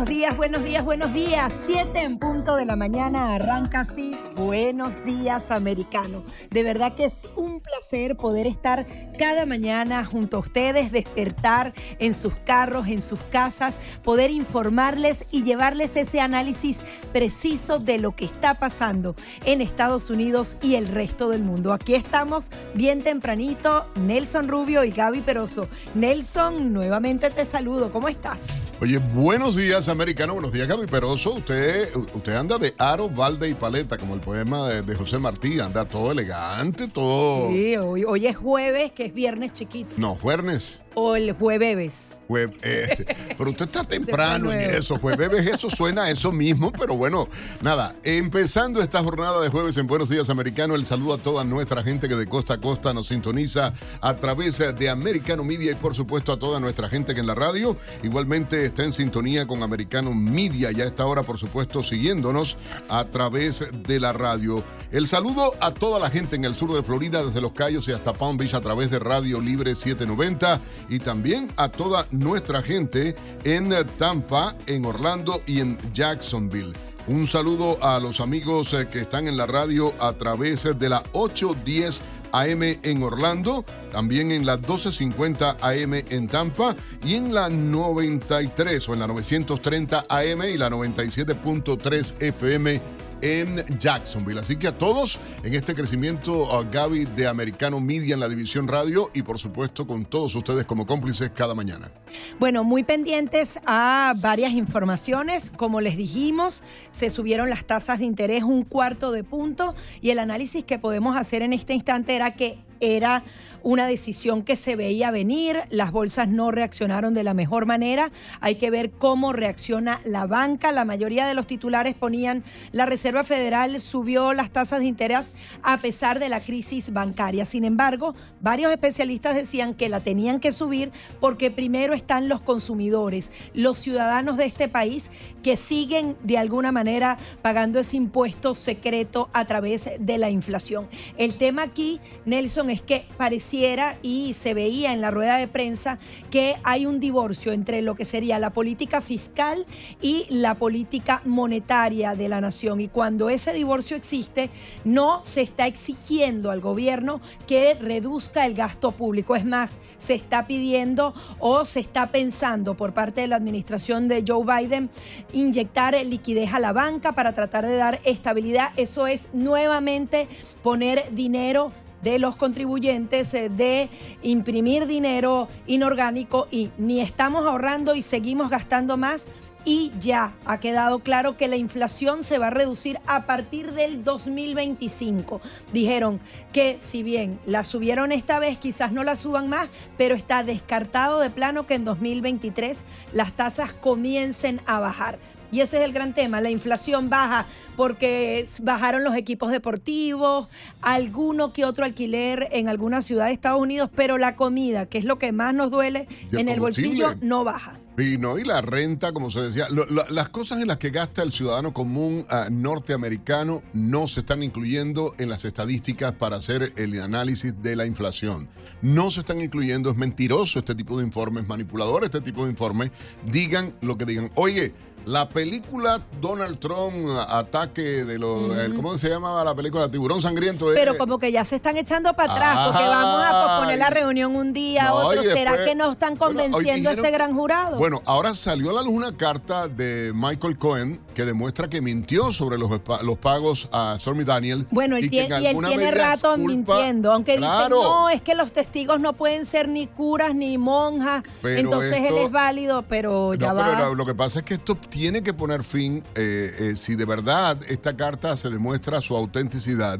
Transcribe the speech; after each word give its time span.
Buenos 0.00 0.16
días, 0.16 0.36
buenos 0.38 0.64
días, 0.64 0.82
buenos 0.82 1.12
días. 1.12 1.52
Siete 1.66 2.00
en 2.00 2.18
punto 2.18 2.56
de 2.56 2.64
la 2.64 2.74
mañana 2.74 3.34
arranca 3.34 3.80
así. 3.80 4.16
Buenos 4.34 5.04
días, 5.04 5.50
americano. 5.50 6.24
De 6.48 6.62
verdad 6.62 6.94
que 6.94 7.04
es 7.04 7.28
un 7.36 7.60
placer 7.60 8.16
poder 8.16 8.46
estar 8.46 8.86
cada 9.18 9.44
mañana 9.44 10.02
junto 10.06 10.38
a 10.38 10.40
ustedes, 10.40 10.90
despertar 10.90 11.74
en 11.98 12.14
sus 12.14 12.34
carros, 12.38 12.88
en 12.88 13.02
sus 13.02 13.20
casas, 13.24 13.78
poder 14.02 14.30
informarles 14.30 15.26
y 15.30 15.42
llevarles 15.42 15.94
ese 15.96 16.18
análisis 16.22 16.78
preciso 17.12 17.78
de 17.78 17.98
lo 17.98 18.16
que 18.16 18.24
está 18.24 18.58
pasando 18.58 19.14
en 19.44 19.60
Estados 19.60 20.08
Unidos 20.08 20.56
y 20.62 20.76
el 20.76 20.88
resto 20.88 21.28
del 21.28 21.42
mundo. 21.42 21.74
Aquí 21.74 21.94
estamos 21.94 22.50
bien 22.74 23.02
tempranito, 23.02 23.86
Nelson 23.96 24.48
Rubio 24.48 24.82
y 24.82 24.92
Gaby 24.92 25.20
Peroso. 25.20 25.68
Nelson, 25.94 26.72
nuevamente 26.72 27.28
te 27.28 27.44
saludo. 27.44 27.92
¿Cómo 27.92 28.08
estás? 28.08 28.40
Oye, 28.82 28.96
buenos 28.96 29.56
días, 29.56 29.90
americano. 29.90 30.32
Buenos 30.32 30.52
días, 30.52 30.66
Gaby 30.66 30.86
Peroso. 30.86 31.34
Usted, 31.34 31.94
usted 32.14 32.34
anda 32.34 32.56
de 32.56 32.74
aro, 32.78 33.10
balde 33.10 33.46
y 33.50 33.52
paleta, 33.52 33.98
como 33.98 34.14
el 34.14 34.20
poema 34.22 34.68
de, 34.68 34.80
de 34.80 34.94
José 34.94 35.18
Martí. 35.18 35.60
Anda 35.60 35.84
todo 35.84 36.12
elegante, 36.12 36.88
todo. 36.88 37.50
Sí, 37.50 37.76
hoy, 37.76 38.04
hoy 38.04 38.26
es 38.26 38.38
jueves, 38.38 38.92
que 38.92 39.04
es 39.04 39.12
viernes 39.12 39.52
chiquito. 39.52 39.96
No, 39.98 40.14
jueves. 40.14 40.82
O 40.94 41.14
el 41.14 41.32
jueves. 41.32 42.16
Jue- 42.26 42.50
eh, 42.62 43.04
pero 43.38 43.50
usted 43.50 43.66
está 43.66 43.84
temprano 43.84 44.50
en 44.52 44.60
eso. 44.60 44.98
Jueves, 44.98 45.46
eso 45.46 45.68
suena 45.68 46.04
a 46.04 46.10
eso 46.10 46.32
mismo, 46.32 46.72
pero 46.72 46.96
bueno, 46.96 47.28
nada. 47.60 47.94
Empezando 48.02 48.80
esta 48.80 49.02
jornada 49.02 49.40
de 49.42 49.50
jueves 49.50 49.76
en 49.76 49.86
Buenos 49.86 50.08
Días 50.08 50.30
Americano, 50.30 50.74
el 50.74 50.86
saludo 50.86 51.14
a 51.14 51.18
toda 51.18 51.44
nuestra 51.44 51.82
gente 51.82 52.08
que 52.08 52.14
de 52.16 52.26
costa 52.26 52.54
a 52.54 52.60
costa 52.60 52.94
nos 52.94 53.08
sintoniza 53.08 53.72
a 54.00 54.16
través 54.16 54.58
de 54.58 54.88
Americano 54.88 55.44
Media 55.44 55.72
y 55.72 55.74
por 55.74 55.94
supuesto 55.94 56.32
a 56.32 56.38
toda 56.38 56.58
nuestra 56.60 56.88
gente 56.88 57.14
que 57.14 57.20
en 57.20 57.26
la 57.26 57.34
radio 57.34 57.76
igualmente 58.02 58.69
está 58.70 58.84
en 58.84 58.92
sintonía 58.92 59.46
con 59.46 59.62
Americano 59.62 60.14
Media 60.14 60.70
ya 60.70 60.84
a 60.84 60.86
esta 60.86 61.04
hora, 61.04 61.22
por 61.22 61.38
supuesto, 61.38 61.82
siguiéndonos 61.82 62.56
a 62.88 63.04
través 63.04 63.64
de 63.72 64.00
la 64.00 64.12
radio. 64.12 64.64
El 64.90 65.06
saludo 65.06 65.54
a 65.60 65.72
toda 65.74 65.98
la 65.98 66.08
gente 66.08 66.36
en 66.36 66.44
el 66.44 66.54
sur 66.54 66.72
de 66.72 66.82
Florida, 66.82 67.24
desde 67.24 67.40
Los 67.40 67.52
Cayos 67.52 67.86
y 67.88 67.92
hasta 67.92 68.12
Palm 68.12 68.36
Beach 68.36 68.54
a 68.54 68.60
través 68.60 68.90
de 68.90 68.98
Radio 68.98 69.40
Libre 69.40 69.74
790 69.74 70.60
y 70.88 70.98
también 71.00 71.52
a 71.56 71.68
toda 71.68 72.06
nuestra 72.10 72.62
gente 72.62 73.14
en 73.44 73.74
Tampa, 73.98 74.56
en 74.66 74.84
Orlando 74.84 75.42
y 75.46 75.60
en 75.60 75.76
Jacksonville. 75.92 76.72
Un 77.06 77.26
saludo 77.26 77.82
a 77.82 77.98
los 77.98 78.20
amigos 78.20 78.72
eh, 78.72 78.86
que 78.86 79.00
están 79.00 79.26
en 79.26 79.36
la 79.36 79.46
radio 79.46 79.92
a 79.98 80.12
través 80.12 80.64
de 80.78 80.88
la 80.88 81.02
810 81.12 82.02
AM 82.32 82.62
en 82.62 83.02
Orlando, 83.02 83.64
también 83.90 84.32
en 84.32 84.46
la 84.46 84.56
1250 84.56 85.58
AM 85.60 85.94
en 85.94 86.28
Tampa 86.28 86.76
y 87.04 87.14
en 87.14 87.34
la 87.34 87.48
93 87.48 88.88
o 88.88 88.94
en 88.94 89.00
la 89.00 89.06
930 89.06 90.06
AM 90.08 90.42
y 90.42 90.56
la 90.56 90.70
97.3 90.70 92.22
FM 92.22 92.99
en 93.22 93.56
Jacksonville. 93.78 94.40
Así 94.40 94.56
que 94.56 94.68
a 94.68 94.76
todos 94.76 95.18
en 95.42 95.54
este 95.54 95.74
crecimiento, 95.74 96.44
uh, 96.44 96.66
Gaby, 96.70 97.04
de 97.04 97.26
Americano 97.26 97.80
Media 97.80 98.14
en 98.14 98.20
la 98.20 98.28
división 98.28 98.68
radio 98.68 99.10
y 99.14 99.22
por 99.22 99.38
supuesto 99.38 99.86
con 99.86 100.04
todos 100.04 100.34
ustedes 100.34 100.64
como 100.64 100.86
cómplices 100.86 101.30
cada 101.30 101.54
mañana. 101.54 101.90
Bueno, 102.38 102.64
muy 102.64 102.82
pendientes 102.82 103.60
a 103.66 104.14
varias 104.16 104.52
informaciones. 104.52 105.50
Como 105.50 105.80
les 105.80 105.96
dijimos, 105.96 106.62
se 106.92 107.10
subieron 107.10 107.50
las 107.50 107.64
tasas 107.64 107.98
de 107.98 108.04
interés 108.04 108.42
un 108.42 108.64
cuarto 108.64 109.12
de 109.12 109.24
punto 109.24 109.74
y 110.00 110.10
el 110.10 110.18
análisis 110.18 110.64
que 110.64 110.78
podemos 110.78 111.16
hacer 111.16 111.42
en 111.42 111.52
este 111.52 111.74
instante 111.74 112.14
era 112.14 112.34
que 112.34 112.58
era 112.80 113.22
una 113.62 113.86
decisión 113.86 114.42
que 114.42 114.56
se 114.56 114.76
veía 114.76 115.10
venir, 115.10 115.58
las 115.68 115.92
bolsas 115.92 116.28
no 116.28 116.50
reaccionaron 116.50 117.14
de 117.14 117.24
la 117.24 117.34
mejor 117.34 117.66
manera, 117.66 118.10
hay 118.40 118.54
que 118.56 118.70
ver 118.70 118.90
cómo 118.90 119.32
reacciona 119.32 120.00
la 120.04 120.26
banca, 120.26 120.72
la 120.72 120.84
mayoría 120.84 121.26
de 121.26 121.34
los 121.34 121.46
titulares 121.46 121.94
ponían 121.94 122.42
la 122.72 122.86
Reserva 122.86 123.24
Federal 123.24 123.80
subió 123.80 124.32
las 124.32 124.50
tasas 124.50 124.80
de 124.80 124.86
interés 124.86 125.34
a 125.62 125.78
pesar 125.78 126.18
de 126.18 126.28
la 126.28 126.40
crisis 126.40 126.92
bancaria, 126.92 127.44
sin 127.44 127.64
embargo, 127.64 128.14
varios 128.40 128.72
especialistas 128.72 129.36
decían 129.36 129.74
que 129.74 129.88
la 129.88 130.00
tenían 130.00 130.40
que 130.40 130.52
subir 130.52 130.90
porque 131.20 131.50
primero 131.50 131.92
están 131.92 132.28
los 132.28 132.40
consumidores, 132.40 133.30
los 133.54 133.78
ciudadanos 133.78 134.36
de 134.36 134.46
este 134.46 134.68
país 134.68 135.10
que 135.42 135.56
siguen 135.56 136.16
de 136.22 136.38
alguna 136.38 136.72
manera 136.72 137.16
pagando 137.42 137.78
ese 137.78 137.96
impuesto 137.96 138.54
secreto 138.54 139.28
a 139.32 139.44
través 139.44 139.90
de 139.98 140.18
la 140.18 140.30
inflación. 140.30 140.88
El 141.16 141.36
tema 141.36 141.62
aquí, 141.62 142.00
Nelson, 142.24 142.69
es 142.70 142.80
que 142.80 143.04
pareciera 143.16 143.98
y 144.02 144.34
se 144.34 144.54
veía 144.54 144.92
en 144.92 145.00
la 145.00 145.10
rueda 145.10 145.36
de 145.36 145.48
prensa 145.48 145.98
que 146.30 146.56
hay 146.62 146.86
un 146.86 147.00
divorcio 147.00 147.52
entre 147.52 147.82
lo 147.82 147.94
que 147.94 148.04
sería 148.04 148.38
la 148.38 148.52
política 148.52 149.00
fiscal 149.00 149.66
y 150.00 150.26
la 150.30 150.54
política 150.54 151.20
monetaria 151.24 152.14
de 152.14 152.28
la 152.28 152.40
nación. 152.40 152.80
Y 152.80 152.88
cuando 152.88 153.28
ese 153.28 153.52
divorcio 153.52 153.96
existe, 153.96 154.50
no 154.84 155.24
se 155.24 155.42
está 155.42 155.66
exigiendo 155.66 156.50
al 156.50 156.60
gobierno 156.60 157.20
que 157.46 157.74
reduzca 157.74 158.46
el 158.46 158.54
gasto 158.54 158.92
público. 158.92 159.36
Es 159.36 159.44
más, 159.44 159.78
se 159.98 160.14
está 160.14 160.46
pidiendo 160.46 161.14
o 161.38 161.64
se 161.64 161.80
está 161.80 162.10
pensando 162.10 162.76
por 162.76 162.94
parte 162.94 163.22
de 163.22 163.28
la 163.28 163.36
administración 163.36 164.08
de 164.08 164.24
Joe 164.26 164.44
Biden 164.44 164.90
inyectar 165.32 165.90
liquidez 166.04 166.54
a 166.54 166.58
la 166.58 166.72
banca 166.72 167.12
para 167.12 167.32
tratar 167.32 167.66
de 167.66 167.76
dar 167.76 168.00
estabilidad. 168.04 168.72
Eso 168.76 169.06
es 169.06 169.28
nuevamente 169.32 170.28
poner 170.62 171.12
dinero 171.12 171.72
de 172.02 172.18
los 172.18 172.36
contribuyentes 172.36 173.32
eh, 173.34 173.48
de 173.48 173.90
imprimir 174.22 174.86
dinero 174.86 175.48
inorgánico 175.66 176.48
y 176.50 176.70
ni 176.78 177.00
estamos 177.00 177.46
ahorrando 177.46 177.94
y 177.94 178.02
seguimos 178.02 178.50
gastando 178.50 178.96
más 178.96 179.26
y 179.64 179.92
ya 180.00 180.32
ha 180.46 180.58
quedado 180.58 181.00
claro 181.00 181.36
que 181.36 181.48
la 181.48 181.56
inflación 181.56 182.22
se 182.22 182.38
va 182.38 182.48
a 182.48 182.50
reducir 182.50 182.98
a 183.06 183.26
partir 183.26 183.72
del 183.72 184.04
2025. 184.04 185.40
Dijeron 185.72 186.20
que 186.52 186.78
si 186.80 187.02
bien 187.02 187.38
la 187.46 187.64
subieron 187.64 188.12
esta 188.12 188.38
vez, 188.38 188.58
quizás 188.58 188.92
no 188.92 189.04
la 189.04 189.16
suban 189.16 189.48
más, 189.48 189.68
pero 189.98 190.14
está 190.14 190.42
descartado 190.42 191.20
de 191.20 191.30
plano 191.30 191.66
que 191.66 191.74
en 191.74 191.84
2023 191.84 192.84
las 193.12 193.32
tasas 193.32 193.72
comiencen 193.72 194.60
a 194.66 194.80
bajar. 194.80 195.18
Y 195.52 195.60
ese 195.60 195.78
es 195.78 195.84
el 195.84 195.92
gran 195.92 196.14
tema, 196.14 196.40
la 196.40 196.50
inflación 196.50 197.10
baja 197.10 197.46
porque 197.76 198.46
bajaron 198.62 199.02
los 199.04 199.14
equipos 199.16 199.50
deportivos, 199.50 200.48
alguno 200.80 201.52
que 201.52 201.64
otro 201.64 201.84
alquiler 201.84 202.48
en 202.52 202.68
alguna 202.68 203.00
ciudad 203.00 203.26
de 203.26 203.32
Estados 203.32 203.60
Unidos, 203.60 203.90
pero 203.94 204.18
la 204.18 204.36
comida, 204.36 204.86
que 204.86 204.98
es 204.98 205.04
lo 205.04 205.18
que 205.18 205.32
más 205.32 205.54
nos 205.54 205.70
duele 205.70 206.06
en 206.32 206.48
el 206.48 206.60
bolsillo, 206.60 207.14
no 207.20 207.44
baja. 207.44 207.78
Y 207.98 208.16
no, 208.16 208.38
y 208.38 208.44
la 208.44 208.62
renta, 208.62 209.12
como 209.12 209.30
se 209.30 209.42
decía, 209.42 209.66
lo- 209.68 209.84
lo- 209.86 210.06
las 210.08 210.30
cosas 210.30 210.60
en 210.60 210.68
las 210.68 210.78
que 210.78 210.88
gasta 210.90 211.22
el 211.22 211.32
ciudadano 211.32 211.74
común 211.74 212.24
ah, 212.30 212.48
norteamericano 212.50 213.62
no 213.74 214.08
se 214.08 214.20
están 214.20 214.42
incluyendo 214.42 215.12
en 215.18 215.28
las 215.28 215.44
estadísticas 215.44 216.12
para 216.12 216.36
hacer 216.36 216.72
el 216.76 216.98
análisis 217.00 217.52
de 217.62 217.76
la 217.76 217.84
inflación. 217.86 218.48
No 218.82 219.10
se 219.10 219.20
están 219.20 219.40
incluyendo, 219.42 219.90
es 219.90 219.96
mentiroso 219.98 220.58
este 220.60 220.74
tipo 220.74 220.96
de 220.98 221.04
informes, 221.04 221.46
manipulador 221.46 222.04
este 222.04 222.22
tipo 222.22 222.44
de 222.44 222.50
informes. 222.50 222.90
Digan 223.26 223.74
lo 223.82 223.98
que 223.98 224.06
digan. 224.06 224.30
Oye, 224.34 224.72
la 225.06 225.28
película 225.28 226.00
Donald 226.20 226.58
Trump, 226.58 227.06
ah, 227.10 227.38
ataque 227.38 227.82
de 228.04 228.18
los. 228.18 228.56
el- 228.58 228.74
¿Cómo 228.74 228.96
se 228.98 229.08
llamaba 229.08 229.42
la 229.44 229.54
película? 229.54 229.90
Tiburón 229.90 230.20
Sangriento. 230.22 230.66
Pero 230.74 230.96
como 230.98 231.18
que 231.18 231.32
ya 231.32 231.44
se 231.44 231.56
están 231.56 231.76
echando 231.76 232.12
para 232.14 232.32
atrás, 232.32 232.68
porque 232.68 232.84
vamos 232.86 233.24
a 233.24 233.46
posponer 233.46 233.78
la 233.78 233.90
reunión 233.90 234.36
un 234.36 234.52
día, 234.52 234.84
No, 234.88 234.94
otro. 234.96 235.22
¿Será 235.22 235.64
que 235.64 235.74
no 235.74 235.92
están 235.92 236.14
Bueno, 236.16 236.42
convenciendo 236.42 236.90
a 236.90 236.92
ese 236.92 237.10
gran 237.10 237.34
jurado? 237.34 237.78
Bueno, 237.78 238.02
ahora 238.06 238.34
salió 238.34 238.70
a 238.70 238.72
la 238.74 238.82
luz 238.82 238.92
una 238.94 239.16
carta 239.16 239.68
de 239.68 240.12
Michael 240.14 240.58
Cohen 240.58 241.00
que 241.14 241.24
demuestra 241.24 241.68
que 241.68 241.80
mintió 241.80 242.32
sobre 242.32 242.58
los, 242.58 242.70
los 243.02 243.18
pagos 243.18 243.68
a 243.72 243.96
Stormy 243.98 244.24
Daniels. 244.24 244.66
Bueno, 244.70 244.96
él 244.96 245.06
y 245.06 245.08
tiene, 245.08 245.34
en 245.36 245.42
y 245.42 245.46
él 245.46 245.56
tiene 245.66 245.90
rato 245.90 246.34
culpa- 246.36 246.74
mintiendo, 246.76 247.12
aunque 247.12 247.36
Claro. 247.36 247.76
dicen, 247.76 247.90
no, 247.92 248.10
es 248.10 248.22
que 248.22 248.34
los 248.34 248.52
testigos 248.52 249.00
no 249.00 249.12
pueden 249.14 249.44
ser 249.46 249.68
ni 249.68 249.86
curas 249.86 250.34
ni 250.34 250.58
monjas, 250.58 251.22
entonces 251.42 251.92
él 252.08 252.16
es 252.18 252.30
válido, 252.30 252.82
pero 252.82 253.34
ya 253.34 253.48
No, 253.48 253.54
va. 253.56 253.64
pero 253.76 253.94
lo 253.94 254.04
que 254.06 254.14
pasa 254.14 254.40
es 254.40 254.44
que 254.44 254.54
esto 254.54 254.76
tiene 254.90 255.22
que 255.22 255.32
poner 255.32 255.64
fin, 255.64 256.04
eh, 256.14 256.54
eh, 256.58 256.76
si 256.76 256.96
de 256.96 257.04
verdad 257.04 257.58
esta 257.68 257.96
carta 257.96 258.36
se 258.36 258.50
demuestra 258.50 259.00
su 259.00 259.16
autenticidad, 259.16 259.98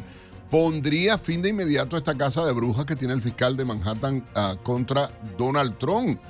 pondría 0.51 1.17
fin 1.17 1.41
de 1.41 1.51
inmediato 1.51 1.97
esta 1.97 2.17
casa 2.17 2.45
de 2.45 2.53
brujas 2.53 2.85
que 2.85 2.97
tiene 2.97 3.15
el 3.15 3.23
fiscal 3.23 3.57
de 3.57 3.65
Manhattan 3.65 4.27
ah, 4.35 4.57
contra 4.63 5.11
Donald 5.39 5.79
Trump. 5.79 6.21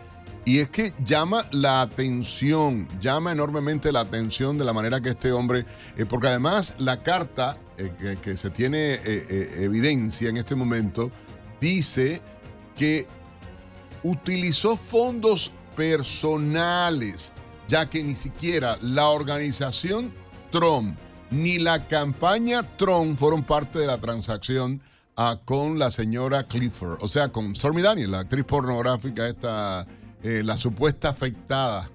Y 0.44 0.58
es 0.58 0.70
que 0.70 0.94
llama 1.04 1.44
la 1.52 1.82
atención, 1.82 2.88
llama 3.00 3.32
enormemente 3.32 3.92
la 3.92 4.00
atención 4.00 4.56
de 4.56 4.64
la 4.64 4.72
manera 4.72 5.00
que 5.00 5.10
este 5.10 5.32
hombre, 5.32 5.66
eh, 5.96 6.06
porque 6.06 6.28
además 6.28 6.74
la 6.78 7.02
carta 7.02 7.58
eh, 7.76 8.16
que, 8.22 8.36
se 8.36 8.50
tiene 8.50 9.00
evidencia 9.58 10.28
en 10.28 10.38
este 10.38 10.54
momento, 10.54 11.10
dice 11.60 12.22
que 12.76 13.06
utilizó 14.02 14.76
fondos 14.76 15.52
personales, 15.76 17.32
ya 17.70 17.88
que 17.88 18.02
ni 18.02 18.16
siquiera 18.16 18.76
la 18.82 19.08
organización 19.08 20.12
Trump 20.50 20.98
ni 21.30 21.58
la 21.58 21.86
campaña 21.86 22.62
Trump 22.76 23.16
fueron 23.16 23.44
parte 23.44 23.78
de 23.78 23.86
la 23.86 23.98
transacción 23.98 24.82
ah, 25.16 25.38
con 25.44 25.78
la 25.78 25.92
señora 25.92 26.42
Clifford, 26.42 26.98
o 27.00 27.06
sea, 27.06 27.30
con 27.30 27.54
Stormy 27.54 27.80
Daniels, 27.80 28.10
la 28.10 28.18
actriz 28.20 28.44
pornográfica 28.44 29.28
esta, 29.28 29.86
la 30.22 30.56
supuesta 30.56 31.10
afectada 31.10 31.88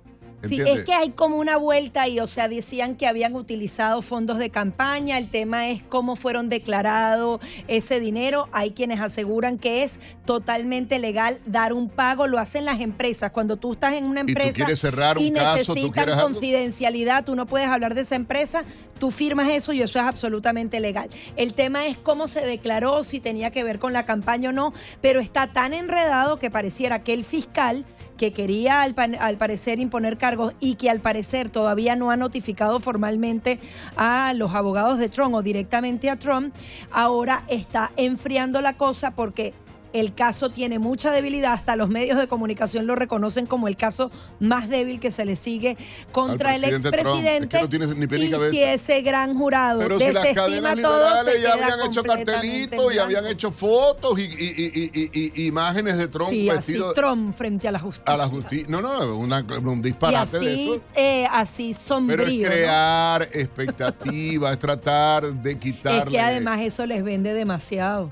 Sí, 0.48 0.60
es 0.62 0.84
que 0.84 0.94
hay 0.94 1.12
como 1.12 1.38
una 1.38 1.58
vuelta 1.58 2.04
ahí, 2.04 2.20
o 2.20 2.28
sea, 2.28 2.48
decían 2.48 2.96
que 2.96 3.08
habían 3.08 3.36
utilizado 3.36 4.02
fondos 4.02 4.38
de 4.38 4.50
campaña, 4.50 5.18
el 5.18 5.30
tema 5.30 5.70
es 5.70 5.82
cómo 5.84 6.16
fueron 6.16 6.50
declarados 6.50 7.40
ese 7.68 8.00
dinero, 8.00 8.48
hay 8.52 8.72
quienes 8.72 9.02
aseguran 9.02 9.58
que 9.58 9.84
es 9.84 10.00
totalmente 10.26 11.00
legal 11.00 11.40
dar 11.46 11.74
un 11.74 11.90
pago, 11.90 12.28
lo 12.28 12.40
hacen 12.40 12.66
las 12.66 12.82
empresas, 12.82 13.32
cuando 13.32 13.58
tú 13.58 13.74
estás 13.74 13.94
en 13.94 14.06
una 14.06 14.22
empresa 14.22 14.72
y, 14.72 14.76
cerrar 14.76 15.18
un 15.18 15.34
necesitan 15.34 16.20
confidencialidad, 16.20 17.24
tú 17.24 17.36
no 17.36 17.46
puedes 17.46 17.68
hablar 17.70 17.96
de 17.96 18.02
esa 18.02 18.16
empresa, 18.16 18.64
tú 19.00 19.12
firmas 19.12 19.50
eso 19.50 19.74
y 19.74 19.82
eso 19.82 20.00
es 20.00 20.06
absolutamente 20.06 20.80
legal. 20.80 21.10
El 21.36 21.54
tema 21.54 21.88
es 21.88 21.98
cómo 21.98 22.28
se 22.28 22.46
declaró, 22.46 23.04
si 23.04 23.20
tenía 23.20 23.52
que 23.52 23.64
ver 23.64 23.80
con 23.80 23.94
la 23.94 24.06
campaña 24.06 24.50
o 24.50 24.54
no, 24.54 24.74
pero 25.02 25.20
está 25.20 25.52
tan 25.54 25.74
enredado 25.74 26.40
que 26.40 26.52
pareciera 26.52 27.04
que 27.04 27.14
el 27.14 27.24
fiscal 27.24 27.86
que 28.18 28.34
quería 28.34 28.82
al, 28.82 28.94
parecer 29.38 29.80
imponer 29.80 30.18
cargos 30.18 30.54
y 30.60 30.76
que 30.76 30.90
al 30.90 31.00
parecer 31.00 31.50
todavía 31.50 31.96
no 31.96 32.12
ha 32.12 32.18
notificado 32.18 32.80
formalmente 32.80 33.60
a 33.98 34.34
los 34.34 34.54
abogados 34.54 35.00
de 35.00 35.10
Trump 35.10 35.36
o 35.36 35.42
directamente 35.42 36.10
a 36.10 36.18
Trump, 36.18 36.54
ahora 36.92 37.44
está 37.48 37.92
enfriando 37.98 38.62
la 38.62 38.78
cosa 38.78 39.12
porque 39.12 39.54
el 39.96 40.14
caso 40.14 40.50
tiene 40.50 40.78
mucha 40.78 41.12
debilidad, 41.12 41.54
hasta 41.54 41.76
los 41.76 41.90
medios 41.90 42.18
de 42.18 42.28
comunicación 42.28 42.86
lo 42.86 42.96
reconocen 42.96 43.46
como 43.46 43.68
el 43.68 43.78
caso 43.78 44.12
más 44.40 44.68
débil 44.68 45.00
que 45.00 45.10
se 45.10 45.26
le 45.26 45.36
sigue 45.36 45.78
contra 46.12 46.56
el 46.56 46.66
expresidente. 46.66 47.62
y 47.64 48.52
si 48.52 48.64
ese 48.64 49.02
gran 49.02 49.38
jurado 49.38 49.80
Pero 49.80 49.98
si 49.98 50.12
las 50.12 50.28
cadenas 50.34 50.76
liberales 50.76 51.42
ya 51.42 51.54
habían 51.54 51.80
hecho 51.88 52.04
cartelitos 52.04 52.94
y 52.94 53.00
habían 53.00 53.26
hecho 53.26 53.52
fotos 53.52 54.20
y, 54.20 55.46
imágenes 55.48 55.98
de 55.98 56.08
Trump 56.08 56.30
sí, 56.30 56.50
así 56.50 56.78
Trump 56.94 57.36
frente 57.36 57.68
a 57.68 57.72
la 57.72 57.80
justicia. 57.80 58.14
A 58.14 58.18
la 58.18 58.28
justicia. 58.28 58.68
No, 58.70 58.82
no, 58.82 59.18
un 59.18 59.82
disparate 59.82 60.38
así, 60.38 60.46
de 60.46 60.74
esto. 60.76 60.86
Eh, 60.96 61.28
así 61.32 61.74
sombrío. 61.74 62.18
Pero 62.18 62.32
es 62.32 62.48
crear 62.48 63.22
expectativas, 63.32 64.52
es 64.52 64.60
tratar 64.66 65.34
de 65.34 65.58
quitarle. 65.58 66.00
Es 66.00 66.06
que 66.06 66.20
además 66.20 66.60
eso 66.62 66.86
les 66.86 67.04
vende 67.04 67.34
demasiado. 67.34 68.10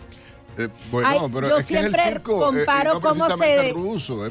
Eh, 0.57 0.69
bueno, 0.91 1.29
pero 1.31 1.49
yo 1.49 1.57
es 1.57 1.65
que 1.65 1.75
siempre 1.75 2.01
es 2.01 2.07
el 2.07 2.13
circo, 2.13 2.37
eh, 2.37 2.57
comparo 2.57 3.01
cómo 3.01 3.29
se, 3.37 3.69
eh, 3.69 3.73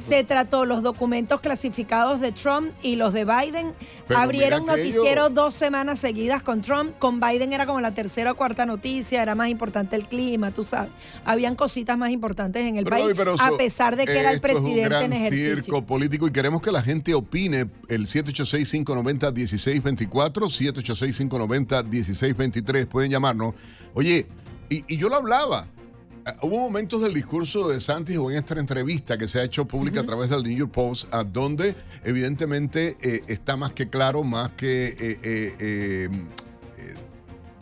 se 0.07 0.25
trató 0.25 0.65
los 0.65 0.83
documentos 0.83 1.41
clasificados 1.41 2.21
de 2.21 2.33
Trump 2.33 2.73
y 2.83 2.97
los 2.97 3.13
de 3.13 3.25
Biden. 3.25 3.75
Abrieron 4.15 4.67
noticieros 4.67 5.33
dos 5.35 5.55
semanas 5.55 5.99
seguidas 5.99 6.43
con 6.43 6.61
Trump. 6.61 6.97
Con 6.99 7.19
Biden 7.19 7.53
era 7.53 7.67
como 7.67 7.81
la 7.81 7.93
tercera 7.95 8.31
o 8.33 8.37
cuarta 8.37 8.67
noticia, 8.67 9.23
era 9.23 9.35
más 9.35 9.49
importante 9.49 9.97
el 9.97 10.07
clima, 10.07 10.53
tú 10.53 10.63
sabes. 10.63 10.93
Habían 11.25 11.57
cositas 11.57 11.99
más 11.99 12.11
importantes 12.11 12.63
en 12.63 12.77
el 12.77 12.85
país, 12.85 13.07
a 13.41 13.51
pesar 13.53 13.97
de 13.97 14.05
que 14.05 14.19
era 14.19 14.31
el 14.31 14.41
presidente 14.41 14.81
es 14.81 14.87
un 14.87 14.91
gran 14.91 15.05
en 15.05 15.13
ejercicio. 15.15 15.57
circo 15.57 15.85
político 15.85 16.29
y 16.29 16.31
queremos 16.31 16.61
que 16.61 16.71
la 16.71 16.83
gente 16.83 17.15
opine. 17.15 17.69
El 17.89 18.07
786-590-1624, 18.07 20.09
786-590-1623, 20.09 22.87
pueden 22.87 23.11
llamarnos. 23.11 23.55
Oye, 23.95 24.27
y 24.69 24.97
yo 24.97 25.09
lo 25.09 25.17
hablaba. 25.17 25.67
Ah, 26.25 26.37
hubo 26.43 26.61
momentos 26.61 27.03
del 27.03 27.15
discurso 27.15 27.69
de 27.69 27.81
Santis 27.81 28.17
o 28.17 28.31
en 28.31 28.37
esta 28.37 28.57
entrevista 28.57 29.19
que 29.19 29.27
se 29.27 29.41
ha 29.41 29.45
hecho 29.45 29.67
pública 29.67 30.01
a 30.01 30.07
través 30.07 30.31
del 30.31 30.45
New 30.45 30.57
York 30.57 30.71
Post, 30.71 31.13
a 31.13 31.25
donde 31.25 31.75
evidentemente 32.05 32.97
eh, 33.03 33.23
está 33.27 33.57
más 33.57 33.73
que 33.73 33.89
claro, 33.89 34.23
más 34.23 34.51
que 34.51 34.87
eh, 34.87 35.19
eh, 35.25 36.09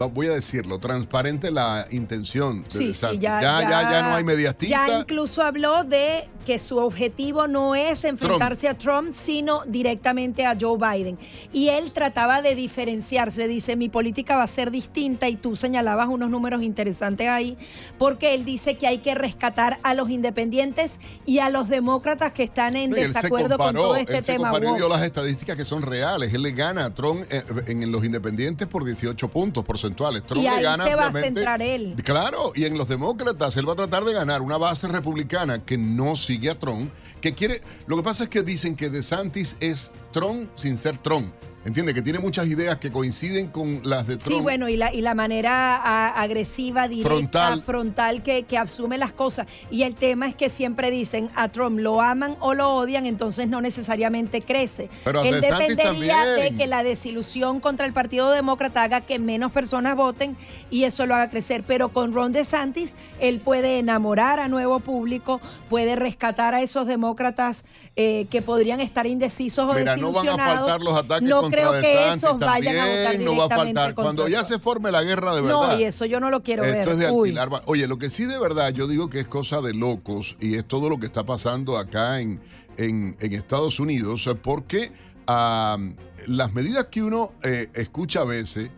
voy 0.08 0.28
a 0.28 0.32
decirlo, 0.32 0.78
transparente 0.78 1.50
la 1.50 1.86
intención 1.90 2.62
de 2.64 2.70
sí, 2.70 2.94
sí, 2.94 3.18
ya, 3.18 3.40
ya, 3.40 3.62
ya, 3.62 4.02
no 4.02 4.14
hay 4.14 4.24
medias 4.24 4.56
tintas. 4.56 4.88
Ya 4.88 4.98
incluso 4.98 5.42
habló 5.42 5.84
de 5.84 6.28
que 6.44 6.58
su 6.58 6.78
objetivo 6.78 7.46
no 7.46 7.74
es 7.74 8.04
enfrentarse 8.04 8.68
a 8.68 8.76
Trump, 8.76 9.12
sino 9.12 9.62
directamente 9.66 10.46
a 10.46 10.56
Joe 10.58 10.78
Biden. 10.78 11.18
Y 11.52 11.68
él 11.68 11.92
trataba 11.92 12.42
de 12.42 12.54
diferenciarse, 12.54 13.46
dice, 13.46 13.76
mi 13.76 13.88
política 13.88 14.36
va 14.36 14.44
a 14.44 14.46
ser 14.46 14.70
distinta 14.70 15.28
y 15.28 15.36
tú 15.36 15.54
señalabas 15.54 16.08
unos 16.08 16.30
números 16.30 16.62
interesantes 16.62 17.28
ahí, 17.28 17.58
porque 17.98 18.34
él 18.34 18.44
dice 18.44 18.76
que 18.76 18.86
hay 18.86 18.98
que 18.98 19.14
rescatar 19.14 19.78
a 19.82 19.94
los 19.94 20.10
independientes 20.10 20.98
y 21.26 21.38
a 21.38 21.50
los 21.50 21.68
demócratas 21.68 22.32
que 22.32 22.42
están 22.42 22.76
en 22.76 22.90
desacuerdo 22.90 23.58
con 23.58 23.74
todo 23.74 23.96
este 23.96 24.18
él 24.18 24.24
tema. 24.24 24.52
Se 24.52 24.60
comparó 24.60 24.88
las 24.88 25.02
estadísticas 25.02 25.56
que 25.56 25.64
son 25.64 25.82
reales. 25.82 26.32
Él 26.32 26.42
le 26.42 26.52
gana 26.52 26.86
a 26.86 26.94
Trump 26.94 27.22
eh, 27.30 27.42
en, 27.66 27.90
los 27.92 28.04
independientes 28.04 28.66
por 28.66 28.84
18 28.84 29.28
puntos 29.28 29.64
porcentuales. 29.64 29.89
Trump 29.94 30.42
y 30.42 30.46
ahí 30.46 30.56
le 30.56 30.62
gana 30.62 30.84
se 30.84 30.94
va 30.94 31.06
a 31.06 31.12
centrar 31.12 31.62
él. 31.62 31.96
Claro, 32.04 32.52
y 32.54 32.64
en 32.64 32.76
los 32.76 32.88
demócratas 32.88 33.56
él 33.56 33.68
va 33.68 33.74
a 33.74 33.76
tratar 33.76 34.04
de 34.04 34.12
ganar 34.12 34.42
una 34.42 34.58
base 34.58 34.88
republicana 34.88 35.64
que 35.64 35.78
no 35.78 36.16
sigue 36.16 36.50
a 36.50 36.58
Trump, 36.58 36.90
que 37.20 37.34
quiere. 37.34 37.62
Lo 37.86 37.96
que 37.96 38.02
pasa 38.02 38.24
es 38.24 38.30
que 38.30 38.42
dicen 38.42 38.76
que 38.76 38.90
DeSantis 38.90 39.56
es 39.60 39.92
Trump 40.12 40.50
sin 40.56 40.76
ser 40.76 40.98
Trump. 40.98 41.32
Entiende 41.62 41.92
que 41.92 42.00
tiene 42.00 42.18
muchas 42.20 42.46
ideas 42.46 42.78
que 42.78 42.90
coinciden 42.90 43.48
con 43.48 43.82
las 43.84 44.06
de 44.06 44.16
Trump. 44.16 44.38
Sí, 44.38 44.42
bueno, 44.42 44.70
y 44.70 44.78
la, 44.78 44.94
y 44.94 45.02
la 45.02 45.14
manera 45.14 46.08
agresiva, 46.08 46.88
directa, 46.88 47.54
frontal, 47.58 48.22
que, 48.22 48.44
que, 48.44 48.56
asume 48.56 48.96
las 48.96 49.12
cosas. 49.12 49.46
Y 49.70 49.82
el 49.82 49.94
tema 49.94 50.26
es 50.26 50.34
que 50.34 50.48
siempre 50.48 50.90
dicen 50.90 51.30
a 51.34 51.50
Trump 51.50 51.78
lo 51.78 52.00
aman 52.00 52.34
o 52.40 52.54
lo 52.54 52.74
odian, 52.74 53.04
entonces 53.04 53.48
no 53.48 53.60
necesariamente 53.60 54.40
crece. 54.40 54.88
Pero 55.04 55.22
Él 55.22 55.42
dependería 55.42 56.24
de 56.24 56.54
que 56.54 56.66
la 56.66 56.82
desilusión 56.82 57.60
contra 57.60 57.84
el 57.84 57.92
Partido 57.92 58.30
Demócrata 58.30 58.82
haga 58.82 59.02
que 59.02 59.18
menos 59.18 59.52
personas 59.52 59.96
voten 59.96 60.38
y 60.70 60.84
eso 60.84 61.04
lo 61.04 61.14
haga 61.14 61.28
crecer. 61.28 61.62
Pero 61.66 61.90
con 61.90 62.14
Ron 62.14 62.32
DeSantis, 62.32 62.94
él 63.18 63.40
puede 63.40 63.78
enamorar 63.78 64.40
a 64.40 64.48
nuevo 64.48 64.80
público, 64.80 65.42
puede 65.68 65.94
rescatar 65.94 66.54
a 66.54 66.62
esos 66.62 66.86
demócratas 66.86 67.64
eh, 67.96 68.26
que 68.30 68.40
podrían 68.40 68.80
estar 68.80 69.06
indecisos 69.06 69.68
o 69.68 69.74
Mira, 69.74 69.92
desilusionados. 69.92 70.36
No 70.36 70.36
van 70.36 70.50
a 70.50 70.58
faltar 70.58 70.80
los 70.80 70.98
ataques 70.98 71.50
creo 71.68 71.82
que 71.82 72.12
esos 72.12 72.38
vayan 72.38 72.78
a 72.78 72.86
votar 72.86 73.18
no 73.20 73.36
va 73.36 73.44
a 73.46 73.48
faltar. 73.48 73.94
Cuando 73.94 74.28
ya 74.28 74.44
se 74.44 74.58
forme 74.58 74.90
la 74.90 75.02
guerra 75.02 75.34
de 75.34 75.42
verdad. 75.42 75.72
No, 75.72 75.78
y 75.78 75.84
eso 75.84 76.04
yo 76.04 76.20
no 76.20 76.30
lo 76.30 76.42
quiero 76.42 76.64
esto 76.64 76.76
ver. 76.76 76.88
Es 76.88 76.98
de 76.98 77.06
alquilar. 77.06 77.62
Oye, 77.66 77.86
lo 77.86 77.98
que 77.98 78.10
sí 78.10 78.24
de 78.24 78.38
verdad 78.38 78.72
yo 78.72 78.86
digo 78.86 79.08
que 79.10 79.20
es 79.20 79.28
cosa 79.28 79.60
de 79.60 79.74
locos 79.74 80.36
y 80.40 80.56
es 80.56 80.66
todo 80.66 80.88
lo 80.88 80.98
que 80.98 81.06
está 81.06 81.24
pasando 81.24 81.78
acá 81.78 82.20
en, 82.20 82.40
en, 82.76 83.14
Estados 83.20 83.80
Unidos, 83.80 84.28
porque 84.42 84.92
las 85.26 86.52
medidas 86.52 86.86
que 86.86 87.02
uno 87.02 87.32
eh, 87.42 87.68
escucha 87.74 88.22
a 88.22 88.24
veces, 88.24 88.70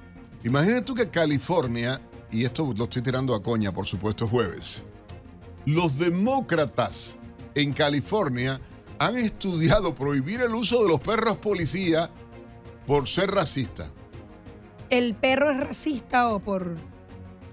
imagínate 0.45 0.83
tú 0.83 0.95
que 0.95 1.09
California, 1.09 2.01
y 2.31 2.45
esto 2.45 2.73
lo 2.77 2.85
estoy 2.85 3.03
tirando 3.03 3.35
a 3.35 3.43
coña, 3.43 3.73
por 3.73 3.87
supuesto, 3.87 4.29
jueves, 4.29 4.83
los 5.65 5.99
demócratas 5.99 7.19
en 7.55 7.73
California 7.73 8.61
han 8.99 9.17
estudiado 9.17 9.95
prohibir 9.95 10.41
el 10.41 10.55
uso 10.55 10.83
de 10.83 10.89
los 10.89 11.01
perros 11.01 11.37
policía 11.39 12.11
por 12.93 13.09
ser 13.09 13.31
racista. 13.31 13.91
¿El 14.91 15.15
perro 15.15 15.51
es 15.51 15.61
racista 15.61 16.29
o 16.29 16.41
por.? 16.41 16.77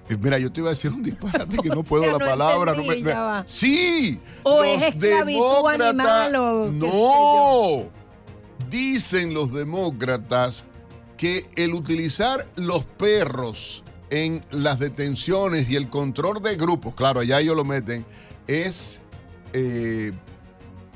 Eh, 0.10 0.18
mira, 0.20 0.38
yo 0.38 0.52
te 0.52 0.60
iba 0.60 0.68
a 0.68 0.72
decir 0.72 0.92
un 0.92 1.02
disparate 1.02 1.56
que 1.60 1.70
no 1.70 1.82
puedo 1.86 2.12
la 2.12 2.20
palabra. 2.20 2.74
no 2.74 2.84
me, 2.84 3.44
Sí. 3.46 4.20
O 4.44 4.66
es 4.66 4.84
esclavitud 4.84 5.66
animal 5.66 6.36
o. 6.36 6.70
No. 6.70 7.90
Dicen 8.70 9.34
los 9.34 9.54
demócratas 9.54 10.66
que 11.16 11.50
el 11.56 11.74
utilizar 11.74 12.46
los 12.58 12.84
perros 12.84 13.86
en 14.10 14.42
las 14.52 14.78
detenciones 14.78 15.70
y 15.70 15.78
el 15.78 15.88
control 15.88 16.42
de 16.42 16.58
grupos, 16.58 16.96
claro, 16.96 17.22
allá 17.22 17.40
ellos 17.40 17.56
lo 17.56 17.64
meten, 17.64 18.06
es 18.46 19.02
eh, 19.54 20.12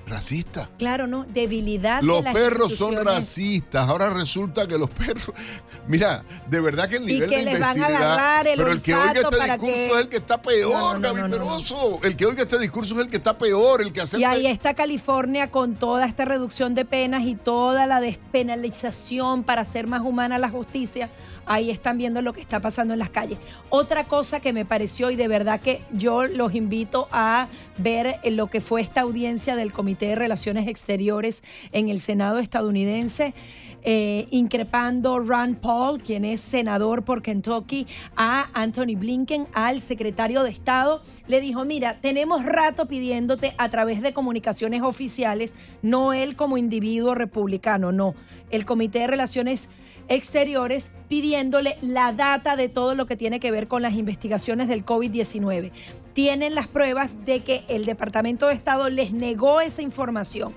racista. 0.05 0.69
Claro, 0.77 1.07
no, 1.07 1.25
debilidad. 1.25 2.01
Los 2.01 2.23
de 2.23 2.31
perros 2.31 2.75
son 2.75 2.95
racistas. 2.95 3.87
Ahora 3.87 4.09
resulta 4.09 4.67
que 4.67 4.77
los 4.77 4.89
perros, 4.89 5.31
mira, 5.87 6.23
de 6.49 6.59
verdad 6.59 6.89
que 6.89 6.97
el 6.97 7.05
nivel 7.05 7.29
que 7.29 7.37
de 7.37 7.45
les 7.45 7.59
van 7.59 7.81
a 7.81 7.87
agarrar 7.87 8.47
el 8.47 8.57
pero 8.57 8.71
el 8.71 8.81
que 8.81 8.95
oiga 8.95 9.13
este 9.13 9.45
discurso 9.45 9.95
es 9.95 10.01
el 10.01 10.09
que 10.09 10.17
está 10.17 10.41
peor, 10.41 10.99
no, 10.99 11.99
El 12.03 12.15
que 12.15 12.25
oiga 12.25 12.43
este 12.43 12.59
discurso 12.59 12.95
es 12.95 13.01
el 13.01 13.09
que 13.09 13.17
está 13.17 13.37
peor, 13.37 13.81
el 13.81 13.93
que 13.93 14.01
hace. 14.01 14.19
Y 14.19 14.23
ahí 14.23 14.45
está 14.47 14.73
California 14.73 15.51
con 15.51 15.75
toda 15.75 16.05
esta 16.05 16.25
reducción 16.25 16.75
de 16.75 16.85
penas 16.85 17.23
y 17.23 17.35
toda 17.35 17.85
la 17.85 18.01
despenalización 18.01 19.43
para 19.43 19.61
hacer 19.61 19.87
más 19.87 20.01
humana 20.01 20.37
la 20.37 20.49
justicia. 20.49 21.09
Ahí 21.45 21.71
están 21.71 21.97
viendo 21.97 22.21
lo 22.21 22.33
que 22.33 22.41
está 22.41 22.59
pasando 22.59 22.93
en 22.93 22.99
las 22.99 23.09
calles. 23.09 23.37
Otra 23.69 24.05
cosa 24.05 24.39
que 24.39 24.53
me 24.53 24.65
pareció 24.65 25.11
y 25.11 25.15
de 25.15 25.27
verdad 25.27 25.59
que 25.61 25.81
yo 25.91 26.25
los 26.25 26.55
invito 26.55 27.07
a 27.11 27.47
ver 27.77 28.19
lo 28.25 28.47
que 28.47 28.61
fue 28.61 28.81
esta 28.81 29.01
audiencia 29.01 29.55
del 29.55 29.73
comité 29.73 29.92
Comité 29.93 30.07
de 30.07 30.15
Relaciones 30.15 30.67
Exteriores 30.67 31.43
en 31.71 31.89
el 31.89 31.99
Senado 32.01 32.39
estadounidense, 32.39 33.35
eh, 33.83 34.25
increpando 34.31 35.19
Rand 35.19 35.59
Paul, 35.59 36.01
quien 36.01 36.25
es 36.25 36.39
senador 36.39 37.05
por 37.05 37.21
Kentucky, 37.21 37.85
a 38.15 38.49
Anthony 38.59 38.95
Blinken, 38.97 39.45
al 39.53 39.81
secretario 39.81 40.41
de 40.41 40.49
Estado. 40.49 41.03
Le 41.27 41.41
dijo, 41.41 41.63
mira, 41.63 42.01
tenemos 42.01 42.43
rato 42.43 42.87
pidiéndote 42.87 43.53
a 43.59 43.69
través 43.69 44.01
de 44.01 44.13
comunicaciones 44.13 44.81
oficiales, 44.81 45.53
no 45.83 46.11
él 46.11 46.35
como 46.35 46.57
individuo 46.57 47.13
republicano, 47.13 47.91
no, 47.91 48.15
el 48.49 48.65
Comité 48.65 48.97
de 48.99 49.07
Relaciones 49.07 49.69
Exteriores 50.07 50.91
pidiéndole 51.07 51.77
la 51.81 52.13
data 52.13 52.55
de 52.55 52.67
todo 52.67 52.95
lo 52.95 53.05
que 53.05 53.15
tiene 53.15 53.39
que 53.39 53.51
ver 53.51 53.67
con 53.67 53.83
las 53.83 53.93
investigaciones 53.93 54.67
del 54.69 54.83
COVID-19. 54.83 55.71
Tienen 56.13 56.55
las 56.55 56.67
pruebas 56.67 57.25
de 57.25 57.41
que 57.41 57.63
el 57.67 57.85
Departamento 57.85 58.47
de 58.47 58.53
Estado 58.53 58.89
les 58.89 59.11
negó 59.11 59.61
esa 59.61 59.81
información. 59.81 60.53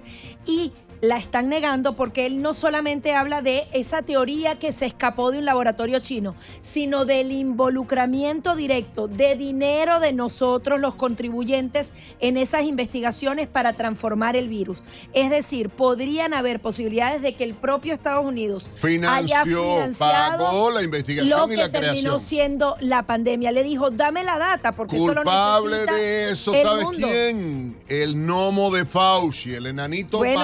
Y 0.47 0.73
la 1.00 1.19
están 1.19 1.49
negando 1.49 1.97
porque 1.97 2.26
él 2.26 2.43
no 2.43 2.55
solamente 2.55 3.15
habla 3.15 3.43
de 3.43 3.67
esa 3.73 4.03
teoría 4.03 4.59
que 4.59 4.73
se 4.73 4.87
escapó 4.87 5.31
de 5.31 5.38
un 5.38 5.45
laboratorio 5.45 5.99
chino, 5.99 6.35
sino 6.62 7.05
del 7.05 7.33
involucramiento 7.33 8.57
directo 8.57 9.09
de 9.09 9.37
dinero 9.37 10.00
de 10.00 10.12
nosotros 10.12 10.81
los 10.81 10.95
contribuyentes 10.95 11.93
en 12.21 12.37
esas 12.37 12.65
investigaciones 12.65 13.47
para 13.47 13.75
transformar 13.75 14.37
el 14.37 14.49
virus. 14.49 14.83
Es 15.12 15.31
decir, 15.31 15.71
podrían 15.71 16.35
haber 16.35 16.61
posibilidades 16.61 17.23
de 17.23 17.35
que 17.35 17.45
el 17.45 17.55
propio 17.55 17.95
Estados 17.95 18.25
Unidos 18.25 18.67
haya 19.09 19.45
financiado 19.45 20.71
la 20.71 20.83
investigación 20.83 21.41
lo 21.41 21.49
que 21.49 21.55
y 21.55 21.57
la 21.57 21.69
terminó 21.71 22.21
siendo 22.21 22.76
la 22.81 23.05
pandemia. 23.05 23.53
Le 23.53 23.62
dijo, 23.62 23.91
dame 23.91 24.25
la 24.25 24.38
data 24.38 24.73
porque 24.73 24.97
culpable 24.97 25.85
lo 25.85 25.95
de 25.95 26.31
eso, 26.31 26.53
¿sabes 26.53 26.87
quién? 26.97 27.76
El 27.88 28.17
gnomo 28.17 28.71
de 28.71 28.85
Fauci, 28.85 29.55
el 29.55 29.67
enanito 29.67 30.19
bueno, 30.19 30.41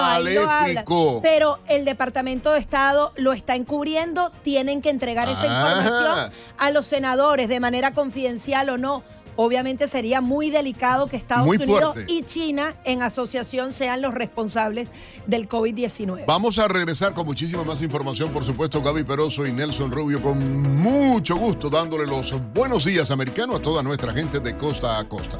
pero 1.21 1.59
el 1.67 1.85
Departamento 1.85 2.51
de 2.51 2.59
Estado 2.59 3.13
lo 3.15 3.33
está 3.33 3.55
encubriendo, 3.55 4.31
tienen 4.43 4.81
que 4.81 4.89
entregar 4.89 5.29
esa 5.29 5.45
información 5.45 6.31
a 6.57 6.71
los 6.71 6.87
senadores 6.87 7.49
de 7.49 7.59
manera 7.59 7.93
confidencial 7.93 8.69
o 8.69 8.77
no. 8.77 9.03
Obviamente 9.35 9.87
sería 9.87 10.21
muy 10.21 10.49
delicado 10.49 11.07
que 11.07 11.17
Estados 11.17 11.47
Unidos 11.47 11.97
y 12.07 12.23
China 12.23 12.75
en 12.85 13.01
asociación 13.01 13.73
sean 13.73 14.01
los 14.01 14.13
responsables 14.13 14.89
del 15.25 15.49
COVID-19. 15.49 16.25
Vamos 16.27 16.59
a 16.59 16.67
regresar 16.67 17.13
con 17.13 17.25
muchísima 17.25 17.63
más 17.63 17.81
información, 17.81 18.29
por 18.29 18.45
supuesto, 18.45 18.81
Gaby 18.81 19.03
Peroso 19.03 19.47
y 19.47 19.51
Nelson 19.51 19.91
Rubio, 19.91 20.21
con 20.21 20.77
mucho 20.79 21.35
gusto 21.35 21.69
dándole 21.69 22.05
los 22.05 22.33
buenos 22.53 22.85
días 22.85 23.09
americanos 23.09 23.59
a 23.59 23.61
toda 23.61 23.81
nuestra 23.81 24.13
gente 24.13 24.39
de 24.39 24.55
costa 24.55 24.99
a 24.99 25.07
costa. 25.07 25.39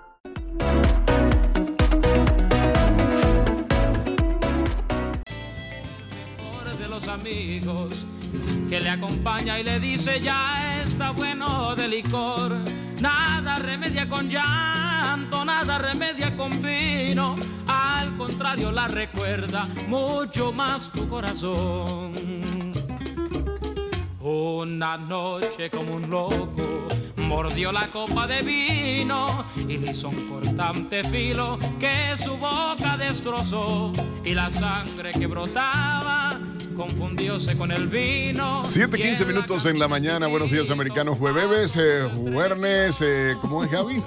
que 8.69 8.79
le 8.79 8.89
acompaña 8.89 9.59
y 9.59 9.63
le 9.63 9.79
dice 9.79 10.21
ya 10.21 10.81
está 10.81 11.11
bueno 11.11 11.75
de 11.75 11.87
licor. 11.87 12.57
Nada 13.01 13.55
remedia 13.57 14.07
con 14.07 14.29
llanto, 14.29 15.43
nada 15.43 15.77
remedia 15.77 16.35
con 16.37 16.61
vino. 16.61 17.35
Al 17.67 18.15
contrario 18.15 18.71
la 18.71 18.87
recuerda 18.87 19.65
mucho 19.87 20.53
más 20.53 20.89
tu 20.91 21.07
corazón. 21.07 22.13
Una 24.21 24.97
noche 24.97 25.69
como 25.69 25.95
un 25.95 26.09
loco 26.09 26.87
mordió 27.17 27.71
la 27.71 27.87
copa 27.87 28.27
de 28.27 28.41
vino 28.41 29.45
y 29.57 29.77
le 29.77 29.91
hizo 29.91 30.09
un 30.09 30.29
cortante 30.29 31.03
filo 31.03 31.57
que 31.79 32.15
su 32.15 32.37
boca 32.37 32.95
destrozó 32.97 33.91
y 34.23 34.33
la 34.33 34.49
sangre 34.49 35.11
que 35.11 35.27
brotaba 35.27 36.37
confundióse 36.75 37.55
con 37.55 37.71
el 37.71 37.87
vino. 37.87 38.63
7:15 38.63 39.25
minutos 39.25 39.65
en 39.65 39.79
la 39.79 39.87
mañana. 39.87 40.27
Buenos 40.27 40.51
días, 40.51 40.69
americanos. 40.69 41.17
Jueves, 41.17 41.75
eh, 41.75 42.09
jueves, 42.15 42.99
eh, 43.01 43.35
¿cómo 43.41 43.63
es 43.63 43.71
Gaby? 43.71 43.95
Eh, 43.95 44.01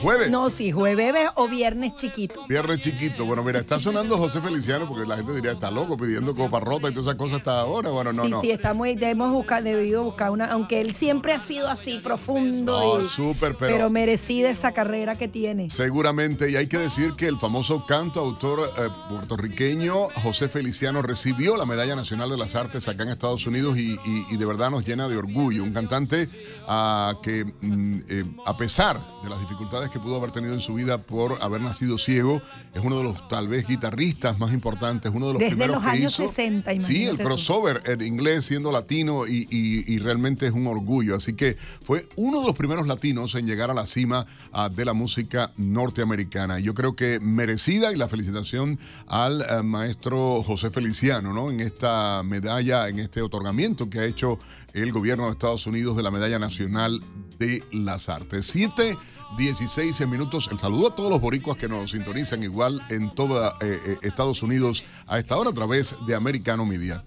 jueves. 0.00 0.30
No, 0.30 0.50
sí, 0.50 0.72
jueves 0.72 1.14
o 1.34 1.48
viernes 1.48 1.94
chiquito. 1.94 2.46
Viernes 2.48 2.78
chiquito. 2.78 3.24
Bueno, 3.24 3.42
mira, 3.42 3.58
está 3.60 3.78
sonando 3.80 4.16
José 4.16 4.40
Feliciano 4.40 4.88
porque 4.88 5.06
la 5.06 5.16
gente 5.16 5.34
diría, 5.34 5.52
está 5.52 5.70
loco 5.70 5.96
pidiendo 5.96 6.34
copa 6.34 6.60
rota 6.60 6.88
y 6.88 6.92
todas 6.92 7.06
esas 7.06 7.16
cosas 7.16 7.38
hasta 7.38 7.60
ahora. 7.60 7.90
Bueno, 7.90 8.12
no, 8.12 8.24
sí, 8.24 8.30
no. 8.30 8.40
Sí, 8.40 8.50
está 8.50 8.74
muy, 8.74 8.96
hemos 9.00 9.32
buscado, 9.32 9.64
debido 9.64 10.04
buscar 10.04 10.30
una, 10.30 10.46
aunque 10.46 10.80
él 10.80 10.94
siempre 10.94 11.32
ha 11.32 11.38
sido 11.38 11.68
así, 11.68 11.98
profundo. 11.98 13.00
No, 13.00 13.08
súper, 13.08 13.56
pero, 13.56 13.76
pero 13.76 13.90
merecida 13.90 14.50
esa 14.50 14.72
carrera 14.72 15.16
que 15.16 15.28
tiene. 15.28 15.70
Seguramente, 15.70 16.50
y 16.50 16.56
hay 16.56 16.66
que 16.66 16.78
decir 16.78 17.14
que 17.14 17.26
el 17.26 17.38
famoso 17.38 17.84
canto 17.86 18.20
autor 18.20 18.70
puertorriqueño 19.08 20.08
José 20.22 20.48
Feliciano 20.48 21.02
recibió 21.02 21.56
la 21.56 21.66
medalla 21.66 21.96
Nacional 21.96 22.11
de 22.12 22.36
las 22.36 22.54
Artes 22.54 22.86
acá 22.88 23.04
en 23.04 23.08
Estados 23.08 23.46
Unidos 23.46 23.78
y, 23.78 23.96
de 24.36 24.44
verdad 24.44 24.70
nos 24.70 24.86
llena 24.86 25.08
de 25.08 25.16
orgullo. 25.16 25.64
Un 25.64 25.72
cantante 25.72 26.28
ah, 26.68 27.14
que 27.22 27.44
mm, 27.44 28.00
eh, 28.08 28.24
a 28.44 28.56
pesar 28.56 29.00
de 29.22 29.30
las 29.30 29.40
dificultades 29.40 29.88
que 29.88 29.98
pudo 29.98 30.16
haber 30.16 30.30
tenido 30.30 30.52
en 30.52 30.60
su 30.60 30.74
vida 30.74 30.98
por 30.98 31.42
haber 31.42 31.62
nacido 31.62 31.96
ciego, 31.96 32.42
es 32.74 32.82
uno 32.82 32.98
de 32.98 33.04
los 33.04 33.28
tal 33.28 33.48
vez 33.48 33.66
guitarristas 33.66 34.38
más 34.38 34.52
importantes, 34.52 35.10
uno 35.14 35.28
de 35.28 35.32
los 35.32 35.40
Desde 35.40 35.56
primeros 35.56 35.76
los 35.76 35.84
que 35.84 35.90
años 35.90 36.12
hizo. 36.12 36.28
60, 36.28 36.80
sí, 36.82 37.06
el 37.06 37.18
crossover 37.18 37.82
en 37.86 38.02
inglés 38.02 38.44
siendo 38.44 38.70
latino 38.70 39.26
y, 39.26 39.98
realmente 39.98 40.46
es 40.46 40.52
un 40.52 40.66
orgullo. 40.66 41.16
Así 41.16 41.32
que 41.32 41.56
fue 41.82 42.08
uno 42.16 42.40
de 42.40 42.46
los 42.46 42.56
primeros 42.56 42.86
latinos 42.86 43.34
en 43.36 43.46
llegar 43.46 43.70
a 43.70 43.74
la 43.74 43.86
cima 43.86 44.26
ah, 44.52 44.68
de 44.68 44.84
la 44.84 44.92
música 44.92 45.52
norteamericana. 45.56 46.58
Yo 46.58 46.74
creo 46.74 46.94
que 46.94 47.20
merecida 47.20 47.92
y 47.92 47.96
la 47.96 48.08
felicitación 48.08 48.78
al 49.06 49.42
eh, 49.42 49.62
maestro 49.62 50.42
José 50.42 50.70
Feliciano, 50.70 51.32
¿no? 51.32 51.50
En 51.50 51.60
esta 51.60 51.91
medalla, 52.24 52.88
en 52.88 52.98
este 52.98 53.22
otorgamiento 53.22 53.88
que 53.88 54.00
ha 54.00 54.04
hecho 54.04 54.38
el 54.72 54.92
gobierno 54.92 55.26
de 55.26 55.32
Estados 55.32 55.66
Unidos 55.66 55.96
de 55.96 56.02
la 56.02 56.10
Medalla 56.10 56.38
Nacional 56.38 57.00
de 57.38 57.64
las 57.72 58.08
Artes. 58.08 58.46
Siete 58.46 58.96
16 59.36 60.06
minutos. 60.08 60.48
El 60.50 60.58
saludo 60.58 60.88
a 60.88 60.94
todos 60.94 61.10
los 61.10 61.20
boricuas 61.20 61.56
que 61.56 61.68
nos 61.68 61.90
sintonizan 61.90 62.42
igual 62.42 62.84
en 62.90 63.14
toda 63.14 63.54
eh, 63.60 63.78
eh, 63.86 63.96
Estados 64.02 64.42
Unidos 64.42 64.84
a 65.06 65.18
esta 65.18 65.36
hora 65.36 65.50
a 65.50 65.54
través 65.54 65.96
de 66.06 66.14
Americano 66.14 66.66
Media. 66.66 67.04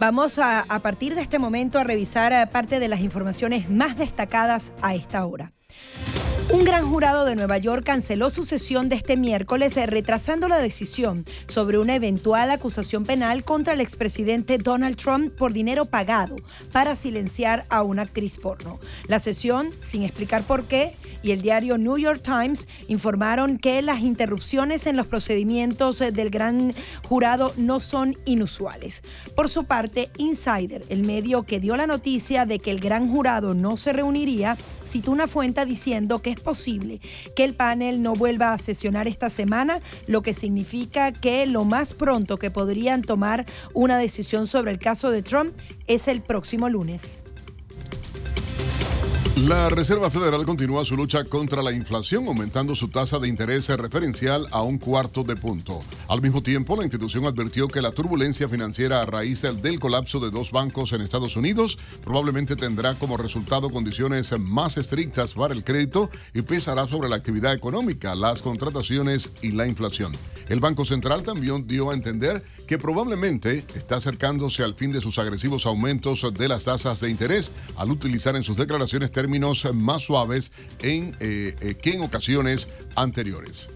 Vamos 0.00 0.38
a, 0.38 0.60
a 0.60 0.78
partir 0.80 1.14
de 1.14 1.22
este 1.22 1.38
momento 1.38 1.78
a 1.78 1.84
revisar 1.84 2.32
eh, 2.32 2.46
parte 2.46 2.78
de 2.78 2.88
las 2.88 3.00
informaciones 3.00 3.68
más 3.68 3.98
destacadas 3.98 4.72
a 4.80 4.94
esta 4.94 5.24
hora. 5.26 5.52
Un 6.48 6.64
gran 6.64 6.88
jurado 6.88 7.24
de 7.24 7.34
Nueva 7.34 7.58
York 7.58 7.84
canceló 7.84 8.30
su 8.30 8.44
sesión 8.44 8.88
de 8.88 8.94
este 8.94 9.16
miércoles 9.16 9.76
eh, 9.76 9.84
retrasando 9.84 10.48
la 10.48 10.58
decisión 10.58 11.24
sobre 11.48 11.78
una 11.78 11.96
eventual 11.96 12.52
acusación 12.52 13.04
penal 13.04 13.42
contra 13.42 13.74
el 13.74 13.80
expresidente 13.80 14.56
Donald 14.56 14.94
Trump 14.94 15.34
por 15.34 15.52
dinero 15.52 15.86
pagado 15.86 16.36
para 16.70 16.94
silenciar 16.94 17.66
a 17.68 17.82
una 17.82 18.02
actriz 18.02 18.38
porno. 18.38 18.78
La 19.08 19.18
sesión, 19.18 19.72
sin 19.80 20.04
explicar 20.04 20.44
por 20.44 20.64
qué, 20.66 20.94
y 21.20 21.32
el 21.32 21.42
diario 21.42 21.78
New 21.78 21.98
York 21.98 22.22
Times 22.22 22.68
informaron 22.86 23.58
que 23.58 23.82
las 23.82 24.02
interrupciones 24.02 24.86
en 24.86 24.96
los 24.96 25.08
procedimientos 25.08 26.00
eh, 26.00 26.12
del 26.12 26.30
gran 26.30 26.72
jurado 27.02 27.54
no 27.56 27.80
son 27.80 28.16
inusuales. 28.24 29.02
Por 29.34 29.48
su 29.48 29.64
parte, 29.64 30.10
Insider, 30.16 30.84
el 30.90 31.02
medio 31.02 31.42
que 31.42 31.58
dio 31.58 31.76
la 31.76 31.88
noticia 31.88 32.46
de 32.46 32.60
que 32.60 32.70
el 32.70 32.78
gran 32.78 33.10
jurado 33.10 33.52
no 33.52 33.76
se 33.76 33.92
reuniría, 33.92 34.56
citó 34.86 35.10
una 35.10 35.26
fuente 35.26 35.66
diciendo 35.66 36.20
que 36.20 36.35
es 36.36 36.42
posible 36.42 37.00
que 37.34 37.44
el 37.44 37.54
panel 37.54 38.02
no 38.02 38.14
vuelva 38.14 38.52
a 38.52 38.58
sesionar 38.58 39.08
esta 39.08 39.30
semana, 39.30 39.80
lo 40.06 40.22
que 40.22 40.34
significa 40.34 41.12
que 41.12 41.46
lo 41.46 41.64
más 41.64 41.94
pronto 41.94 42.38
que 42.38 42.50
podrían 42.50 43.02
tomar 43.02 43.46
una 43.74 43.98
decisión 43.98 44.46
sobre 44.46 44.70
el 44.70 44.78
caso 44.78 45.10
de 45.10 45.22
Trump 45.22 45.52
es 45.86 46.08
el 46.08 46.22
próximo 46.22 46.68
lunes. 46.68 47.25
La 49.44 49.68
Reserva 49.68 50.10
Federal 50.10 50.46
continúa 50.46 50.82
su 50.86 50.96
lucha 50.96 51.22
contra 51.24 51.62
la 51.62 51.70
inflación, 51.70 52.26
aumentando 52.26 52.74
su 52.74 52.88
tasa 52.88 53.18
de 53.18 53.28
interés 53.28 53.68
referencial 53.68 54.46
a 54.50 54.62
un 54.62 54.78
cuarto 54.78 55.24
de 55.24 55.36
punto. 55.36 55.82
Al 56.08 56.22
mismo 56.22 56.42
tiempo, 56.42 56.74
la 56.74 56.84
institución 56.84 57.26
advirtió 57.26 57.68
que 57.68 57.82
la 57.82 57.90
turbulencia 57.90 58.48
financiera 58.48 59.02
a 59.02 59.04
raíz 59.04 59.42
del 59.42 59.78
colapso 59.78 60.20
de 60.20 60.30
dos 60.30 60.52
bancos 60.52 60.94
en 60.94 61.02
Estados 61.02 61.36
Unidos 61.36 61.78
probablemente 62.02 62.56
tendrá 62.56 62.94
como 62.94 63.18
resultado 63.18 63.68
condiciones 63.68 64.32
más 64.40 64.78
estrictas 64.78 65.34
para 65.34 65.52
el 65.52 65.64
crédito 65.64 66.08
y 66.32 66.40
pesará 66.40 66.88
sobre 66.88 67.10
la 67.10 67.16
actividad 67.16 67.52
económica, 67.52 68.14
las 68.14 68.40
contrataciones 68.40 69.32
y 69.42 69.50
la 69.50 69.66
inflación. 69.66 70.12
El 70.48 70.60
Banco 70.60 70.84
Central 70.84 71.24
también 71.24 71.66
dio 71.66 71.90
a 71.90 71.94
entender 71.94 72.42
que 72.68 72.78
probablemente 72.78 73.64
está 73.74 73.96
acercándose 73.96 74.62
al 74.62 74.74
fin 74.74 74.92
de 74.92 75.00
sus 75.00 75.18
agresivos 75.18 75.66
aumentos 75.66 76.24
de 76.32 76.48
las 76.48 76.64
tasas 76.64 77.00
de 77.00 77.10
interés 77.10 77.52
al 77.76 77.90
utilizar 77.90 78.36
en 78.36 78.44
sus 78.44 78.56
declaraciones 78.56 79.10
más 79.72 80.02
suaves 80.02 80.52
en, 80.82 81.16
eh, 81.20 81.54
eh, 81.60 81.74
que 81.74 81.94
en 81.94 82.02
ocasiones 82.02 82.68
anteriores. 82.94 83.68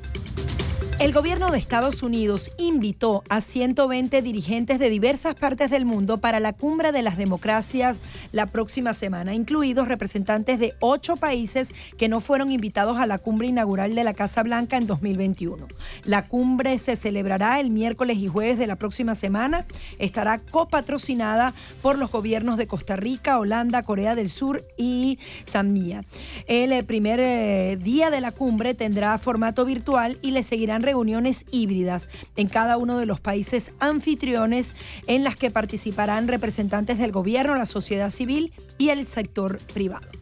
El 1.00 1.14
gobierno 1.14 1.50
de 1.50 1.56
Estados 1.56 2.02
Unidos 2.02 2.50
invitó 2.58 3.24
a 3.30 3.40
120 3.40 4.20
dirigentes 4.20 4.78
de 4.78 4.90
diversas 4.90 5.34
partes 5.34 5.70
del 5.70 5.86
mundo 5.86 6.18
para 6.18 6.40
la 6.40 6.52
cumbre 6.52 6.92
de 6.92 7.00
las 7.00 7.16
democracias 7.16 8.02
la 8.32 8.44
próxima 8.44 8.92
semana, 8.92 9.32
incluidos 9.32 9.88
representantes 9.88 10.58
de 10.58 10.74
ocho 10.78 11.16
países 11.16 11.72
que 11.96 12.10
no 12.10 12.20
fueron 12.20 12.52
invitados 12.52 12.98
a 12.98 13.06
la 13.06 13.16
cumbre 13.16 13.46
inaugural 13.46 13.94
de 13.94 14.04
la 14.04 14.12
Casa 14.12 14.42
Blanca 14.42 14.76
en 14.76 14.86
2021. 14.86 15.68
La 16.04 16.28
cumbre 16.28 16.76
se 16.76 16.96
celebrará 16.96 17.60
el 17.60 17.70
miércoles 17.70 18.18
y 18.18 18.28
jueves 18.28 18.58
de 18.58 18.66
la 18.66 18.76
próxima 18.76 19.14
semana. 19.14 19.64
Estará 19.98 20.36
copatrocinada 20.38 21.54
por 21.80 21.96
los 21.96 22.10
gobiernos 22.12 22.58
de 22.58 22.66
Costa 22.66 22.96
Rica, 22.96 23.38
Holanda, 23.38 23.84
Corea 23.84 24.14
del 24.14 24.28
Sur 24.28 24.66
y 24.76 25.18
Zambia. 25.48 26.04
El 26.46 26.84
primer 26.84 27.20
eh, 27.20 27.78
día 27.80 28.10
de 28.10 28.20
la 28.20 28.32
cumbre 28.32 28.74
tendrá 28.74 29.16
formato 29.16 29.64
virtual 29.64 30.18
y 30.20 30.32
le 30.32 30.42
seguirán 30.42 30.89
reuniones 30.90 31.46
híbridas 31.52 32.08
en 32.34 32.48
cada 32.48 32.76
uno 32.76 32.98
de 32.98 33.06
los 33.06 33.20
países 33.20 33.72
anfitriones 33.78 34.74
en 35.06 35.22
las 35.22 35.36
que 35.36 35.52
participarán 35.52 36.26
representantes 36.26 36.98
del 36.98 37.12
gobierno, 37.12 37.54
la 37.54 37.66
sociedad 37.66 38.10
civil 38.10 38.52
y 38.76 38.88
el 38.88 39.06
sector 39.06 39.58
privado. 39.72 40.19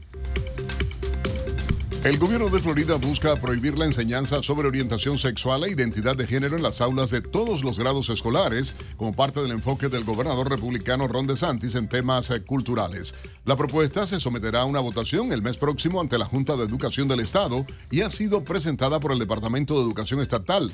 El 2.08 2.16
gobierno 2.16 2.48
de 2.48 2.58
Florida 2.58 2.96
busca 2.96 3.38
prohibir 3.38 3.76
la 3.76 3.84
enseñanza 3.84 4.42
sobre 4.42 4.66
orientación 4.66 5.18
sexual 5.18 5.64
e 5.64 5.72
identidad 5.72 6.16
de 6.16 6.26
género 6.26 6.56
en 6.56 6.62
las 6.62 6.80
aulas 6.80 7.10
de 7.10 7.20
todos 7.20 7.62
los 7.62 7.78
grados 7.78 8.08
escolares, 8.08 8.74
como 8.96 9.14
parte 9.14 9.42
del 9.42 9.50
enfoque 9.50 9.90
del 9.90 10.04
gobernador 10.04 10.48
republicano 10.48 11.06
Ron 11.06 11.26
DeSantis 11.26 11.74
en 11.74 11.86
temas 11.86 12.30
eh, 12.30 12.40
culturales. 12.42 13.14
La 13.44 13.56
propuesta 13.56 14.06
se 14.06 14.20
someterá 14.20 14.62
a 14.62 14.64
una 14.64 14.80
votación 14.80 15.32
el 15.32 15.42
mes 15.42 15.58
próximo 15.58 16.00
ante 16.00 16.16
la 16.16 16.24
Junta 16.24 16.56
de 16.56 16.64
Educación 16.64 17.08
del 17.08 17.20
Estado 17.20 17.66
y 17.90 18.00
ha 18.00 18.10
sido 18.10 18.42
presentada 18.42 19.00
por 19.00 19.12
el 19.12 19.18
Departamento 19.18 19.74
de 19.74 19.82
Educación 19.82 20.22
Estatal 20.22 20.72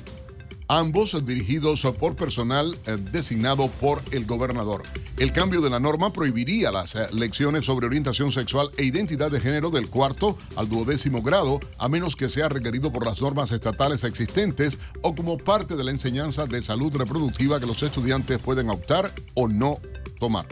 ambos 0.67 1.25
dirigidos 1.25 1.81
por 1.99 2.15
personal 2.15 2.77
eh, 2.85 2.97
designado 3.11 3.67
por 3.67 4.01
el 4.11 4.25
gobernador. 4.25 4.83
El 5.17 5.31
cambio 5.31 5.61
de 5.61 5.69
la 5.69 5.79
norma 5.79 6.11
prohibiría 6.11 6.71
las 6.71 6.95
eh, 6.95 7.07
lecciones 7.11 7.65
sobre 7.65 7.87
orientación 7.87 8.31
sexual 8.31 8.71
e 8.77 8.83
identidad 8.83 9.31
de 9.31 9.39
género 9.39 9.69
del 9.69 9.89
cuarto 9.89 10.37
al 10.55 10.69
duodécimo 10.69 11.21
grado, 11.21 11.59
a 11.77 11.87
menos 11.89 12.15
que 12.15 12.29
sea 12.29 12.49
requerido 12.49 12.91
por 12.91 13.05
las 13.05 13.21
normas 13.21 13.51
estatales 13.51 14.03
existentes 14.03 14.79
o 15.01 15.15
como 15.15 15.37
parte 15.37 15.75
de 15.75 15.83
la 15.83 15.91
enseñanza 15.91 16.45
de 16.45 16.61
salud 16.61 16.95
reproductiva 16.95 17.59
que 17.59 17.67
los 17.67 17.81
estudiantes 17.83 18.39
pueden 18.39 18.69
optar 18.69 19.11
o 19.35 19.47
no 19.47 19.79
tomar. 20.19 20.45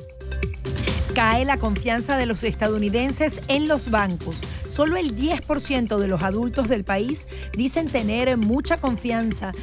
Cae 1.14 1.46
la 1.46 1.58
confianza 1.58 2.18
de 2.18 2.26
los 2.26 2.44
estadounidenses 2.44 3.42
en 3.48 3.68
los 3.68 3.92
bancos. 3.92 4.38
Solo 4.68 4.98
el 4.98 5.16
10% 5.16 6.00
de 6.00 6.08
los 6.08 6.24
adultos 6.24 6.70
del 6.70 6.84
país 6.84 7.28
dicen 7.56 7.86
tener 7.86 8.36
mucha 8.38 8.78
confianza 8.78 9.54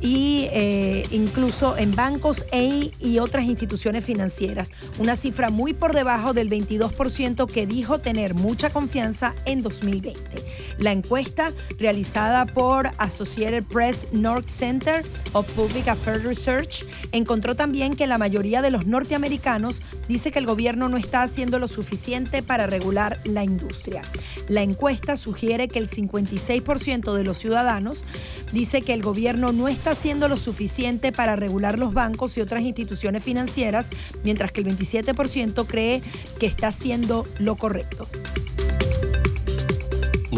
y 0.00 0.48
eh, 0.52 1.06
incluso 1.10 1.76
en 1.76 1.94
bancos 1.94 2.44
e, 2.52 2.92
y 3.00 3.18
otras 3.18 3.44
instituciones 3.44 4.04
financieras. 4.04 4.70
Una 4.98 5.16
cifra 5.16 5.50
muy 5.50 5.72
por 5.72 5.94
debajo 5.94 6.32
del 6.32 6.48
22% 6.50 7.46
que 7.50 7.66
dijo 7.66 7.98
tener 7.98 8.34
mucha 8.34 8.70
confianza 8.70 9.34
en 9.44 9.62
2020. 9.62 10.18
La 10.78 10.92
encuesta 10.92 11.52
realizada 11.78 12.46
por 12.46 12.90
Associated 12.98 13.64
Press 13.64 14.08
North 14.12 14.48
Center 14.48 15.04
of 15.32 15.50
Public 15.52 15.88
Affairs 15.88 16.22
Research 16.22 16.84
encontró 17.12 17.56
también 17.56 17.96
que 17.96 18.06
la 18.06 18.18
mayoría 18.18 18.62
de 18.62 18.70
los 18.70 18.86
norteamericanos 18.86 19.82
dice 20.08 20.30
que 20.30 20.38
el 20.38 20.46
gobierno 20.46 20.88
no 20.88 20.96
está 20.96 21.22
haciendo 21.22 21.58
lo 21.58 21.68
suficiente 21.68 22.42
para 22.42 22.66
regular 22.66 23.20
la 23.24 23.44
industria. 23.44 24.02
La 24.48 24.62
encuesta 24.62 25.16
sugiere 25.16 25.68
que 25.68 25.78
el 25.78 25.88
56% 25.88 27.14
de 27.14 27.24
los 27.24 27.38
ciudadanos 27.38 28.04
dice 28.52 28.82
que 28.82 28.94
el 28.94 29.02
gobierno 29.02 29.52
no 29.52 29.68
está 29.68 29.87
haciendo 29.90 30.28
lo 30.28 30.36
suficiente 30.36 31.12
para 31.12 31.36
regular 31.36 31.78
los 31.78 31.92
bancos 31.92 32.36
y 32.36 32.40
otras 32.40 32.62
instituciones 32.62 33.22
financieras, 33.22 33.90
mientras 34.24 34.52
que 34.52 34.60
el 34.60 34.66
27% 34.68 35.66
cree 35.66 36.02
que 36.38 36.46
está 36.46 36.68
haciendo 36.68 37.26
lo 37.38 37.56
correcto. 37.56 38.08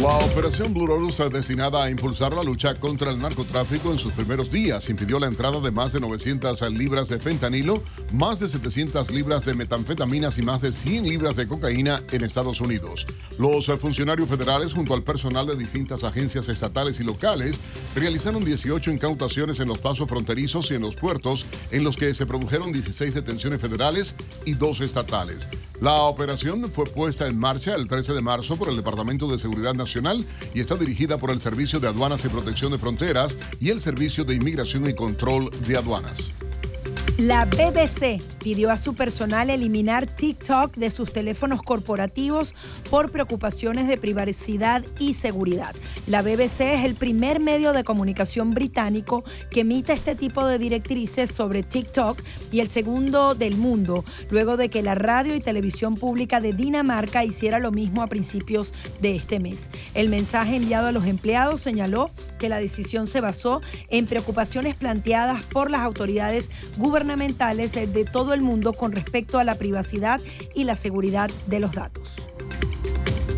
La 0.00 0.16
operación 0.16 0.72
Blue 0.72 1.12
destinada 1.30 1.84
a 1.84 1.90
impulsar 1.90 2.34
la 2.34 2.42
lucha 2.42 2.74
contra 2.80 3.10
el 3.10 3.18
narcotráfico 3.18 3.92
en 3.92 3.98
sus 3.98 4.14
primeros 4.14 4.50
días, 4.50 4.88
impidió 4.88 5.20
la 5.20 5.26
entrada 5.26 5.60
de 5.60 5.70
más 5.70 5.92
de 5.92 6.00
900 6.00 6.70
libras 6.70 7.10
de 7.10 7.20
fentanilo, 7.20 7.82
más 8.10 8.40
de 8.40 8.48
700 8.48 9.10
libras 9.10 9.44
de 9.44 9.52
metanfetaminas 9.52 10.38
y 10.38 10.42
más 10.42 10.62
de 10.62 10.72
100 10.72 11.06
libras 11.06 11.36
de 11.36 11.46
cocaína 11.46 12.02
en 12.12 12.24
Estados 12.24 12.62
Unidos. 12.62 13.06
Los 13.38 13.66
funcionarios 13.78 14.26
federales, 14.26 14.72
junto 14.72 14.94
al 14.94 15.02
personal 15.02 15.46
de 15.46 15.54
distintas 15.54 16.02
agencias 16.02 16.48
estatales 16.48 16.98
y 16.98 17.04
locales, 17.04 17.60
realizaron 17.94 18.42
18 18.42 18.90
incautaciones 18.92 19.60
en 19.60 19.68
los 19.68 19.80
pasos 19.80 20.08
fronterizos 20.08 20.70
y 20.70 20.76
en 20.76 20.80
los 20.82 20.96
puertos, 20.96 21.44
en 21.72 21.84
los 21.84 21.98
que 21.98 22.14
se 22.14 22.24
produjeron 22.24 22.72
16 22.72 23.12
detenciones 23.12 23.60
federales 23.60 24.16
y 24.46 24.54
dos 24.54 24.80
estatales. 24.80 25.46
La 25.78 26.02
operación 26.02 26.70
fue 26.72 26.86
puesta 26.86 27.26
en 27.26 27.38
marcha 27.38 27.74
el 27.74 27.88
13 27.88 28.12
de 28.12 28.20
marzo 28.20 28.56
por 28.56 28.68
el 28.68 28.76
Departamento 28.76 29.28
de 29.28 29.38
Seguridad 29.38 29.72
Nacional 29.74 29.89
y 30.54 30.60
está 30.60 30.76
dirigida 30.76 31.18
por 31.18 31.30
el 31.30 31.40
Servicio 31.40 31.80
de 31.80 31.88
Aduanas 31.88 32.24
y 32.24 32.28
Protección 32.28 32.70
de 32.70 32.78
Fronteras 32.78 33.36
y 33.58 33.70
el 33.70 33.80
Servicio 33.80 34.24
de 34.24 34.34
Inmigración 34.34 34.88
y 34.88 34.94
Control 34.94 35.50
de 35.66 35.76
Aduanas. 35.76 36.32
La 37.20 37.44
BBC 37.44 38.22
pidió 38.42 38.70
a 38.70 38.78
su 38.78 38.94
personal 38.94 39.50
eliminar 39.50 40.06
TikTok 40.06 40.74
de 40.76 40.90
sus 40.90 41.12
teléfonos 41.12 41.60
corporativos 41.60 42.54
por 42.88 43.10
preocupaciones 43.10 43.88
de 43.88 43.98
privacidad 43.98 44.82
y 44.98 45.12
seguridad. 45.12 45.74
La 46.06 46.22
BBC 46.22 46.60
es 46.60 46.84
el 46.84 46.94
primer 46.94 47.38
medio 47.38 47.74
de 47.74 47.84
comunicación 47.84 48.52
británico 48.52 49.22
que 49.50 49.60
emite 49.60 49.92
este 49.92 50.14
tipo 50.14 50.46
de 50.46 50.58
directrices 50.58 51.30
sobre 51.30 51.62
TikTok 51.62 52.22
y 52.50 52.60
el 52.60 52.70
segundo 52.70 53.34
del 53.34 53.58
mundo, 53.58 54.02
luego 54.30 54.56
de 54.56 54.70
que 54.70 54.82
la 54.82 54.94
radio 54.94 55.34
y 55.34 55.40
televisión 55.40 55.96
pública 55.96 56.40
de 56.40 56.54
Dinamarca 56.54 57.22
hiciera 57.22 57.58
lo 57.58 57.70
mismo 57.70 58.02
a 58.02 58.06
principios 58.06 58.72
de 59.02 59.14
este 59.16 59.40
mes. 59.40 59.68
El 59.92 60.08
mensaje 60.08 60.56
enviado 60.56 60.86
a 60.86 60.92
los 60.92 61.06
empleados 61.06 61.60
señaló 61.60 62.10
que 62.38 62.48
la 62.48 62.58
decisión 62.58 63.06
se 63.06 63.20
basó 63.20 63.60
en 63.90 64.06
preocupaciones 64.06 64.74
planteadas 64.74 65.42
por 65.44 65.70
las 65.70 65.82
autoridades 65.82 66.50
gubernamentales 66.90 67.72
de 67.72 68.04
todo 68.04 68.34
el 68.34 68.40
mundo 68.40 68.72
con 68.72 68.90
respecto 68.90 69.38
a 69.38 69.44
la 69.44 69.54
privacidad 69.54 70.20
y 70.56 70.64
la 70.64 70.74
seguridad 70.74 71.30
de 71.46 71.60
los 71.60 71.72
datos. 71.72 72.16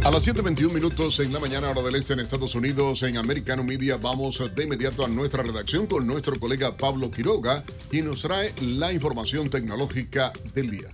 A 0.05 0.11
las 0.11 0.27
7.21 0.27 0.73
minutos 0.73 1.21
en 1.21 1.33
la 1.35 1.39
mañana 1.39 1.69
hora 1.69 1.83
del 1.83 1.97
este 1.97 2.15
en 2.15 2.21
Estados 2.21 2.55
Unidos, 2.55 3.03
en 3.03 3.19
Americano 3.19 3.63
Media, 3.63 3.99
vamos 3.99 4.43
de 4.55 4.65
inmediato 4.65 5.05
a 5.05 5.09
nuestra 5.09 5.43
redacción 5.43 5.87
con 5.87 6.07
nuestro 6.07 6.41
colega 6.41 6.77
Pablo 6.77 7.11
Quiroga, 7.11 7.63
quien 7.91 8.07
nos 8.07 8.23
trae 8.23 8.55
la 8.63 8.91
información 8.91 9.51
tecnológica 9.51 10.33
del 10.55 10.71
día. 10.71 10.89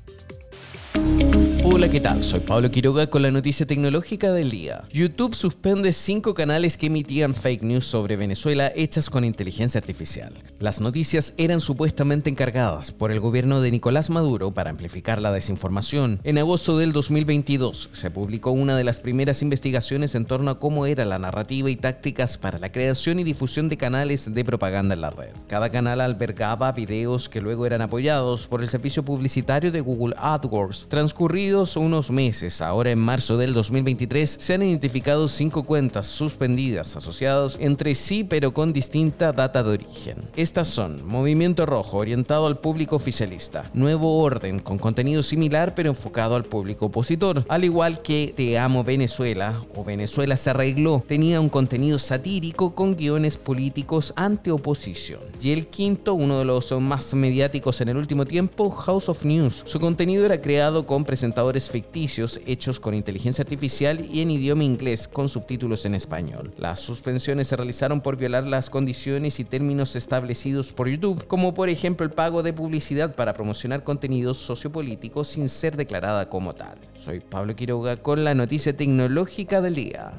Hola, 1.70 1.90
¿qué 1.90 2.00
tal? 2.00 2.22
Soy 2.22 2.40
Pablo 2.40 2.70
Quiroga 2.70 3.08
con 3.08 3.20
la 3.20 3.30
noticia 3.30 3.66
tecnológica 3.66 4.32
del 4.32 4.50
día. 4.50 4.84
YouTube 4.90 5.34
suspende 5.34 5.92
cinco 5.92 6.32
canales 6.32 6.78
que 6.78 6.86
emitían 6.86 7.34
fake 7.34 7.62
news 7.62 7.84
sobre 7.84 8.16
Venezuela 8.16 8.72
hechas 8.74 9.10
con 9.10 9.22
inteligencia 9.22 9.78
artificial. 9.78 10.32
Las 10.60 10.80
noticias 10.80 11.34
eran 11.36 11.60
supuestamente 11.60 12.30
encargadas 12.30 12.90
por 12.90 13.12
el 13.12 13.20
gobierno 13.20 13.60
de 13.60 13.70
Nicolás 13.70 14.08
Maduro 14.08 14.50
para 14.54 14.70
amplificar 14.70 15.20
la 15.20 15.30
desinformación. 15.30 16.20
En 16.24 16.38
agosto 16.38 16.78
del 16.78 16.94
2022 16.94 17.90
se 17.92 18.10
publicó 18.10 18.50
una 18.50 18.74
de 18.74 18.84
las 18.84 19.00
primeras 19.00 19.42
investigaciones 19.42 20.14
en 20.14 20.24
torno 20.24 20.50
a 20.50 20.58
cómo 20.58 20.86
era 20.86 21.04
la 21.04 21.18
narrativa 21.18 21.68
y 21.68 21.76
tácticas 21.76 22.38
para 22.38 22.58
la 22.58 22.72
creación 22.72 23.20
y 23.20 23.24
difusión 23.24 23.68
de 23.68 23.76
canales 23.76 24.32
de 24.32 24.44
propaganda 24.44 24.94
en 24.94 25.02
la 25.02 25.10
red. 25.10 25.34
Cada 25.48 25.68
canal 25.68 26.00
albergaba 26.00 26.72
videos 26.72 27.28
que 27.28 27.42
luego 27.42 27.66
eran 27.66 27.82
apoyados 27.82 28.46
por 28.46 28.62
el 28.62 28.70
servicio 28.70 29.04
publicitario 29.04 29.70
de 29.70 29.82
Google 29.82 30.14
AdWords, 30.16 30.86
transcurrido 30.88 31.57
ocurridos 31.58 31.76
unos 31.76 32.10
meses, 32.10 32.60
ahora 32.60 32.90
en 32.90 32.98
marzo 33.00 33.36
del 33.36 33.52
2023, 33.52 34.36
se 34.38 34.54
han 34.54 34.62
identificado 34.62 35.26
cinco 35.26 35.64
cuentas 35.64 36.06
suspendidas 36.06 36.94
asociadas 36.94 37.56
entre 37.60 37.94
sí 37.96 38.22
pero 38.22 38.52
con 38.52 38.72
distinta 38.72 39.32
data 39.32 39.62
de 39.62 39.70
origen. 39.70 40.16
Estas 40.36 40.68
son 40.68 41.04
Movimiento 41.04 41.66
Rojo 41.66 41.98
orientado 41.98 42.46
al 42.46 42.58
público 42.58 42.94
oficialista, 42.96 43.70
Nuevo 43.74 44.20
Orden 44.20 44.60
con 44.60 44.78
contenido 44.78 45.22
similar 45.24 45.74
pero 45.74 45.90
enfocado 45.90 46.36
al 46.36 46.44
público 46.44 46.86
opositor, 46.86 47.44
al 47.48 47.64
igual 47.64 48.02
que 48.02 48.32
Te 48.36 48.56
Amo 48.56 48.84
Venezuela 48.84 49.64
o 49.74 49.82
Venezuela 49.82 50.36
se 50.36 50.50
arregló, 50.50 51.02
tenía 51.08 51.40
un 51.40 51.48
contenido 51.48 51.98
satírico 51.98 52.74
con 52.74 52.94
guiones 52.94 53.36
políticos 53.36 54.12
ante-oposición. 54.14 55.20
Y 55.40 55.50
el 55.50 55.66
quinto, 55.66 56.14
uno 56.14 56.38
de 56.38 56.44
los 56.44 56.70
más 56.80 57.14
mediáticos 57.14 57.80
en 57.80 57.88
el 57.88 57.96
último 57.96 58.26
tiempo, 58.26 58.70
House 58.70 59.08
of 59.08 59.24
News. 59.24 59.62
Su 59.64 59.80
contenido 59.80 60.24
era 60.24 60.40
creado 60.40 60.86
con 60.86 61.04
presentadores 61.04 61.47
ficticios 61.70 62.40
hechos 62.46 62.80
con 62.80 62.94
inteligencia 62.94 63.42
artificial 63.42 64.06
y 64.12 64.20
en 64.20 64.30
idioma 64.30 64.64
inglés 64.64 65.08
con 65.08 65.28
subtítulos 65.28 65.84
en 65.86 65.94
español. 65.94 66.52
Las 66.58 66.80
suspensiones 66.80 67.48
se 67.48 67.56
realizaron 67.56 68.00
por 68.00 68.16
violar 68.16 68.44
las 68.44 68.70
condiciones 68.70 69.40
y 69.40 69.44
términos 69.44 69.96
establecidos 69.96 70.72
por 70.72 70.88
YouTube, 70.88 71.26
como 71.26 71.54
por 71.54 71.68
ejemplo 71.68 72.04
el 72.04 72.12
pago 72.12 72.42
de 72.42 72.52
publicidad 72.52 73.14
para 73.14 73.34
promocionar 73.34 73.84
contenidos 73.84 74.38
sociopolíticos 74.38 75.28
sin 75.28 75.48
ser 75.48 75.76
declarada 75.76 76.28
como 76.28 76.54
tal. 76.54 76.78
Soy 76.94 77.20
Pablo 77.20 77.56
Quiroga 77.56 77.96
con 77.96 78.24
la 78.24 78.34
noticia 78.34 78.76
tecnológica 78.76 79.60
del 79.60 79.74
día. 79.74 80.12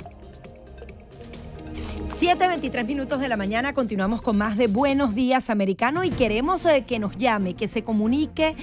7.23 1.73 2.85
minutos 2.85 3.19
de 3.21 3.29
la 3.29 3.37
mañana, 3.37 3.73
continuamos 3.73 4.21
con 4.21 4.37
más 4.37 4.57
de 4.57 4.67
Buenos 4.67 5.15
Días 5.15 5.49
Americano 5.49 6.03
y 6.03 6.09
queremos 6.09 6.65
eh, 6.65 6.83
que 6.85 6.99
nos 6.99 7.15
llame, 7.15 7.53
que 7.53 7.67
se 7.67 7.83
comunique 7.83 8.55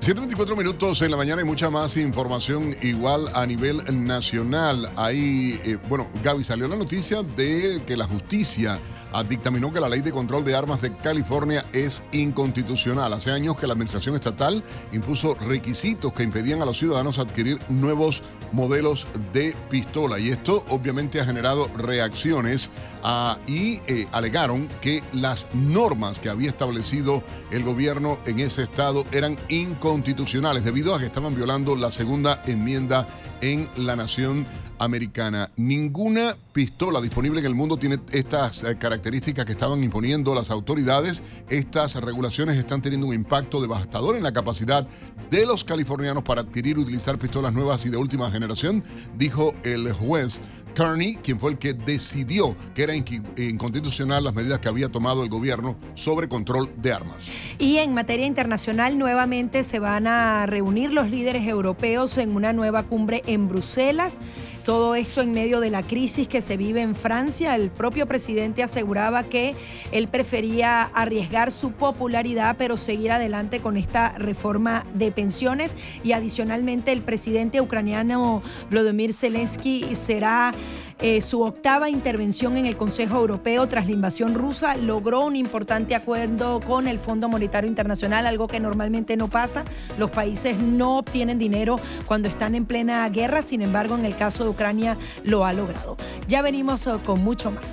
7.24 0.00 0.56
minutos 0.56 1.02
en 1.02 1.10
la 1.10 1.18
mañana 1.18 1.42
y 1.42 1.44
mucha 1.44 1.68
más 1.68 1.98
información 1.98 2.74
igual 2.80 3.28
a 3.34 3.44
nivel 3.44 3.82
nacional. 4.06 4.90
Ahí, 4.96 5.60
eh, 5.62 5.76
bueno, 5.90 6.08
Gaby, 6.24 6.42
salió 6.42 6.66
la 6.68 6.76
noticia 6.76 7.22
de 7.22 7.82
que 7.86 7.98
la 7.98 8.06
justicia 8.06 8.80
dictaminó 9.28 9.72
que 9.72 9.80
la 9.80 9.88
ley 9.88 10.00
de 10.00 10.12
control 10.12 10.44
de 10.44 10.54
armas 10.54 10.82
de 10.82 10.94
California 10.96 11.64
es 11.72 12.02
inconstitucional. 12.12 13.12
Hace 13.12 13.30
años 13.30 13.58
que 13.58 13.66
la 13.66 13.72
administración 13.72 14.14
estatal 14.14 14.62
impuso 14.92 15.34
requisitos 15.34 16.12
que 16.12 16.22
impedían 16.22 16.62
a 16.62 16.66
los 16.66 16.78
ciudadanos 16.78 17.18
adquirir 17.18 17.58
nuevos 17.68 18.22
modelos 18.52 19.06
de 19.32 19.54
pistola 19.68 20.18
y 20.18 20.30
esto 20.30 20.64
obviamente 20.68 21.20
ha 21.20 21.24
generado 21.24 21.68
reacciones 21.76 22.70
ah, 23.02 23.38
y 23.46 23.80
eh, 23.86 24.06
alegaron 24.12 24.68
que 24.80 25.02
las 25.12 25.46
normas 25.54 26.18
que 26.18 26.28
había 26.28 26.50
establecido 26.50 27.22
el 27.50 27.62
gobierno 27.62 28.18
en 28.26 28.40
ese 28.40 28.62
estado 28.62 29.04
eran 29.12 29.38
inconstitucionales 29.48 30.64
debido 30.64 30.94
a 30.94 30.98
que 30.98 31.06
estaban 31.06 31.34
violando 31.34 31.76
la 31.76 31.90
segunda 31.90 32.42
enmienda 32.46 33.06
en 33.40 33.68
la 33.76 33.96
nación 33.96 34.46
americana. 34.80 35.50
Ninguna 35.56 36.36
pistola 36.52 37.00
disponible 37.00 37.38
en 37.40 37.46
el 37.46 37.54
mundo 37.54 37.76
tiene 37.76 37.98
estas 38.10 38.64
eh, 38.64 38.76
características 38.76 39.44
que 39.44 39.52
estaban 39.52 39.84
imponiendo 39.84 40.34
las 40.34 40.50
autoridades. 40.50 41.22
Estas 41.48 41.94
regulaciones 41.96 42.56
están 42.56 42.82
teniendo 42.82 43.06
un 43.06 43.14
impacto 43.14 43.60
devastador 43.60 44.16
en 44.16 44.22
la 44.22 44.32
capacidad 44.32 44.88
de 45.30 45.46
los 45.46 45.62
californianos 45.62 46.24
para 46.24 46.40
adquirir 46.40 46.78
y 46.78 46.80
utilizar 46.80 47.18
pistolas 47.18 47.52
nuevas 47.52 47.86
y 47.86 47.90
de 47.90 47.96
última 47.96 48.30
generación, 48.30 48.82
dijo 49.16 49.54
el 49.62 49.92
juez 49.92 50.40
Kearney, 50.74 51.16
quien 51.16 51.38
fue 51.38 51.52
el 51.52 51.58
que 51.58 51.72
decidió 51.72 52.56
que 52.74 52.84
era 52.84 52.94
inconstitucional 52.94 54.24
las 54.24 54.34
medidas 54.34 54.58
que 54.58 54.68
había 54.68 54.88
tomado 54.88 55.22
el 55.22 55.28
gobierno 55.28 55.76
sobre 55.94 56.28
control 56.28 56.70
de 56.76 56.92
armas. 56.92 57.30
Y 57.58 57.78
en 57.78 57.94
materia 57.94 58.26
internacional, 58.26 58.98
nuevamente 58.98 59.64
se 59.64 59.78
van 59.78 60.06
a 60.06 60.46
reunir 60.46 60.92
los 60.92 61.10
líderes 61.10 61.46
europeos 61.46 62.16
en 62.18 62.34
una 62.34 62.52
nueva 62.52 62.84
cumbre 62.84 63.22
en 63.26 63.48
Bruselas. 63.48 64.18
Todo 64.64 64.94
esto 64.94 65.22
en 65.22 65.32
medio 65.32 65.58
de 65.60 65.70
la 65.70 65.82
crisis 65.82 66.28
que 66.28 66.42
se 66.42 66.56
vive 66.56 66.82
en 66.82 66.94
Francia. 66.94 67.54
El 67.54 67.70
propio 67.70 68.06
presidente 68.06 68.62
aseguraba 68.62 69.24
que 69.24 69.54
él 69.90 70.08
prefería 70.08 70.82
arriesgar 70.82 71.50
su 71.50 71.72
popularidad, 71.72 72.56
pero 72.58 72.76
seguir 72.76 73.12
adelante 73.12 73.60
con 73.60 73.76
esta 73.76 74.10
reforma 74.18 74.84
de 74.94 75.12
pensiones. 75.12 75.76
Y 76.04 76.12
adicionalmente, 76.12 76.92
el 76.92 77.02
presidente 77.02 77.60
ucraniano 77.60 78.42
Vladimir 78.70 79.14
Zelensky 79.14 79.96
será 79.96 80.54
eh, 81.02 81.20
su 81.20 81.42
octava 81.42 81.88
intervención 81.88 82.56
en 82.56 82.66
el 82.66 82.76
Consejo 82.76 83.18
Europeo 83.18 83.66
tras 83.68 83.86
la 83.86 83.92
invasión 83.92 84.34
rusa. 84.34 84.76
Logró 84.76 85.20
un 85.20 85.36
importante 85.36 85.94
acuerdo 85.94 86.60
con 86.60 86.88
el 86.88 86.98
Fondo 86.98 87.28
Monetario 87.28 87.68
Internacional, 87.68 88.26
algo 88.26 88.48
que 88.48 88.60
normalmente 88.60 89.16
no 89.16 89.28
pasa. 89.28 89.64
Los 89.98 90.10
países 90.10 90.58
no 90.58 90.98
obtienen 90.98 91.38
dinero 91.38 91.80
cuando 92.06 92.28
están 92.28 92.54
en 92.54 92.66
plena 92.66 93.08
guerra, 93.08 93.42
sin 93.42 93.62
embargo, 93.62 93.94
en 93.94 94.04
el 94.04 94.16
caso 94.16 94.44
de 94.44 94.50
Ucrania 94.50 94.96
lo 95.24 95.44
ha 95.44 95.52
logrado. 95.52 95.96
Ya 96.26 96.42
venimos 96.42 96.86
eh, 96.86 96.92
con 97.04 97.22
mucho 97.22 97.50
más. 97.50 97.64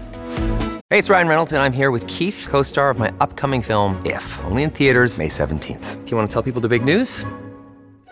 Hey, 0.90 1.00
it's 1.00 1.10
Ryan 1.10 1.28
Reynolds 1.28 1.52
and 1.52 1.62
I'm 1.62 1.74
here 1.74 1.92
with 1.92 2.08
Keith, 2.08 2.48
co-star 2.50 2.90
of 2.90 2.98
my 2.98 3.12
upcoming 3.20 3.62
film 3.62 4.00
If, 4.06 4.24
only 4.46 4.64
in 4.64 4.70
theaters 4.70 5.18
May 5.18 5.28
17th. 5.28 6.06
Do 6.06 6.12
you 6.12 6.18
want 6.18 6.30
to 6.30 6.34
tell 6.34 6.42
people 6.42 6.62
the 6.62 6.70
big 6.70 6.86
news? 6.86 7.26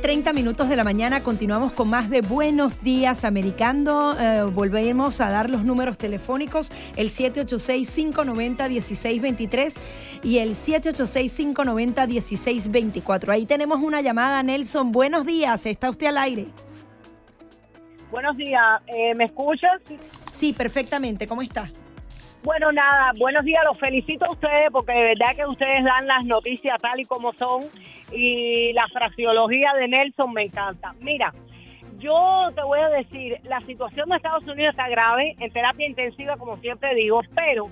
30 0.00 0.32
minutos 0.32 0.70
de 0.70 0.76
la 0.76 0.84
mañana 0.84 1.22
continuamos 1.22 1.72
con 1.72 1.90
más 1.90 2.08
de 2.08 2.22
Buenos 2.22 2.82
Días 2.82 3.24
Americano. 3.24 4.18
Eh, 4.18 4.44
volvemos 4.44 5.20
a 5.20 5.28
dar 5.30 5.50
los 5.50 5.62
números 5.62 5.98
telefónicos, 5.98 6.72
el 6.96 7.10
786-590-1623 7.10 9.74
y 10.22 10.38
el 10.38 10.52
786-590-1624. 10.52 13.28
Ahí 13.28 13.44
tenemos 13.44 13.80
una 13.80 14.00
llamada, 14.00 14.42
Nelson. 14.42 14.90
Buenos 14.90 15.26
días, 15.26 15.66
está 15.66 15.90
usted 15.90 16.06
al 16.06 16.16
aire. 16.16 16.46
Buenos 18.10 18.38
días, 18.38 18.80
eh, 18.86 19.14
¿me 19.14 19.26
escuchas? 19.26 19.82
Sí, 20.32 20.54
perfectamente, 20.54 21.26
¿cómo 21.26 21.42
está? 21.42 21.70
Bueno, 22.42 22.72
nada, 22.72 23.12
buenos 23.18 23.44
días, 23.44 23.62
los 23.66 23.78
felicito 23.78 24.24
a 24.24 24.30
ustedes 24.30 24.70
porque 24.72 24.92
de 24.92 25.08
verdad 25.08 25.36
que 25.36 25.44
ustedes 25.44 25.84
dan 25.84 26.06
las 26.06 26.24
noticias 26.24 26.78
tal 26.80 26.98
y 26.98 27.04
como 27.04 27.34
son 27.34 27.64
y 28.12 28.72
la 28.72 28.88
fraseología 28.88 29.74
de 29.78 29.88
Nelson 29.88 30.32
me 30.32 30.44
encanta. 30.44 30.94
Mira, 31.00 31.34
yo 31.98 32.48
te 32.54 32.62
voy 32.62 32.80
a 32.80 32.88
decir, 32.88 33.38
la 33.42 33.60
situación 33.66 34.08
de 34.08 34.16
Estados 34.16 34.44
Unidos 34.44 34.70
está 34.70 34.88
grave, 34.88 35.36
en 35.38 35.52
terapia 35.52 35.86
intensiva, 35.86 36.38
como 36.38 36.56
siempre 36.56 36.94
digo, 36.94 37.20
pero 37.34 37.68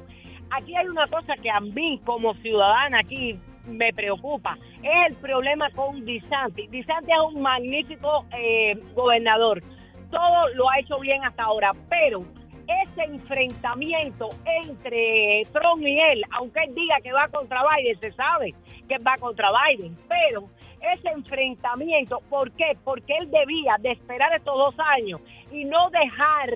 aquí 0.50 0.76
hay 0.76 0.86
una 0.86 1.06
cosa 1.06 1.34
que 1.42 1.48
a 1.50 1.60
mí 1.60 1.98
como 2.04 2.34
ciudadana 2.34 2.98
aquí 3.00 3.40
me 3.66 3.90
preocupa 3.94 4.58
es 4.82 5.06
el 5.08 5.16
problema 5.16 5.70
con 5.70 6.04
DeSantis. 6.04 6.70
DeSantis 6.70 7.14
es 7.14 7.34
un 7.34 7.40
magnífico 7.40 8.26
eh, 8.38 8.78
gobernador. 8.94 9.62
Todo 10.10 10.48
lo 10.54 10.68
ha 10.68 10.78
hecho 10.78 10.98
bien 11.00 11.24
hasta 11.24 11.44
ahora, 11.44 11.72
pero 11.88 12.22
ese 12.68 13.02
enfrentamiento 13.04 14.28
entre 14.44 15.44
Trump 15.52 15.82
y 15.82 15.98
él, 15.98 16.22
aunque 16.32 16.60
él 16.64 16.74
diga 16.74 16.96
que 17.02 17.12
va 17.12 17.28
contra 17.28 17.62
Biden, 17.62 17.98
se 18.00 18.12
sabe 18.12 18.54
que 18.88 18.98
va 18.98 19.16
contra 19.18 19.48
Biden, 19.50 19.96
pero 20.08 20.48
ese 20.80 21.08
enfrentamiento, 21.08 22.20
¿por 22.28 22.52
qué? 22.52 22.76
Porque 22.84 23.16
él 23.18 23.30
debía 23.30 23.76
de 23.80 23.92
esperar 23.92 24.32
estos 24.34 24.54
dos 24.54 24.74
años 24.78 25.20
y 25.50 25.64
no 25.64 25.90
dejar 25.90 26.50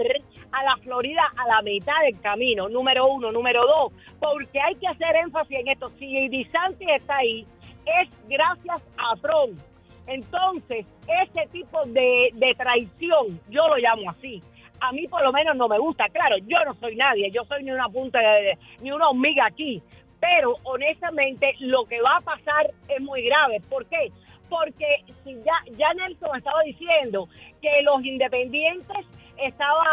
a 0.53 0.65
la 0.65 0.77
Florida 0.83 1.23
a 1.37 1.47
la 1.49 1.63
mitad 1.63 2.01
del 2.05 2.21
camino, 2.21 2.69
número 2.69 3.07
uno, 3.07 3.33
número 3.33 3.67
dos, 3.67 3.93
porque 4.21 4.61
hay 4.61 4.75
que 4.77 4.89
hacer 4.89 5.17
énfasis 5.17 5.59
en 5.61 5.69
esto, 5.69 5.91
si 5.99 6.29
DeSantis 6.29 6.89
está 6.97 7.17
ahí, 7.17 7.47
es 7.87 8.09
gracias 8.29 8.83
a 8.99 9.17
Trump. 9.17 9.59
Entonces, 10.07 10.85
ese 11.07 11.49
tipo 11.53 11.81
de, 11.87 12.31
de 12.35 12.55
traición, 12.55 13.41
yo 13.49 13.69
lo 13.69 13.77
llamo 13.77 14.11
así, 14.11 14.43
a 14.83 14.93
mí 14.93 15.07
por 15.07 15.23
lo 15.23 15.33
menos 15.33 15.57
no 15.57 15.69
me 15.69 15.79
gusta. 15.79 16.09
Claro, 16.09 16.37
yo 16.39 16.59
no 16.67 16.75
soy 16.75 16.97
nadie, 16.97 17.31
yo 17.31 17.45
soy 17.45 17.63
ni 17.63 17.71
una 17.71 17.89
punta, 17.89 18.19
de, 18.19 18.59
ni 18.81 18.91
una 18.91 19.09
hormiga 19.09 19.47
aquí. 19.47 19.81
Pero 20.21 20.57
honestamente 20.65 21.55
lo 21.61 21.85
que 21.87 22.01
va 22.01 22.17
a 22.17 22.21
pasar 22.21 22.71
es 22.89 23.01
muy 23.01 23.23
grave. 23.23 23.61
¿Por 23.69 23.87
qué? 23.87 24.11
Porque 24.49 25.05
si 25.25 25.35
ya, 25.35 25.77
ya 25.79 25.95
Nelson 25.95 26.37
estaba 26.37 26.63
diciendo 26.65 27.29
que 27.61 27.71
los 27.83 28.05
independientes 28.05 29.07
estaba... 29.39 29.85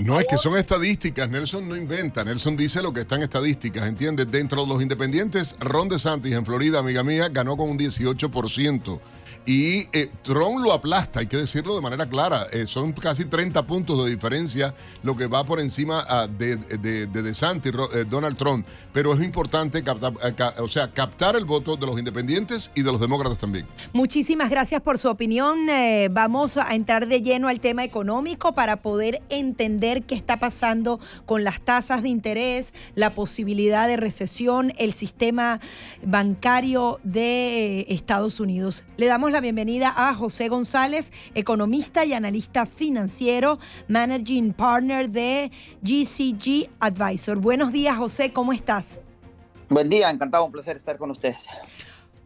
no, 0.00 0.18
es 0.18 0.26
que 0.26 0.36
son 0.36 0.56
estadísticas, 0.56 1.30
Nelson 1.30 1.68
no 1.68 1.76
inventa, 1.76 2.24
Nelson 2.24 2.56
dice 2.56 2.82
lo 2.82 2.92
que 2.92 3.00
está 3.00 3.16
en 3.16 3.22
estadísticas, 3.22 3.86
¿entiendes? 3.86 4.30
Dentro 4.30 4.62
de 4.62 4.68
los 4.68 4.82
independientes, 4.82 5.56
Ron 5.60 5.88
DeSantis 5.88 6.34
en 6.34 6.44
Florida, 6.44 6.80
amiga 6.80 7.04
mía, 7.04 7.28
ganó 7.30 7.56
con 7.56 7.70
un 7.70 7.78
18% 7.78 9.00
y 9.46 9.88
eh, 9.92 10.10
Trump 10.22 10.58
lo 10.58 10.72
aplasta, 10.72 11.20
hay 11.20 11.26
que 11.26 11.36
decirlo 11.36 11.74
de 11.74 11.80
manera 11.80 12.08
clara. 12.08 12.46
Eh, 12.52 12.66
son 12.66 12.92
casi 12.92 13.24
30 13.24 13.66
puntos 13.66 14.04
de 14.04 14.10
diferencia 14.10 14.74
lo 15.02 15.16
que 15.16 15.26
va 15.26 15.44
por 15.44 15.60
encima 15.60 16.04
ah, 16.08 16.26
de, 16.26 16.56
de, 16.56 17.06
de 17.06 17.22
DeSantis, 17.22 17.72
eh, 17.94 18.04
Donald 18.08 18.36
Trump. 18.36 18.66
Pero 18.92 19.14
es 19.14 19.22
importante 19.22 19.82
captar, 19.82 20.12
o 20.58 20.68
sea, 20.68 20.92
captar 20.92 21.36
el 21.36 21.44
voto 21.44 21.76
de 21.76 21.86
los 21.86 21.98
independientes 21.98 22.70
y 22.74 22.82
de 22.82 22.92
los 22.92 23.00
demócratas 23.00 23.38
también. 23.38 23.66
Muchísimas 23.92 24.50
gracias 24.50 24.80
por 24.80 24.98
su 24.98 25.08
opinión. 25.08 25.58
vamos 26.10 26.56
a 26.56 26.74
entrar 26.74 27.06
de 27.06 27.22
lleno 27.22 27.48
al 27.48 27.60
tema 27.60 27.84
económico 27.84 28.52
para 28.52 28.76
poder 28.76 29.22
entender 29.30 30.02
qué 30.02 30.14
está 30.14 30.38
pasando 30.38 31.00
con 31.26 31.44
las 31.44 31.60
tasas 31.60 32.02
de 32.02 32.08
interés, 32.08 32.74
la 32.94 33.14
posibilidad 33.14 33.88
de 33.88 33.96
recesión, 33.96 34.72
el 34.78 34.92
sistema 34.92 35.60
bancario 36.02 37.00
de 37.02 37.86
Estados 37.88 38.40
Unidos. 38.40 38.84
Le 38.96 39.06
damos 39.06 39.32
bienvenida 39.40 39.92
a 39.96 40.14
José 40.14 40.48
González, 40.48 41.12
economista 41.34 42.04
y 42.04 42.12
analista 42.12 42.66
financiero, 42.66 43.58
managing 43.88 44.52
partner 44.52 45.10
de 45.10 45.50
GCG 45.82 46.70
Advisor. 46.80 47.38
Buenos 47.38 47.72
días, 47.72 47.96
José, 47.96 48.32
¿cómo 48.32 48.52
estás? 48.52 49.00
Buen 49.68 49.88
día, 49.88 50.10
encantado, 50.10 50.44
un 50.44 50.52
placer 50.52 50.76
estar 50.76 50.96
con 50.96 51.10
ustedes. 51.10 51.46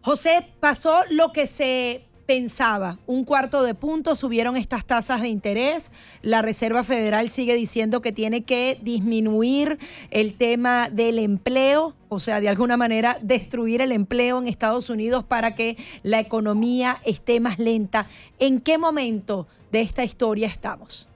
José, 0.03 0.55
pasó 0.61 1.03
lo 1.11 1.33
que 1.33 1.46
se 1.46 2.07
pensaba, 2.26 2.98
un 3.06 3.24
cuarto 3.24 3.62
de 3.62 3.74
punto, 3.74 4.14
subieron 4.14 4.56
estas 4.56 4.85
tasas 4.85 5.22
de 5.22 5.28
interés, 5.28 5.90
la 6.22 6.42
Reserva 6.42 6.85
Federal 6.85 7.30
sigue 7.30 7.54
diciendo 7.54 8.00
que 8.00 8.12
tiene 8.12 8.42
que 8.42 8.78
disminuir 8.82 9.78
el 10.11 10.35
tema 10.35 10.88
del 10.88 11.18
empleo, 11.18 11.94
o 12.08 12.20
sea, 12.20 12.40
de 12.40 12.48
alguna 12.48 12.76
manera 12.76 13.18
destruir 13.22 13.80
el 13.80 13.92
empleo 13.92 14.38
en 14.38 14.48
Estados 14.48 14.90
Unidos 14.90 15.24
para 15.24 15.54
que 15.54 15.76
la 16.02 16.20
economía 16.20 17.00
esté 17.04 17.40
más 17.40 17.58
lenta. 17.58 18.06
¿En 18.38 18.61
qué 18.61 18.78
momento 18.78 19.46
de 19.70 19.80
esta 19.80 20.04
historia 20.04 20.48
estamos? 20.48 21.08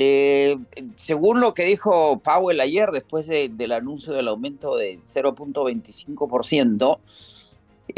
Eh, 0.00 0.56
según 0.94 1.40
lo 1.40 1.54
que 1.54 1.64
dijo 1.64 2.20
Powell 2.20 2.60
ayer, 2.60 2.92
después 2.92 3.26
del 3.26 3.72
anuncio 3.72 4.12
del 4.12 4.28
aumento 4.28 4.76
de 4.76 5.00
0.25%, 5.00 7.00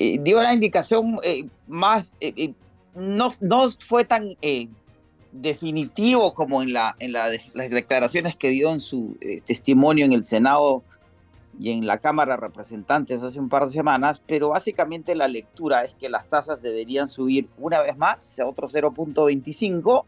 eh, 0.03 0.19
dio 0.19 0.39
una 0.39 0.55
indicación 0.55 1.19
eh, 1.23 1.45
más, 1.69 2.15
eh, 2.21 2.55
no, 2.95 3.29
no 3.43 3.69
fue 3.87 4.07
tan 4.07 4.31
definitivo 5.31 6.33
como 6.33 6.63
en, 6.63 6.73
la, 6.73 6.97
en 7.01 7.13
las 7.13 7.39
declaraciones 7.69 8.35
que 8.35 8.49
dio 8.49 8.73
en 8.73 8.81
su 8.81 9.19
testimonio 9.45 10.07
en 10.07 10.15
el 10.15 10.25
Senado 10.25 10.83
y 11.59 11.73
en 11.73 11.87
la 11.87 11.99
Cámara 11.99 12.37
de 12.37 12.41
Representantes 12.41 13.23
hace 13.23 13.39
un 13.39 13.51
par 13.51 13.67
de 13.67 13.73
semanas, 13.73 14.23
pero 14.27 14.49
básicamente 14.49 15.15
la 15.15 15.29
lectura 15.29 15.85
es 15.85 15.93
que 15.93 16.09
las 16.09 16.27
tasas 16.31 16.63
deberían 16.63 17.11
subir 17.11 17.51
una 17.59 17.83
vez 17.83 17.99
más 17.99 18.41
a 18.41 18.47
otro 18.47 18.69
0.25, 18.69 20.07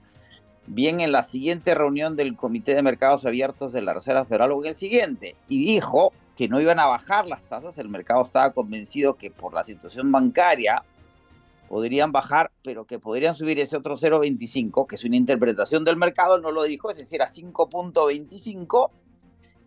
bien 0.68 1.00
en 1.00 1.12
la 1.12 1.22
siguiente 1.22 1.74
reunión 1.74 2.16
del 2.16 2.35
Comité 2.35 2.74
de 2.74 2.83
Mercados 2.83 3.26
Abiertos 3.26 3.74
de 3.74 3.83
la 3.83 3.92
Reserva 3.92 4.24
Federal 4.24 4.52
o 4.52 4.62
en 4.62 4.70
el 4.70 4.74
siguiente, 4.74 5.37
y 5.50 5.62
dijo 5.62 6.14
que 6.42 6.48
no 6.48 6.61
iban 6.61 6.81
a 6.81 6.87
bajar 6.87 7.28
las 7.28 7.44
tasas, 7.44 7.78
el 7.78 7.88
mercado 7.88 8.20
estaba 8.20 8.52
convencido 8.52 9.14
que 9.14 9.31
por 9.31 9.55
la 9.55 9.62
situación 9.62 10.11
bancaria 10.11 10.83
podrían 11.68 12.11
bajar, 12.11 12.50
pero 12.64 12.85
que 12.85 12.98
podrían 12.98 13.33
subir 13.37 13.61
ese 13.61 13.76
otro 13.76 13.94
0.25, 13.94 14.88
que 14.88 14.96
es 14.96 15.05
una 15.05 15.14
interpretación 15.14 15.85
del 15.85 15.96
mercado, 15.96 16.38
no 16.38 16.50
lo 16.50 16.64
dijo, 16.64 16.90
es 16.90 16.96
decir, 16.96 17.22
a 17.22 17.28
5.25 17.28 18.90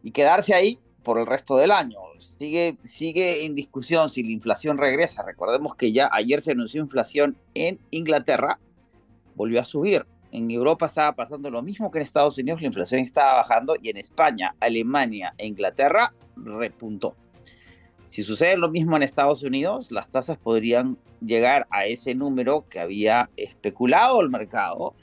y 0.04 0.12
quedarse 0.12 0.54
ahí 0.54 0.78
por 1.02 1.18
el 1.18 1.26
resto 1.26 1.56
del 1.56 1.72
año. 1.72 2.00
Sigue, 2.20 2.78
sigue 2.84 3.46
en 3.46 3.56
discusión 3.56 4.10
si 4.10 4.22
la 4.22 4.32
inflación 4.32 4.78
regresa. 4.78 5.24
Recordemos 5.24 5.76
que 5.76 5.94
ya 5.94 6.10
ayer 6.12 6.42
se 6.42 6.52
anunció 6.52 6.82
inflación 6.82 7.38
en 7.54 7.80
Inglaterra, 7.90 8.60
volvió 9.38 9.62
a 9.62 9.64
subir. 9.64 10.06
En 10.36 10.52
Europa 10.52 10.88
estaba 10.88 11.16
pasando 11.16 11.50
lo 11.50 11.62
mismo 11.62 11.90
que 11.90 12.00
en 12.00 12.04
Estados 12.04 12.38
Unidos, 12.38 12.60
la 12.60 12.68
inflación 12.68 13.00
estaba 13.00 13.38
bajando 13.38 13.78
y 13.82 13.88
en 13.88 13.96
España, 13.96 14.54
Alemania 14.60 15.34
e 15.38 15.48
Inglaterra 15.48 16.14
repuntó. 16.36 17.16
Si 18.06 18.22
sucede 18.22 18.58
lo 18.58 18.68
mismo 18.70 18.98
en 18.98 19.04
Estados 19.04 19.44
Unidos, 19.44 19.94
las 19.94 20.10
tasas 20.10 20.38
podrían 20.38 20.98
llegar 21.22 21.68
a 21.70 21.86
ese 21.86 22.16
número 22.16 22.68
que 22.68 22.82
había 22.82 23.30
especulado 23.38 24.20
el 24.20 24.30
mercado, 24.30 24.94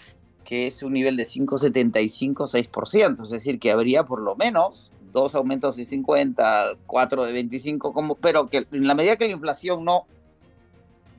que 0.45 0.67
es 0.67 0.83
un 0.83 0.93
nivel 0.93 1.17
de 1.17 1.25
5,75-6%, 1.25 3.23
es 3.23 3.31
decir, 3.31 3.59
que 3.59 3.71
habría 3.71 4.05
por 4.05 4.21
lo 4.21 4.37
menos 4.37 4.93
dos 5.15 5.35
aumentos 5.35 5.77
de 5.77 5.87
50, 5.87 6.77
cuatro 6.87 7.25
de 7.25 7.33
25, 7.33 7.95
como, 7.95 8.17
pero 8.17 8.51
que 8.51 8.67
en 8.71 8.87
la 8.87 8.95
medida 8.95 9.17
que 9.17 9.25
la 9.25 9.33
inflación 9.33 9.83
no 9.83 10.07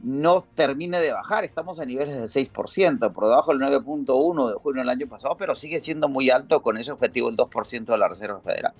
no 0.04 0.42
termine 0.42 1.00
de 1.00 1.14
bajar. 1.14 1.46
Estamos 1.46 1.80
a 1.80 1.86
niveles 1.86 2.16
de 2.16 2.26
6%, 2.26 3.12
por 3.14 3.26
debajo 3.26 3.56
del 3.56 3.62
9.1 3.62 4.48
de 4.50 4.54
junio 4.56 4.82
del 4.82 4.90
año 4.90 5.08
pasado, 5.08 5.36
pero 5.38 5.56
sigue 5.56 5.80
siendo 5.80 6.10
muy 6.10 6.30
alto 6.30 6.62
con 6.62 6.78
ese 6.78 6.92
objetivo 6.92 7.30
el 7.30 7.38
2% 7.38 7.86
de 7.86 7.98
la 7.98 8.10
Reserva 8.10 8.40
Federal. 8.42 8.74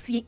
Sí, 0.00 0.26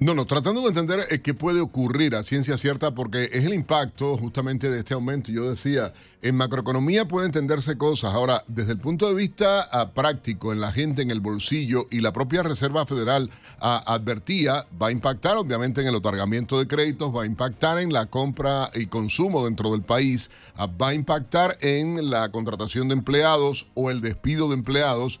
no, 0.00 0.12
no, 0.12 0.26
tratando 0.26 0.60
de 0.60 0.68
entender 0.68 1.00
eh, 1.10 1.22
qué 1.22 1.32
puede 1.34 1.60
ocurrir 1.60 2.14
a 2.14 2.22
ciencia 2.24 2.58
cierta, 2.58 2.94
porque 2.94 3.30
es 3.32 3.44
el 3.44 3.54
impacto 3.54 4.18
justamente 4.18 4.68
de 4.68 4.80
este 4.80 4.92
aumento. 4.92 5.32
Yo 5.32 5.48
decía, 5.48 5.94
en 6.20 6.36
macroeconomía 6.36 7.06
puede 7.06 7.26
entenderse 7.26 7.78
cosas. 7.78 8.12
Ahora, 8.12 8.44
desde 8.48 8.72
el 8.72 8.78
punto 8.78 9.08
de 9.08 9.14
vista 9.14 9.66
ah, 9.72 9.92
práctico, 9.94 10.52
en 10.52 10.60
la 10.60 10.72
gente, 10.72 11.00
en 11.00 11.10
el 11.10 11.20
bolsillo, 11.20 11.86
y 11.90 12.00
la 12.00 12.12
propia 12.12 12.42
Reserva 12.42 12.84
Federal 12.84 13.30
ah, 13.60 13.82
advertía, 13.86 14.66
va 14.82 14.88
a 14.88 14.90
impactar 14.90 15.38
obviamente 15.38 15.80
en 15.80 15.86
el 15.86 15.94
otorgamiento 15.94 16.58
de 16.58 16.66
créditos, 16.66 17.14
va 17.16 17.22
a 17.22 17.26
impactar 17.26 17.78
en 17.78 17.92
la 17.92 18.04
compra 18.04 18.68
y 18.74 18.86
consumo 18.86 19.44
dentro 19.44 19.70
del 19.70 19.82
país, 19.82 20.28
ah, 20.56 20.66
va 20.66 20.88
a 20.88 20.94
impactar 20.94 21.56
en 21.62 22.10
la 22.10 22.30
contratación 22.30 22.88
de 22.88 22.94
empleados 22.94 23.68
o 23.72 23.90
el 23.90 24.00
despido 24.00 24.48
de 24.48 24.54
empleados. 24.54 25.18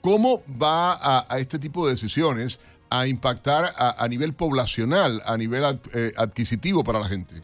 ¿Cómo 0.00 0.42
va 0.60 0.98
a 1.28 1.38
este 1.38 1.60
tipo 1.60 1.86
de 1.86 1.92
decisiones? 1.92 2.58
A 2.92 3.06
impactar 3.06 3.72
a, 3.74 4.06
nivel 4.06 4.34
poblacional, 4.34 5.22
a 5.24 5.38
nivel 5.38 5.80
eh, 5.94 6.12
adquisitivo 6.16 6.84
para 6.84 7.00
la 7.00 7.06
gente? 7.06 7.42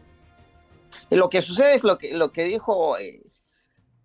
Lo 1.09 1.27
que 1.29 1.41
sucede 1.41 1.73
es 1.73 1.83
lo 1.83 1.97
que, 1.97 2.13
lo 2.13 2.31
que 2.31 2.43
dijo 2.43 2.99
eh, 2.99 3.23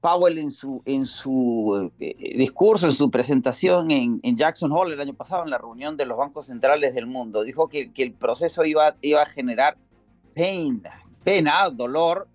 Powell 0.01 0.39
en 0.39 0.51
su, 0.51 0.81
en 0.87 1.05
su 1.05 1.93
eh, 2.01 2.35
discurso, 2.39 2.87
en 2.87 2.93
su 2.93 3.11
presentación 3.11 3.91
en, 3.91 4.21
Jackson 4.37 4.73
Hole 4.73 4.95
el 4.95 5.01
año 5.03 5.13
pasado, 5.13 5.45
en 5.45 5.51
la 5.51 5.59
reunión 5.59 5.99
de 5.99 6.07
los 6.07 6.17
bancos 6.17 6.47
centrales 6.47 6.95
del 6.95 7.07
mundo. 7.07 7.45
Dijo 7.45 7.69
que, 7.69 7.93
que 7.93 8.03
el 8.03 8.15
proceso 8.15 8.65
iba, 8.65 8.97
iba 9.03 9.21
a 9.21 9.27
generar 9.27 9.77
pain, 10.35 10.83
pena, 11.25 11.69
dolor 11.69 12.27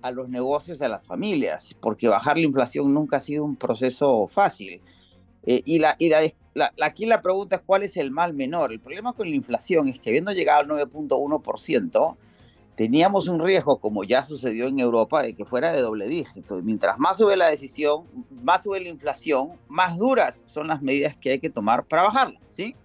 a 0.00 0.10
los 0.12 0.30
negocios, 0.30 0.80
a 0.80 0.88
las 0.88 1.04
familias, 1.04 1.76
porque 1.80 2.08
bajar 2.08 2.38
la 2.38 2.44
inflación 2.44 2.94
nunca 2.94 3.18
ha 3.18 3.20
sido 3.20 3.44
un 3.44 3.56
proceso 3.56 4.28
fácil. 4.28 4.80
y, 5.44 5.78
la, 5.78 5.94
y 5.98 6.08
la, 6.08 6.20
aquí 6.82 7.06
la 7.06 7.22
pregunta 7.22 7.56
es 7.56 7.62
cuál 7.64 7.82
es 7.82 7.96
el 7.96 8.10
mal 8.10 8.34
menor. 8.34 8.72
El 8.72 8.80
problema 8.80 9.12
con 9.12 9.28
la 9.28 9.34
inflación 9.34 9.88
es 9.88 10.00
que 10.00 10.10
habiendo 10.10 10.32
llegado 10.32 10.60
al 10.60 10.68
9.1%, 10.88 12.16
teníamos 12.76 13.28
un 13.28 13.42
riesgo, 13.42 13.78
como 13.78 14.04
ya 14.04 14.22
sucedió 14.22 14.68
en 14.68 14.78
Europa, 14.78 15.22
de 15.22 15.34
que 15.34 15.44
fuera 15.44 15.72
de 15.72 15.80
doble 15.80 16.06
dígito. 16.06 16.60
Mientras 16.62 16.98
más 16.98 17.16
sube 17.16 17.36
la 17.36 17.48
decisión, 17.48 18.04
más 18.42 18.62
sube 18.62 18.80
la 18.80 18.88
inflación, 18.88 19.52
más 19.68 19.98
duras 19.98 20.42
son 20.44 20.68
las 20.68 20.82
medidas 20.82 21.16
que 21.16 21.32
hay 21.32 21.38
que 21.38 21.50
tomar 21.50 21.84
para 21.86 22.02
bajarla, 22.02 22.38
¿sí? 22.48 22.76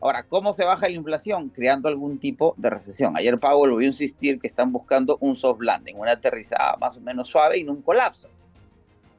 Ahora, 0.00 0.24
¿cómo 0.24 0.52
se 0.52 0.64
baja 0.64 0.88
la 0.88 0.94
inflación? 0.94 1.48
Creando 1.48 1.88
algún 1.88 2.18
tipo 2.18 2.54
de 2.58 2.68
recesión. 2.70 3.16
Ayer 3.16 3.38
Pablo 3.40 3.66
lo 3.66 3.76
vio 3.76 3.86
insistir 3.86 4.38
que 4.38 4.46
están 4.46 4.70
buscando 4.70 5.16
un 5.20 5.36
soft 5.36 5.60
landing, 5.62 5.96
una 5.96 6.12
aterrizada 6.12 6.76
más 6.76 6.96
o 6.96 7.00
menos 7.00 7.28
suave 7.28 7.58
y 7.58 7.64
no 7.64 7.72
un 7.72 7.82
colapso. 7.82 8.28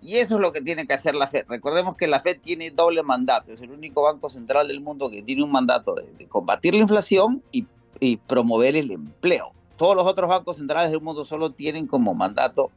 Y 0.01 0.17
eso 0.17 0.35
es 0.35 0.41
lo 0.41 0.51
que 0.51 0.61
tiene 0.61 0.85
que 0.85 0.93
hacer 0.93 1.15
la 1.15 1.27
Fed. 1.27 1.45
Recordemos 1.47 1.95
que 1.95 2.07
la 2.07 2.19
Fed 2.19 2.39
tiene 2.39 2.69
doble 2.71 3.01
mandato. 3.03 3.51
Es 3.51 3.61
el 3.61 3.71
único 3.71 4.03
banco 4.03 4.29
central 4.29 4.67
del 4.67 4.81
mundo 4.81 5.09
que 5.09 5.23
tiene 5.23 5.43
un 5.43 5.51
mandato 5.51 5.95
de, 5.95 6.27
combatir 6.27 6.73
la 6.75 6.81
inflación 6.81 7.41
y, 7.51 7.65
promover 8.27 8.75
el 8.75 8.91
empleo. 8.91 9.53
Todos 9.75 9.95
los 9.95 10.05
otros 10.05 10.29
bancos 10.29 10.57
centrales 10.57 10.91
del 10.91 11.01
mundo 11.01 11.25
solo 11.25 11.49
tienen 11.49 11.87
como 11.87 12.13
mandato 12.13 12.69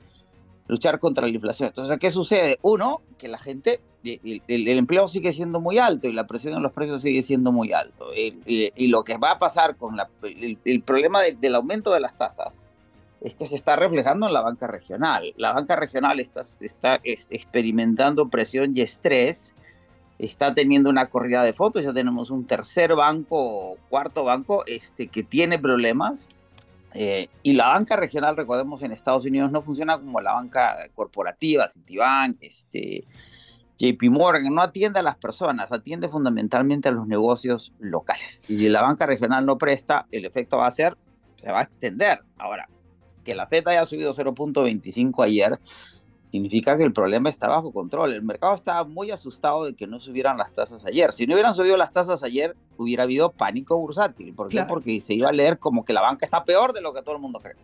luchar 0.66 0.98
contra 0.98 1.26
la 1.26 1.34
inflación. 1.34 1.68
Entonces, 1.68 1.98
¿qué 1.98 2.10
sucede? 2.10 2.58
Uno, 2.62 3.02
que 3.18 3.28
la 3.28 3.36
gente, 3.36 3.80
el, 4.02 4.42
el, 4.48 4.68
empleo 4.68 5.08
sigue 5.08 5.32
siendo 5.34 5.60
muy 5.60 5.78
alto 5.78 6.08
y 6.08 6.14
la 6.14 6.26
presión 6.26 6.54
en 6.54 6.62
los 6.62 6.72
precios 6.72 7.02
sigue 7.02 7.22
siendo 7.22 7.52
muy 7.52 7.74
alto. 7.74 8.14
Y, 8.14 8.72
y 8.74 8.86
lo 8.86 9.04
que 9.04 9.18
va 9.18 9.32
a 9.32 9.38
pasar 9.38 9.76
con 9.76 9.96
la, 9.96 10.08
el, 10.22 10.82
problema 10.82 11.20
del 11.20 11.54
aumento 11.54 11.92
de 11.92 12.00
las 12.00 12.16
tasas 12.16 12.60
es 13.20 13.34
que 13.34 13.46
se 13.46 13.54
está 13.54 13.76
reflejando 13.76 14.26
en 14.26 14.32
la 14.32 14.40
banca 14.40 14.66
regional. 14.66 15.34
La 15.36 15.52
banca 15.52 15.76
regional 15.76 16.20
está, 16.20 16.42
está 16.60 17.00
experimentando 17.02 18.28
presión 18.28 18.76
y 18.76 18.80
estrés, 18.80 19.54
está 20.18 20.54
teniendo 20.54 20.88
una 20.88 21.06
corrida 21.06 21.42
de 21.42 21.52
fotos, 21.52 21.84
ya 21.84 21.92
tenemos 21.92 22.30
un 22.30 22.46
tercer 22.46 22.94
banco, 22.94 23.76
cuarto 23.88 24.24
banco 24.24 24.64
este, 24.66 25.08
que 25.08 25.22
tiene 25.22 25.58
problemas. 25.58 26.28
Eh, 26.92 27.28
y 27.42 27.52
la 27.52 27.68
banca 27.68 27.94
regional, 27.94 28.36
recordemos, 28.36 28.82
en 28.82 28.92
Estados 28.92 29.24
Unidos 29.24 29.52
no 29.52 29.62
funciona 29.62 29.98
como 29.98 30.20
la 30.20 30.32
banca 30.32 30.76
corporativa, 30.94 31.68
Citibank, 31.68 32.38
este, 32.40 33.04
JP 33.78 34.10
Morgan, 34.10 34.52
no 34.52 34.62
atiende 34.62 34.98
a 34.98 35.02
las 35.02 35.16
personas, 35.16 35.70
atiende 35.70 36.08
fundamentalmente 36.08 36.88
a 36.88 36.92
los 36.92 37.06
negocios 37.06 37.72
locales. 37.78 38.40
Y 38.48 38.56
si 38.56 38.68
la 38.68 38.82
banca 38.82 39.06
regional 39.06 39.46
no 39.46 39.56
presta, 39.56 40.06
el 40.10 40.24
efecto 40.24 40.56
va 40.56 40.66
a 40.66 40.70
ser, 40.70 40.96
se 41.36 41.50
va 41.52 41.60
a 41.60 41.62
extender. 41.62 42.22
Ahora, 42.36 42.68
que 43.30 43.36
la 43.36 43.46
FED 43.46 43.68
haya 43.68 43.84
subido 43.84 44.12
0.25 44.12 45.22
ayer 45.22 45.60
significa 46.24 46.76
que 46.76 46.82
el 46.82 46.92
problema 46.92 47.30
está 47.30 47.46
bajo 47.46 47.72
control. 47.72 48.12
El 48.12 48.22
mercado 48.22 48.56
estaba 48.56 48.82
muy 48.82 49.12
asustado 49.12 49.64
de 49.64 49.74
que 49.74 49.86
no 49.86 50.00
subieran 50.00 50.36
las 50.36 50.52
tasas 50.52 50.84
ayer. 50.84 51.12
Si 51.12 51.28
no 51.28 51.34
hubieran 51.34 51.54
subido 51.54 51.76
las 51.76 51.92
tasas 51.92 52.24
ayer, 52.24 52.56
hubiera 52.76 53.04
habido 53.04 53.30
pánico 53.30 53.78
bursátil. 53.78 54.34
¿Por 54.34 54.48
qué? 54.48 54.64
Porque 54.64 55.00
se 55.00 55.14
iba 55.14 55.28
a 55.28 55.32
leer 55.32 55.58
como 55.58 55.84
que 55.84 55.92
la 55.92 56.00
banca 56.00 56.26
está 56.26 56.44
peor 56.44 56.72
de 56.72 56.80
lo 56.80 56.92
que 56.92 57.02
todo 57.02 57.14
el 57.14 57.20
mundo 57.20 57.40
cree. 57.40 57.56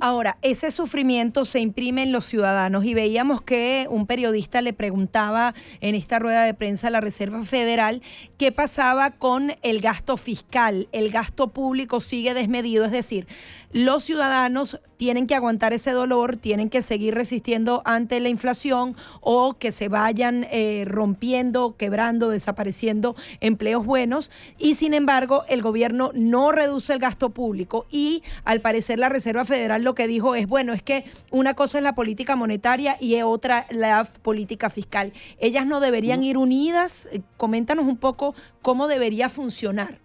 Ahora, 0.00 0.38
ese 0.40 0.70
sufrimiento 0.70 1.44
se 1.44 1.60
imprime 1.60 2.02
en 2.02 2.12
los 2.12 2.24
ciudadanos 2.24 2.84
y 2.84 2.94
veíamos 2.94 3.42
que 3.42 3.86
un 3.90 4.06
periodista 4.06 4.62
le 4.62 4.72
preguntaba 4.72 5.54
en 5.80 5.94
esta 5.94 6.18
rueda 6.18 6.44
de 6.44 6.54
prensa 6.54 6.88
a 6.88 6.90
la 6.90 7.00
Reserva 7.00 7.44
Federal 7.44 8.00
qué 8.38 8.52
pasaba 8.52 9.10
con 9.10 9.52
el 9.62 9.80
gasto 9.80 10.16
fiscal. 10.16 10.88
El 10.92 11.10
gasto 11.10 11.48
público 11.48 12.00
sigue 12.00 12.34
desmedido, 12.34 12.84
es 12.84 12.92
decir, 12.92 13.26
los 13.72 14.04
ciudadanos 14.04 14.80
tienen 14.96 15.26
que 15.26 15.34
aguantar 15.34 15.72
ese 15.72 15.90
dolor, 15.90 16.36
tienen 16.36 16.70
que 16.70 16.82
seguir 16.82 17.14
resistiendo 17.14 17.82
ante 17.84 18.20
la 18.20 18.28
inflación 18.28 18.96
o 19.20 19.54
que 19.54 19.72
se 19.72 19.88
vayan 19.88 20.46
eh, 20.50 20.84
rompiendo, 20.86 21.76
quebrando, 21.76 22.28
desapareciendo 22.28 23.16
empleos 23.40 23.84
buenos 23.84 24.30
y 24.58 24.74
sin 24.74 24.94
embargo 24.94 25.44
el 25.48 25.62
gobierno 25.62 26.10
no 26.14 26.52
reduce 26.52 26.92
el 26.92 26.98
gasto 26.98 27.30
público 27.30 27.86
y 27.90 28.22
al 28.44 28.60
parecer 28.60 28.98
la 28.98 29.08
Reserva 29.08 29.44
Federal 29.44 29.82
lo 29.82 29.94
que 29.94 30.06
dijo 30.06 30.34
es, 30.34 30.46
bueno, 30.46 30.72
es 30.72 30.82
que 30.82 31.04
una 31.30 31.54
cosa 31.54 31.78
es 31.78 31.84
la 31.84 31.94
política 31.94 32.36
monetaria 32.36 32.96
y 33.00 33.14
otra 33.22 33.66
la 33.70 34.04
política 34.04 34.70
fiscal. 34.70 35.12
Ellas 35.38 35.66
no 35.66 35.80
deberían 35.80 36.24
ir 36.24 36.36
unidas. 36.36 37.08
Eh, 37.12 37.20
coméntanos 37.36 37.86
un 37.86 37.96
poco 37.96 38.34
cómo 38.62 38.88
debería 38.88 39.28
funcionar. 39.28 40.03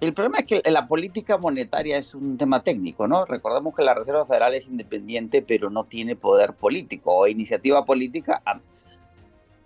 El 0.00 0.14
problema 0.14 0.38
es 0.38 0.44
que 0.44 0.62
la 0.70 0.86
política 0.86 1.38
monetaria 1.38 1.98
es 1.98 2.14
un 2.14 2.38
tema 2.38 2.62
técnico, 2.62 3.08
¿no? 3.08 3.24
Recordemos 3.24 3.74
que 3.74 3.82
la 3.82 3.94
Reserva 3.94 4.24
Federal 4.24 4.54
es 4.54 4.68
independiente, 4.68 5.42
pero 5.42 5.70
no 5.70 5.82
tiene 5.82 6.14
poder 6.14 6.54
político 6.54 7.12
o 7.16 7.26
iniciativa 7.26 7.84
política, 7.84 8.40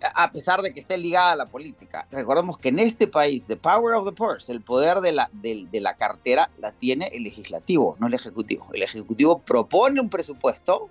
a, 0.01 0.31
pesar 0.31 0.63
de 0.63 0.73
que 0.73 0.79
esté 0.79 0.97
ligada 0.97 1.33
a 1.33 1.35
la 1.35 1.45
política. 1.45 2.07
Recordemos 2.09 2.57
que 2.57 2.69
en 2.69 2.79
este 2.79 3.05
país, 3.05 3.45
the 3.45 3.55
power 3.55 3.93
of 3.93 4.05
the 4.05 4.11
purse, 4.11 4.51
el 4.51 4.61
poder 4.61 5.01
de 5.01 5.11
la, 5.11 5.29
de, 5.33 5.67
de 5.71 5.79
la 5.79 5.95
cartera, 5.95 6.49
la 6.57 6.71
tiene 6.71 7.11
el 7.13 7.23
legislativo, 7.23 7.95
no 7.99 8.07
el 8.07 8.15
ejecutivo. 8.15 8.67
El 8.73 8.81
ejecutivo 8.81 9.39
propone 9.39 10.01
un 10.01 10.09
presupuesto 10.09 10.89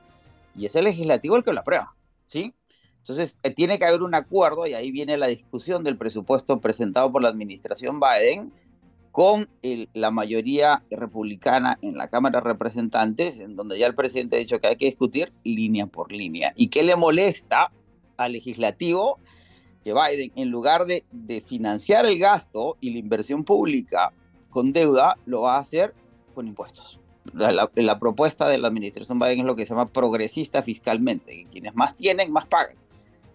y 0.55 0.67
es 0.67 0.77
el 0.77 0.85
legislativo 0.85 1.37
el 1.37 1.43
que 1.43 1.53
lo 1.53 1.61
aprueba, 1.61 1.95
¿sí? 2.27 2.55
Entonces, 2.99 3.37
eh, 3.43 3.51
tiene 3.51 3.81
que 3.81 3.87
haber 3.87 4.03
un 4.03 4.15
acuerdo 4.15 4.69
y 4.69 4.75
ahí 4.75 4.93
viene 4.93 5.17
la 5.17 5.27
discusión 5.27 5.83
del 5.83 5.99
presupuesto 5.99 6.61
presentado 6.61 7.11
por 7.11 7.23
la 7.23 7.29
administración 7.29 7.99
Biden 7.99 8.53
con 9.13 9.51
la 9.93 10.11
mayoría 10.11 10.83
republicana 10.91 11.79
en 11.83 11.99
la 11.99 12.09
Cámara 12.09 12.41
de 12.41 12.47
Representantes, 12.47 13.41
en 13.41 13.57
donde 13.57 13.79
ya 13.79 13.87
el 13.87 13.95
presidente 13.95 14.37
ha 14.37 14.39
dicho 14.39 14.59
que 14.59 14.69
hay 14.69 14.77
que 14.77 14.87
discutir 14.87 15.33
línea 15.45 15.87
por 15.87 16.11
línea. 16.11 16.55
¿Y 16.57 16.69
qué 16.69 16.83
le 16.83 16.97
molesta 16.97 17.71
al 18.17 18.33
legislativo? 18.33 19.19
Que 19.85 19.93
Biden, 19.93 20.33
en 20.35 20.49
lugar 20.49 20.87
de, 20.87 21.05
financiar 21.45 22.07
el 22.07 22.19
gasto 22.19 22.79
y 22.81 22.91
la 22.91 22.99
inversión 22.99 23.45
pública 23.45 24.13
con 24.49 24.73
deuda, 24.73 25.19
lo 25.27 25.43
va 25.43 25.57
a 25.57 25.61
hacer 25.61 25.95
con 26.35 26.49
impuestos. 26.49 26.99
La, 27.35 27.71
la, 27.75 27.99
propuesta 27.99 28.49
de 28.49 28.59
la 28.59 28.69
administración 28.69 29.19
Biden 29.19 29.41
es 29.41 29.45
lo 29.45 29.55
que 29.55 29.65
se 29.65 29.75
llama 29.75 29.93
progresista 29.93 30.63
fiscalmente, 30.63 31.37
que 31.37 31.45
quienes 31.45 31.75
más 31.75 31.95
tienen, 31.95 32.33
más 32.33 32.47
pagan 32.47 32.77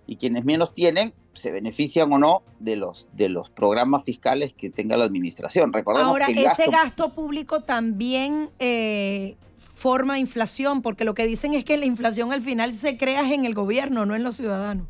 y 0.07 0.15
quienes 0.15 0.45
menos 0.45 0.73
tienen 0.73 1.13
se 1.33 1.51
benefician 1.51 2.11
o 2.11 2.17
no 2.17 2.41
de 2.59 2.75
los, 2.75 3.07
de 3.13 3.29
los 3.29 3.49
programas 3.49 4.03
fiscales 4.03 4.53
que 4.53 4.71
tenga 4.71 4.97
la 4.97 5.03
administración. 5.03 5.71
Recordemos 5.71 6.09
Ahora, 6.09 6.27
que 6.27 6.43
ese 6.43 6.71
gasto... 6.71 7.13
público 7.13 7.61
también 7.61 8.49
eh, 8.57 9.35
forma 9.57 10.17
inflación, 10.17 10.81
porque 10.81 11.05
lo 11.05 11.13
que 11.13 11.27
dicen 11.27 11.53
es 11.53 11.63
que 11.63 11.77
la 11.77 11.85
inflación 11.85 12.33
al 12.33 12.41
final 12.41 12.73
se 12.73 12.97
crea 12.97 13.31
en 13.31 13.45
el 13.45 13.53
gobierno, 13.53 14.05
no 14.05 14.15
en 14.15 14.23
los 14.23 14.35
ciudadanos. 14.37 14.87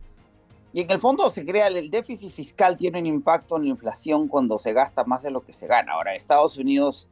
Y 0.74 0.82
en 0.82 0.92
el 0.92 1.00
fondo 1.00 1.30
se 1.30 1.46
crea 1.46 1.68
el 1.68 1.90
déficit 1.90 2.32
fiscal, 2.32 2.78
tiene 2.78 3.00
un 3.00 3.08
impacto 3.08 3.58
en 3.58 3.64
la 3.64 3.70
inflación 3.70 4.28
cuando 4.28 4.60
se 4.60 4.74
gasta 4.74 5.04
más 5.04 5.24
de 5.24 5.32
lo 5.32 5.42
que 5.42 5.52
se 5.52 5.68
gana. 5.68 5.94
Ahora, 5.94 6.14
Estados 6.14 6.58
Unidos 6.58 7.10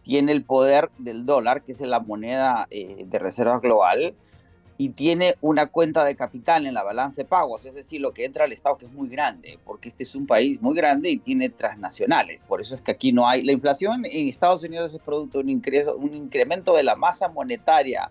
tiene 0.00 0.32
el 0.32 0.44
poder 0.44 0.90
del 0.98 1.26
dólar, 1.26 1.62
que 1.62 1.72
es 1.72 1.80
la 1.80 2.00
moneda 2.00 2.66
eh, 2.70 3.04
de 3.06 3.18
reserva 3.18 3.60
global, 3.60 4.14
y 4.82 4.88
tiene 4.88 5.36
una 5.40 5.66
cuenta 5.66 6.04
de 6.04 6.16
capital 6.16 6.66
en 6.66 6.74
la 6.74 6.82
balanza 6.82 7.22
de 7.22 7.24
pagos, 7.24 7.66
es 7.66 7.76
decir, 7.76 8.00
lo 8.00 8.12
que 8.12 8.24
entra 8.24 8.46
al 8.46 8.52
Estado 8.52 8.78
que 8.78 8.86
es 8.86 8.92
muy 8.92 9.08
grande, 9.08 9.56
porque 9.64 9.88
este 9.88 10.02
es 10.02 10.16
un 10.16 10.26
país 10.26 10.60
muy 10.60 10.74
grande 10.74 11.08
y 11.08 11.18
tiene 11.18 11.50
transnacionales. 11.50 12.40
Por 12.48 12.60
eso 12.60 12.74
es 12.74 12.80
que 12.80 12.90
aquí 12.90 13.12
no 13.12 13.28
hay 13.28 13.44
la 13.44 13.52
inflación 13.52 14.04
en 14.04 14.26
Estados 14.26 14.64
Unidos 14.64 14.92
es 14.92 15.00
producto 15.00 15.38
de 15.38 15.44
un, 15.44 15.50
ingreso, 15.50 15.94
un 15.94 16.16
incremento 16.16 16.74
de 16.74 16.82
la 16.82 16.96
masa 16.96 17.28
monetaria 17.28 18.10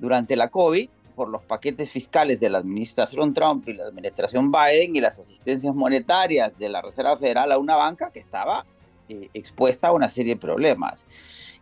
durante 0.00 0.34
la 0.34 0.48
COVID 0.48 0.88
por 1.14 1.28
los 1.28 1.44
paquetes 1.44 1.88
fiscales 1.92 2.40
de 2.40 2.50
la 2.50 2.58
administración 2.58 3.32
Trump 3.32 3.68
y 3.68 3.74
la 3.74 3.84
administración 3.84 4.50
Biden 4.50 4.96
y 4.96 5.00
las 5.00 5.20
asistencias 5.20 5.72
monetarias 5.72 6.58
de 6.58 6.68
la 6.68 6.82
Reserva 6.82 7.16
Federal 7.16 7.52
a 7.52 7.58
una 7.58 7.76
banca 7.76 8.10
que 8.10 8.18
estaba 8.18 8.66
eh, 9.08 9.28
expuesta 9.34 9.86
a 9.86 9.92
una 9.92 10.08
serie 10.08 10.34
de 10.34 10.40
problemas 10.40 11.04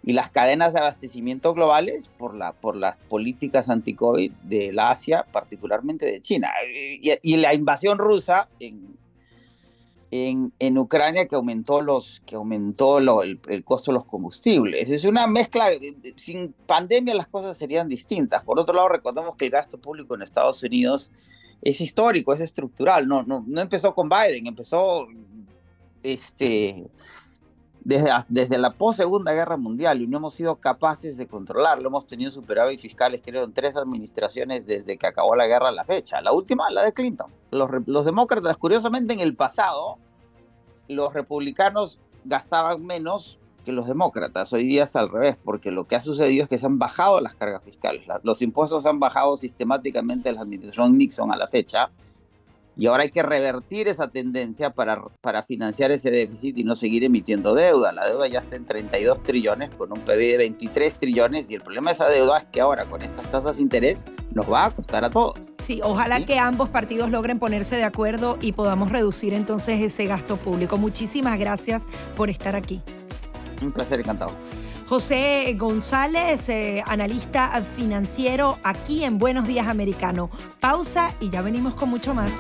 y 0.03 0.13
las 0.13 0.31
cadenas 0.31 0.73
de 0.73 0.81
abastecimiento 0.81 1.53
globales 1.53 2.09
por, 2.19 2.35
la, 2.35 2.53
por 2.53 2.77
las 2.77 2.97
políticas 2.97 3.69
anti-COVID 3.69 4.33
de 4.43 4.73
la 4.73 4.91
Asia, 4.91 5.27
particularmente 5.31 6.07
de 6.07 6.21
China. 6.21 6.51
Y, 6.73 7.37
la 7.37 7.53
invasión 7.53 7.99
rusa 7.99 8.49
en, 8.61 8.97
en, 10.11 10.53
en, 10.59 10.79
Ucrania 10.79 11.27
que 11.27 11.37
aumentó, 11.37 11.83
los, 11.83 12.23
que 12.25 12.37
aumentó 12.37 12.99
el, 12.99 13.41
el, 13.49 13.65
costo 13.65 13.91
de 13.91 13.97
los 13.97 14.07
combustibles. 14.07 14.91
Es 14.91 15.05
una 15.05 15.27
mezcla, 15.27 15.69
sin 16.17 16.55
pandemia 16.67 17.15
las 17.15 17.29
cosas 17.29 17.59
serían 17.59 17.89
distintas. 17.89 18.43
Por 18.43 18.59
otro 18.59 18.75
lado, 18.75 18.89
recordemos 18.89 19.37
que 19.37 19.47
el 19.47 19.51
gasto 19.51 19.79
público 19.79 20.15
en 20.15 20.23
Estados 20.23 20.63
Unidos 20.63 21.11
es 21.63 21.81
histórico, 21.83 22.33
es 22.33 22.41
estructural, 22.41 23.07
no, 23.07 23.23
no, 23.23 23.45
no 23.47 23.61
empezó 23.61 23.95
con 23.95 24.09
Biden, 24.09 24.47
empezó 24.47 25.07
este, 26.03 26.87
desde, 27.83 28.11
desde 28.29 28.59
la 28.59 28.71
post-segunda 28.71 29.33
guerra 29.33 29.57
mundial 29.57 30.03
y 30.03 30.07
no 30.07 30.19
hemos 30.19 30.35
sido 30.35 30.57
capaces 30.57 31.16
de 31.16 31.27
controlarlo. 31.27 31.88
Hemos 31.88 32.07
tenido 32.07 32.31
superávit 32.31 32.81
fiscales, 32.81 33.23
creo, 33.25 33.45
en 33.45 33.53
tres 33.53 33.77
administraciones 33.77 34.66
desde 34.66 34.97
que 34.97 35.07
acabó 35.07 35.35
la 35.35 35.47
guerra 35.47 35.69
a 35.69 35.73
la 35.73 35.85
fecha. 35.85 36.21
La 36.21 36.33
última, 36.33 36.71
la 36.71 36.83
de 36.83 36.93
Clinton. 36.93 37.33
Los, 37.51 37.71
los 37.87 38.05
demócratas, 38.05 38.57
curiosamente, 38.57 39.14
en 39.14 39.21
el 39.21 39.35
pasado, 39.35 39.99
los 40.88 41.12
republicanos 41.12 41.99
gastaban 42.25 42.85
menos 42.85 43.38
que 43.64 43.73
los 43.73 43.87
demócratas. 43.87 44.53
Hoy 44.53 44.66
día 44.66 44.85
es 44.85 44.97
al 44.97 45.11
revés, 45.11 45.37
porque 45.43 45.71
lo 45.71 45.85
que 45.85 45.97
ha 45.97 46.01
sucedido 46.01 46.45
es 46.45 46.49
que 46.49 46.59
se 46.59 46.66
han 46.66 46.79
bajado 46.79 47.21
las 47.21 47.35
cargas 47.35 47.62
fiscales. 47.62 48.07
los 48.23 48.43
impuestos 48.43 48.87
han 48.87 49.01
bajado 49.01 49.37
sistemáticamente 49.37 50.29
en 50.29 50.37
la 50.37 50.43
administración 50.43 50.97
Nixon 50.97 51.33
a 51.33 51.37
la 51.37 51.49
fecha 51.49 51.90
Y 52.81 52.87
ahora 52.87 53.03
hay 53.03 53.11
que 53.11 53.23
revertir 53.23 53.88
esa 53.88 54.09
tendencia 54.09 54.71
para, 54.71 55.03
para 55.21 55.43
financiar 55.43 55.90
ese 55.90 56.11
déficit 56.11 56.59
y 56.59 56.64
no 56.64 56.75
seguir 56.75 57.05
emitiendo 57.05 57.55
deuda. 57.55 57.93
La 57.93 58.07
deuda 58.07 58.27
ya 58.27 58.38
está 58.38 58.57
en 58.57 58.64
32 58.64 59.23
trillones 59.23 59.69
con 59.77 59.93
un 59.93 60.01
PIB 60.01 60.16
de 60.16 60.37
23 60.38 60.99
trillones 60.99 61.51
y 61.51 61.57
el 61.57 61.61
problema 61.61 61.90
de 61.90 61.95
esa 61.97 62.09
deuda 62.09 62.38
es 62.38 62.45
que 62.45 62.62
ahora 62.62 62.87
con 62.87 63.03
estas 63.03 63.31
tasas 63.31 63.57
de 63.57 63.62
interés 63.62 64.07
nos 64.33 64.51
va 64.51 64.64
a 64.64 64.71
costar 64.71 65.05
a 65.05 65.11
todos. 65.11 65.38
Sí, 65.59 65.83
ojalá 65.85 66.25
que 66.25 66.38
ambos 66.38 66.71
partidos 66.71 67.11
logren 67.11 67.38
ponerse 67.38 67.77
de 67.77 67.85
acuerdo 67.85 68.38
y 68.40 68.53
podamos 68.53 68.90
reducir 68.90 69.35
entonces 69.35 69.83
ese 69.83 70.07
gasto 70.07 70.38
público. 70.38 70.79
Muchísimas 70.79 71.38
gracias 71.38 71.83
por 72.16 72.31
estar 72.31 72.57
aquí. 72.57 72.81
Un 73.61 73.73
placer, 73.73 74.01
encantado. 74.01 74.33
José 74.90 75.54
González, 75.57 76.48
eh, 76.48 76.83
analista 76.85 77.63
financiero 77.77 78.59
aquí 78.65 79.04
en 79.04 79.19
Buenos 79.19 79.46
Días 79.46 79.69
Americano. 79.69 80.31
Pausa 80.59 81.15
y 81.21 81.31
ya 81.31 81.42
venimos 81.42 81.77
con 81.77 81.90
mucho 81.90 82.13
más. 82.13 82.33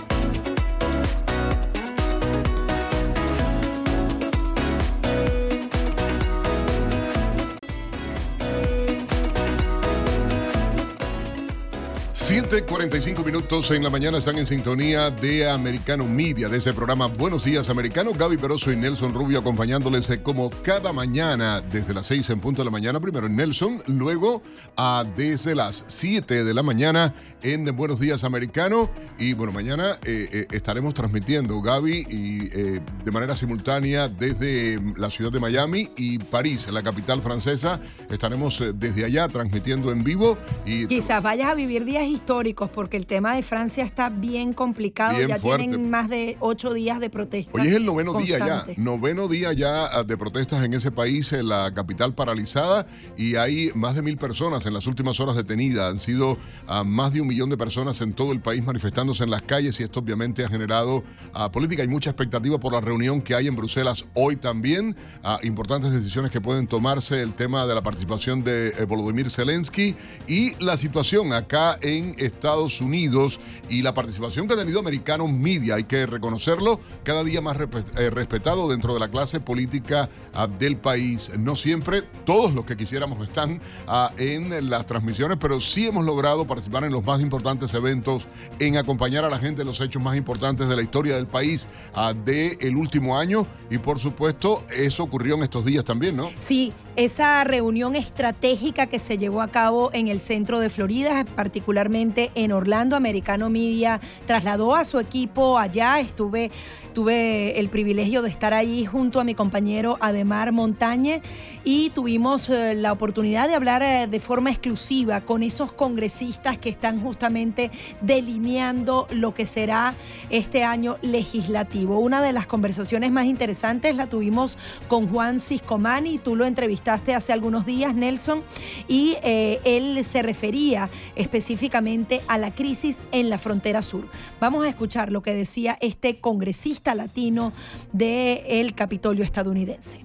7:45 12.30 13.24
minutos 13.24 13.72
en 13.72 13.82
la 13.82 13.90
mañana 13.90 14.18
están 14.18 14.38
en 14.38 14.46
sintonía 14.46 15.10
de 15.10 15.50
Americano 15.50 16.06
Media, 16.06 16.48
de 16.48 16.58
ese 16.58 16.72
programa 16.72 17.06
Buenos 17.06 17.42
Días 17.42 17.68
Americano. 17.70 18.12
Gaby 18.12 18.36
Peroso 18.36 18.70
y 18.70 18.76
Nelson 18.76 19.12
Rubio 19.12 19.40
acompañándoles 19.40 20.08
eh, 20.10 20.22
como 20.22 20.48
cada 20.48 20.92
mañana 20.92 21.60
desde 21.60 21.92
las 21.92 22.06
6 22.06 22.30
en 22.30 22.38
punto 22.38 22.62
de 22.62 22.66
la 22.66 22.70
mañana. 22.70 23.00
Primero 23.00 23.26
en 23.26 23.34
Nelson, 23.34 23.82
luego 23.88 24.42
a 24.76 25.04
desde 25.16 25.56
las 25.56 25.82
7 25.88 26.44
de 26.44 26.54
la 26.54 26.62
mañana 26.62 27.12
en 27.42 27.64
Buenos 27.76 27.98
Días 27.98 28.22
Americano. 28.22 28.92
Y 29.18 29.32
bueno, 29.32 29.52
mañana 29.52 29.98
eh, 30.04 30.28
eh, 30.32 30.46
estaremos 30.52 30.94
transmitiendo 30.94 31.60
Gaby 31.60 32.06
y 32.08 32.48
de 32.48 33.10
manera 33.10 33.34
simultánea 33.34 34.06
desde 34.06 34.80
la 34.96 35.10
ciudad 35.10 35.32
de 35.32 35.40
Miami 35.40 35.90
y 35.96 36.18
París, 36.18 36.68
la 36.70 36.84
capital 36.84 37.22
francesa. 37.22 37.80
Estaremos 38.08 38.62
desde 38.76 39.04
allá 39.04 39.26
transmitiendo 39.26 39.90
en 39.90 40.04
vivo. 40.04 40.38
y 40.64 40.86
Quizás 40.86 41.24
vayas 41.24 41.48
a 41.48 41.54
vivir 41.56 41.84
días 41.84 42.04
históricos 42.20 42.68
porque 42.68 42.98
el 42.98 43.06
tema 43.06 43.34
de 43.34 43.42
Francia 43.42 43.82
está 43.82 44.10
bien 44.10 44.52
complicado. 44.52 45.18
ya 45.26 45.38
tienen 45.38 45.90
más 45.90 46.08
de 46.10 46.36
ocho 46.40 46.72
días 46.72 47.00
de 47.00 47.08
protestas. 47.08 47.54
Hoy 47.54 47.68
es 47.68 47.74
el 47.74 47.86
noveno 47.86 48.12
día 48.14 48.38
ya, 48.38 48.66
noveno 48.76 49.26
día 49.26 49.52
ya 49.54 49.86
ah, 49.86 50.04
de 50.04 50.16
protestas 50.18 50.62
en 50.62 50.74
ese 50.74 50.90
país, 50.90 51.32
en 51.32 51.48
la 51.48 51.72
capital 51.72 52.14
paralizada 52.14 52.86
y 53.16 53.36
hay 53.36 53.70
más 53.74 53.94
de 53.94 54.02
mil 54.02 54.18
personas 54.18 54.66
en 54.66 54.74
las 54.74 54.86
últimas 54.86 55.18
horas 55.18 55.34
detenidas. 55.34 55.90
Han 55.90 55.98
sido 55.98 56.36
ah, 56.66 56.84
más 56.84 57.12
de 57.14 57.22
un 57.22 57.28
millón 57.28 57.48
de 57.48 57.56
personas 57.56 58.00
en 58.02 58.12
todo 58.12 58.32
el 58.32 58.40
país 58.40 58.62
manifestándose 58.62 59.24
en 59.24 59.30
las 59.30 59.42
calles 59.42 59.80
y 59.80 59.84
esto 59.84 60.00
obviamente 60.00 60.44
ha 60.44 60.48
generado 60.48 60.98
uh, 60.98 61.50
política. 61.50 61.82
Hay 61.82 61.88
mucha 61.88 62.10
expectativa 62.10 62.58
por 62.60 62.72
la 62.72 62.82
reunión 62.82 63.22
que 63.22 63.34
hay 63.34 63.46
en 63.46 63.56
Bruselas 63.56 64.04
hoy 64.14 64.36
también. 64.36 64.94
importantes 65.42 65.90
decisiones 65.90 66.30
que 66.30 66.40
pueden 66.40 66.66
tomarse, 66.66 67.22
el 67.22 67.32
tema 67.32 67.66
de 67.66 67.74
la 67.74 67.82
participación 67.82 68.44
de 68.44 68.68
eh, 68.68 68.84
Volodymyr 68.84 69.30
Zelensky 69.30 69.94
y 70.26 70.54
la 70.62 70.76
situación 70.76 71.32
acá 71.32 71.78
en 71.80 72.09
Estados 72.18 72.80
Unidos 72.80 73.40
y 73.68 73.82
la 73.82 73.94
participación 73.94 74.46
que 74.46 74.54
ha 74.54 74.56
tenido 74.56 74.80
Americano 74.80 75.28
Media, 75.28 75.76
hay 75.76 75.84
que 75.84 76.06
reconocerlo, 76.06 76.80
cada 77.04 77.24
día 77.24 77.40
más 77.40 77.56
eh, 77.96 78.10
respetado 78.10 78.68
dentro 78.68 78.94
de 78.94 79.00
la 79.00 79.08
clase 79.08 79.40
política 79.40 80.08
ah, 80.34 80.46
del 80.46 80.76
país. 80.76 81.32
No 81.38 81.56
siempre 81.56 82.02
todos 82.24 82.52
los 82.52 82.64
que 82.64 82.76
quisiéramos 82.76 83.26
están 83.26 83.60
ah, 83.86 84.12
en 84.18 84.70
las 84.70 84.86
transmisiones, 84.86 85.38
pero 85.40 85.60
sí 85.60 85.86
hemos 85.86 86.04
logrado 86.04 86.46
participar 86.46 86.84
en 86.84 86.92
los 86.92 87.04
más 87.04 87.20
importantes 87.20 87.72
eventos, 87.74 88.26
en 88.58 88.76
acompañar 88.76 89.24
a 89.24 89.30
la 89.30 89.38
gente 89.38 89.62
en 89.62 89.68
los 89.68 89.80
hechos 89.80 90.02
más 90.02 90.16
importantes 90.16 90.68
de 90.68 90.76
la 90.76 90.82
historia 90.82 91.16
del 91.16 91.26
país 91.26 91.68
ah, 91.94 92.12
del 92.12 92.76
último 92.76 93.18
año 93.18 93.46
y 93.70 93.78
por 93.78 93.98
supuesto 93.98 94.64
eso 94.74 95.02
ocurrió 95.02 95.34
en 95.36 95.42
estos 95.42 95.64
días 95.64 95.84
también, 95.84 96.16
¿no? 96.16 96.30
Sí, 96.40 96.72
esa 96.96 97.44
reunión 97.44 97.94
estratégica 97.94 98.86
que 98.86 98.98
se 98.98 99.16
llevó 99.16 99.42
a 99.42 99.48
cabo 99.48 99.90
en 99.92 100.08
el 100.08 100.20
centro 100.20 100.58
de 100.58 100.68
Florida, 100.68 101.24
particularmente 101.36 102.30
en 102.34 102.52
Orlando, 102.52 102.96
Americano 102.96 103.48
Media 103.48 104.00
trasladó 104.26 104.74
a 104.74 104.84
su 104.84 104.98
equipo 104.98 105.58
allá. 105.58 106.00
Estuve, 106.00 106.50
tuve 106.92 107.58
el 107.60 107.68
privilegio 107.68 108.22
de 108.22 108.28
estar 108.28 108.54
ahí 108.54 108.84
junto 108.86 109.20
a 109.20 109.24
mi 109.24 109.34
compañero 109.34 109.98
Ademar 110.00 110.52
Montañe 110.52 111.22
y 111.64 111.90
tuvimos 111.90 112.48
eh, 112.48 112.74
la 112.74 112.92
oportunidad 112.92 113.48
de 113.48 113.54
hablar 113.54 113.82
eh, 113.82 114.06
de 114.08 114.20
forma 114.20 114.50
exclusiva 114.50 115.20
con 115.20 115.42
esos 115.42 115.72
congresistas 115.72 116.58
que 116.58 116.70
están 116.70 117.00
justamente 117.00 117.70
delineando 118.00 119.06
lo 119.12 119.32
que 119.32 119.46
será 119.46 119.94
este 120.28 120.64
año 120.64 120.98
legislativo. 121.02 122.00
Una 122.00 122.20
de 122.20 122.32
las 122.32 122.46
conversaciones 122.46 123.12
más 123.12 123.26
interesantes 123.26 123.94
la 123.94 124.08
tuvimos 124.08 124.58
con 124.88 125.08
Juan 125.08 125.38
Ciscomani, 125.38 126.18
tú 126.18 126.34
lo 126.34 126.44
entrevistaste 126.46 126.89
hace 126.90 127.32
algunos 127.32 127.66
días, 127.66 127.94
Nelson, 127.94 128.42
y 128.88 129.16
eh, 129.22 129.60
él 129.64 130.02
se 130.04 130.22
refería 130.22 130.88
específicamente 131.16 132.20
a 132.28 132.38
la 132.38 132.52
crisis 132.52 132.98
en 133.12 133.30
la 133.30 133.38
frontera 133.38 133.82
sur. 133.82 134.06
Vamos 134.40 134.64
a 134.64 134.68
escuchar 134.68 135.10
lo 135.10 135.22
que 135.22 135.34
decía 135.34 135.76
este 135.80 136.20
congresista 136.20 136.94
latino 136.94 137.52
del 137.92 138.74
Capitolio 138.74 139.24
estadounidense. 139.24 140.04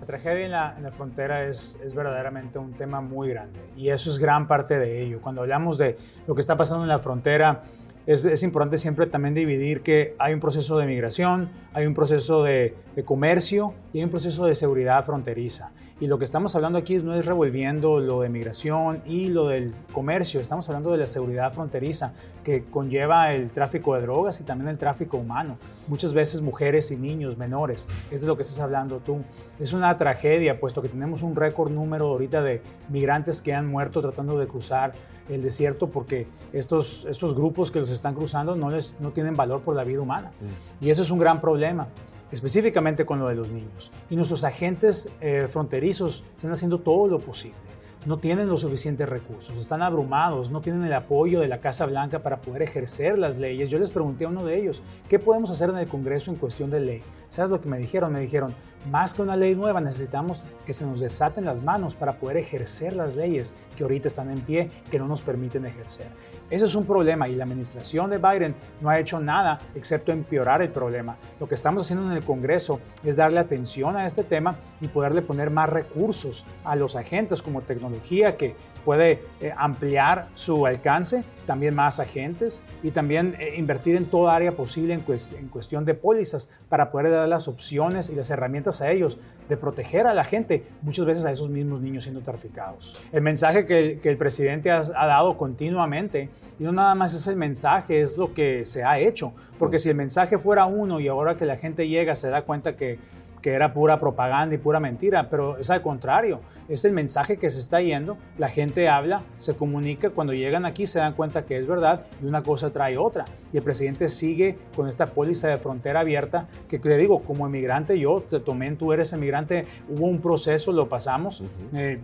La 0.00 0.06
tragedia 0.06 0.74
en 0.74 0.82
la, 0.82 0.92
frontera 0.92 1.44
es, 1.44 1.78
es, 1.84 1.94
verdaderamente 1.94 2.58
un 2.58 2.72
tema 2.72 3.00
muy 3.00 3.28
grande 3.28 3.60
y 3.76 3.90
eso 3.90 4.10
es 4.10 4.18
gran 4.18 4.48
parte 4.48 4.78
de 4.78 5.02
ello. 5.02 5.20
Cuando 5.20 5.42
hablamos 5.42 5.78
de 5.78 5.98
lo 6.26 6.34
que 6.34 6.40
está 6.40 6.56
pasando 6.56 6.82
en 6.84 6.88
la 6.88 6.98
frontera, 6.98 7.62
es, 8.06 8.42
importante 8.42 8.78
siempre 8.78 9.06
también 9.06 9.34
dividir 9.34 9.82
que 9.82 10.14
hay 10.18 10.34
un 10.34 10.40
proceso 10.40 10.78
de 10.78 10.86
migración, 10.86 11.50
hay 11.72 11.86
un 11.86 11.94
proceso 11.94 12.42
de, 12.42 12.74
comercio 13.04 13.74
y 13.92 13.98
hay 13.98 14.04
un 14.04 14.10
proceso 14.10 14.46
de 14.46 14.54
seguridad 14.54 15.04
fronteriza. 15.04 15.70
Y 16.00 16.06
lo 16.06 16.18
que 16.18 16.24
estamos 16.24 16.56
hablando 16.56 16.78
aquí 16.78 16.96
no 16.96 17.14
es 17.14 17.26
revolviendo 17.26 18.00
lo 18.00 18.22
de 18.22 18.30
migración 18.30 19.02
y 19.04 19.28
lo 19.28 19.48
del 19.48 19.74
comercio, 19.92 20.40
estamos 20.40 20.66
hablando 20.70 20.92
de 20.92 20.96
la 20.96 21.06
seguridad 21.06 21.52
fronteriza 21.52 22.14
que 22.42 22.64
conlleva 22.64 23.32
el 23.32 23.50
tráfico 23.50 23.94
de 23.94 24.00
drogas 24.00 24.40
y 24.40 24.44
también 24.44 24.70
el 24.70 24.78
tráfico 24.78 25.18
humano. 25.18 25.58
Muchas 25.88 26.14
veces 26.14 26.40
mujeres 26.40 26.90
y 26.90 26.96
niños 26.96 27.36
menores, 27.36 27.86
es 28.10 28.22
de 28.22 28.26
lo 28.26 28.36
que 28.36 28.42
estás 28.42 28.60
hablando 28.60 29.00
tú. 29.00 29.18
Es 29.58 29.74
una 29.74 29.94
tragedia 29.98 30.58
puesto 30.58 30.80
que 30.80 30.88
tenemos 30.88 31.20
un 31.20 31.36
récord 31.36 31.70
número 31.70 32.06
ahorita 32.06 32.42
de 32.42 32.62
migrantes 32.88 33.42
que 33.42 33.52
han 33.52 33.66
muerto 33.66 34.00
tratando 34.00 34.38
de 34.38 34.46
cruzar 34.46 34.94
el 35.28 35.42
desierto 35.42 35.90
porque 35.90 36.26
estos, 36.54 37.04
estos 37.10 37.34
grupos 37.34 37.70
que 37.70 37.78
los 37.78 37.90
están 37.90 38.14
cruzando 38.14 38.56
no, 38.56 38.70
les, 38.70 38.98
no 39.00 39.10
tienen 39.10 39.36
valor 39.36 39.60
por 39.60 39.76
la 39.76 39.84
vida 39.84 40.00
humana. 40.00 40.32
Mm. 40.40 40.84
Y 40.86 40.88
eso 40.88 41.02
es 41.02 41.10
un 41.10 41.18
gran 41.18 41.42
problema 41.42 41.88
específicamente 42.32 43.04
con 43.04 43.18
lo 43.18 43.28
de 43.28 43.34
los 43.34 43.50
niños. 43.50 43.90
Y 44.08 44.16
nuestros 44.16 44.44
agentes 44.44 45.08
eh, 45.20 45.46
fronterizos 45.48 46.24
están 46.36 46.52
haciendo 46.52 46.78
todo 46.78 47.08
lo 47.08 47.18
posible 47.18 47.70
no 48.06 48.18
tienen 48.18 48.48
los 48.48 48.62
suficientes 48.62 49.08
recursos, 49.08 49.56
están 49.58 49.82
abrumados, 49.82 50.50
no 50.50 50.60
tienen 50.60 50.84
el 50.84 50.92
apoyo 50.92 51.40
de 51.40 51.48
la 51.48 51.60
Casa 51.60 51.84
Blanca 51.86 52.20
para 52.20 52.40
poder 52.40 52.62
ejercer 52.62 53.18
las 53.18 53.36
leyes. 53.36 53.68
Yo 53.68 53.78
les 53.78 53.90
pregunté 53.90 54.24
a 54.24 54.28
uno 54.28 54.44
de 54.44 54.58
ellos, 54.58 54.82
¿qué 55.08 55.18
podemos 55.18 55.50
hacer 55.50 55.70
en 55.70 55.76
el 55.76 55.88
Congreso 55.88 56.30
en 56.30 56.38
cuestión 56.38 56.70
de 56.70 56.80
ley? 56.80 57.02
¿Sabes 57.30 57.52
lo 57.52 57.60
que 57.60 57.68
me 57.68 57.78
dijeron? 57.78 58.12
Me 58.12 58.20
dijeron, 58.20 58.54
más 58.90 59.14
que 59.14 59.22
una 59.22 59.36
ley 59.36 59.54
nueva, 59.54 59.80
necesitamos 59.80 60.42
que 60.66 60.72
se 60.72 60.84
nos 60.84 60.98
desaten 60.98 61.44
las 61.44 61.62
manos 61.62 61.94
para 61.94 62.14
poder 62.14 62.38
ejercer 62.38 62.92
las 62.92 63.14
leyes 63.14 63.54
que 63.76 63.84
ahorita 63.84 64.08
están 64.08 64.30
en 64.30 64.40
pie, 64.40 64.68
que 64.90 64.98
no 64.98 65.06
nos 65.06 65.22
permiten 65.22 65.64
ejercer. 65.64 66.08
Ese 66.50 66.64
es 66.64 66.74
un 66.74 66.84
problema 66.84 67.28
y 67.28 67.36
la 67.36 67.44
administración 67.44 68.10
de 68.10 68.18
Biden 68.18 68.56
no 68.80 68.90
ha 68.90 68.98
hecho 68.98 69.20
nada 69.20 69.60
excepto 69.76 70.10
empeorar 70.10 70.60
el 70.60 70.70
problema. 70.70 71.16
Lo 71.38 71.46
que 71.46 71.54
estamos 71.54 71.84
haciendo 71.84 72.10
en 72.10 72.16
el 72.16 72.24
Congreso 72.24 72.80
es 73.04 73.16
darle 73.16 73.38
atención 73.38 73.96
a 73.96 74.06
este 74.06 74.24
tema 74.24 74.56
y 74.80 74.88
poderle 74.88 75.22
poner 75.22 75.50
más 75.50 75.68
recursos 75.68 76.44
a 76.64 76.74
los 76.74 76.96
agentes 76.96 77.42
como 77.42 77.62
tecnología 77.62 78.36
que 78.36 78.56
puede 78.84 79.22
eh, 79.40 79.52
ampliar 79.56 80.28
su 80.34 80.66
alcance, 80.66 81.24
también 81.46 81.74
más 81.74 81.98
agentes 81.98 82.62
y 82.82 82.90
también 82.90 83.36
eh, 83.38 83.54
invertir 83.56 83.96
en 83.96 84.06
toda 84.06 84.34
área 84.34 84.52
posible 84.52 84.94
en, 84.94 85.00
cuestión 85.48 85.84
de 85.84 85.94
pólizas 85.94 86.48
para 86.68 86.90
poder 86.90 87.10
dar 87.10 87.28
las 87.28 87.48
opciones 87.48 88.08
y 88.08 88.14
las 88.14 88.30
herramientas 88.30 88.80
a 88.80 88.90
ellos 88.90 89.18
de 89.48 89.56
proteger 89.56 90.06
a 90.06 90.14
la 90.14 90.22
gente, 90.22 90.64
muchas 90.82 91.06
veces 91.06 91.24
a 91.24 91.32
esos 91.32 91.50
mismos 91.50 91.80
niños 91.80 92.04
siendo 92.04 92.20
traficados. 92.20 93.04
El 93.12 93.22
mensaje 93.22 93.66
que, 93.66 93.98
que 94.00 94.08
el 94.08 94.16
presidente 94.16 94.70
ha, 94.70 94.78
ha, 94.78 95.06
dado 95.06 95.36
continuamente, 95.36 96.30
y 96.58 96.62
no 96.62 96.70
nada 96.70 96.94
más 96.94 97.14
es 97.14 97.26
el 97.26 97.36
mensaje, 97.36 98.00
es 98.00 98.16
lo 98.16 98.32
que 98.32 98.64
se 98.64 98.84
ha 98.84 99.00
hecho, 99.00 99.32
porque 99.58 99.80
si 99.80 99.88
el 99.88 99.96
mensaje 99.96 100.38
fuera 100.38 100.66
uno 100.66 101.00
y 101.00 101.08
ahora 101.08 101.36
que 101.36 101.46
la 101.46 101.56
gente 101.56 101.88
llega 101.88 102.14
se 102.14 102.28
da 102.30 102.42
cuenta 102.42 102.76
que 102.76 102.98
que 103.42 103.52
era 103.52 103.72
pura 103.72 103.98
propaganda 104.00 104.54
y 104.54 104.58
pura 104.58 104.80
mentira, 104.80 105.28
pero 105.28 105.58
es 105.58 105.70
al 105.70 105.82
contrario, 105.82 106.40
es 106.68 106.84
el 106.84 106.92
mensaje 106.92 107.36
que 107.36 107.50
se 107.50 107.60
está 107.60 107.80
yendo, 107.80 108.16
la 108.38 108.48
gente 108.48 108.88
habla, 108.88 109.22
se 109.36 109.54
comunica, 109.54 110.10
cuando 110.10 110.32
llegan 110.32 110.64
aquí 110.64 110.86
se 110.86 110.98
dan 110.98 111.14
cuenta 111.14 111.44
que 111.44 111.56
es 111.56 111.66
verdad 111.66 112.06
y 112.22 112.26
una 112.26 112.42
cosa 112.42 112.70
trae 112.70 112.96
otra. 112.96 113.24
Y 113.52 113.56
el 113.56 113.62
presidente 113.62 114.08
sigue 114.08 114.58
con 114.76 114.88
esta 114.88 115.06
póliza 115.06 115.48
de 115.48 115.56
frontera 115.56 116.00
abierta, 116.00 116.48
que 116.68 116.78
le 116.78 116.96
digo, 116.96 117.22
como 117.22 117.46
emigrante, 117.46 117.98
yo 117.98 118.22
te 118.28 118.40
tomé, 118.40 118.70
tú 118.72 118.92
eres 118.92 119.12
emigrante, 119.12 119.66
hubo 119.88 120.06
un 120.06 120.20
proceso, 120.20 120.72
lo 120.72 120.88
pasamos, 120.88 121.42
eh, 121.74 121.98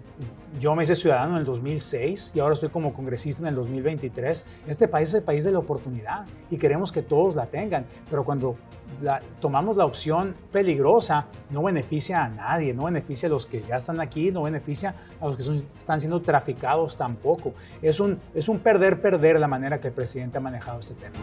yo 0.61 0.75
me 0.75 0.85
hice 0.85 0.95
ciudadano 0.95 1.35
en 1.35 1.41
el 1.41 1.45
2006 1.45 2.33
y 2.35 2.41
ahora 2.41 2.55
estoy 2.55 2.71
como 2.71 2.95
congresista 2.95 3.43
en 3.43 3.49
el 3.49 3.55
2023. 3.57 4.45
Este 4.67 4.89
país 4.89 5.09
es 5.11 5.15
el 5.17 5.23
país 5.23 5.45
de 5.45 5.53
la 5.53 5.59
oportunidad 5.59 6.27
y 6.51 6.57
queremos 6.57 6.93
que 6.93 7.03
todos 7.03 7.37
la 7.37 7.47
tengan, 7.47 7.85
pero 8.09 8.25
cuando 8.25 8.57
tomamos 9.41 9.77
la 9.77 9.85
opción 9.85 10.35
peligrosa, 10.53 11.27
no 11.51 11.63
beneficia 11.63 12.25
a 12.25 12.29
nadie, 12.29 12.73
no 12.73 12.85
beneficia 12.85 13.29
a 13.29 13.31
los 13.31 13.47
que 13.47 13.63
ya 13.63 13.77
están 13.77 14.01
aquí, 14.01 14.31
no 14.31 14.43
beneficia 14.43 14.95
a 15.21 15.27
los 15.27 15.37
que 15.37 15.65
están 15.77 16.01
siendo 16.01 16.21
traficados 16.21 16.97
tampoco. 16.97 17.55
Es 17.83 18.01
un, 18.01 18.19
es 18.35 18.49
un 18.49 18.59
perder-perder 18.59 19.39
la 19.39 19.49
manera 19.49 19.81
que 19.81 19.89
el 19.89 19.95
presidente 19.95 20.39
ha 20.39 20.41
manejado 20.41 20.81
este 20.81 20.95
tema. 20.95 21.17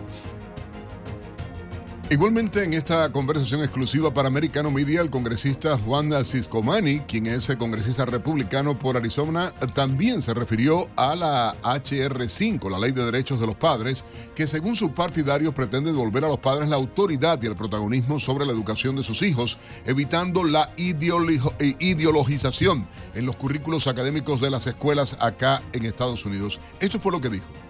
Igualmente 2.13 2.63
en 2.63 2.75
esta 2.75 3.11
conversación 3.11 3.63
exclusiva 3.63 4.13
para 4.13 4.27
Americano 4.27 4.69
Media, 4.69 5.01
el 5.01 5.09
congresista 5.09 5.79
Juan 5.79 6.11
Ciscomani, 6.23 6.99
quien 6.99 7.25
es 7.25 7.49
el 7.49 7.57
congresista 7.57 8.05
republicano 8.05 8.77
por 8.77 8.97
Arizona, 8.97 9.51
también 9.73 10.21
se 10.21 10.35
refirió 10.35 10.89
a 10.95 11.15
la 11.15 11.59
HR5, 11.63 12.69
la 12.69 12.77
Ley 12.77 12.91
de 12.91 13.03
Derechos 13.03 13.39
de 13.39 13.47
los 13.47 13.55
Padres, 13.55 14.05
que 14.35 14.45
según 14.45 14.75
su 14.75 14.93
partidario 14.93 15.55
pretende 15.55 15.91
devolver 15.91 16.25
a 16.25 16.27
los 16.27 16.37
padres 16.37 16.69
la 16.69 16.75
autoridad 16.75 17.41
y 17.41 17.47
el 17.47 17.55
protagonismo 17.55 18.19
sobre 18.19 18.45
la 18.45 18.51
educación 18.51 18.95
de 18.95 19.01
sus 19.01 19.23
hijos, 19.23 19.57
evitando 19.87 20.43
la 20.43 20.71
ideologización 20.77 22.87
en 23.15 23.25
los 23.25 23.35
currículos 23.37 23.87
académicos 23.87 24.39
de 24.39 24.51
las 24.51 24.67
escuelas 24.67 25.17
acá 25.19 25.63
en 25.73 25.87
Estados 25.87 26.25
Unidos. 26.25 26.59
Esto 26.79 26.99
fue 26.99 27.11
lo 27.11 27.19
que 27.19 27.29
dijo. 27.29 27.62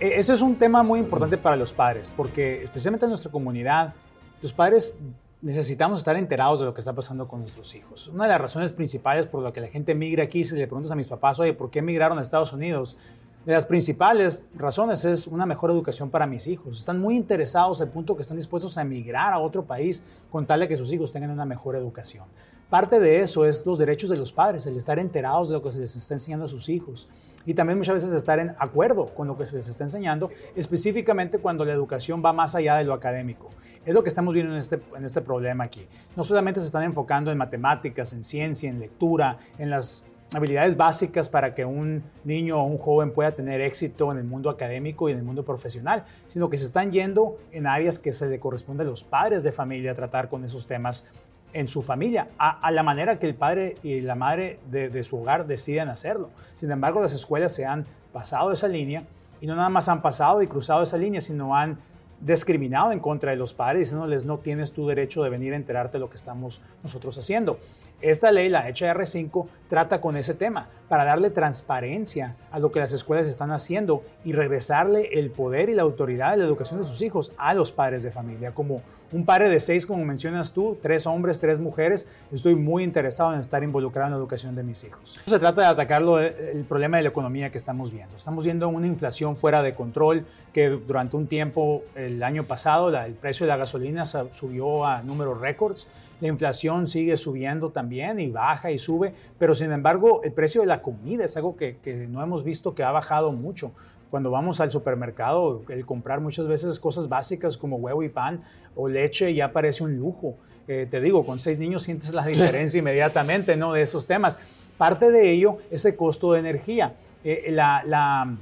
E, 0.00 0.18
Eso 0.18 0.32
es 0.32 0.42
un 0.42 0.56
tema 0.56 0.82
muy 0.82 1.00
importante 1.00 1.38
para 1.38 1.56
los 1.56 1.72
padres, 1.72 2.12
porque 2.14 2.62
especialmente 2.62 3.06
en 3.06 3.10
nuestra 3.10 3.30
comunidad, 3.30 3.94
los 4.42 4.52
padres 4.52 4.94
necesitamos 5.40 6.00
estar 6.00 6.16
enterados 6.16 6.60
de 6.60 6.66
lo 6.66 6.74
que 6.74 6.80
está 6.80 6.94
pasando 6.94 7.28
con 7.28 7.40
nuestros 7.40 7.74
hijos. 7.74 8.08
Una 8.08 8.24
de 8.24 8.30
las 8.30 8.40
razones 8.40 8.72
principales 8.72 9.26
por 9.26 9.42
la 9.42 9.52
que 9.52 9.60
la 9.60 9.68
gente 9.68 9.94
migra 9.94 10.24
aquí, 10.24 10.44
si 10.44 10.54
le 10.54 10.66
preguntas 10.66 10.90
a 10.92 10.96
mis 10.96 11.08
papás, 11.08 11.38
oye, 11.40 11.54
¿por 11.54 11.70
qué 11.70 11.78
emigraron 11.78 12.18
a 12.18 12.22
Estados 12.22 12.52
Unidos? 12.52 12.96
De 13.44 13.52
las 13.52 13.64
principales 13.64 14.42
razones 14.56 15.04
es 15.04 15.28
una 15.28 15.46
mejor 15.46 15.70
educación 15.70 16.10
para 16.10 16.26
mis 16.26 16.48
hijos. 16.48 16.78
Están 16.78 16.98
muy 17.00 17.14
interesados 17.14 17.80
al 17.80 17.90
punto 17.90 18.16
que 18.16 18.22
están 18.22 18.36
dispuestos 18.36 18.76
a 18.76 18.82
emigrar 18.82 19.32
a 19.32 19.38
otro 19.38 19.64
país 19.64 20.02
con 20.30 20.46
tal 20.46 20.60
de 20.60 20.68
que 20.68 20.76
sus 20.76 20.92
hijos 20.92 21.12
tengan 21.12 21.30
una 21.30 21.44
mejor 21.44 21.76
educación. 21.76 22.24
Parte 22.68 22.98
de 22.98 23.20
eso 23.20 23.46
es 23.46 23.64
los 23.64 23.78
derechos 23.78 24.10
de 24.10 24.16
los 24.16 24.32
padres, 24.32 24.66
el 24.66 24.76
estar 24.76 24.98
enterados 24.98 25.48
de 25.48 25.54
lo 25.54 25.62
que 25.62 25.70
se 25.70 25.78
les 25.78 25.94
está 25.94 26.14
enseñando 26.14 26.46
a 26.46 26.48
sus 26.48 26.68
hijos 26.68 27.08
y 27.46 27.54
también 27.54 27.78
muchas 27.78 27.94
veces 27.94 28.12
estar 28.12 28.38
en 28.38 28.54
acuerdo 28.58 29.06
con 29.14 29.28
lo 29.28 29.38
que 29.38 29.46
se 29.46 29.56
les 29.56 29.68
está 29.68 29.84
enseñando, 29.84 30.30
específicamente 30.54 31.38
cuando 31.38 31.64
la 31.64 31.72
educación 31.72 32.22
va 32.22 32.32
más 32.32 32.54
allá 32.54 32.76
de 32.76 32.84
lo 32.84 32.92
académico. 32.92 33.50
Es 33.84 33.94
lo 33.94 34.02
que 34.02 34.08
estamos 34.08 34.34
viendo 34.34 34.52
en 34.52 34.58
este, 34.58 34.80
en 34.96 35.04
este 35.04 35.20
problema 35.20 35.64
aquí. 35.64 35.86
No 36.16 36.24
solamente 36.24 36.60
se 36.60 36.66
están 36.66 36.82
enfocando 36.82 37.30
en 37.30 37.38
matemáticas, 37.38 38.12
en 38.12 38.24
ciencia, 38.24 38.68
en 38.68 38.80
lectura, 38.80 39.38
en 39.58 39.70
las 39.70 40.04
habilidades 40.34 40.76
básicas 40.76 41.28
para 41.28 41.54
que 41.54 41.64
un 41.64 42.02
niño 42.24 42.58
o 42.58 42.64
un 42.64 42.78
joven 42.78 43.12
pueda 43.12 43.32
tener 43.32 43.60
éxito 43.60 44.10
en 44.10 44.18
el 44.18 44.24
mundo 44.24 44.50
académico 44.50 45.08
y 45.08 45.12
en 45.12 45.18
el 45.18 45.24
mundo 45.24 45.44
profesional, 45.44 46.04
sino 46.26 46.50
que 46.50 46.56
se 46.56 46.64
están 46.64 46.90
yendo 46.90 47.38
en 47.52 47.66
áreas 47.68 47.98
que 47.98 48.12
se 48.12 48.28
le 48.28 48.40
corresponde 48.40 48.82
a 48.82 48.86
los 48.86 49.04
padres 49.04 49.44
de 49.44 49.52
familia 49.52 49.94
tratar 49.94 50.28
con 50.28 50.44
esos 50.44 50.66
temas 50.66 51.06
en 51.52 51.68
su 51.68 51.82
familia, 51.82 52.28
a, 52.38 52.70
la 52.70 52.82
manera 52.82 53.18
que 53.18 53.26
el 53.26 53.34
padre 53.34 53.76
y 53.82 54.00
la 54.00 54.14
madre 54.14 54.58
de, 54.70 55.02
su 55.02 55.16
hogar 55.16 55.46
deciden 55.46 55.88
hacerlo. 55.88 56.30
Sin 56.54 56.70
embargo, 56.70 57.00
las 57.00 57.12
escuelas 57.12 57.54
se 57.54 57.64
han 57.64 57.86
pasado 58.12 58.52
esa 58.52 58.68
línea 58.68 59.04
y 59.40 59.46
no 59.46 59.56
nada 59.56 59.68
más 59.68 59.88
han 59.88 60.02
pasado 60.02 60.42
y 60.42 60.48
cruzado 60.48 60.82
esa 60.82 60.98
línea, 60.98 61.20
sino 61.20 61.56
han 61.56 61.78
discriminado 62.20 62.92
en 62.92 63.00
contra 63.00 63.30
de 63.30 63.36
los 63.36 63.52
padres, 63.54 63.80
diciéndoles 63.80 64.24
no 64.24 64.38
tienes 64.38 64.72
tu 64.72 64.86
derecho 64.86 65.22
de 65.22 65.30
venir 65.30 65.52
a 65.52 65.56
enterarte 65.56 65.94
de 65.94 66.00
lo 66.00 66.10
que 66.10 66.16
estamos 66.16 66.60
nosotros 66.82 67.16
haciendo. 67.18 67.58
Esta 68.02 68.30
ley, 68.30 68.50
la 68.50 68.68
HR5, 68.68 69.46
trata 69.68 70.00
con 70.00 70.16
ese 70.16 70.34
tema 70.34 70.68
para 70.88 71.04
darle 71.04 71.30
transparencia 71.30 72.36
a 72.50 72.58
lo 72.58 72.70
que 72.70 72.78
las 72.78 72.92
escuelas 72.92 73.26
están 73.26 73.50
haciendo 73.50 74.02
y 74.24 74.32
regresarle 74.32 75.18
el 75.18 75.30
poder 75.30 75.70
y 75.70 75.74
la 75.74 75.82
autoridad 75.82 76.32
de 76.32 76.36
la 76.36 76.44
educación 76.44 76.78
de 76.78 76.84
sus 76.84 77.00
hijos 77.00 77.32
a 77.38 77.54
los 77.54 77.72
padres 77.72 78.02
de 78.02 78.10
familia. 78.10 78.52
Como 78.52 78.82
un 79.12 79.24
padre 79.24 79.48
de 79.48 79.60
seis, 79.60 79.86
como 79.86 80.04
mencionas 80.04 80.52
tú, 80.52 80.76
tres 80.82 81.06
hombres, 81.06 81.38
tres 81.38 81.58
mujeres, 81.58 82.06
estoy 82.32 82.54
muy 82.54 82.82
interesado 82.82 83.32
en 83.32 83.40
estar 83.40 83.62
involucrado 83.62 84.08
en 84.08 84.12
la 84.12 84.18
educación 84.18 84.54
de 84.54 84.62
mis 84.62 84.84
hijos. 84.84 85.18
Se 85.24 85.38
trata 85.38 85.62
de 85.62 85.68
atacarlo 85.68 86.20
el 86.20 86.64
problema 86.68 86.98
de 86.98 87.04
la 87.04 87.08
economía 87.08 87.50
que 87.50 87.58
estamos 87.58 87.92
viendo. 87.92 88.16
Estamos 88.16 88.44
viendo 88.44 88.68
una 88.68 88.86
inflación 88.86 89.36
fuera 89.36 89.62
de 89.62 89.74
control 89.74 90.26
que 90.52 90.68
durante 90.68 91.16
un 91.16 91.28
tiempo, 91.28 91.82
el 91.94 92.22
año 92.22 92.44
pasado, 92.44 92.88
el 92.88 93.14
precio 93.14 93.46
de 93.46 93.52
la 93.52 93.56
gasolina 93.56 94.04
subió 94.04 94.84
a 94.84 95.02
números 95.02 95.40
récords. 95.40 95.88
La 96.20 96.28
inflación 96.28 96.86
sigue 96.86 97.16
subiendo 97.16 97.70
también 97.70 98.18
y 98.20 98.28
baja 98.28 98.70
y 98.70 98.78
sube, 98.78 99.12
pero 99.38 99.54
sin 99.54 99.72
embargo 99.72 100.22
el 100.22 100.32
precio 100.32 100.62
de 100.62 100.66
la 100.66 100.82
comida 100.82 101.24
es 101.24 101.36
algo 101.36 101.56
que, 101.56 101.76
que 101.78 102.06
no 102.06 102.22
hemos 102.22 102.42
visto 102.44 102.74
que 102.74 102.82
ha 102.82 102.90
bajado 102.90 103.32
mucho 103.32 103.72
cuando 104.10 104.30
vamos 104.30 104.60
al 104.60 104.70
supermercado, 104.70 105.62
el 105.68 105.84
comprar 105.84 106.20
muchas 106.20 106.46
veces 106.46 106.78
cosas 106.80 107.08
básicas 107.08 107.56
como 107.56 107.76
huevo 107.76 108.02
y 108.02 108.08
pan 108.08 108.42
o 108.74 108.88
leche 108.88 109.34
ya 109.34 109.52
parece 109.52 109.82
un 109.82 109.96
lujo. 109.96 110.36
Eh, 110.68 110.86
te 110.88 111.00
digo, 111.00 111.24
con 111.24 111.38
seis 111.38 111.58
niños 111.58 111.82
sientes 111.82 112.14
la 112.14 112.24
diferencia 112.26 112.78
inmediatamente 112.78 113.56
¿no? 113.56 113.72
de 113.72 113.82
esos 113.82 114.06
temas. 114.06 114.38
Parte 114.78 115.10
de 115.10 115.32
ello 115.32 115.58
es 115.70 115.84
el 115.84 115.96
costo 115.96 116.32
de 116.32 116.40
energía. 116.40 116.94
Eh, 117.24 117.50
la, 117.50 117.82
la 117.84 118.36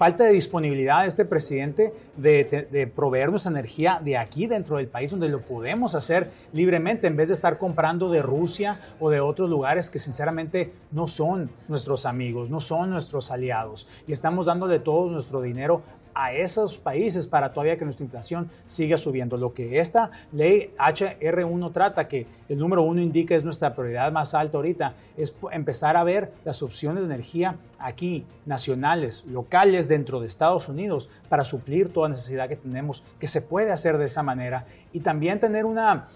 falta 0.00 0.24
de 0.24 0.32
disponibilidad 0.32 1.02
de 1.02 1.08
este 1.08 1.26
presidente 1.26 1.92
de, 2.16 2.66
de, 2.72 2.86
proveernos 2.86 3.44
energía 3.44 4.00
de 4.02 4.16
aquí 4.16 4.46
dentro 4.46 4.78
del 4.78 4.88
país, 4.88 5.10
donde 5.10 5.28
lo 5.28 5.42
podemos 5.42 5.94
hacer 5.94 6.30
libremente, 6.54 7.06
en 7.06 7.16
vez 7.16 7.28
de 7.28 7.34
estar 7.34 7.58
comprando 7.58 8.08
de 8.08 8.22
Rusia 8.22 8.80
o 8.98 9.10
de 9.10 9.20
otros 9.20 9.50
lugares 9.50 9.90
que 9.90 9.98
sinceramente 9.98 10.72
no 10.90 11.06
son 11.06 11.50
nuestros 11.68 12.06
amigos, 12.06 12.48
no 12.48 12.60
son 12.60 12.88
nuestros 12.88 13.30
aliados. 13.30 13.86
Y 14.08 14.12
estamos 14.12 14.46
dándole 14.46 14.78
todo 14.78 15.10
nuestro 15.10 15.42
dinero 15.42 15.82
a 16.20 16.34
esos 16.34 16.76
países 16.76 17.26
para 17.26 17.50
todavía 17.50 17.78
que 17.78 17.84
nuestra 17.86 18.04
inflación 18.04 18.50
siga 18.66 18.98
subiendo. 18.98 19.38
Lo 19.38 19.54
que 19.54 19.78
esta 19.78 20.10
ley 20.32 20.70
HR1 20.78 21.72
trata, 21.72 22.06
que 22.08 22.26
el 22.46 22.58
número 22.58 22.82
uno 22.82 23.00
indica 23.00 23.34
es 23.34 23.42
nuestra 23.42 23.74
prioridad 23.74 24.12
más 24.12 24.34
alta 24.34 24.58
ahorita, 24.58 24.92
es 25.16 25.34
empezar 25.50 25.96
a 25.96 26.04
ver 26.04 26.34
las 26.44 26.62
opciones 26.62 27.00
de 27.00 27.14
energía 27.14 27.56
aquí, 27.78 28.26
nacionales, 28.44 29.24
locales 29.24 29.88
dentro 29.88 30.20
de 30.20 30.26
Estados 30.26 30.68
Unidos, 30.68 31.08
para 31.30 31.42
suplir 31.42 31.90
toda 31.90 32.10
necesidad 32.10 32.50
que 32.50 32.56
tenemos, 32.56 33.02
que 33.18 33.26
se 33.26 33.40
puede 33.40 33.72
hacer 33.72 33.96
de 33.96 34.04
esa 34.04 34.22
manera 34.22 34.66
y 34.92 35.00
también 35.00 35.40
tener 35.40 35.64
una, 35.64 36.06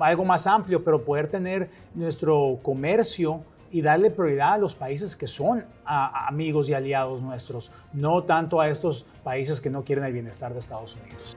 algo 0.00 0.24
más 0.24 0.48
amplio, 0.48 0.82
pero 0.82 1.04
poder 1.04 1.28
tener 1.28 1.70
nuestro 1.94 2.58
comercio 2.60 3.42
y 3.72 3.80
darle 3.80 4.10
prioridad 4.10 4.52
a 4.52 4.58
los 4.58 4.74
países 4.74 5.16
que 5.16 5.26
son 5.26 5.64
amigos 5.84 6.68
y 6.68 6.74
aliados 6.74 7.22
nuestros, 7.22 7.72
no 7.92 8.22
tanto 8.22 8.60
a 8.60 8.68
estos 8.68 9.06
países 9.24 9.60
que 9.60 9.70
no 9.70 9.82
quieren 9.82 10.04
el 10.04 10.12
bienestar 10.12 10.52
de 10.52 10.60
Estados 10.60 10.96
Unidos. 10.96 11.36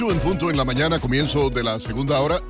8 0.00 0.12
en 0.12 0.20
punto 0.20 0.50
en 0.50 0.56
la 0.56 0.64
mañana, 0.64 0.98
comienzo 0.98 1.50
de 1.50 1.62
la 1.62 1.78
segunda 1.78 2.18
hora. 2.20 2.40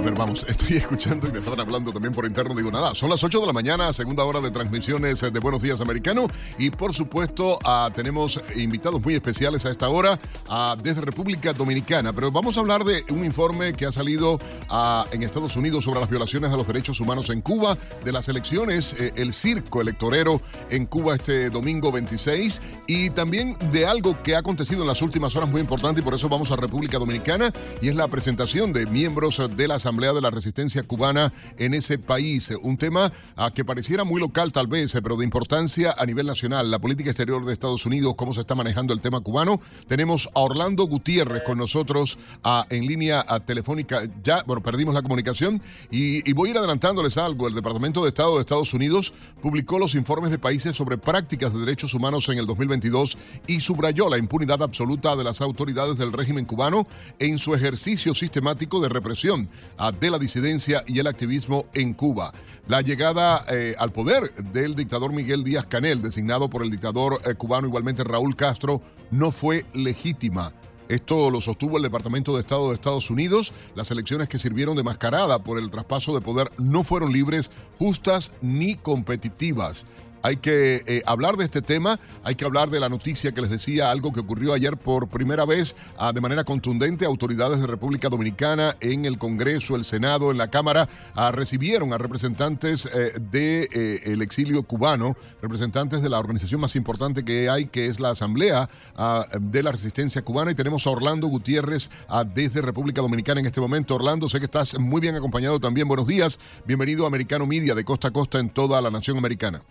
A 0.00 0.02
ver, 0.02 0.14
vamos, 0.14 0.46
estoy 0.48 0.78
escuchando 0.78 1.28
y 1.28 1.30
me 1.30 1.40
estaban 1.40 1.60
hablando 1.60 1.92
también 1.92 2.14
por 2.14 2.24
interno. 2.24 2.54
Digo, 2.54 2.70
nada, 2.70 2.94
son 2.94 3.10
las 3.10 3.22
8 3.22 3.38
de 3.38 3.46
la 3.46 3.52
mañana, 3.52 3.92
segunda 3.92 4.24
hora 4.24 4.40
de 4.40 4.50
transmisiones 4.50 5.20
de 5.20 5.40
Buenos 5.40 5.60
Días 5.60 5.78
Americano. 5.82 6.26
Y 6.58 6.70
por 6.70 6.94
supuesto, 6.94 7.58
ah, 7.66 7.90
tenemos 7.94 8.40
invitados 8.56 9.02
muy 9.02 9.12
especiales 9.12 9.66
a 9.66 9.70
esta 9.70 9.90
hora 9.90 10.18
ah, 10.48 10.74
desde 10.82 11.02
República 11.02 11.52
Dominicana. 11.52 12.14
Pero 12.14 12.32
vamos 12.32 12.56
a 12.56 12.60
hablar 12.60 12.82
de 12.84 13.04
un 13.10 13.26
informe 13.26 13.74
que 13.74 13.84
ha 13.84 13.92
salido 13.92 14.38
ah, 14.70 15.04
en 15.12 15.22
Estados 15.22 15.54
Unidos 15.56 15.84
sobre 15.84 16.00
las 16.00 16.08
violaciones 16.08 16.50
a 16.50 16.56
los 16.56 16.66
derechos 16.66 16.98
humanos 16.98 17.28
en 17.28 17.42
Cuba, 17.42 17.76
de 18.02 18.10
las 18.10 18.26
elecciones, 18.30 18.94
eh, 18.98 19.12
el 19.16 19.34
circo 19.34 19.82
electorero 19.82 20.40
en 20.70 20.86
Cuba 20.86 21.16
este 21.16 21.50
domingo 21.50 21.92
26. 21.92 22.58
Y 22.86 23.10
también 23.10 23.54
de 23.70 23.84
algo 23.84 24.22
que 24.22 24.34
ha 24.34 24.38
acontecido 24.38 24.80
en 24.80 24.88
las 24.88 25.02
últimas 25.02 25.36
horas 25.36 25.50
muy 25.50 25.60
importante 25.60 26.00
y 26.00 26.04
por 26.04 26.14
eso 26.14 26.30
vamos 26.30 26.50
a 26.50 26.56
República 26.56 26.98
Dominicana. 26.98 27.52
Y 27.82 27.88
es 27.88 27.94
la 27.94 28.08
presentación 28.08 28.72
de 28.72 28.86
miembros 28.86 29.42
de 29.54 29.68
la 29.68 29.78
Asamblea 29.90 30.12
de 30.12 30.20
la 30.20 30.30
Resistencia 30.30 30.84
Cubana 30.84 31.32
en 31.58 31.74
ese 31.74 31.98
país. 31.98 32.50
Un 32.62 32.76
tema 32.76 33.12
ah, 33.34 33.50
que 33.52 33.64
pareciera 33.64 34.04
muy 34.04 34.20
local 34.20 34.52
tal 34.52 34.68
vez, 34.68 34.94
eh, 34.94 35.02
pero 35.02 35.16
de 35.16 35.24
importancia 35.24 35.96
a 35.98 36.06
nivel 36.06 36.28
nacional. 36.28 36.70
La 36.70 36.78
política 36.78 37.10
exterior 37.10 37.44
de 37.44 37.52
Estados 37.52 37.84
Unidos, 37.86 38.14
cómo 38.16 38.32
se 38.32 38.42
está 38.42 38.54
manejando 38.54 38.94
el 38.94 39.00
tema 39.00 39.20
cubano. 39.20 39.60
Tenemos 39.88 40.28
a 40.32 40.38
Orlando 40.42 40.84
Gutiérrez 40.84 41.42
con 41.42 41.58
nosotros 41.58 42.18
ah, 42.44 42.64
en 42.70 42.86
línea 42.86 43.24
ah, 43.26 43.40
telefónica. 43.40 44.02
Ya, 44.22 44.44
bueno, 44.44 44.62
perdimos 44.62 44.94
la 44.94 45.02
comunicación 45.02 45.60
y, 45.90 46.28
y 46.28 46.32
voy 46.34 46.50
a 46.50 46.52
ir 46.52 46.58
adelantándoles 46.58 47.18
algo. 47.18 47.48
El 47.48 47.56
Departamento 47.56 48.04
de 48.04 48.10
Estado 48.10 48.36
de 48.36 48.42
Estados 48.42 48.72
Unidos 48.72 49.12
publicó 49.42 49.80
los 49.80 49.96
informes 49.96 50.30
de 50.30 50.38
países 50.38 50.76
sobre 50.76 50.98
prácticas 50.98 51.52
de 51.52 51.58
derechos 51.58 51.94
humanos 51.94 52.28
en 52.28 52.38
el 52.38 52.46
2022 52.46 53.18
y 53.48 53.58
subrayó 53.58 54.08
la 54.08 54.18
impunidad 54.18 54.62
absoluta 54.62 55.16
de 55.16 55.24
las 55.24 55.40
autoridades 55.40 55.96
del 55.96 56.12
régimen 56.12 56.44
cubano 56.44 56.86
en 57.18 57.40
su 57.40 57.56
ejercicio 57.56 58.14
sistemático 58.14 58.80
de 58.80 58.88
represión 58.88 59.48
de 59.90 60.10
la 60.10 60.18
disidencia 60.18 60.84
y 60.86 60.98
el 60.98 61.06
activismo 61.06 61.64
en 61.72 61.94
Cuba. 61.94 62.32
La 62.68 62.82
llegada 62.82 63.46
eh, 63.48 63.74
al 63.78 63.92
poder 63.92 64.34
del 64.52 64.74
dictador 64.74 65.14
Miguel 65.14 65.42
Díaz 65.42 65.64
Canel, 65.64 66.02
designado 66.02 66.50
por 66.50 66.62
el 66.62 66.70
dictador 66.70 67.20
eh, 67.24 67.34
cubano 67.34 67.66
igualmente 67.66 68.04
Raúl 68.04 68.36
Castro, 68.36 68.82
no 69.10 69.30
fue 69.30 69.64
legítima. 69.72 70.52
Esto 70.90 71.30
lo 71.30 71.40
sostuvo 71.40 71.76
el 71.76 71.84
Departamento 71.84 72.34
de 72.34 72.40
Estado 72.40 72.68
de 72.68 72.74
Estados 72.74 73.10
Unidos. 73.10 73.54
Las 73.74 73.90
elecciones 73.90 74.28
que 74.28 74.40
sirvieron 74.40 74.76
de 74.76 74.82
mascarada 74.82 75.42
por 75.42 75.58
el 75.58 75.70
traspaso 75.70 76.12
de 76.12 76.20
poder 76.20 76.50
no 76.58 76.82
fueron 76.82 77.12
libres, 77.12 77.50
justas 77.78 78.32
ni 78.42 78.74
competitivas. 78.74 79.86
Hay 80.22 80.36
que 80.36 80.82
eh, 80.86 81.02
hablar 81.06 81.36
de 81.36 81.44
este 81.44 81.62
tema, 81.62 81.98
hay 82.24 82.34
que 82.34 82.44
hablar 82.44 82.68
de 82.70 82.78
la 82.78 82.88
noticia 82.88 83.32
que 83.32 83.40
les 83.40 83.50
decía, 83.50 83.90
algo 83.90 84.12
que 84.12 84.20
ocurrió 84.20 84.52
ayer 84.52 84.76
por 84.76 85.08
primera 85.08 85.46
vez 85.46 85.76
ah, 85.96 86.12
de 86.12 86.20
manera 86.20 86.44
contundente. 86.44 87.06
Autoridades 87.06 87.60
de 87.60 87.66
República 87.66 88.08
Dominicana 88.08 88.76
en 88.80 89.06
el 89.06 89.18
Congreso, 89.18 89.76
el 89.76 89.84
Senado, 89.84 90.30
en 90.30 90.38
la 90.38 90.50
Cámara, 90.50 90.88
ah, 91.14 91.32
recibieron 91.32 91.92
a 91.92 91.98
representantes 91.98 92.84
del 92.84 93.30
de, 93.30 93.68
eh, 93.72 94.18
exilio 94.20 94.62
cubano, 94.62 95.16
representantes 95.40 96.02
de 96.02 96.10
la 96.10 96.18
organización 96.18 96.60
más 96.60 96.76
importante 96.76 97.24
que 97.24 97.48
hay, 97.48 97.66
que 97.66 97.86
es 97.86 97.98
la 97.98 98.10
Asamblea 98.10 98.68
ah, 98.96 99.26
de 99.40 99.62
la 99.62 99.72
Resistencia 99.72 100.22
Cubana. 100.22 100.50
Y 100.50 100.54
tenemos 100.54 100.86
a 100.86 100.90
Orlando 100.90 101.28
Gutiérrez 101.28 101.90
desde 102.34 102.60
República 102.60 103.00
Dominicana 103.00 103.40
en 103.40 103.46
este 103.46 103.60
momento. 103.60 103.94
Orlando, 103.94 104.28
sé 104.28 104.38
que 104.38 104.44
estás 104.44 104.78
muy 104.78 105.00
bien 105.00 105.16
acompañado 105.16 105.58
también. 105.60 105.88
Buenos 105.88 106.06
días. 106.06 106.38
Bienvenido 106.66 107.04
a 107.04 107.08
Americano 107.08 107.46
Media 107.46 107.74
de 107.74 107.84
costa 107.84 108.08
a 108.08 108.10
costa 108.10 108.38
en 108.38 108.50
toda 108.50 108.80
la 108.82 108.90
nación 108.90 109.16
americana. 109.16 109.62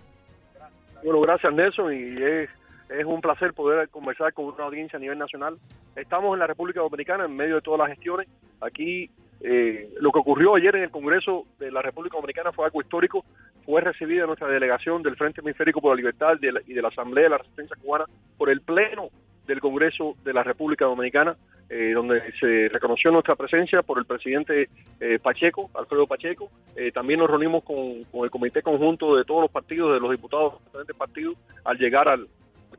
Bueno, 1.04 1.22
gracias 1.22 1.54
Nelson 1.54 1.94
y 1.94 2.22
es, 2.22 2.50
es 2.90 3.06
un 3.06 3.22
placer 3.22 3.54
poder 3.54 3.88
conversar 3.90 4.34
con 4.34 4.46
una 4.46 4.66
audiencia 4.66 4.98
a 4.98 5.00
nivel 5.00 5.18
nacional. 5.18 5.58
Estamos 5.96 6.34
en 6.34 6.40
la 6.40 6.48
República 6.48 6.82
Dominicana 6.82 7.26
en 7.26 7.36
medio 7.36 7.56
de 7.56 7.62
todas 7.62 7.80
las 7.80 7.90
gestiones. 7.90 8.28
Aquí 8.60 9.10
eh, 9.42 9.94
lo 10.02 10.12
que 10.12 10.20
ocurrió 10.20 10.56
ayer 10.56 10.76
en 10.76 10.84
el 10.84 10.92
Congreso 10.92 11.46
de 11.58 11.72
la 11.72 11.82
República 11.82 12.18
Dominicana 12.18 12.52
fue 12.52 12.66
algo 12.66 12.82
histórico. 12.82 13.24
Fue 13.66 13.82
recibida 13.82 14.26
nuestra 14.26 14.48
delegación 14.48 15.02
del 15.02 15.16
Frente 15.16 15.42
Hemisférico 15.42 15.80
por 15.80 15.92
la 15.92 15.98
Libertad 15.98 16.38
y 16.68 16.74
de 16.74 16.82
la 16.82 16.90
Asamblea 16.90 17.26
de 17.26 17.30
la 17.30 17.38
Resistencia 17.38 17.78
Cubana 17.82 18.06
por 18.38 18.50
el 18.50 18.62
Pleno 18.62 19.10
del 19.48 19.62
Congreso 19.62 20.16
de 20.24 20.34
la 20.34 20.44
República 20.44 20.86
Dominicana, 20.86 21.36
eh, 21.70 21.92
donde 21.94 22.22
se 22.40 22.68
reconoció 22.70 23.12
nuestra 23.12 23.36
presencia 23.36 23.84
por 23.84 24.00
el 24.00 24.06
presidente 24.06 24.70
eh, 25.00 25.20
Pacheco, 25.22 25.70
Alfredo 25.76 26.08
Pacheco. 26.08 26.50
Eh, 26.76 26.92
también 26.92 27.20
nos 27.20 27.30
reunimos 27.30 27.64
con, 27.64 28.24
el 28.24 28.32
comité 28.32 28.62
conjunto 28.64 29.16
de 29.16 29.24
todos 29.24 29.42
los 29.42 29.52
partidos, 29.52 29.94
de 29.94 30.00
los 30.00 30.10
diputados 30.10 30.54
de 30.54 30.66
diferentes 30.66 30.96
partidos, 30.96 31.38
al 31.64 31.78
llegar 31.78 32.08
al, 32.08 32.28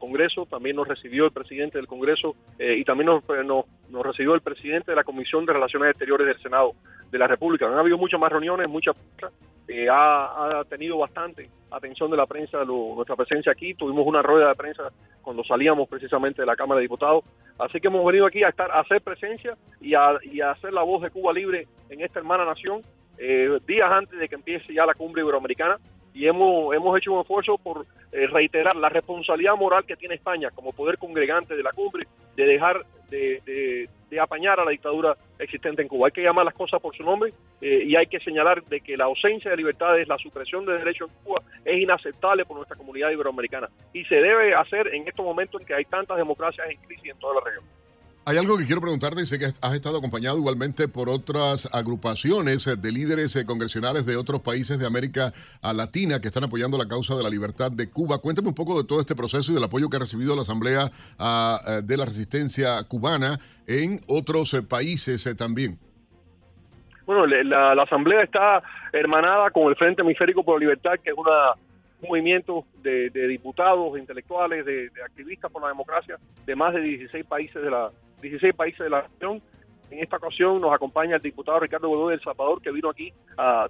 Congreso, 0.00 0.46
también 0.46 0.74
nos 0.74 0.88
recibió 0.88 1.26
el 1.26 1.30
presidente 1.30 1.78
del 1.78 1.86
Congreso 1.86 2.34
y 2.58 2.84
también 2.84 3.06
nos, 3.06 3.22
nos, 3.88 4.04
recibió 4.04 4.34
el 4.34 4.40
presidente 4.40 4.90
de 4.90 4.96
la 4.96 5.04
Comisión 5.04 5.46
de 5.46 5.52
Relaciones 5.52 5.90
Exteriores 5.90 6.26
del 6.26 6.42
Senado 6.42 6.72
de 7.10 7.18
la 7.18 7.28
República. 7.28 7.66
Han 7.66 7.78
habido 7.78 7.98
muchas 7.98 8.18
más 8.18 8.32
reuniones, 8.32 8.68
muchas 8.68 8.96
ha, 9.90 10.64
tenido 10.68 10.98
bastante 10.98 11.48
atención 11.70 12.10
de 12.10 12.16
la 12.16 12.26
prensa 12.26 12.64
nuestra 12.64 13.16
presencia 13.16 13.52
aquí. 13.52 13.74
Tuvimos 13.74 14.06
una 14.06 14.22
rueda 14.22 14.48
de 14.48 14.54
prensa 14.54 14.90
cuando 15.22 15.44
salíamos 15.44 15.88
precisamente 15.88 16.42
de 16.42 16.46
la 16.46 16.56
Cámara 16.56 16.78
de 16.78 16.82
Diputados. 16.82 17.24
Así 17.58 17.80
que 17.80 17.88
hemos 17.88 18.04
venido 18.04 18.26
aquí 18.26 18.42
a 18.42 18.48
estar 18.48 18.70
a 18.70 18.80
hacer 18.80 19.00
presencia 19.02 19.56
y 19.80 19.94
a, 19.94 20.18
y 20.22 20.40
a 20.40 20.52
hacer 20.52 20.72
la 20.72 20.82
voz 20.82 21.02
de 21.02 21.10
Cuba 21.10 21.32
Libre 21.32 21.66
en 21.88 22.00
esta 22.00 22.18
hermana 22.18 22.44
nación 22.44 22.82
eh, 23.18 23.58
días 23.66 23.90
antes 23.90 24.18
de 24.18 24.28
que 24.28 24.34
empiece 24.34 24.72
ya 24.72 24.86
la 24.86 24.94
cumbre 24.94 25.22
iberoamericana 25.22 25.76
y 26.14 26.26
hemos, 26.26 26.74
hemos 26.74 26.96
hecho 26.98 27.12
un 27.12 27.20
esfuerzo 27.20 27.58
por 27.58 27.86
eh, 28.12 28.26
reiterar 28.26 28.76
la 28.76 28.88
responsabilidad 28.88 29.56
moral 29.56 29.84
que 29.84 29.96
tiene 29.96 30.16
España 30.16 30.50
como 30.50 30.72
poder 30.72 30.98
congregante 30.98 31.56
de 31.56 31.62
la 31.62 31.72
cumbre 31.72 32.06
de 32.36 32.46
dejar 32.46 32.84
de, 33.10 33.88
de, 34.08 34.20
apañar 34.20 34.58
a 34.60 34.64
la 34.64 34.70
dictadura 34.70 35.16
existente 35.38 35.82
en 35.82 35.88
Cuba. 35.88 36.08
Hay 36.08 36.12
que 36.12 36.22
llamar 36.22 36.44
las 36.44 36.54
cosas 36.54 36.80
por 36.80 36.96
su 36.96 37.02
nombre 37.02 37.32
eh, 37.60 37.84
y 37.86 37.96
hay 37.96 38.06
que 38.06 38.20
señalar 38.20 38.62
de 38.64 38.80
que 38.80 38.96
la 38.96 39.04
ausencia 39.04 39.50
de 39.50 39.56
libertades, 39.56 40.08
la 40.08 40.18
supresión 40.18 40.64
de 40.64 40.78
derechos 40.78 41.10
en 41.10 41.24
Cuba 41.24 41.42
es 41.64 41.78
inaceptable 41.80 42.44
por 42.44 42.56
nuestra 42.56 42.76
comunidad 42.76 43.10
iberoamericana 43.10 43.68
y 43.92 44.04
se 44.04 44.16
debe 44.16 44.54
hacer 44.54 44.92
en 44.94 45.06
estos 45.06 45.24
momentos 45.24 45.60
en 45.60 45.66
que 45.66 45.74
hay 45.74 45.84
tantas 45.84 46.16
democracias 46.16 46.68
en 46.70 46.76
crisis 46.78 47.10
en 47.10 47.18
toda 47.18 47.34
la 47.34 47.40
región. 47.40 47.64
Hay 48.26 48.36
algo 48.36 48.58
que 48.58 48.66
quiero 48.66 48.82
preguntarte, 48.82 49.24
sé 49.24 49.38
que 49.38 49.46
has 49.46 49.74
estado 49.74 49.96
acompañado 49.96 50.36
igualmente 50.36 50.88
por 50.88 51.08
otras 51.08 51.66
agrupaciones 51.72 52.66
de 52.80 52.92
líderes 52.92 53.34
eh, 53.34 53.46
congresionales 53.46 54.04
de 54.04 54.16
otros 54.16 54.42
países 54.42 54.78
de 54.78 54.86
América 54.86 55.32
Latina 55.62 56.20
que 56.20 56.28
están 56.28 56.44
apoyando 56.44 56.76
la 56.76 56.86
causa 56.86 57.16
de 57.16 57.22
la 57.22 57.30
libertad 57.30 57.72
de 57.72 57.88
Cuba. 57.88 58.18
Cuéntame 58.18 58.48
un 58.48 58.54
poco 58.54 58.76
de 58.76 58.86
todo 58.86 59.00
este 59.00 59.16
proceso 59.16 59.50
y 59.50 59.54
del 59.54 59.64
apoyo 59.64 59.88
que 59.88 59.96
ha 59.96 60.00
recibido 60.00 60.36
la 60.36 60.42
Asamblea 60.42 60.90
ah, 61.18 61.60
eh, 61.66 61.80
de 61.82 61.96
la 61.96 62.04
Resistencia 62.04 62.84
Cubana 62.86 63.38
en 63.66 64.00
otros 64.06 64.52
eh, 64.52 64.62
países 64.62 65.24
también. 65.38 65.78
Bueno, 67.06 67.26
la, 67.26 67.82
Asamblea 67.82 68.22
está 68.22 68.62
hermanada 68.92 69.50
con 69.50 69.68
el 69.68 69.76
Frente 69.76 70.02
Hemisférico 70.02 70.44
por 70.44 70.56
la 70.56 70.66
Libertad, 70.66 70.92
que 71.02 71.10
es 71.10 71.16
un 71.16 72.08
movimiento 72.08 72.66
de, 72.82 73.08
diputados, 73.28 73.94
de 73.94 74.00
intelectuales, 74.00 74.66
de 74.66 74.90
activistas 75.04 75.50
por 75.50 75.62
la 75.62 75.68
democracia 75.68 76.18
de 76.44 76.54
más 76.54 76.74
de 76.74 76.82
16 76.82 77.24
países 77.24 77.60
de 77.60 77.70
la, 77.70 77.90
16 78.20 78.54
países 78.54 78.80
de 78.80 78.90
la 78.90 79.02
región. 79.02 79.42
En 79.90 79.98
esta 79.98 80.18
ocasión 80.18 80.60
nos 80.60 80.72
acompaña 80.72 81.16
el 81.16 81.22
diputado 81.22 81.58
Ricardo 81.58 81.88
Godoy 81.88 82.12
del 82.12 82.22
Salvador, 82.22 82.62
que 82.62 82.70
vino 82.70 82.90
aquí 82.90 83.12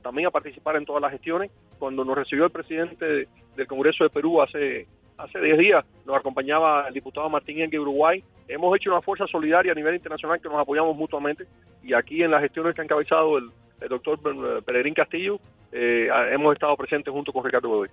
también 0.03 0.29
a 0.29 0.31
participar 0.31 0.77
en 0.77 0.85
todas 0.85 1.01
las 1.01 1.13
gestiones. 1.13 1.51
Cuando 1.79 2.05
nos 2.05 2.17
recibió 2.17 2.45
el 2.45 2.51
presidente 2.51 3.27
del 3.57 3.67
Congreso 3.67 4.05
de 4.05 4.11
Perú 4.11 4.43
hace, 4.43 4.87
hace 5.17 5.41
10 5.41 5.59
días 5.59 5.85
nos 6.07 6.17
acompañaba 6.17 6.87
el 6.89 6.95
diputado 6.95 7.29
Martín 7.31 7.71
de 7.71 7.79
Uruguay. 7.79 8.23
Hemos 8.49 8.77
hecho 8.77 8.91
una 8.91 9.01
fuerza 9.01 9.27
solidaria 9.29 9.73
a 9.73 9.75
nivel 9.75 9.95
internacional 9.95 10.41
que 10.41 10.49
nos 10.49 10.59
apoyamos 10.59 10.95
mutuamente 10.95 11.47
y 11.83 11.95
aquí 11.95 12.23
en 12.23 12.33
las 12.33 12.43
gestiones 12.43 12.75
que 12.75 12.83
ha 12.83 12.85
encabezado 12.85 13.39
el, 13.39 13.51
doctor 13.89 14.19
Peregrín 14.63 14.93
Castillo 14.93 15.41
eh, 15.73 16.09
hemos 16.33 16.53
estado 16.53 16.77
presentes 16.77 17.11
junto 17.11 17.33
con 17.33 17.45
Ricardo 17.45 17.69
Godoy. 17.69 17.89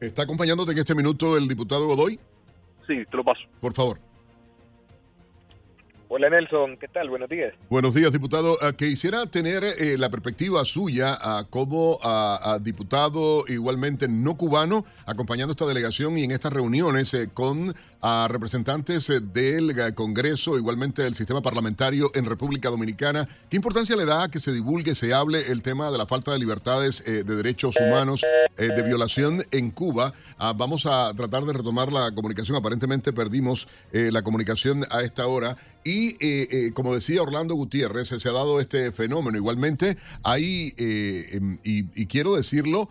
¿Está 0.00 0.22
acompañándote 0.22 0.72
en 0.72 0.78
este 0.78 0.94
minuto 0.94 1.36
el 1.36 1.48
diputado 1.48 1.86
Godoy? 1.86 2.20
Sí, 2.86 3.04
te 3.10 3.16
lo 3.16 3.24
paso. 3.24 3.42
Por 3.60 3.72
favor. 3.72 3.98
Hola 6.08 6.30
Nelson, 6.30 6.76
¿qué 6.76 6.86
tal? 6.86 7.08
Buenos 7.10 7.28
días. 7.28 7.52
Buenos 7.68 7.92
días, 7.92 8.12
diputado. 8.12 8.56
Ah, 8.62 8.72
quisiera 8.72 9.26
tener 9.26 9.64
eh, 9.64 9.98
la 9.98 10.08
perspectiva 10.08 10.64
suya 10.64 11.18
uh, 11.18 11.50
como 11.50 11.96
uh, 11.96 12.60
diputado 12.60 13.44
igualmente 13.48 14.06
no 14.06 14.36
cubano, 14.36 14.84
acompañando 15.04 15.50
esta 15.50 15.66
delegación 15.66 16.16
y 16.16 16.22
en 16.22 16.30
estas 16.30 16.52
reuniones 16.52 17.12
eh, 17.12 17.28
con 17.34 17.74
representantes 18.28 19.10
eh, 19.10 19.20
del 19.20 19.94
Congreso, 19.94 20.56
igualmente 20.58 21.02
del 21.02 21.14
sistema 21.14 21.42
parlamentario 21.42 22.10
en 22.14 22.24
República 22.24 22.70
Dominicana. 22.70 23.28
¿Qué 23.48 23.56
importancia 23.56 23.96
le 23.96 24.04
da 24.04 24.28
que 24.28 24.40
se 24.40 24.52
divulgue, 24.52 24.94
se 24.94 25.12
hable 25.12 25.50
el 25.50 25.62
tema 25.62 25.90
de 25.90 25.98
la 25.98 26.06
falta 26.06 26.32
de 26.32 26.38
libertades 26.38 27.02
de 27.04 27.24
derechos 27.24 27.76
humanos, 27.80 28.22
de 28.56 28.82
violación 28.82 29.42
en 29.50 29.70
Cuba? 29.70 30.12
vamos 30.56 30.86
a 30.86 31.12
tratar 31.14 31.44
de 31.44 31.52
retomar 31.52 31.92
la 31.92 32.12
comunicación. 32.12 32.56
Aparentemente 32.56 33.12
perdimos 33.12 33.66
la 33.92 34.22
comunicación 34.22 34.84
a 34.90 35.02
esta 35.02 35.26
hora. 35.26 35.56
Y 35.86 36.16
eh, 36.18 36.48
eh, 36.50 36.70
como 36.74 36.92
decía 36.92 37.22
Orlando 37.22 37.54
Gutiérrez, 37.54 38.08
se 38.08 38.28
ha 38.28 38.32
dado 38.32 38.60
este 38.60 38.90
fenómeno. 38.90 39.38
Igualmente, 39.38 39.96
hay, 40.24 40.74
eh, 40.78 41.28
em, 41.34 41.58
y, 41.62 42.06
quiero 42.06 42.34
decirlo, 42.34 42.88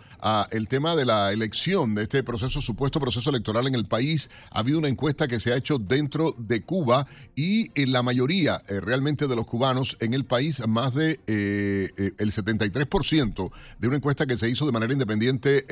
el 0.52 0.70
tema 0.70 0.96
de 0.96 1.04
la 1.04 1.34
elección, 1.34 1.94
de 1.94 2.04
este 2.04 2.24
proceso, 2.24 2.62
supuesto 2.62 3.02
proceso 3.02 3.30
electoral 3.30 3.68
en 3.68 3.76
el 3.76 3.86
país. 3.86 4.30
Ha 4.50 4.60
habido 4.60 4.80
una 4.80 4.88
encuesta 4.88 5.05
que 5.06 5.40
se 5.40 5.54
ha 5.54 5.58
hecho 5.58 5.78
dentro 5.78 6.36
de 6.38 6.64
Cuba 6.64 7.06
y 7.36 7.70
en 7.80 7.92
la 7.92 8.02
mayoría 8.02 8.62
realmente 8.68 9.28
de 9.28 9.36
los 9.36 9.46
cubanos 9.46 9.98
en 10.00 10.14
el 10.14 10.26
país, 10.26 10.66
más 10.68 10.96
de 10.96 11.20
el 11.28 12.32
73% 12.32 13.52
de 13.80 13.88
una 13.88 13.98
encuesta 13.98 14.26
que 14.26 14.38
se 14.38 14.50
hizo 14.50 14.66
de 14.66 14.72
manera 14.72 14.94
independiente 14.94 15.66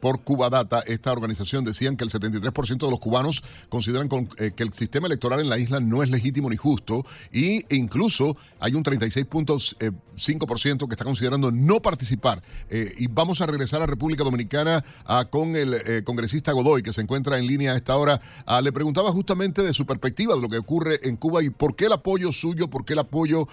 por 0.00 0.22
Cuba 0.22 0.50
Data, 0.50 0.82
esta 0.86 1.12
organización 1.12 1.64
decían 1.64 1.96
que 1.96 2.04
el 2.04 2.10
73% 2.10 2.84
de 2.84 2.90
los 2.90 3.00
cubanos 3.00 3.42
consideran 3.68 4.08
que 4.08 4.62
el 4.62 4.72
sistema 4.74 5.06
electoral 5.06 5.40
en 5.40 5.48
la 5.48 5.58
isla 5.58 5.80
no 5.80 6.02
es 6.02 6.10
legítimo 6.10 6.50
ni 6.50 6.56
justo 6.56 7.04
y 7.32 7.64
incluso 7.74 8.36
hay 8.60 8.74
un 8.74 8.84
36.5% 8.84 10.86
que 10.86 10.94
está 10.94 11.04
considerando 11.04 11.50
no 11.50 11.80
participar. 11.80 12.42
Eh, 12.70 12.94
y 12.98 13.06
vamos 13.08 13.40
a 13.40 13.46
regresar 13.46 13.82
a 13.82 13.86
República 13.86 14.24
Dominicana 14.24 14.84
con 15.30 15.56
el 15.56 15.74
eh, 15.74 16.02
congresista 16.04 16.52
Godoy 16.52 16.82
que 16.82 16.92
se 16.92 17.00
encuentra 17.00 17.38
en 17.38 17.46
línea 17.46 17.72
a 17.72 17.76
esta 17.76 17.96
hora. 17.96 18.20
Ah, 18.46 18.60
le 18.60 18.72
preguntaba 18.72 19.10
justamente 19.10 19.62
de 19.62 19.72
su 19.72 19.86
perspectiva 19.86 20.34
de 20.34 20.42
lo 20.42 20.48
que 20.48 20.58
ocurre 20.58 20.98
en 21.02 21.16
Cuba 21.16 21.42
y 21.42 21.50
por 21.50 21.76
qué 21.76 21.86
el 21.86 21.92
apoyo 21.92 22.32
suyo, 22.32 22.68
por 22.68 22.84
qué 22.84 22.92
el 22.94 23.00
apoyo 23.00 23.46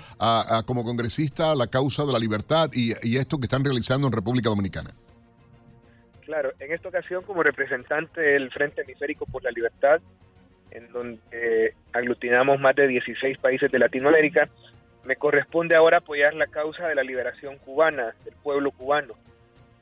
como 0.65 0.83
congresista 0.83 1.51
a 1.51 1.55
la 1.55 1.67
causa 1.67 2.05
de 2.05 2.13
la 2.13 2.19
libertad 2.19 2.69
y, 2.73 2.91
y 3.03 3.17
esto 3.17 3.39
que 3.39 3.45
están 3.45 3.63
realizando 3.63 4.07
en 4.07 4.13
República 4.13 4.49
Dominicana. 4.49 4.91
Claro, 6.25 6.51
en 6.59 6.71
esta 6.71 6.87
ocasión 6.87 7.23
como 7.23 7.43
representante 7.43 8.21
del 8.21 8.51
Frente 8.51 8.83
Hemisférico 8.83 9.25
por 9.25 9.43
la 9.43 9.51
Libertad, 9.51 9.99
en 10.71 10.91
donde 10.91 11.73
aglutinamos 11.91 12.59
más 12.59 12.75
de 12.75 12.87
16 12.87 13.37
países 13.39 13.71
de 13.71 13.79
Latinoamérica, 13.79 14.49
me 15.03 15.15
corresponde 15.15 15.75
ahora 15.75 15.97
apoyar 15.97 16.33
la 16.33 16.47
causa 16.47 16.87
de 16.87 16.95
la 16.95 17.03
liberación 17.03 17.57
cubana, 17.57 18.15
del 18.23 18.35
pueblo 18.35 18.71
cubano. 18.71 19.15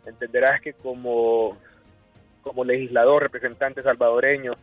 Entenderás 0.06 0.62
que 0.62 0.74
como, 0.74 1.58
como 2.42 2.64
legislador, 2.64 3.24
representante 3.24 3.84
salvadoreño 3.84 4.54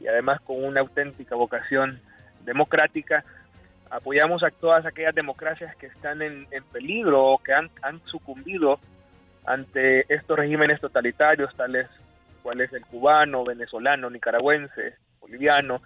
y 0.00 0.08
además 0.08 0.40
con 0.40 0.64
una 0.64 0.80
auténtica 0.80 1.34
vocación 1.36 2.00
democrática, 2.44 3.24
apoyamos 3.90 4.42
a 4.42 4.50
todas 4.50 4.86
aquellas 4.86 5.14
democracias 5.14 5.76
que 5.76 5.86
están 5.86 6.22
en, 6.22 6.46
peligro 6.72 7.24
o 7.24 7.38
que 7.38 7.52
han, 7.52 7.70
han 7.82 8.00
sucumbido 8.06 8.80
ante 9.44 10.12
estos 10.12 10.38
regímenes 10.38 10.80
totalitarios, 10.80 11.54
tales 11.56 11.88
cuales 12.42 12.72
el 12.72 12.84
cubano, 12.86 13.44
venezolano, 13.44 14.08
nicaragüense, 14.08 14.94
boliviano. 15.20 15.82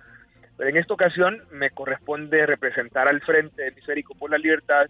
Pero 0.57 0.71
en 0.71 0.77
esta 0.77 0.95
ocasión 0.95 1.43
me 1.51 1.71
corresponde 1.71 2.47
representar 2.47 3.09
al 3.09 3.21
Frente 3.23 3.69
Hemisférico 3.69 4.15
por 4.15 4.31
la 4.31 4.39
Libertad 4.39 4.87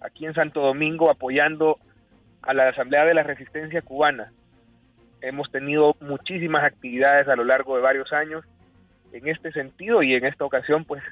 aquí 0.00 0.26
en 0.26 0.34
Santo 0.34 0.60
Domingo 0.60 1.10
apoyando 1.10 1.78
a 2.42 2.54
la 2.54 2.68
Asamblea 2.68 3.04
de 3.04 3.14
la 3.14 3.22
Resistencia 3.22 3.82
Cubana. 3.82 4.32
Hemos 5.20 5.50
tenido 5.50 5.94
muchísimas 6.00 6.64
actividades 6.64 7.28
a 7.28 7.36
lo 7.36 7.44
largo 7.44 7.76
de 7.76 7.82
varios 7.82 8.12
años 8.12 8.44
en 9.12 9.28
este 9.28 9.52
sentido 9.52 10.02
y 10.02 10.14
en 10.14 10.24
esta 10.26 10.44
ocasión 10.44 10.84
pues 10.84 11.02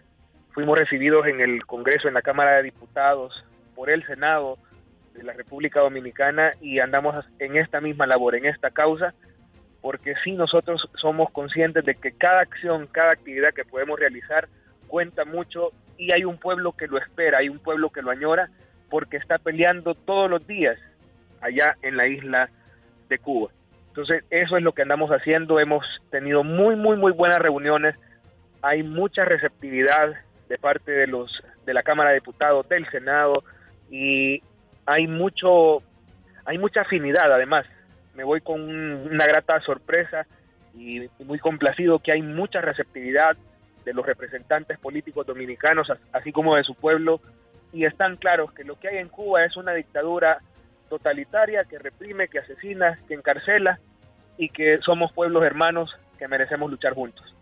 fuimos 0.52 0.78
recibidos 0.78 1.26
en 1.26 1.40
el 1.40 1.64
Congreso, 1.66 2.08
en 2.08 2.14
la 2.14 2.22
Cámara 2.22 2.56
de 2.56 2.64
Diputados, 2.64 3.44
por 3.74 3.90
el 3.90 4.06
Senado 4.06 4.58
de 5.14 5.22
la 5.22 5.32
República 5.32 5.80
Dominicana 5.80 6.52
y 6.60 6.80
andamos 6.80 7.24
en 7.38 7.56
esta 7.56 7.80
misma 7.80 8.06
labor, 8.06 8.34
en 8.34 8.46
esta 8.46 8.70
causa 8.70 9.14
porque 9.84 10.14
sí 10.24 10.32
nosotros 10.32 10.88
somos 10.94 11.30
conscientes 11.30 11.84
de 11.84 11.94
que 11.94 12.12
cada 12.12 12.40
acción, 12.40 12.86
cada 12.86 13.12
actividad 13.12 13.52
que 13.52 13.66
podemos 13.66 14.00
realizar 14.00 14.48
cuenta 14.86 15.26
mucho 15.26 15.72
y 15.98 16.10
hay 16.14 16.24
un 16.24 16.38
pueblo 16.38 16.72
que 16.72 16.86
lo 16.86 16.96
espera, 16.96 17.40
hay 17.40 17.50
un 17.50 17.58
pueblo 17.58 17.90
que 17.90 18.00
lo 18.00 18.10
añora 18.10 18.48
porque 18.88 19.18
está 19.18 19.36
peleando 19.36 19.94
todos 19.94 20.30
los 20.30 20.46
días 20.46 20.78
allá 21.42 21.76
en 21.82 21.98
la 21.98 22.06
isla 22.06 22.48
de 23.10 23.18
Cuba. 23.18 23.50
Entonces, 23.94 24.24
eso 24.30 24.56
es 24.56 24.62
lo 24.64 24.72
que 24.72 24.82
andamos 24.82 25.10
haciendo. 25.10 25.60
Hemos 25.60 25.86
tenido 26.10 26.42
muy, 26.42 26.74
muy, 26.74 26.96
muy 26.96 27.12
buenas 27.12 27.38
reuniones. 27.38 27.94
Hay 28.60 28.82
mucha 28.82 29.24
receptividad 29.24 30.14
de 30.48 30.58
parte 30.58 30.90
de 30.90 31.06
los 31.06 31.30
de 31.64 31.74
la 31.74 31.84
Cámara 31.84 32.10
de 32.10 32.16
Diputados, 32.16 32.68
del 32.68 32.90
Senado 32.90 33.44
y 33.88 34.42
hay 34.84 35.06
mucho 35.06 35.80
hay 36.44 36.58
mucha 36.58 36.82
afinidad 36.82 37.32
además 37.32 37.64
me 38.14 38.24
voy 38.24 38.40
con 38.40 38.60
una 38.60 39.26
grata 39.26 39.60
sorpresa 39.60 40.26
y, 40.76 41.08
muy 41.24 41.38
complacido 41.38 42.00
que 42.00 42.12
hay 42.12 42.20
mucha 42.20 42.60
receptividad 42.60 43.36
de 43.84 43.94
los 43.94 44.04
representantes 44.04 44.78
políticos 44.78 45.26
dominicanos, 45.26 45.92
así 46.12 46.32
como 46.32 46.56
de 46.56 46.64
su 46.64 46.74
pueblo, 46.74 47.20
y 47.72 47.84
están 47.84 48.16
claros 48.16 48.52
que 48.52 48.64
lo 48.64 48.78
que 48.78 48.88
hay 48.88 48.98
en 48.98 49.08
Cuba 49.08 49.44
es 49.44 49.56
una 49.56 49.72
dictadura 49.72 50.40
totalitaria 50.94 51.64
que 51.64 51.78
reprime, 51.78 52.28
que 52.28 52.38
asesina, 52.38 52.98
que 53.08 53.14
encarcela 53.14 53.80
y 54.38 54.48
que 54.48 54.78
somos 54.84 55.12
pueblos 55.12 55.42
hermanos 55.42 55.90
que 56.18 56.28
merecemos 56.28 56.70
luchar 56.70 56.94
juntos. 56.94 57.34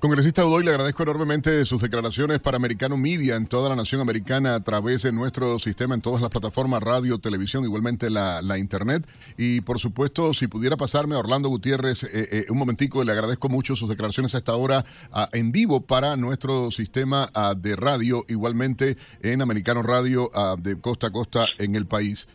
Congresista 0.00 0.42
Godoy, 0.42 0.64
le 0.64 0.70
agradezco 0.70 1.02
enormemente 1.02 1.64
sus 1.64 1.80
declaraciones 1.80 2.38
para 2.38 2.58
Americano 2.58 2.98
Media 2.98 3.36
en 3.36 3.46
toda 3.46 3.70
la 3.70 3.76
nación 3.76 4.02
americana 4.02 4.54
a 4.54 4.60
través 4.60 5.02
de 5.02 5.12
nuestro 5.12 5.58
sistema 5.58 5.94
en 5.94 6.02
todas 6.02 6.20
las 6.20 6.30
plataformas, 6.30 6.82
radio, 6.82 7.18
televisión, 7.18 7.64
igualmente 7.64 8.10
la, 8.10 8.58
internet. 8.58 9.06
Y 9.38 9.62
por 9.62 9.78
supuesto, 9.78 10.34
si 10.34 10.46
pudiera 10.46 10.76
pasarme 10.76 11.14
a 11.14 11.20
Orlando 11.20 11.48
Gutiérrez 11.48 12.04
eh, 12.04 12.08
eh, 12.12 12.46
un 12.50 12.58
momentico, 12.58 13.02
le 13.02 13.12
agradezco 13.12 13.48
mucho 13.48 13.76
sus 13.76 13.88
declaraciones 13.88 14.34
a 14.34 14.38
esta 14.38 14.54
hora 14.54 14.84
en 15.32 15.52
vivo 15.52 15.86
para 15.86 16.16
nuestro 16.16 16.70
sistema 16.70 17.28
de 17.56 17.74
radio, 17.74 18.24
igualmente 18.28 18.98
en 19.22 19.40
Americano 19.40 19.82
Radio 19.82 20.28
de 20.58 20.78
costa 20.78 21.06
a 21.06 21.12
costa 21.12 21.46
en 21.58 21.76
el 21.76 21.86
país. 21.86 22.28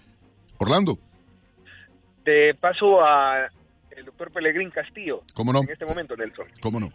Orlando. 0.59 0.99
Te 2.23 2.53
paso 2.55 3.01
a 3.03 3.49
el 3.91 4.05
doctor 4.05 4.31
Pelegrín 4.31 4.69
Castillo. 4.69 5.23
¿Cómo 5.33 5.51
no? 5.51 5.61
En 5.61 5.69
este 5.69 5.85
momento, 5.85 6.15
Nelson. 6.15 6.45
¿Cómo 6.61 6.79
no? 6.79 6.91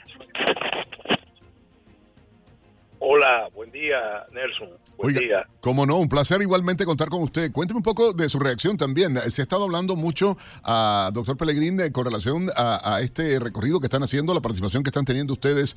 Hola, 3.07 3.49
buen 3.55 3.71
día, 3.71 4.25
Nelson. 4.33 4.71
Buen 4.97 5.15
día. 5.15 5.47
Cómo 5.61 5.85
no, 5.85 5.99
un 5.99 6.09
placer 6.09 6.41
igualmente 6.41 6.87
contar 6.87 7.09
con 7.11 7.23
usted. 7.23 7.53
Cuénteme 7.53 7.79
un 7.79 7.83
poco 7.83 8.15
de 8.15 8.31
su 8.31 8.39
reacción 8.39 8.79
también. 8.79 9.17
Se 9.31 9.43
ha 9.43 9.45
estado 9.45 9.65
hablando 9.65 9.95
mucho 9.95 10.39
a 10.63 11.11
doctor 11.13 11.37
Pellegrín 11.37 11.79
con 11.93 12.07
relación 12.07 12.49
a, 12.57 13.01
este 13.03 13.39
recorrido 13.41 13.81
que 13.81 13.89
están 13.89 14.03
haciendo, 14.03 14.33
la 14.33 14.41
participación 14.41 14.83
que 14.83 14.89
están 14.89 15.05
teniendo 15.05 15.35
ustedes, 15.35 15.77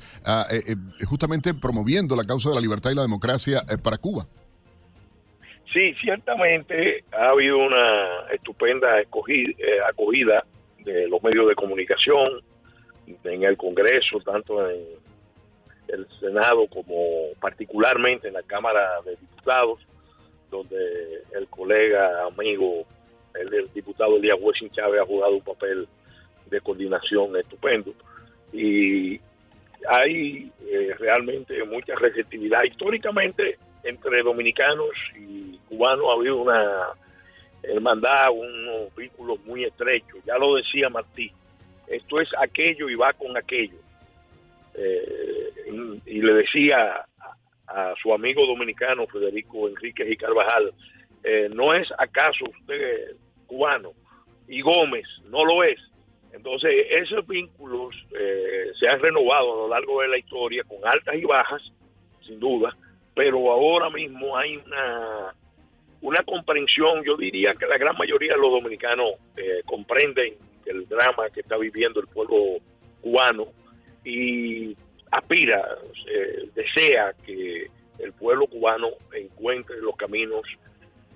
eh, 0.50 0.62
eh, 0.68 0.76
justamente 1.04 1.52
promoviendo 1.52 2.16
la 2.16 2.24
causa 2.24 2.48
de 2.48 2.54
la 2.54 2.60
libertad 2.62 2.92
y 2.92 2.94
la 2.94 3.02
democracia 3.02 3.62
eh, 3.68 3.76
para 3.76 3.98
Cuba. 3.98 4.26
Sí, 5.72 5.94
ciertamente 6.00 7.04
ha 7.12 7.30
habido 7.30 7.58
una 7.58 8.26
estupenda 8.32 8.98
acogida 9.86 10.44
de 10.78 11.08
los 11.08 11.22
medios 11.22 11.48
de 11.48 11.54
comunicación, 11.54 12.42
en 13.24 13.42
el 13.42 13.56
Congreso, 13.56 14.20
tanto 14.20 14.68
en 14.68 14.84
el 15.88 16.06
Senado 16.20 16.66
como 16.68 17.32
particularmente 17.40 18.28
en 18.28 18.34
la 18.34 18.42
Cámara 18.42 19.00
de 19.04 19.12
Diputados, 19.12 19.80
donde 20.50 20.76
el 21.34 21.48
colega, 21.48 22.26
amigo, 22.26 22.86
el, 23.34 23.70
diputado 23.72 24.16
Elías 24.16 24.38
Wessing 24.40 24.70
Chávez 24.70 25.00
ha 25.00 25.06
jugado 25.06 25.34
un 25.34 25.42
papel 25.42 25.88
de 26.46 26.60
coordinación 26.60 27.36
estupendo. 27.36 27.92
Y 28.52 29.20
hay 29.88 30.50
eh, 30.66 30.94
realmente 30.98 31.62
mucha 31.64 31.94
receptividad. 31.94 32.64
Históricamente, 32.64 33.58
entre 33.84 34.22
dominicanos 34.22 34.90
y 35.16 35.58
cubanos 35.68 36.06
ha 36.08 36.14
habido 36.14 36.36
una 36.36 36.88
hermandad, 37.62 38.30
unos 38.32 38.94
vínculos 38.96 39.40
muy 39.44 39.64
estrechos. 39.64 40.18
Ya 40.24 40.36
lo 40.38 40.54
decía 40.56 40.88
Martí, 40.88 41.30
esto 41.86 42.20
es 42.20 42.28
aquello 42.38 42.88
y 42.88 42.94
va 42.94 43.12
con 43.12 43.36
aquello. 43.36 43.78
Eh, 44.74 46.02
y, 46.06 46.20
le 46.20 46.34
decía 46.34 47.04
a, 47.66 47.94
su 48.00 48.12
amigo 48.12 48.46
dominicano 48.46 49.06
Federico 49.06 49.68
Enríquez 49.68 50.08
y 50.10 50.16
Carvajal, 50.16 50.72
eh, 51.24 51.48
¿no 51.52 51.74
es 51.74 51.88
acaso 51.98 52.44
usted 52.44 53.16
cubano? 53.46 53.92
Y 54.46 54.60
Gómez 54.60 55.06
no 55.24 55.44
lo 55.44 55.64
es. 55.64 55.80
Entonces, 56.32 56.70
esos 56.90 57.26
vínculos 57.26 57.94
eh, 58.18 58.70
se 58.78 58.88
han 58.88 59.00
renovado 59.00 59.52
a 59.52 59.56
lo 59.56 59.68
largo 59.68 60.02
de 60.02 60.08
la 60.08 60.18
historia 60.18 60.62
con 60.64 60.78
altas 60.84 61.14
y 61.16 61.24
bajas, 61.24 61.62
sin 62.24 62.38
duda, 62.38 62.76
pero 63.18 63.50
ahora 63.50 63.90
mismo 63.90 64.36
hay 64.36 64.58
una, 64.58 65.34
una 66.02 66.22
comprensión, 66.22 67.02
yo 67.02 67.16
diría 67.16 67.52
que 67.54 67.66
la 67.66 67.76
gran 67.76 67.96
mayoría 67.98 68.34
de 68.34 68.40
los 68.40 68.52
dominicanos 68.52 69.14
eh, 69.36 69.60
comprenden 69.66 70.34
el 70.66 70.86
drama 70.86 71.28
que 71.30 71.40
está 71.40 71.56
viviendo 71.56 71.98
el 71.98 72.06
pueblo 72.06 72.58
cubano 73.02 73.48
y 74.04 74.76
aspira, 75.10 75.66
eh, 76.06 76.48
desea 76.54 77.12
que 77.26 77.66
el 77.98 78.12
pueblo 78.12 78.46
cubano 78.46 78.90
encuentre 79.12 79.80
los 79.80 79.96
caminos 79.96 80.42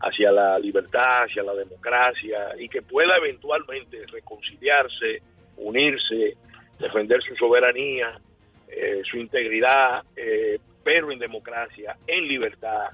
hacia 0.01 0.33
la 0.33 0.59
libertad, 0.59 1.27
hacia 1.27 1.45
la 1.45 1.55
democracia 1.55 2.49
y 2.59 2.69
que 2.69 2.83
pueda 2.83 3.17
eventualmente 3.17 4.05
reconciliarse, 4.09 5.23
unirse, 5.57 6.37
defender 6.81 7.23
su 7.23 7.37
soberanía, 7.37 8.19
eh, 8.67 9.03
su 9.09 9.19
integridad, 9.19 10.03
eh, 10.17 10.59
pero 10.83 11.13
en 11.13 11.19
democracia, 11.19 11.97
en 12.07 12.29
libertad 12.29 12.91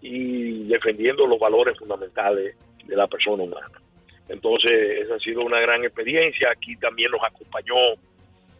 y 0.00 0.64
defendiendo 0.68 1.26
los 1.26 1.38
valores 1.38 1.78
fundamentales 1.78 2.56
de 2.84 2.96
la 2.96 3.06
persona 3.06 3.42
humana. 3.42 3.80
Entonces, 4.28 5.02
esa 5.02 5.16
ha 5.16 5.18
sido 5.18 5.42
una 5.42 5.60
gran 5.60 5.84
experiencia. 5.84 6.50
Aquí 6.50 6.76
también 6.76 7.10
nos 7.10 7.22
acompañó 7.22 7.74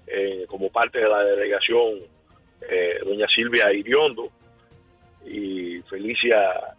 eh, 0.07 0.45
como 0.49 0.71
parte 0.71 0.99
de 0.99 1.09
la 1.09 1.23
delegación 1.25 2.01
doña 3.05 3.27
Silvia 3.29 3.73
Iriondo 3.73 4.31
y 5.27 5.81
Felicia 5.83 6.75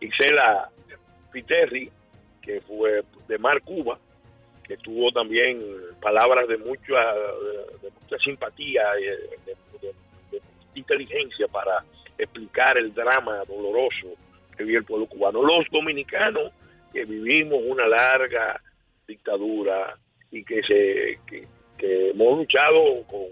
Isela 0.00 0.70
Piterri, 1.32 1.90
que 2.42 2.60
fue 2.62 3.02
de 3.26 3.38
Mar 3.38 3.60
Cuba, 3.62 3.98
que 4.64 4.76
tuvo 4.78 5.10
también 5.12 5.62
palabras 6.00 6.48
de 6.48 6.58
mucha, 6.58 7.14
de 7.82 7.90
mucha 7.90 8.18
simpatía, 8.22 8.92
de, 8.94 9.10
de, 9.46 9.56
inteligencia 10.78 11.46
para 11.48 11.84
explicar 12.16 12.76
el 12.78 12.92
drama 12.94 13.42
doloroso 13.46 14.14
que 14.56 14.64
vive 14.64 14.78
el 14.78 14.84
pueblo 14.84 15.06
cubano. 15.06 15.42
Los 15.42 15.66
dominicanos 15.70 16.52
que 16.92 17.04
vivimos 17.04 17.60
una 17.64 17.86
larga 17.86 18.60
dictadura 19.06 19.96
y 20.30 20.44
que 20.44 20.62
se 20.62 21.18
que 21.78 22.10
hemos 22.10 22.38
luchado 22.38 23.04
con 23.06 23.26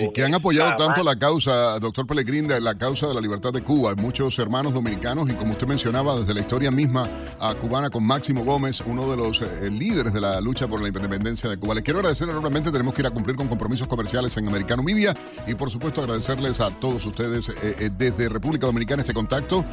y 0.00 0.10
que 0.12 0.24
han 0.24 0.34
apoyado 0.34 0.76
tanto 0.76 1.04
la 1.04 1.16
causa, 1.16 1.78
doctor 1.78 2.06
Pellegrín, 2.06 2.48
la 2.48 2.74
causa 2.76 3.06
de 3.06 3.14
la 3.14 3.20
libertad 3.20 3.52
de 3.52 3.62
Cuba. 3.62 3.94
Muchos 3.94 4.38
hermanos 4.38 4.72
dominicanos 4.72 5.28
y 5.28 5.34
como 5.34 5.52
usted 5.52 5.66
mencionaba, 5.66 6.18
desde 6.18 6.32
la 6.32 6.40
historia 6.40 6.70
misma 6.70 7.06
a 7.38 7.54
cubana 7.54 7.90
con 7.90 8.04
Máximo 8.04 8.42
Gómez, 8.44 8.80
uno 8.86 9.10
de 9.10 9.18
los 9.18 9.42
eh, 9.42 9.70
líderes 9.70 10.14
de 10.14 10.22
la 10.22 10.40
lucha 10.40 10.66
por 10.66 10.80
la 10.80 10.88
independencia 10.88 11.50
de 11.50 11.58
Cuba. 11.58 11.74
Les 11.74 11.84
quiero 11.84 11.98
agradecer 11.98 12.26
enormemente, 12.28 12.70
tenemos 12.70 12.94
que 12.94 13.02
ir 13.02 13.06
a 13.06 13.10
cumplir 13.10 13.36
con 13.36 13.48
compromisos 13.48 13.86
comerciales 13.86 14.34
en 14.38 14.48
Americano 14.48 14.82
Media 14.82 15.14
y 15.46 15.54
por 15.54 15.70
supuesto 15.70 16.00
agradecerles 16.00 16.60
a 16.60 16.70
todos 16.70 17.04
ustedes 17.04 17.50
eh, 17.50 17.54
eh, 17.62 17.90
desde 17.96 18.30
República 18.30 18.66
Dominicana 18.66 19.02
este 19.02 19.14
contacto, 19.14 19.64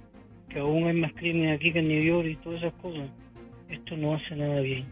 que 0.49 0.59
aún 0.59 0.87
hay 0.87 0.95
más 0.95 1.13
crimen 1.15 1.51
aquí 1.51 1.73
que 1.73 1.81
en 1.81 1.89
New 1.89 2.03
York 2.03 2.29
y 2.29 2.37
todas 2.37 2.63
esas 2.63 2.75
cosas. 2.75 3.09
Esto 3.69 3.97
no 3.97 4.15
hace 4.15 4.37
nada 4.37 4.61
bien. 4.61 4.85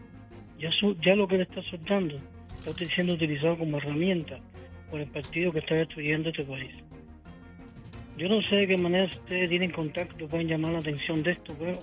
Ya, 0.59 0.69
ya 1.03 1.15
lo 1.15 1.27
que 1.27 1.37
le 1.37 1.43
está 1.43 1.61
soltando 1.63 2.19
está 2.69 2.85
siendo 2.85 3.13
utilizado 3.13 3.57
como 3.57 3.77
herramienta 3.77 4.39
por 4.89 4.99
el 4.99 5.07
partido 5.07 5.51
que 5.51 5.59
está 5.59 5.75
destruyendo 5.75 6.29
este 6.29 6.43
país. 6.43 6.71
Yo 8.17 8.29
no 8.29 8.41
sé 8.43 8.55
de 8.55 8.67
qué 8.67 8.77
manera 8.77 9.05
ustedes 9.05 9.49
tienen 9.49 9.71
contacto, 9.71 10.27
pueden 10.27 10.47
llamar 10.47 10.73
la 10.73 10.79
atención 10.79 11.21
de 11.21 11.31
esto, 11.31 11.53
pero 11.59 11.79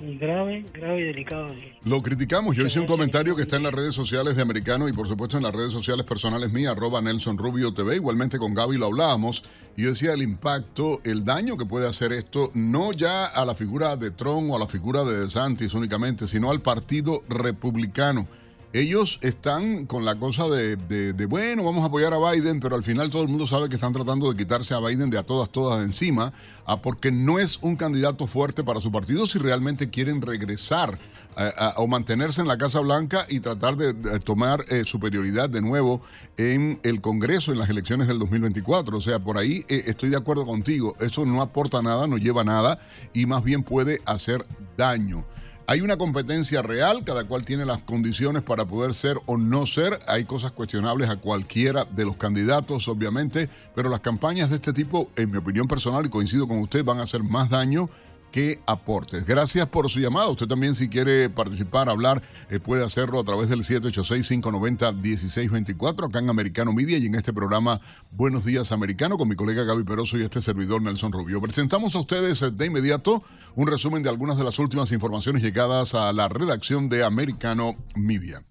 grave, 0.00 0.66
grave 0.72 1.00
y 1.00 1.04
delicado 1.04 1.46
Lo 1.84 2.02
criticamos. 2.02 2.56
Yo 2.56 2.66
hice 2.66 2.80
un 2.80 2.86
comentario 2.86 3.36
que 3.36 3.42
está 3.42 3.56
en 3.56 3.62
las 3.62 3.72
redes 3.72 3.94
sociales 3.94 4.36
de 4.36 4.42
Americano 4.42 4.88
y 4.88 4.92
por 4.92 5.06
supuesto 5.08 5.36
en 5.36 5.42
las 5.42 5.54
redes 5.54 5.72
sociales 5.72 6.04
personales 6.04 6.50
mías, 6.50 6.72
arroba 6.72 7.00
Nelson 7.00 7.38
Rubio 7.38 7.72
TV. 7.72 7.96
Igualmente 7.96 8.38
con 8.38 8.54
Gaby 8.54 8.78
lo 8.78 8.86
hablábamos. 8.86 9.44
Y 9.76 9.82
yo 9.82 9.90
decía 9.90 10.12
el 10.12 10.22
impacto, 10.22 11.00
el 11.04 11.24
daño 11.24 11.56
que 11.56 11.66
puede 11.66 11.88
hacer 11.88 12.12
esto, 12.12 12.50
no 12.54 12.92
ya 12.92 13.24
a 13.24 13.44
la 13.44 13.54
figura 13.54 13.96
de 13.96 14.10
Trump 14.10 14.50
o 14.50 14.56
a 14.56 14.60
la 14.60 14.66
figura 14.66 15.04
de 15.04 15.20
DeSantis 15.20 15.74
únicamente, 15.74 16.28
sino 16.28 16.50
al 16.50 16.60
Partido 16.60 17.22
Republicano 17.28 18.28
ellos 18.74 19.18
están 19.22 19.86
con 19.86 20.04
la 20.04 20.18
cosa 20.18 20.46
de, 20.48 21.26
bueno, 21.28 21.62
vamos 21.62 21.82
a 21.84 21.86
apoyar 21.86 22.12
a 22.12 22.32
Biden, 22.32 22.60
pero 22.60 22.74
al 22.74 22.82
final 22.82 23.08
todo 23.08 23.22
el 23.22 23.28
mundo 23.28 23.46
sabe 23.46 23.68
que 23.68 23.76
están 23.76 23.92
tratando 23.92 24.30
de 24.30 24.36
quitarse 24.36 24.74
a 24.74 24.80
Biden 24.80 25.10
de 25.10 25.18
a 25.18 25.22
todas, 25.22 25.48
todas 25.48 25.78
de 25.78 25.86
encima, 25.86 26.32
ah, 26.66 26.82
porque 26.82 27.12
no 27.12 27.38
es 27.38 27.58
un 27.62 27.76
candidato 27.76 28.26
fuerte 28.26 28.64
para 28.64 28.80
su 28.80 28.90
partido 28.90 29.26
si 29.26 29.38
realmente 29.38 29.88
quieren 29.88 30.20
regresar 30.20 30.98
o 31.76 31.86
mantenerse 31.86 32.40
en 32.40 32.48
la 32.48 32.58
Casa 32.58 32.80
Blanca 32.80 33.26
y 33.28 33.40
tratar 33.40 33.76
de, 33.76 33.92
tomar 34.20 34.64
eh, 34.68 34.84
superioridad 34.84 35.50
de 35.50 35.60
nuevo 35.60 36.00
en 36.36 36.78
el 36.82 37.00
Congreso 37.00 37.52
en 37.52 37.58
las 37.58 37.68
elecciones 37.68 38.06
del 38.06 38.18
2024. 38.18 38.98
O 38.98 39.00
sea, 39.00 39.18
por 39.18 39.38
ahí 39.38 39.64
eh, 39.68 39.84
estoy 39.86 40.10
de 40.10 40.16
acuerdo 40.16 40.46
contigo, 40.46 40.94
eso 41.00 41.26
no 41.26 41.42
aporta 41.42 41.82
nada, 41.82 42.06
no 42.06 42.18
lleva 42.18 42.44
nada 42.44 42.78
y 43.12 43.26
más 43.26 43.42
bien 43.42 43.62
puede 43.62 44.00
hacer 44.06 44.46
daño. 44.76 45.24
Hay 45.66 45.80
una 45.80 45.96
competencia 45.96 46.60
real, 46.60 47.04
cada 47.04 47.24
cual 47.24 47.46
tiene 47.46 47.64
las 47.64 47.78
condiciones 47.78 48.42
para 48.42 48.66
poder 48.66 48.92
ser 48.92 49.16
o 49.24 49.38
no 49.38 49.64
ser. 49.64 49.98
Hay 50.08 50.24
cosas 50.24 50.50
cuestionables 50.50 51.08
a 51.08 51.16
cualquiera 51.16 51.86
de 51.86 52.04
los 52.04 52.16
candidatos, 52.16 52.86
obviamente, 52.86 53.48
pero 53.74 53.88
las 53.88 54.00
campañas 54.00 54.50
de 54.50 54.56
este 54.56 54.74
tipo, 54.74 55.10
en 55.16 55.30
mi 55.30 55.38
opinión 55.38 55.66
personal, 55.66 56.04
y 56.04 56.10
coincido 56.10 56.46
con 56.46 56.58
usted, 56.58 56.84
van 56.84 56.98
a 56.98 57.04
hacer 57.04 57.22
más 57.22 57.48
daño 57.48 57.88
que 58.34 58.60
aportes. 58.66 59.24
Gracias 59.24 59.64
por 59.66 59.88
su 59.88 60.00
llamada. 60.00 60.28
Usted 60.28 60.48
también 60.48 60.74
si 60.74 60.88
quiere 60.88 61.30
participar, 61.30 61.88
hablar, 61.88 62.20
eh, 62.50 62.58
puede 62.58 62.84
hacerlo 62.84 63.20
a 63.20 63.24
través 63.24 63.48
del 63.48 63.60
786-590-1624 63.60 66.08
acá 66.08 66.18
en 66.18 66.30
Americano 66.30 66.72
Media 66.72 66.98
y 66.98 67.06
en 67.06 67.14
este 67.14 67.32
programa 67.32 67.80
Buenos 68.10 68.44
Días 68.44 68.72
Americano 68.72 69.18
con 69.18 69.28
mi 69.28 69.36
colega 69.36 69.62
Gaby 69.62 69.84
Peroso 69.84 70.18
y 70.18 70.22
este 70.22 70.42
servidor 70.42 70.82
Nelson 70.82 71.12
Rubio. 71.12 71.40
Presentamos 71.40 71.94
a 71.94 72.00
ustedes 72.00 72.42
eh, 72.42 72.50
de 72.50 72.66
inmediato 72.66 73.22
un 73.54 73.68
resumen 73.68 74.02
de 74.02 74.08
algunas 74.08 74.36
de 74.36 74.42
las 74.42 74.58
últimas 74.58 74.90
informaciones 74.90 75.40
llegadas 75.40 75.94
a 75.94 76.12
la 76.12 76.28
redacción 76.28 76.88
de 76.88 77.04
Americano 77.04 77.76
Media. 77.94 78.42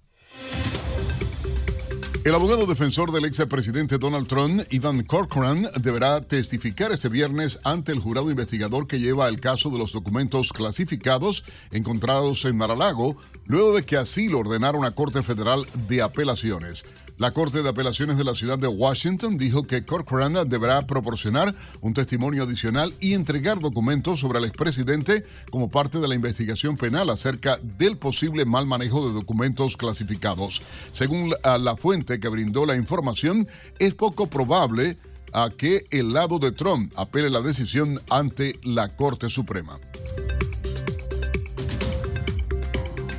El 2.25 2.35
abogado 2.35 2.65
defensor 2.65 3.11
del 3.11 3.25
expresidente 3.25 3.97
Donald 3.97 4.29
Trump, 4.29 4.61
Ivan 4.69 5.03
Corcoran, 5.03 5.67
deberá 5.81 6.21
testificar 6.21 6.93
este 6.93 7.09
viernes 7.09 7.59
ante 7.65 7.91
el 7.91 7.99
jurado 7.99 8.31
investigador 8.31 8.87
que 8.87 9.01
lleva 9.01 9.27
el 9.27 9.41
caso 9.41 9.69
de 9.69 9.77
los 9.77 9.91
documentos 9.91 10.53
clasificados 10.53 11.43
encontrados 11.71 12.45
en 12.45 12.55
Maralago, 12.55 13.17
luego 13.45 13.75
de 13.75 13.83
que 13.83 13.97
así 13.97 14.29
lo 14.29 14.39
ordenara 14.39 14.77
una 14.77 14.91
Corte 14.91 15.21
Federal 15.21 15.65
de 15.89 16.01
Apelaciones. 16.01 16.85
La 17.23 17.31
Corte 17.31 17.63
de 17.63 17.69
Apelaciones 17.69 18.17
de 18.17 18.25
la 18.25 18.35
ciudad 18.35 18.59
de 18.59 18.67
Washington 18.67 19.37
dijo 19.37 19.65
que 19.65 19.85
Corcoran 19.85 20.33
deberá 20.49 20.85
proporcionar 20.85 21.55
un 21.79 21.93
testimonio 21.93 22.43
adicional 22.43 22.93
y 22.99 23.13
entregar 23.13 23.61
documentos 23.61 24.19
sobre 24.19 24.39
el 24.39 24.43
expresidente 24.43 25.23
como 25.49 25.69
parte 25.69 25.99
de 26.01 26.09
la 26.09 26.15
investigación 26.15 26.75
penal 26.75 27.09
acerca 27.09 27.57
del 27.77 27.97
posible 27.97 28.43
mal 28.43 28.65
manejo 28.65 29.07
de 29.07 29.13
documentos 29.13 29.77
clasificados. 29.77 30.61
Según 30.91 31.33
la 31.41 31.77
fuente 31.77 32.19
que 32.19 32.27
brindó 32.27 32.65
la 32.65 32.75
información, 32.75 33.47
es 33.79 33.93
poco 33.93 34.27
probable 34.27 34.97
a 35.31 35.49
que 35.49 35.85
el 35.91 36.11
lado 36.11 36.39
de 36.39 36.51
Trump 36.51 36.91
apele 36.97 37.29
la 37.29 37.39
decisión 37.39 38.01
ante 38.09 38.59
la 38.63 38.97
Corte 38.97 39.29
Suprema. 39.29 39.79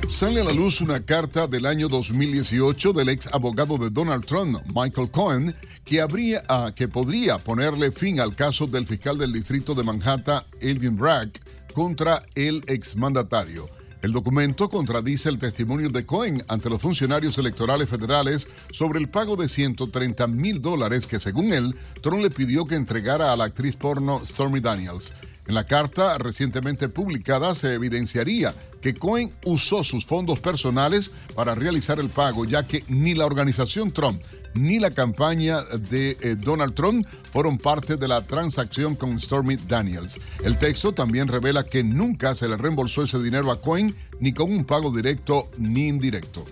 Sale 0.07 0.41
a 0.41 0.43
la 0.43 0.53
luz 0.53 0.81
una 0.81 1.03
carta 1.03 1.47
del 1.47 1.65
año 1.65 1.89
2018 1.89 2.93
del 2.93 3.09
ex 3.09 3.27
abogado 3.33 3.77
de 3.77 3.89
Donald 3.89 4.23
Trump, 4.25 4.59
Michael 4.67 5.09
Cohen, 5.09 5.55
que, 5.83 5.99
habría, 5.99 6.43
ah, 6.47 6.71
que 6.75 6.87
podría 6.87 7.39
ponerle 7.39 7.91
fin 7.91 8.19
al 8.19 8.35
caso 8.35 8.67
del 8.67 8.85
fiscal 8.85 9.17
del 9.17 9.33
distrito 9.33 9.73
de 9.73 9.83
Manhattan, 9.83 10.43
Elvin 10.61 10.95
Bragg, 10.95 11.31
contra 11.73 12.21
el 12.35 12.63
exmandatario. 12.67 13.67
El 14.03 14.11
documento 14.11 14.69
contradice 14.69 15.27
el 15.29 15.39
testimonio 15.39 15.89
de 15.89 16.05
Cohen 16.05 16.41
ante 16.47 16.69
los 16.69 16.79
funcionarios 16.79 17.39
electorales 17.39 17.89
federales 17.89 18.47
sobre 18.71 18.99
el 18.99 19.09
pago 19.09 19.35
de 19.35 19.49
130 19.49 20.27
mil 20.27 20.61
dólares 20.61 21.07
que, 21.07 21.19
según 21.19 21.51
él, 21.51 21.75
Trump 22.03 22.21
le 22.21 22.29
pidió 22.29 22.65
que 22.65 22.75
entregara 22.75 23.33
a 23.33 23.35
la 23.35 23.45
actriz 23.45 23.75
porno 23.75 24.23
Stormy 24.23 24.59
Daniels. 24.59 25.13
En 25.47 25.53
la 25.53 25.65
carta 25.65 26.17
recientemente 26.17 26.89
publicada 26.89 27.53
se 27.53 27.73
evidenciaría 27.73 28.53
que 28.81 28.95
Cohen 28.95 29.33
usó 29.45 29.83
sus 29.83 30.05
fondos 30.05 30.39
personales 30.39 31.11
para 31.35 31.55
realizar 31.55 31.99
el 31.99 32.09
pago, 32.09 32.45
ya 32.45 32.67
que 32.67 32.83
ni 32.87 33.13
la 33.13 33.25
organización 33.25 33.91
Trump 33.91 34.21
ni 34.55 34.79
la 34.79 34.91
campaña 34.91 35.61
de 35.63 36.17
eh, 36.21 36.35
Donald 36.37 36.73
Trump 36.73 37.05
fueron 37.31 37.57
parte 37.57 37.97
de 37.97 38.07
la 38.07 38.21
transacción 38.25 38.95
con 38.95 39.19
Stormy 39.19 39.57
Daniels. 39.57 40.19
El 40.43 40.57
texto 40.57 40.93
también 40.93 41.27
revela 41.27 41.63
que 41.63 41.83
nunca 41.83 42.33
se 42.35 42.47
le 42.47 42.57
reembolsó 42.57 43.03
ese 43.03 43.21
dinero 43.21 43.51
a 43.51 43.61
Cohen 43.61 43.93
ni 44.19 44.33
con 44.33 44.51
un 44.51 44.65
pago 44.65 44.91
directo 44.91 45.49
ni 45.57 45.87
indirecto. 45.87 46.45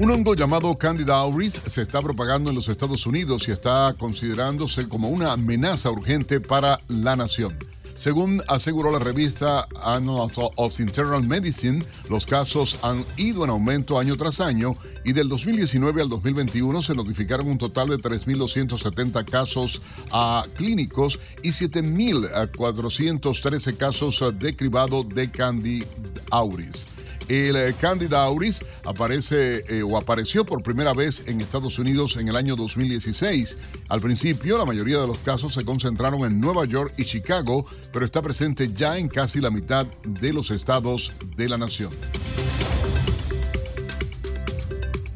Un 0.00 0.10
hongo 0.10 0.34
llamado 0.34 0.76
Candida 0.78 1.16
auris 1.16 1.60
se 1.66 1.82
está 1.82 2.00
propagando 2.00 2.48
en 2.48 2.56
los 2.56 2.70
Estados 2.70 3.06
Unidos 3.06 3.46
y 3.46 3.50
está 3.50 3.94
considerándose 3.98 4.88
como 4.88 5.10
una 5.10 5.32
amenaza 5.32 5.90
urgente 5.90 6.40
para 6.40 6.80
la 6.88 7.16
nación. 7.16 7.58
Según 7.98 8.42
aseguró 8.48 8.90
la 8.90 8.98
revista 8.98 9.68
Annals 9.84 10.38
of 10.38 10.80
Internal 10.80 11.28
Medicine, 11.28 11.84
los 12.08 12.24
casos 12.24 12.78
han 12.80 13.04
ido 13.18 13.44
en 13.44 13.50
aumento 13.50 13.98
año 13.98 14.16
tras 14.16 14.40
año 14.40 14.74
y 15.04 15.12
del 15.12 15.28
2019 15.28 16.00
al 16.00 16.08
2021 16.08 16.80
se 16.80 16.94
notificaron 16.94 17.48
un 17.48 17.58
total 17.58 17.90
de 17.90 17.98
3.270 17.98 19.22
casos 19.26 19.82
a 20.12 20.46
clínicos 20.56 21.20
y 21.42 21.50
7.413 21.50 23.76
casos 23.76 24.24
de 24.38 24.56
cribado 24.56 25.04
de 25.04 25.30
Candida 25.30 25.84
auris. 26.30 26.86
El 27.30 27.54
eh, 27.54 27.74
Candida 27.80 28.24
auris 28.24 28.60
aparece 28.84 29.62
eh, 29.68 29.84
o 29.84 29.96
apareció 29.96 30.44
por 30.44 30.64
primera 30.64 30.92
vez 30.92 31.22
en 31.26 31.40
Estados 31.40 31.78
Unidos 31.78 32.16
en 32.16 32.26
el 32.26 32.34
año 32.34 32.56
2016. 32.56 33.56
Al 33.88 34.00
principio, 34.00 34.58
la 34.58 34.64
mayoría 34.64 34.98
de 34.98 35.06
los 35.06 35.18
casos 35.18 35.54
se 35.54 35.64
concentraron 35.64 36.22
en 36.22 36.40
Nueva 36.40 36.64
York 36.64 36.92
y 36.96 37.04
Chicago, 37.04 37.64
pero 37.92 38.04
está 38.04 38.20
presente 38.20 38.72
ya 38.74 38.98
en 38.98 39.06
casi 39.06 39.40
la 39.40 39.52
mitad 39.52 39.86
de 40.04 40.32
los 40.32 40.50
estados 40.50 41.12
de 41.36 41.48
la 41.48 41.56
nación. 41.56 41.92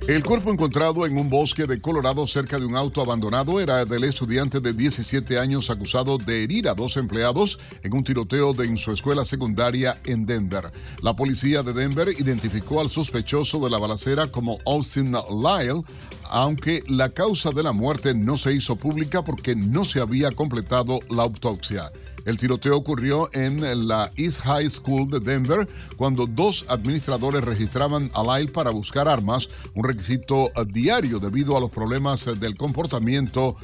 El 0.06 0.22
cuerpo 0.22 0.52
encontrado 0.52 1.06
en 1.06 1.16
un 1.16 1.30
bosque 1.30 1.66
de 1.66 1.80
Colorado 1.80 2.26
cerca 2.26 2.58
de 2.58 2.66
un 2.66 2.76
auto 2.76 3.00
abandonado 3.00 3.58
era 3.58 3.86
del 3.86 4.04
estudiante 4.04 4.60
de 4.60 4.74
17 4.74 5.38
años 5.38 5.70
acusado 5.70 6.18
de 6.18 6.42
herir 6.42 6.68
a 6.68 6.74
dos 6.74 6.98
empleados 6.98 7.58
en 7.82 7.94
un 7.94 8.04
tiroteo 8.04 8.52
de 8.52 8.66
en 8.66 8.76
su 8.76 8.92
escuela 8.92 9.24
secundaria 9.24 9.98
en 10.04 10.26
Denver. 10.26 10.70
La 11.00 11.16
policía 11.16 11.62
de 11.62 11.72
Denver 11.72 12.08
identificó 12.18 12.82
al 12.82 12.90
sospechoso 12.90 13.58
de 13.60 13.70
la 13.70 13.78
balacera 13.78 14.26
como 14.26 14.58
Austin 14.66 15.12
Lyle, 15.12 15.82
aunque 16.28 16.82
la 16.86 17.08
causa 17.08 17.52
de 17.52 17.62
la 17.62 17.72
muerte 17.72 18.14
no 18.14 18.36
se 18.36 18.52
hizo 18.52 18.76
pública 18.76 19.24
porque 19.24 19.56
no 19.56 19.86
se 19.86 20.02
había 20.02 20.30
completado 20.32 21.00
la 21.08 21.22
autopsia. 21.22 21.90
El 22.24 22.38
tiroteo 22.38 22.76
ocurrió 22.76 23.28
en 23.32 23.86
la 23.86 24.10
East 24.16 24.40
High 24.40 24.70
School 24.70 25.10
de 25.10 25.20
Denver 25.20 25.68
cuando 25.96 26.26
dos 26.26 26.64
administradores 26.68 27.44
registraban 27.44 28.10
a 28.14 28.22
Lyle 28.22 28.50
para 28.50 28.70
buscar 28.70 29.08
armas, 29.08 29.48
un 29.74 29.84
requisito 29.84 30.50
diario 30.68 31.18
debido 31.18 31.56
a 31.56 31.60
los 31.60 31.70
problemas 31.70 32.24
del 32.40 32.56
comportamiento 32.56 33.56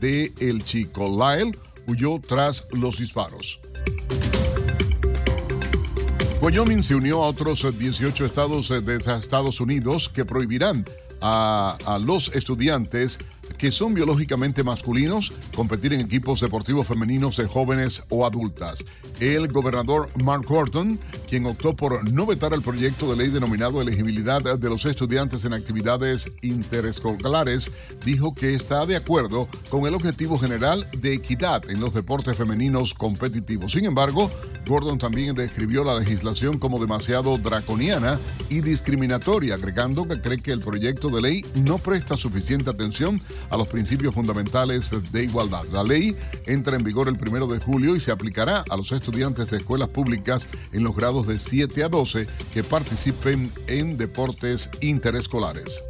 de 0.00 0.32
el 0.38 0.62
chico. 0.64 1.08
Lyle 1.08 1.58
huyó 1.88 2.20
tras 2.20 2.66
los 2.72 2.98
disparos. 2.98 3.58
Wyoming 6.40 6.82
se 6.82 6.94
unió 6.94 7.24
a 7.24 7.28
otros 7.28 7.66
18 7.76 8.24
estados 8.24 8.68
de 8.68 8.96
Estados 8.96 9.60
Unidos 9.60 10.08
que 10.08 10.24
prohibirán 10.24 10.84
a, 11.20 11.76
a 11.84 11.98
los 11.98 12.28
estudiantes 12.34 13.18
que 13.58 13.70
son 13.70 13.94
biológicamente 13.94 14.62
masculinos 14.62 15.32
competir 15.54 15.92
en 15.92 16.00
equipos 16.00 16.40
deportivos 16.40 16.86
femeninos 16.86 17.36
de 17.36 17.46
jóvenes 17.46 18.02
o 18.08 18.26
adultas. 18.26 18.84
El 19.20 19.48
gobernador 19.48 20.08
Mark 20.22 20.44
Gordon, 20.46 20.98
quien 21.28 21.46
optó 21.46 21.74
por 21.74 22.10
no 22.10 22.26
vetar 22.26 22.52
el 22.52 22.62
proyecto 22.62 23.10
de 23.10 23.16
ley 23.16 23.28
denominado 23.28 23.80
elegibilidad 23.80 24.42
de 24.58 24.68
los 24.68 24.84
estudiantes 24.84 25.44
en 25.44 25.54
actividades 25.54 26.30
interescolares, 26.42 27.70
dijo 28.04 28.34
que 28.34 28.54
está 28.54 28.86
de 28.86 28.96
acuerdo 28.96 29.48
con 29.70 29.86
el 29.86 29.94
objetivo 29.94 30.38
general 30.38 30.88
de 30.98 31.14
equidad 31.14 31.68
en 31.70 31.80
los 31.80 31.94
deportes 31.94 32.36
femeninos 32.36 32.94
competitivos. 32.94 33.72
Sin 33.72 33.84
embargo, 33.84 34.30
Gordon 34.66 34.98
también 34.98 35.34
describió 35.34 35.84
la 35.84 35.98
legislación 35.98 36.58
como 36.58 36.78
demasiado 36.78 37.38
draconiana 37.38 38.18
y 38.50 38.60
discriminatoria, 38.60 39.54
agregando 39.54 40.06
que 40.06 40.20
cree 40.20 40.38
que 40.38 40.52
el 40.52 40.60
proyecto 40.60 41.08
de 41.08 41.22
ley 41.22 41.46
no 41.54 41.78
presta 41.78 42.16
suficiente 42.16 42.70
atención 42.70 43.20
a 43.50 43.56
los 43.56 43.68
principios 43.68 44.14
fundamentales 44.14 44.90
de 45.12 45.24
igualdad. 45.24 45.64
La 45.72 45.82
ley 45.82 46.16
entra 46.46 46.76
en 46.76 46.84
vigor 46.84 47.08
el 47.08 47.18
primero 47.18 47.46
de 47.46 47.58
julio 47.58 47.96
y 47.96 48.00
se 48.00 48.12
aplicará 48.12 48.64
a 48.68 48.76
los 48.76 48.92
estudiantes 48.92 49.50
de 49.50 49.58
escuelas 49.58 49.88
públicas 49.88 50.48
en 50.72 50.84
los 50.84 50.94
grados 50.94 51.26
de 51.26 51.38
7 51.38 51.84
a 51.84 51.88
12 51.88 52.26
que 52.52 52.64
participen 52.64 53.52
en 53.68 53.96
deportes 53.96 54.70
interescolares. 54.80 55.82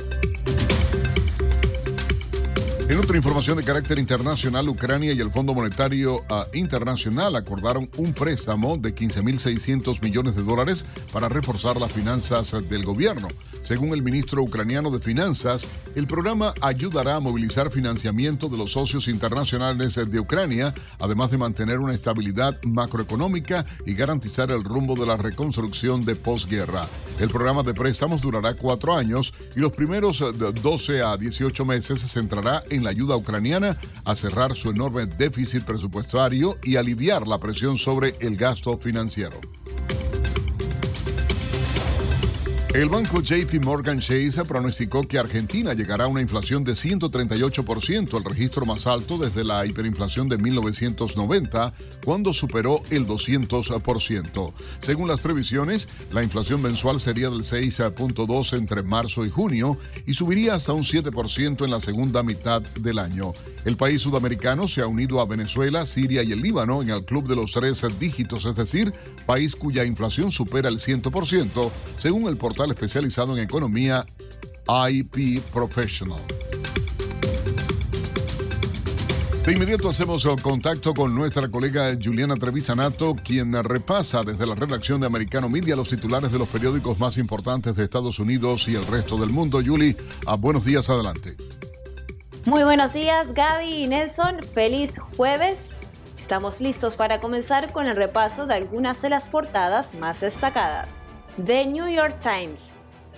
En 2.88 3.00
otra 3.00 3.16
información 3.16 3.56
de 3.56 3.64
carácter 3.64 3.98
internacional, 3.98 4.68
Ucrania 4.68 5.12
y 5.12 5.18
el 5.18 5.32
Fondo 5.32 5.52
Monetario 5.54 6.22
ah, 6.30 6.46
Internacional 6.54 7.34
acordaron 7.34 7.90
un 7.96 8.12
préstamo 8.12 8.76
de 8.76 8.94
15.600 8.94 10.00
millones 10.00 10.36
de 10.36 10.44
dólares 10.44 10.86
para 11.12 11.28
reforzar 11.28 11.80
las 11.80 11.90
finanzas 11.90 12.52
del 12.68 12.84
gobierno. 12.84 13.26
Según 13.64 13.92
el 13.92 14.04
ministro 14.04 14.40
ucraniano 14.40 14.92
de 14.92 15.00
Finanzas, 15.00 15.66
el 15.96 16.06
programa 16.06 16.54
ayudará 16.60 17.16
a 17.16 17.20
movilizar 17.20 17.72
financiamiento 17.72 18.48
de 18.48 18.56
los 18.56 18.70
socios 18.70 19.08
internacionales 19.08 19.96
de 19.96 20.20
Ucrania, 20.20 20.72
además 21.00 21.32
de 21.32 21.38
mantener 21.38 21.80
una 21.80 21.92
estabilidad 21.92 22.62
macroeconómica 22.62 23.66
y 23.84 23.94
garantizar 23.94 24.52
el 24.52 24.62
rumbo 24.62 24.94
de 24.94 25.06
la 25.06 25.16
reconstrucción 25.16 26.02
de 26.02 26.14
posguerra. 26.14 26.86
El 27.18 27.30
programa 27.30 27.64
de 27.64 27.74
préstamos 27.74 28.20
durará 28.20 28.54
cuatro 28.54 28.94
años 28.94 29.34
y 29.56 29.58
los 29.58 29.72
primeros 29.72 30.22
12 30.62 31.02
a 31.02 31.16
18 31.16 31.64
meses 31.64 32.02
se 32.02 32.08
centrará 32.08 32.62
en 32.70 32.75
la 32.82 32.90
ayuda 32.90 33.16
ucraniana 33.16 33.76
a 34.04 34.16
cerrar 34.16 34.54
su 34.54 34.70
enorme 34.70 35.06
déficit 35.06 35.64
presupuestario 35.64 36.56
y 36.62 36.76
aliviar 36.76 37.26
la 37.26 37.38
presión 37.38 37.76
sobre 37.76 38.14
el 38.20 38.36
gasto 38.36 38.78
financiero. 38.78 39.40
El 42.76 42.90
banco 42.90 43.22
JP 43.22 43.64
Morgan 43.64 44.00
Chase 44.00 44.44
pronosticó 44.44 45.00
que 45.08 45.18
Argentina 45.18 45.72
llegará 45.72 46.04
a 46.04 46.08
una 46.08 46.20
inflación 46.20 46.62
de 46.62 46.74
138%, 46.74 48.18
el 48.18 48.22
registro 48.22 48.66
más 48.66 48.86
alto 48.86 49.16
desde 49.16 49.44
la 49.44 49.64
hiperinflación 49.64 50.28
de 50.28 50.36
1990, 50.36 51.72
cuando 52.04 52.34
superó 52.34 52.82
el 52.90 53.06
200%. 53.06 54.52
Según 54.82 55.08
las 55.08 55.20
previsiones, 55.20 55.88
la 56.12 56.22
inflación 56.22 56.60
mensual 56.60 57.00
sería 57.00 57.30
del 57.30 57.44
6.2 57.44 58.52
entre 58.58 58.82
marzo 58.82 59.24
y 59.24 59.30
junio 59.30 59.78
y 60.06 60.12
subiría 60.12 60.56
hasta 60.56 60.74
un 60.74 60.82
7% 60.82 61.64
en 61.64 61.70
la 61.70 61.80
segunda 61.80 62.22
mitad 62.22 62.60
del 62.60 62.98
año. 62.98 63.32
El 63.64 63.78
país 63.78 64.02
sudamericano 64.02 64.68
se 64.68 64.82
ha 64.82 64.86
unido 64.86 65.20
a 65.20 65.26
Venezuela, 65.26 65.86
Siria 65.86 66.22
y 66.22 66.30
el 66.30 66.42
Líbano 66.42 66.82
en 66.82 66.90
el 66.90 67.06
club 67.06 67.26
de 67.26 67.36
los 67.36 67.52
tres 67.52 67.82
dígitos, 67.98 68.44
es 68.44 68.54
decir, 68.54 68.92
país 69.24 69.56
cuya 69.56 69.84
inflación 69.84 70.30
supera 70.30 70.68
el 70.68 70.78
100%, 70.78 71.70
según 71.96 72.28
el 72.28 72.36
portal 72.36 72.65
especializado 72.70 73.36
en 73.36 73.42
economía 73.42 74.06
IP 74.90 75.40
Professional. 75.52 76.20
De 79.46 79.52
inmediato 79.52 79.88
hacemos 79.88 80.26
contacto 80.42 80.92
con 80.92 81.14
nuestra 81.14 81.48
colega 81.48 81.96
Juliana 82.02 82.34
Trevisanato, 82.34 83.14
quien 83.14 83.52
repasa 83.62 84.24
desde 84.24 84.44
la 84.44 84.56
redacción 84.56 85.00
de 85.00 85.06
Americano 85.06 85.48
Media 85.48 85.76
los 85.76 85.88
titulares 85.88 86.32
de 86.32 86.38
los 86.40 86.48
periódicos 86.48 86.98
más 86.98 87.16
importantes 87.16 87.76
de 87.76 87.84
Estados 87.84 88.18
Unidos 88.18 88.66
y 88.66 88.74
el 88.74 88.84
resto 88.84 89.16
del 89.16 89.30
mundo. 89.30 89.60
Julie, 89.64 89.96
ah, 90.26 90.34
buenos 90.34 90.64
días, 90.64 90.90
adelante. 90.90 91.36
Muy 92.44 92.64
buenos 92.64 92.92
días 92.92 93.34
Gaby 93.34 93.84
y 93.84 93.86
Nelson, 93.86 94.42
feliz 94.42 94.98
jueves. 95.16 95.70
Estamos 96.20 96.60
listos 96.60 96.96
para 96.96 97.20
comenzar 97.20 97.70
con 97.70 97.86
el 97.86 97.94
repaso 97.94 98.46
de 98.46 98.54
algunas 98.54 99.00
de 99.00 99.10
las 99.10 99.28
portadas 99.28 99.94
más 99.94 100.22
destacadas. 100.22 101.04
The 101.44 101.66
New 101.66 101.86
York 101.86 102.18
Times. 102.18 102.70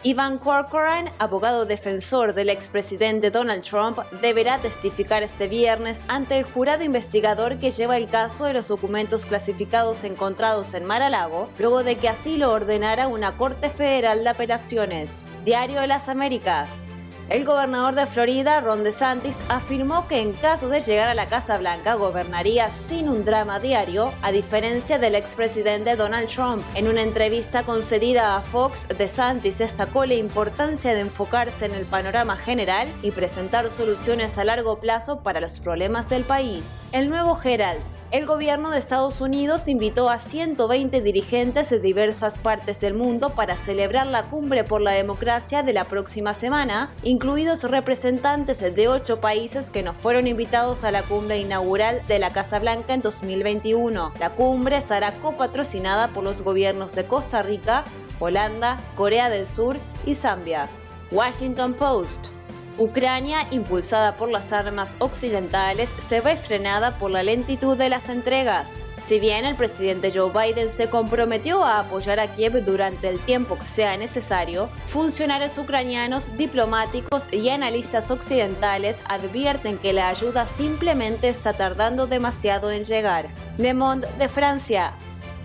Ivan 0.02 0.38
Corcoran, 0.38 1.08
abogado 1.20 1.66
defensor 1.66 2.34
del 2.34 2.50
expresidente 2.50 3.30
Donald 3.30 3.62
Trump, 3.62 4.00
deberá 4.20 4.58
testificar 4.58 5.22
este 5.22 5.46
viernes 5.46 6.04
ante 6.08 6.36
el 6.36 6.42
jurado 6.42 6.82
investigador 6.82 7.60
que 7.60 7.70
lleva 7.70 7.96
el 7.96 8.08
caso 8.08 8.44
de 8.44 8.54
los 8.54 8.66
documentos 8.66 9.24
clasificados 9.24 10.02
encontrados 10.02 10.74
en 10.74 10.84
Mar-a-Lago, 10.84 11.48
luego 11.60 11.84
de 11.84 11.94
que 11.94 12.08
así 12.08 12.36
lo 12.38 12.50
ordenara 12.50 13.06
una 13.06 13.36
Corte 13.36 13.70
Federal 13.70 14.24
de 14.24 14.30
Apelaciones. 14.30 15.28
Diario 15.44 15.80
de 15.80 15.86
las 15.86 16.08
Américas. 16.08 16.86
El 17.30 17.44
gobernador 17.44 17.94
de 17.94 18.06
Florida, 18.06 18.58
Ron 18.62 18.84
DeSantis, 18.84 19.36
afirmó 19.50 20.08
que 20.08 20.22
en 20.22 20.32
caso 20.32 20.70
de 20.70 20.80
llegar 20.80 21.08
a 21.08 21.14
la 21.14 21.26
Casa 21.26 21.58
Blanca 21.58 21.92
gobernaría 21.92 22.70
sin 22.70 23.06
un 23.10 23.26
drama 23.26 23.60
diario, 23.60 24.14
a 24.22 24.32
diferencia 24.32 24.98
del 24.98 25.14
expresidente 25.14 25.94
Donald 25.94 26.28
Trump. 26.28 26.64
En 26.74 26.88
una 26.88 27.02
entrevista 27.02 27.64
concedida 27.64 28.34
a 28.34 28.40
Fox, 28.40 28.88
DeSantis 28.96 29.58
destacó 29.58 30.06
la 30.06 30.14
importancia 30.14 30.94
de 30.94 31.00
enfocarse 31.00 31.66
en 31.66 31.74
el 31.74 31.84
panorama 31.84 32.38
general 32.38 32.88
y 33.02 33.10
presentar 33.10 33.68
soluciones 33.68 34.38
a 34.38 34.44
largo 34.44 34.80
plazo 34.80 35.20
para 35.20 35.40
los 35.42 35.60
problemas 35.60 36.08
del 36.08 36.24
país. 36.24 36.80
El 36.92 37.10
nuevo 37.10 37.38
Herald. 37.44 37.82
El 38.10 38.24
gobierno 38.24 38.70
de 38.70 38.78
Estados 38.78 39.20
Unidos 39.20 39.68
invitó 39.68 40.08
a 40.08 40.18
120 40.18 41.02
dirigentes 41.02 41.68
de 41.68 41.78
diversas 41.78 42.38
partes 42.38 42.80
del 42.80 42.94
mundo 42.94 43.28
para 43.28 43.54
celebrar 43.54 44.06
la 44.06 44.30
cumbre 44.30 44.64
por 44.64 44.80
la 44.80 44.92
democracia 44.92 45.62
de 45.62 45.74
la 45.74 45.84
próxima 45.84 46.32
semana, 46.32 46.90
incluidos 47.18 47.64
representantes 47.64 48.60
de 48.60 48.86
ocho 48.86 49.20
países 49.20 49.70
que 49.70 49.82
no 49.82 49.92
fueron 49.92 50.28
invitados 50.28 50.84
a 50.84 50.92
la 50.92 51.02
cumbre 51.02 51.40
inaugural 51.40 52.00
de 52.06 52.20
la 52.20 52.30
Casa 52.30 52.60
Blanca 52.60 52.94
en 52.94 53.00
2021. 53.00 54.12
La 54.20 54.30
cumbre 54.30 54.76
estará 54.76 55.10
copatrocinada 55.14 56.06
por 56.06 56.22
los 56.22 56.42
gobiernos 56.42 56.94
de 56.94 57.06
Costa 57.06 57.42
Rica, 57.42 57.82
Holanda, 58.20 58.78
Corea 58.94 59.30
del 59.30 59.48
Sur 59.48 59.78
y 60.06 60.14
Zambia. 60.14 60.68
Washington 61.10 61.74
Post. 61.74 62.37
Ucrania, 62.78 63.46
impulsada 63.50 64.12
por 64.12 64.30
las 64.30 64.52
armas 64.52 64.96
occidentales, 65.00 65.90
se 65.90 66.20
ve 66.20 66.36
frenada 66.36 66.96
por 66.98 67.10
la 67.10 67.24
lentitud 67.24 67.76
de 67.76 67.88
las 67.88 68.08
entregas. 68.08 68.80
Si 69.00 69.18
bien 69.18 69.44
el 69.44 69.56
presidente 69.56 70.12
Joe 70.12 70.30
Biden 70.30 70.70
se 70.70 70.88
comprometió 70.88 71.64
a 71.64 71.80
apoyar 71.80 72.20
a 72.20 72.28
Kiev 72.28 72.64
durante 72.64 73.08
el 73.08 73.18
tiempo 73.18 73.58
que 73.58 73.66
sea 73.66 73.96
necesario, 73.96 74.68
funcionarios 74.86 75.58
ucranianos, 75.58 76.36
diplomáticos 76.36 77.28
y 77.32 77.48
analistas 77.48 78.12
occidentales 78.12 79.02
advierten 79.08 79.78
que 79.78 79.92
la 79.92 80.08
ayuda 80.08 80.46
simplemente 80.46 81.28
está 81.28 81.54
tardando 81.54 82.06
demasiado 82.06 82.70
en 82.70 82.84
llegar. 82.84 83.26
Le 83.56 83.74
Monde 83.74 84.08
de 84.18 84.28
Francia. 84.28 84.92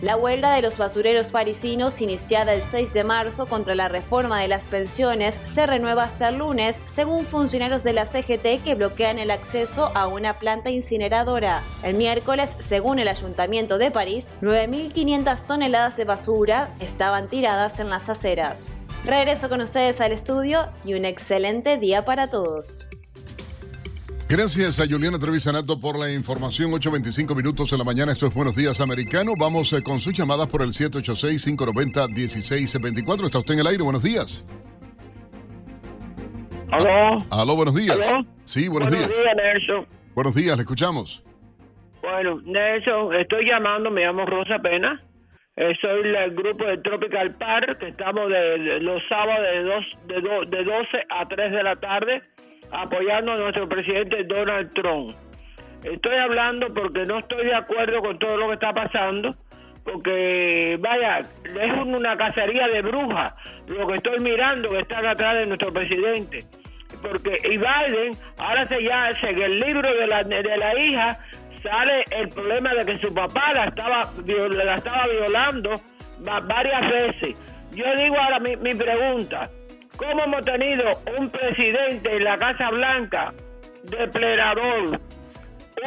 La 0.04 0.18
huelga 0.18 0.54
de 0.54 0.62
los 0.62 0.78
basureros 0.78 1.28
parisinos, 1.28 2.02
iniciada 2.02 2.52
el 2.52 2.62
6 2.62 2.92
de 2.92 3.06
marzo 3.06 3.46
contra 3.46 3.74
la 3.74 3.88
reforma 3.88 4.42
de 4.42 4.50
las 4.50 4.68
pensiones, 4.68 5.40
se 5.46 5.66
renueva 5.66 6.04
hasta 6.04 6.28
el 6.28 6.40
lunes, 6.40 6.82
según 6.84 7.26
funcionarios 7.26 7.86
de 7.86 7.94
la 7.94 8.06
CGT 8.06 8.62
que 8.66 8.76
bloquean 8.76 9.18
el 9.18 9.32
acceso 9.32 9.92
a 9.96 10.08
una 10.08 10.40
planta 10.40 10.72
incineradora. 10.72 11.64
El 11.84 11.96
miércoles, 11.96 12.54
según 12.60 13.00
el 13.00 13.08
Ayuntamiento 13.08 13.78
de 13.78 13.92
París, 13.92 14.34
9.500 14.42 15.46
toneladas 15.46 15.96
de 15.96 16.04
basura 16.04 16.68
estaban 16.82 17.30
tiradas 17.30 17.80
en 17.80 17.90
las 17.90 18.10
aceras. 18.10 18.82
Regreso 19.06 19.48
con 19.48 19.62
ustedes 19.62 20.02
al 20.02 20.12
estudio 20.12 20.68
y 20.84 20.96
un 20.96 21.06
excelente 21.06 21.78
día 21.78 22.04
para 22.04 22.28
todos. 22.28 22.90
Gracias 24.30 24.80
a 24.80 24.86
Juliana 24.90 25.20
Trevisanato 25.20 25.78
por 25.80 26.00
la 26.00 26.12
información. 26.12 26.72
8.25 26.72 27.36
minutos 27.36 27.72
en 27.72 27.78
la 27.80 27.84
mañana. 27.84 28.14
Esto 28.14 28.26
es 28.28 28.34
Buenos 28.34 28.56
Días 28.56 28.80
Americano. 28.82 29.34
Vamos 29.40 29.72
eh, 29.74 29.84
con 29.84 30.00
sus 30.00 30.14
llamadas 30.14 30.48
por 30.48 30.62
el 30.64 30.70
786-590-1624. 30.70 33.26
Está 33.26 33.40
usted 33.40 33.54
en 33.56 33.60
el 33.60 33.68
aire. 33.68 33.84
Buenos 33.84 34.02
días. 34.02 34.44
¿Aló? 36.72 37.24
Aló, 37.30 37.56
buenos 37.56 37.76
días. 37.76 37.96
¿Aló? 38.10 38.26
Sí, 38.46 38.68
buenos, 38.68 38.90
Buenos 38.90 39.08
días. 39.10 39.22
días, 39.24 39.36
Nelson. 39.36 39.88
Buenos 40.16 40.34
días, 40.36 40.56
le 40.58 40.62
escuchamos. 40.64 41.24
Bueno, 42.02 42.42
Nelson, 42.44 43.14
estoy 43.16 43.48
llamando, 43.48 43.92
me 43.92 44.02
llamo 44.02 44.26
Rosa 44.26 44.58
Pena. 44.60 45.00
Eh, 45.56 45.74
soy 45.80 46.02
del 46.12 46.32
grupo 46.34 46.66
de 46.66 46.80
Tropical 46.80 47.36
Park, 47.36 47.78
que 47.80 47.90
estamos 47.90 48.28
de, 48.30 48.58
de 48.58 48.80
los 48.80 49.00
sábados 49.08 49.46
de, 49.54 49.62
dos, 49.64 49.86
de, 50.08 50.22
do- 50.22 50.46
de 50.50 50.64
12 50.64 50.88
a 51.10 51.28
3 51.28 51.52
de 51.52 51.64
la 51.64 51.76
tarde 51.76 52.24
apoyando 52.74 53.32
a 53.34 53.38
nuestro 53.38 53.68
presidente 53.70 54.24
Donald 54.24 54.74
Trump. 54.74 55.16
Estoy 55.84 56.16
hablando 56.16 56.74
porque 56.74 57.06
no 57.06 57.20
estoy 57.20 57.46
de 57.46 57.56
acuerdo 57.56 58.02
con 58.02 58.18
todo 58.18 58.38
lo 58.38 58.48
que 58.48 58.54
está 58.54 58.74
pasando, 58.74 59.36
porque 59.84 60.78
vaya, 60.80 61.20
es 61.20 61.74
una 61.76 62.16
cacería 62.18 62.68
de 62.68 62.82
brujas 62.82 63.34
lo 63.68 63.86
que 63.88 63.96
estoy 63.96 64.20
mirando 64.20 64.70
que 64.70 64.80
están 64.80 65.06
atrás 65.06 65.36
de 65.40 65.46
nuestro 65.48 65.74
presidente. 65.74 66.40
Porque 67.02 67.38
y 67.44 67.58
Biden, 67.58 68.14
ahora 68.38 68.68
se 68.68 68.82
ya 68.84 69.10
en 69.10 69.42
el 69.42 69.60
libro 69.60 69.90
de 69.94 70.08
la, 70.08 70.24
de 70.24 70.58
la 70.58 70.80
hija 70.80 71.18
sale 71.62 72.04
el 72.12 72.30
problema 72.30 72.74
de 72.76 72.86
que 72.86 73.00
su 73.00 73.14
papá 73.14 73.52
la 73.54 73.66
estaba 73.66 74.02
la 74.26 74.76
estaba 74.76 75.08
violando 75.08 75.72
va- 76.28 76.40
varias 76.42 76.90
veces. 76.90 77.36
Yo 77.74 77.86
digo 77.96 78.16
ahora 78.20 78.40
mi, 78.40 78.56
mi 78.58 78.76
pregunta, 78.76 79.50
¿cómo 80.10 80.24
hemos 80.24 80.46
tenido 80.46 80.84
un 81.18 81.30
presidente 81.30 82.16
en 82.16 82.24
la 82.24 82.38
Casa 82.38 82.70
Blanca 82.70 83.34
depredador, 83.84 85.00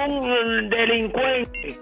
un 0.06 0.68
delincuente, 0.68 1.78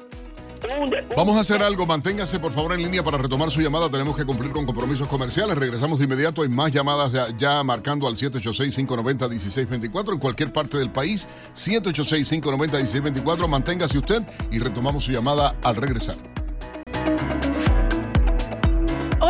Vamos 1.14 1.36
a 1.36 1.40
hacer 1.40 1.62
algo. 1.62 1.84
Manténgase, 1.84 2.40
por 2.40 2.50
favor, 2.52 2.72
en 2.72 2.80
línea 2.80 3.02
para 3.02 3.18
retomar 3.18 3.50
su 3.50 3.60
llamada. 3.60 3.90
Tenemos 3.90 4.16
que 4.16 4.24
cumplir 4.24 4.50
con 4.50 4.64
compromisos 4.64 5.06
comerciales. 5.08 5.58
Regresamos 5.58 5.98
de 5.98 6.06
inmediato. 6.06 6.40
Hay 6.40 6.48
más 6.48 6.70
llamadas 6.70 7.12
ya, 7.12 7.26
ya 7.36 7.62
marcando 7.62 8.08
al 8.08 8.14
786-590-1624 8.16 10.14
en 10.14 10.18
cualquier 10.18 10.54
parte 10.54 10.78
del 10.78 10.90
país. 10.90 11.28
786-590-1624. 11.54 13.46
Manténgase 13.46 13.98
usted 13.98 14.22
y 14.50 14.58
retomamos 14.58 15.04
su 15.04 15.12
llamada 15.12 15.54
al 15.62 15.76
regresar. 15.76 16.16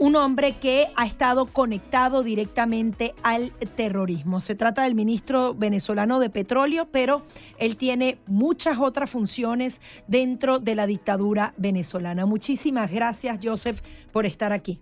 un 0.00 0.16
hombre 0.16 0.56
que 0.58 0.88
ha 0.96 1.06
estado 1.06 1.46
conectado 1.46 2.24
directamente 2.24 3.14
al 3.22 3.52
terrorismo. 3.76 4.40
Se 4.40 4.56
trata 4.56 4.82
del 4.82 4.96
ministro 4.96 5.54
venezolano 5.54 6.18
de 6.18 6.30
petróleo, 6.30 6.88
pero 6.90 7.22
él 7.58 7.76
tiene 7.76 8.18
muchas 8.26 8.78
otras 8.78 9.08
funciones 9.08 9.80
dentro 10.08 10.58
de 10.58 10.74
la 10.74 10.86
dictadura 10.88 11.54
venezolana. 11.56 12.26
Muchísimas 12.26 12.90
gracias, 12.90 13.38
Joseph, 13.42 13.80
por 14.12 14.26
estar 14.26 14.52
aquí. 14.52 14.80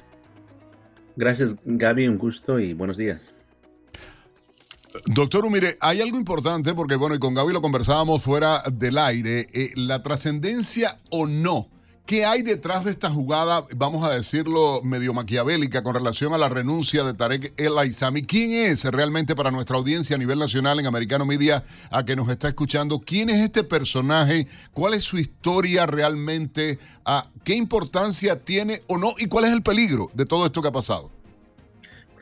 Gracias, 1.17 1.57
Gaby, 1.65 2.09
un 2.09 2.19
gusto 2.19 2.59
y 2.59 2.73
buenos 2.73 2.97
días. 2.97 3.35
Doctor 5.07 5.45
Umire, 5.45 5.77
hay 5.81 6.01
algo 6.01 6.19
importante 6.19 6.75
porque, 6.75 6.97
bueno, 6.97 7.15
y 7.15 7.19
con 7.19 7.35
Gaby 7.35 7.53
lo 7.53 7.63
conversábamos 7.63 8.23
fuera 8.23 8.63
del 8.71 8.99
aire, 8.99 9.47
eh, 9.53 9.73
la 9.75 10.03
trascendencia 10.03 10.99
o 11.11 11.27
no. 11.27 11.69
¿Qué 12.05 12.27
hay 12.27 12.43
detrás 12.43 12.85
de 12.85 12.91
esta 12.91 13.11
jugada, 13.11 13.65
vamos 13.77 14.05
a 14.05 14.11
decirlo, 14.11 14.83
medio 14.83 15.15
maquiavélica 15.15 15.85
con 15.85 15.95
relación 15.95 16.35
a 16.35 16.39
la 16.39 16.49
renuncia 16.49 17.05
de 17.05 17.15
Tarek 17.15 17.55
El 17.57 17.79
Aizami? 17.79 18.23
¿Quién 18.23 18.73
es 18.73 18.83
realmente 18.85 19.37
para 19.37 19.53
nuestra 19.53 19.77
audiencia 19.77 20.17
a 20.17 20.19
nivel 20.19 20.41
nacional 20.41 20.81
en 20.81 20.87
Americano 20.87 21.25
Media 21.25 21.63
a 21.91 22.05
que 22.05 22.17
nos 22.17 22.29
está 22.29 22.49
escuchando? 22.49 22.99
¿Quién 22.99 23.31
es 23.31 23.41
este 23.41 23.63
personaje? 23.63 24.49
¿Cuál 24.73 24.95
es 24.95 25.05
su 25.05 25.17
historia 25.17 25.87
realmente? 25.87 26.81
¿A 27.05 27.29
¿Qué 27.45 27.55
importancia 27.55 28.45
tiene 28.45 28.83
o 28.89 28.99
no? 28.99 29.15
¿Y 29.19 29.27
cuál 29.27 29.45
es 29.45 29.53
el 29.53 29.63
peligro 29.63 30.11
de 30.13 30.27
todo 30.27 30.45
esto 30.45 30.61
que 30.61 30.69
ha 30.69 30.73
pasado? 30.73 31.12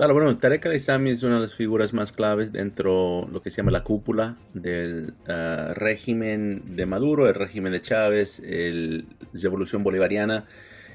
Claro, 0.00 0.14
bueno, 0.14 0.38
Tarek 0.38 0.64
al-Aizami 0.64 1.10
es 1.10 1.22
una 1.24 1.34
de 1.34 1.40
las 1.42 1.54
figuras 1.54 1.92
más 1.92 2.10
claves 2.10 2.52
dentro 2.52 3.24
de 3.26 3.32
lo 3.34 3.42
que 3.42 3.50
se 3.50 3.58
llama 3.58 3.70
la 3.70 3.84
cúpula 3.84 4.38
del 4.54 5.12
ah, 5.28 5.74
régimen 5.76 6.62
de 6.74 6.86
Maduro, 6.86 7.28
el 7.28 7.34
régimen 7.34 7.72
de 7.72 7.82
Chávez, 7.82 8.38
el- 8.40 9.04
la 9.34 9.40
revolución 9.42 9.82
bolivariana. 9.82 10.46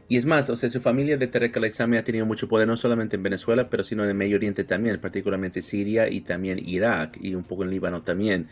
Y 0.08 0.18
es 0.18 0.26
más, 0.26 0.50
o 0.50 0.56
sea, 0.56 0.70
su 0.70 0.82
familia 0.82 1.18
de 1.18 1.28
Tarek 1.28 1.56
al-Aissami 1.56 1.98
ha 1.98 2.04
tenido 2.04 2.26
mucho 2.26 2.48
poder 2.48 2.68
no 2.68 2.78
solamente 2.78 3.16
en 3.16 3.22
Venezuela, 3.22 3.70
pero 3.70 3.84
sino 3.84 4.02
en 4.04 4.10
el 4.10 4.16
Medio 4.16 4.38
Oriente 4.38 4.64
también, 4.64 5.00
particularmente 5.00 5.62
Siria 5.62 6.10
y 6.10 6.22
también 6.22 6.60
Irak 6.68 7.18
y 7.22 7.36
un 7.36 7.44
poco 7.44 7.64
en 7.64 7.70
Líbano 7.70 8.02
también. 8.02 8.48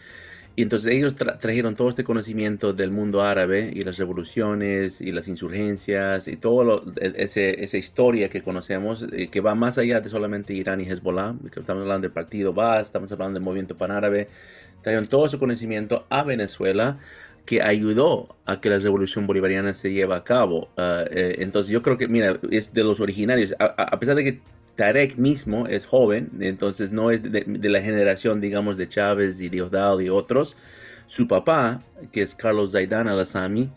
Y 0.55 0.61
entonces 0.61 0.93
ellos 0.93 1.15
trajeron 1.15 1.75
todo 1.75 1.89
este 1.89 2.03
conocimiento 2.03 2.73
del 2.73 2.91
mundo 2.91 3.23
árabe 3.23 3.71
y 3.73 3.81
las 3.81 3.97
revoluciones 3.97 5.01
y 5.01 5.11
las 5.11 5.27
insurgencias 5.27 6.27
y 6.27 6.37
todo 6.37 6.83
e, 7.01 7.13
esa 7.17 7.77
historia 7.77 8.29
que 8.29 8.43
conocemos, 8.43 9.07
eh, 9.11 9.29
que 9.29 9.41
va 9.41 9.55
más 9.55 9.79
allá 9.79 9.99
de 9.99 10.09
solamente 10.09 10.53
Irán 10.53 10.79
y 10.79 10.83
Hezbollah, 10.83 11.33
estamos 11.55 11.81
hablando 11.81 12.01
del 12.01 12.11
partido 12.11 12.53
Baas, 12.53 12.83
estamos 12.83 13.11
hablando 13.11 13.33
del 13.33 13.43
movimiento 13.43 13.75
panárabe, 13.75 14.27
trajeron 14.83 15.07
todo 15.07 15.27
su 15.27 15.39
conocimiento 15.39 16.05
a 16.09 16.23
Venezuela 16.23 16.99
que 17.47 17.63
ayudó 17.63 18.35
a 18.45 18.61
que 18.61 18.69
la 18.69 18.77
revolución 18.77 19.25
bolivariana 19.25 19.73
se 19.73 19.91
lleve 19.91 20.15
a 20.15 20.23
cabo. 20.23 20.69
Ah, 20.77 21.03
eh, 21.09 21.37
entonces 21.39 21.71
yo 21.73 21.81
creo 21.81 21.97
que, 21.97 22.07
mira, 22.07 22.39
es 22.51 22.73
de 22.73 22.83
los 22.83 22.99
originarios, 22.99 23.55
a 23.59 23.99
pesar 23.99 24.15
de 24.15 24.23
que 24.23 24.39
Tarek 24.75 25.17
mismo 25.17 25.67
es 25.67 25.85
joven, 25.85 26.31
entonces 26.39 26.91
no 26.91 27.11
es 27.11 27.21
de, 27.23 27.69
la 27.69 27.81
generación, 27.81 28.41
digamos, 28.41 28.77
de 28.77 28.87
Chávez 28.87 29.39
y 29.39 29.49
Diosdado 29.49 30.01
y 30.01 30.09
otros. 30.09 30.57
Su 31.05 31.27
papá, 31.27 31.83
que 32.11 32.23
es 32.23 32.33
Carlos 32.33 32.71
Zaidan 32.71 33.07
al-Assami, 33.07 33.69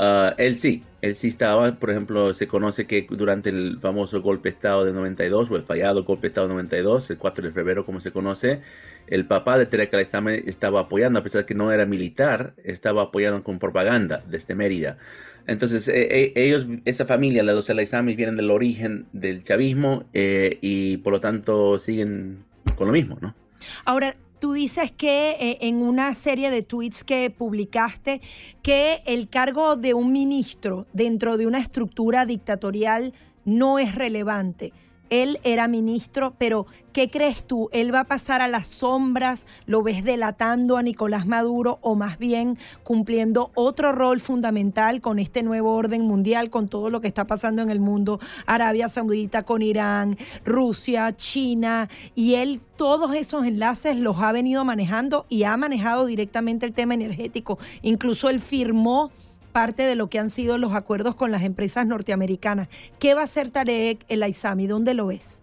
ah, 0.00 0.34
él 0.38 0.56
sí, 0.56 0.82
él 1.02 1.14
sí 1.14 1.28
estaba, 1.28 1.72
por 1.76 1.90
ejemplo, 1.90 2.34
se 2.34 2.46
conoce 2.46 2.86
que 2.86 3.06
durante 3.08 3.50
el 3.50 3.78
famoso 3.80 4.20
golpe 4.20 4.50
de 4.50 4.54
Estado 4.54 4.84
de 4.84 4.92
92, 4.92 5.50
o 5.50 5.56
el 5.56 5.62
fallado 5.62 6.04
golpe 6.04 6.22
de 6.22 6.28
Estado 6.28 6.48
de 6.48 6.54
92, 6.54 7.10
el 7.10 7.18
4 7.18 7.46
de 7.46 7.52
febrero 7.52 7.86
como 7.86 8.00
se 8.00 8.12
conoce, 8.12 8.60
el 9.06 9.26
papá 9.26 9.58
de 9.58 9.66
Tarek 9.66 9.94
al-Assami 9.94 10.42
estaba 10.46 10.80
apoyando, 10.80 11.18
a 11.18 11.22
pesar 11.22 11.42
de 11.42 11.46
que 11.46 11.54
no 11.54 11.72
era 11.72 11.86
militar, 11.86 12.54
estaba 12.64 13.02
apoyando 13.02 13.42
con 13.42 13.58
propaganda 13.58 14.22
desde 14.28 14.54
Mérida. 14.54 14.98
Entonces, 15.46 15.88
eh, 15.88 16.08
eh, 16.10 16.32
ellos, 16.36 16.66
esa 16.84 17.06
familia, 17.06 17.42
los 17.42 17.68
Elaizamis, 17.68 18.16
vienen 18.16 18.36
del 18.36 18.50
origen 18.50 19.06
del 19.12 19.42
chavismo 19.42 20.04
eh, 20.12 20.58
y 20.60 20.98
por 20.98 21.12
lo 21.12 21.20
tanto 21.20 21.78
siguen 21.78 22.44
con 22.76 22.86
lo 22.86 22.92
mismo, 22.92 23.18
¿no? 23.20 23.34
Ahora, 23.84 24.14
tú 24.40 24.54
dices 24.54 24.90
que 24.90 25.58
en 25.60 25.76
una 25.76 26.14
serie 26.14 26.50
de 26.50 26.62
tweets 26.62 27.04
que 27.04 27.30
publicaste 27.30 28.20
que 28.62 29.02
el 29.06 29.28
cargo 29.28 29.76
de 29.76 29.94
un 29.94 30.12
ministro 30.12 30.86
dentro 30.92 31.36
de 31.36 31.46
una 31.46 31.58
estructura 31.58 32.26
dictatorial 32.26 33.12
no 33.44 33.78
es 33.78 33.94
relevante. 33.94 34.72
Él 35.10 35.38
era 35.42 35.68
ministro, 35.68 36.34
pero 36.38 36.66
¿qué 36.92 37.10
crees 37.10 37.44
tú? 37.44 37.68
¿Él 37.72 37.94
va 37.94 38.00
a 38.00 38.04
pasar 38.04 38.40
a 38.40 38.48
las 38.48 38.68
sombras? 38.68 39.46
¿Lo 39.66 39.82
ves 39.82 40.04
delatando 40.04 40.76
a 40.76 40.82
Nicolás 40.82 41.26
Maduro 41.26 41.78
o 41.82 41.96
más 41.96 42.18
bien 42.18 42.56
cumpliendo 42.84 43.50
otro 43.54 43.92
rol 43.92 44.20
fundamental 44.20 45.00
con 45.00 45.18
este 45.18 45.42
nuevo 45.42 45.74
orden 45.74 46.02
mundial, 46.02 46.48
con 46.48 46.68
todo 46.68 46.90
lo 46.90 47.00
que 47.00 47.08
está 47.08 47.26
pasando 47.26 47.60
en 47.60 47.70
el 47.70 47.80
mundo? 47.80 48.20
Arabia 48.46 48.88
Saudita 48.88 49.42
con 49.42 49.62
Irán, 49.62 50.16
Rusia, 50.44 51.14
China, 51.16 51.88
y 52.14 52.34
él 52.34 52.60
todos 52.76 53.14
esos 53.14 53.44
enlaces 53.44 53.98
los 53.98 54.20
ha 54.20 54.32
venido 54.32 54.64
manejando 54.64 55.26
y 55.28 55.42
ha 55.42 55.56
manejado 55.56 56.06
directamente 56.06 56.64
el 56.64 56.72
tema 56.72 56.94
energético. 56.94 57.58
Incluso 57.82 58.30
él 58.30 58.40
firmó 58.40 59.10
parte 59.50 59.82
de 59.82 59.94
lo 59.94 60.08
que 60.08 60.18
han 60.18 60.30
sido 60.30 60.58
los 60.58 60.74
acuerdos 60.74 61.14
con 61.14 61.30
las 61.30 61.42
empresas 61.42 61.86
norteamericanas. 61.86 62.68
¿Qué 62.98 63.14
va 63.14 63.22
a 63.22 63.24
hacer 63.24 63.50
Tarek 63.50 64.04
el 64.08 64.22
Aizami? 64.22 64.66
¿Dónde 64.66 64.94
lo 64.94 65.06
ves? 65.06 65.42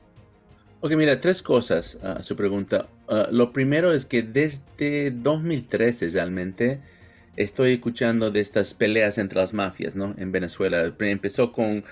Ok, 0.79 0.91
mira, 0.95 1.19
tres 1.19 1.41
cosas 1.41 1.97
a 2.03 2.21
su 2.21 2.35
pregunta. 2.35 2.87
Ah, 3.09 3.27
lo 3.31 3.51
primero 3.51 3.93
es 3.93 4.05
que 4.05 4.21
desde 4.21 5.11
2013 5.11 6.09
realmente 6.09 6.79
estoy 7.35 7.73
escuchando 7.73 8.31
de 8.31 8.41
estas 8.41 8.73
peleas 8.73 9.17
entre 9.17 9.39
las 9.39 9.53
mafias, 9.53 9.95
¿no? 9.95 10.13
En 10.17 10.31
Venezuela. 10.31 10.93
Empezó 10.99 11.51
con 11.51 11.83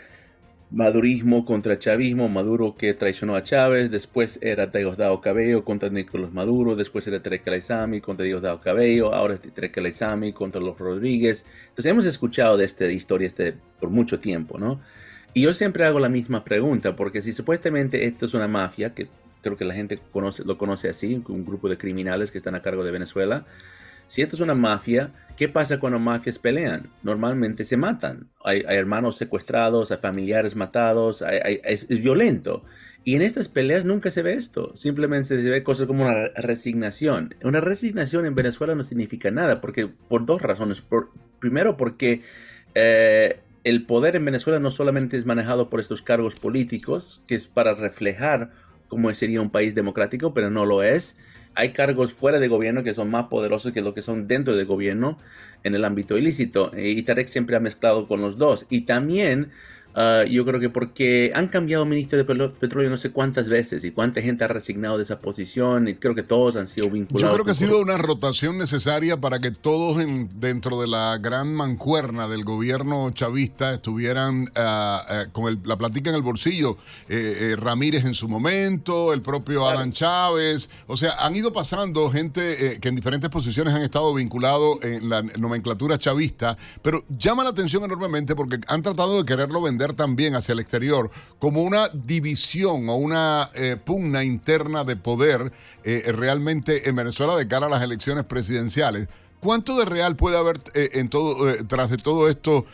madurismo 0.72 1.46
contra 1.46 1.78
chavismo, 1.78 2.28
Maduro 2.28 2.76
que 2.76 2.94
traicionó 2.94 3.36
a 3.36 3.44
Chávez, 3.44 3.92
después 3.92 4.40
era 4.42 4.68
Diosdado 4.68 5.22
Cabello 5.22 5.64
contra 5.64 5.90
Nicolás 5.90 6.34
Maduro, 6.34 6.76
después 6.76 7.08
era 7.08 7.22
El 7.24 8.02
contra 8.02 8.26
Diosdado 8.26 8.60
Cabello, 8.62 9.14
ahora 9.14 9.36
es 9.36 9.42
El 9.44 10.34
contra 10.34 10.62
los 10.62 10.78
Rodríguez. 10.78 11.46
Entonces 11.70 11.86
hemos 11.86 12.06
escuchado 12.06 12.58
de 12.58 12.66
esta 12.66 12.86
historia 12.88 13.28
este, 13.28 13.54
por 13.80 13.90
mucho 13.90 14.20
tiempo, 14.20 14.58
¿no? 14.58 14.82
Y 15.34 15.42
yo 15.42 15.54
siempre 15.54 15.86
hago 15.86 16.00
la 16.00 16.10
misma 16.10 16.44
pregunta, 16.44 16.96
porque 16.96 17.22
si 17.22 17.34
supuestamente 17.34 18.06
esto 18.06 18.26
es 18.26 18.34
una 18.34 18.48
mafia, 18.48 18.94
que 18.94 19.08
creo 19.42 19.58
que 19.58 19.66
la 19.66 19.76
gente 19.76 20.00
lo 20.46 20.58
conoce 20.58 20.90
así, 20.90 21.22
un 21.28 21.46
grupo 21.46 21.70
de 21.70 21.78
criminales 21.78 22.32
que 22.32 22.38
están 22.38 22.56
a 22.56 22.62
cargo 22.62 22.84
de 22.84 22.92
Venezuela, 22.92 23.46
si 24.08 24.22
esto 24.22 24.36
es 24.36 24.42
una 24.42 24.56
mafia, 24.56 25.12
¿qué 25.38 25.50
pasa 25.50 25.80
cuando 25.80 26.00
mafias 26.00 26.40
pelean? 26.40 26.90
Normalmente 27.04 27.66
se 27.66 27.78
matan. 27.78 28.30
Hay, 28.44 28.64
hermanos 28.68 29.18
secuestrados, 29.18 29.92
hay 29.92 29.98
familiares 29.98 30.56
matados, 30.56 31.24
es, 31.28 31.88
violento. 31.88 32.64
Y 33.04 33.16
en 33.16 33.22
estas 33.22 33.50
peleas 33.50 33.86
nunca 33.86 34.10
se 34.10 34.24
ve 34.24 34.34
esto. 34.34 34.76
Simplemente 34.76 35.40
se 35.42 35.50
ve 35.50 35.64
cosas 35.64 35.86
como 35.88 36.06
una 36.06 36.30
resignación. 36.36 37.36
Una 37.44 37.62
resignación 37.62 38.26
en 38.26 38.36
Venezuela 38.36 38.74
no 38.74 38.84
significa 38.84 39.30
nada, 39.30 39.62
porque 39.62 39.88
por 39.88 40.26
dos 40.26 40.42
razones. 40.42 40.84
primero, 41.40 41.78
porque 41.78 42.22
eh, 42.74 43.40
el 43.64 43.86
poder 43.86 44.16
en 44.16 44.26
Venezuela 44.26 44.60
no 44.60 44.72
solamente 44.72 45.18
es 45.18 45.26
manejado 45.26 45.70
por 45.70 45.80
estos 45.80 46.02
cargos 46.02 46.36
políticos, 46.36 47.24
que 47.28 47.36
es 47.36 47.48
para 47.48 47.76
reflejar 47.76 48.52
cómo 48.88 49.14
sería 49.14 49.42
un 49.42 49.50
país 49.50 49.76
democrático, 49.76 50.34
pero 50.34 50.50
no 50.50 50.66
lo 50.66 50.84
es 50.84 51.18
hay 51.56 51.72
cargos 51.72 52.14
fuera 52.14 52.40
de 52.40 52.48
gobierno 52.48 52.84
que 52.84 52.94
son 52.94 53.10
más 53.10 53.26
poderosos 53.26 53.72
que 53.72 53.82
lo 53.82 53.94
que 53.94 54.02
son 54.02 54.28
dentro 54.28 54.56
del 54.56 54.66
gobierno 54.66 55.18
en 55.64 55.74
el 55.76 55.86
ámbito 55.86 56.18
ilícito. 56.18 56.72
Y 56.78 57.02
Tarek 57.04 57.28
siempre 57.28 57.56
ha 57.56 57.60
mezclado 57.60 58.08
con 58.08 58.22
los 58.22 58.38
dos. 58.38 58.68
Y 58.70 58.82
también 58.82 59.52
Ah, 59.98 60.26
yo 60.30 60.44
creo 60.44 60.60
que 60.60 60.70
porque 60.70 61.32
han 61.34 61.48
cambiado 61.48 61.86
ministro 61.86 62.18
de 62.18 62.26
petróleo 62.26 62.90
no 62.90 62.98
sé 62.98 63.12
cuántas 63.12 63.48
veces 63.48 63.86
y 63.86 63.92
cuánta 63.92 64.22
gente 64.22 64.44
ha 64.44 64.48
resignado 64.48 64.98
de 64.98 65.04
esa 65.04 65.20
posición 65.20 65.88
y 65.88 65.96
creo 65.96 66.14
que 66.14 66.24
todos 66.24 66.58
han 66.58 66.68
sido 66.68 66.90
vinculados. 66.90 67.30
Yo 67.30 67.34
creo 67.34 67.46
que 67.46 67.52
ha 67.52 67.56
sido 67.56 67.80
una 67.80 67.98
rotación 67.98 68.58
necesaria 68.58 69.16
para 69.16 69.40
que 69.40 69.52
todos 69.52 70.02
en, 70.04 70.30
dentro 70.38 70.82
de 70.82 70.88
la 70.88 71.18
gran 71.18 71.54
mancuerna 71.54 72.28
del 72.28 72.44
gobierno 72.44 73.10
chavista 73.12 73.74
estuvieran 73.74 74.50
ah, 74.56 75.28
con 75.32 75.62
la 75.64 75.78
platica 75.78 76.10
en 76.10 76.18
el 76.18 76.22
bolsillo. 76.22 76.78
Eh, 77.08 77.52
eh, 77.52 77.56
Ramírez 77.56 78.04
en 78.04 78.16
su 78.16 78.28
momento, 78.28 79.14
el 79.14 79.22
propio 79.22 79.66
Alan 79.68 79.94
Chávez. 79.94 80.70
O 80.88 80.98
sea, 80.98 81.14
han 81.20 81.36
ido 81.36 81.54
pasando 81.54 82.12
gente 82.12 82.74
eh, 82.74 82.80
que 82.80 82.90
en 82.90 82.96
diferentes 82.96 83.30
posiciones 83.30 83.74
han 83.74 83.82
estado 83.82 84.14
vinculados 84.14 84.84
en 84.84 85.10
la 85.10 85.22
nomenclatura 85.22 85.98
chavista, 85.98 86.58
pero 86.82 87.06
llama 87.10 87.44
la 87.44 87.52
atención 87.52 87.84
enormemente 87.84 88.36
porque 88.36 88.58
han 88.68 88.82
tratado 88.82 89.18
de 89.18 89.26
quererlo 89.26 89.62
vender 89.62 89.85
también 89.94 90.36
hacia 90.36 90.54
el 90.54 90.60
exterior 90.60 91.10
como 91.40 91.64
una 91.64 91.90
división 91.90 92.90
o 92.90 92.96
una 92.96 93.50
eh, 93.54 93.78
pugna 93.84 94.24
interna 94.24 94.84
de 94.84 94.96
poder 94.96 95.52
eh, 95.84 96.12
realmente 96.12 96.90
en 96.90 96.96
Venezuela 96.96 97.36
de 97.36 97.48
cara 97.48 97.68
a 97.68 97.70
las 97.70 97.84
elecciones 97.84 98.24
presidenciales. 98.26 99.08
¿Cuánto 99.40 99.78
de 99.78 99.86
real 99.86 100.16
puede 100.16 100.38
haber 100.38 100.58
eh, 100.74 100.90
en 100.94 101.10
todo, 101.10 101.54
tras 101.68 101.92
de 101.92 101.98
todo 101.98 102.30
esto, 102.30 102.66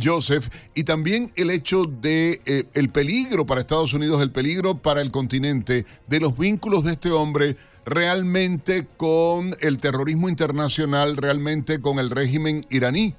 Joseph? 0.00 0.48
Y 0.74 0.84
también 0.84 1.32
el 1.34 1.50
hecho 1.50 1.84
de 1.84 2.68
el 2.74 2.90
peligro 2.90 3.44
para 3.44 3.62
Estados 3.62 3.92
Unidos, 3.92 4.22
el 4.22 4.30
peligro 4.30 4.76
para 4.76 5.00
el 5.00 5.10
continente, 5.10 5.84
de 6.06 6.20
los 6.20 6.38
vínculos 6.38 6.84
de 6.84 6.92
este 6.92 7.10
hombre 7.10 7.56
realmente 7.84 8.86
con 8.96 9.56
el 9.60 9.78
terrorismo 9.78 10.28
internacional, 10.28 11.16
realmente 11.16 11.80
con 11.80 11.98
el 11.98 12.10
régimen 12.10 12.64
iraní. 12.70 13.14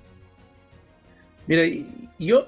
Mira, 1.47 1.63
yo 2.17 2.47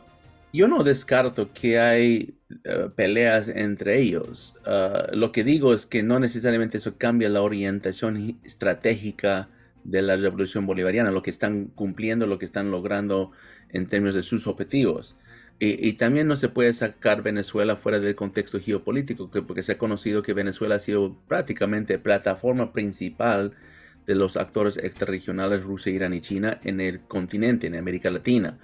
yo 0.53 0.67
no 0.67 0.83
descarto 0.83 1.51
que 1.51 1.79
hay 1.79 2.37
eh, 2.63 2.89
peleas 2.95 3.47
entre 3.47 3.99
ellos. 3.99 4.55
Ah, 4.65 5.07
lo 5.11 5.31
que 5.31 5.43
digo 5.43 5.73
es 5.73 5.85
que 5.85 6.03
no 6.03 6.19
necesariamente 6.19 6.77
eso 6.77 6.97
cambia 6.97 7.27
la 7.29 7.41
orientación 7.41 8.39
estratégica 8.43 9.49
de 9.83 10.01
la 10.01 10.15
revolución 10.15 10.65
bolivariana, 10.65 11.11
lo 11.11 11.23
que 11.23 11.31
están 11.31 11.65
cumpliendo, 11.65 12.27
lo 12.27 12.39
que 12.39 12.45
están 12.45 12.71
logrando 12.71 13.31
en 13.69 13.87
términos 13.87 14.15
de 14.15 14.23
sus 14.23 14.47
objetivos. 14.47 15.17
Y, 15.59 15.93
también 15.93 16.27
no 16.27 16.35
se 16.35 16.49
puede 16.49 16.73
sacar 16.73 17.21
Venezuela 17.21 17.77
fuera 17.77 17.99
del 17.99 18.15
contexto 18.15 18.59
geopolítico, 18.59 19.29
porque 19.31 19.63
se 19.63 19.73
ha 19.73 19.77
conocido 19.77 20.21
que 20.21 20.33
Venezuela 20.33 20.75
ha 20.75 20.79
sido 20.79 21.15
prácticamente 21.27 21.97
plataforma 21.99 22.73
principal 22.73 23.53
de 24.05 24.15
los 24.15 24.35
actores 24.35 24.75
extrarregionales 24.77 25.63
Rusia, 25.63 25.93
Irán 25.93 26.13
y 26.13 26.21
China 26.21 26.59
en 26.63 26.81
el 26.81 27.01
continente, 27.01 27.67
en 27.67 27.75
América 27.75 28.09
Latina. 28.09 28.59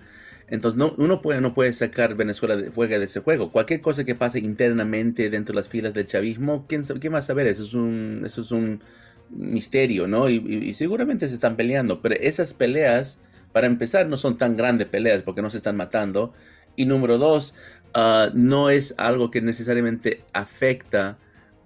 Entonces 0.49 0.77
no, 0.77 0.93
uno 0.97 1.21
puede, 1.21 1.41
no 1.41 1.53
puede 1.53 1.73
sacar 1.73 2.15
Venezuela 2.15 2.55
de 2.55 2.71
fuera 2.71 2.97
de 2.97 3.05
ese 3.05 3.19
juego. 3.19 3.51
Cualquier 3.51 3.81
cosa 3.81 4.03
que 4.03 4.15
pase 4.15 4.39
internamente 4.39 5.30
dentro 5.30 5.53
de 5.53 5.57
las 5.57 5.69
filas 5.69 5.93
del 5.93 6.07
chavismo, 6.07 6.65
¿quién, 6.67 6.84
quién 6.84 7.13
va 7.13 7.19
a 7.19 7.23
saber? 7.23 7.47
Eso 7.47 7.63
es 7.63 7.73
un, 7.73 8.23
eso 8.26 8.41
es 8.41 8.51
un 8.51 8.81
misterio, 9.30 10.07
¿no? 10.07 10.30
Y, 10.30 10.73
seguramente 10.73 11.27
se 11.27 11.35
están 11.35 11.55
peleando, 11.55 12.01
pero 12.01 12.15
esas 12.15 12.53
peleas, 12.53 13.19
para 13.51 13.67
empezar, 13.67 14.07
no 14.07 14.17
son 14.17 14.38
tan 14.38 14.57
grandes 14.57 14.88
peleas 14.88 15.21
porque 15.21 15.41
no 15.41 15.49
se 15.49 15.57
están 15.57 15.77
matando. 15.77 16.34
Y 16.76 16.85
número 16.85 17.17
dos, 17.17 17.53
ah, 17.93 18.30
no 18.34 18.69
es 18.69 18.95
algo 18.97 19.31
que 19.31 19.41
necesariamente 19.41 20.23
afecta 20.34 21.17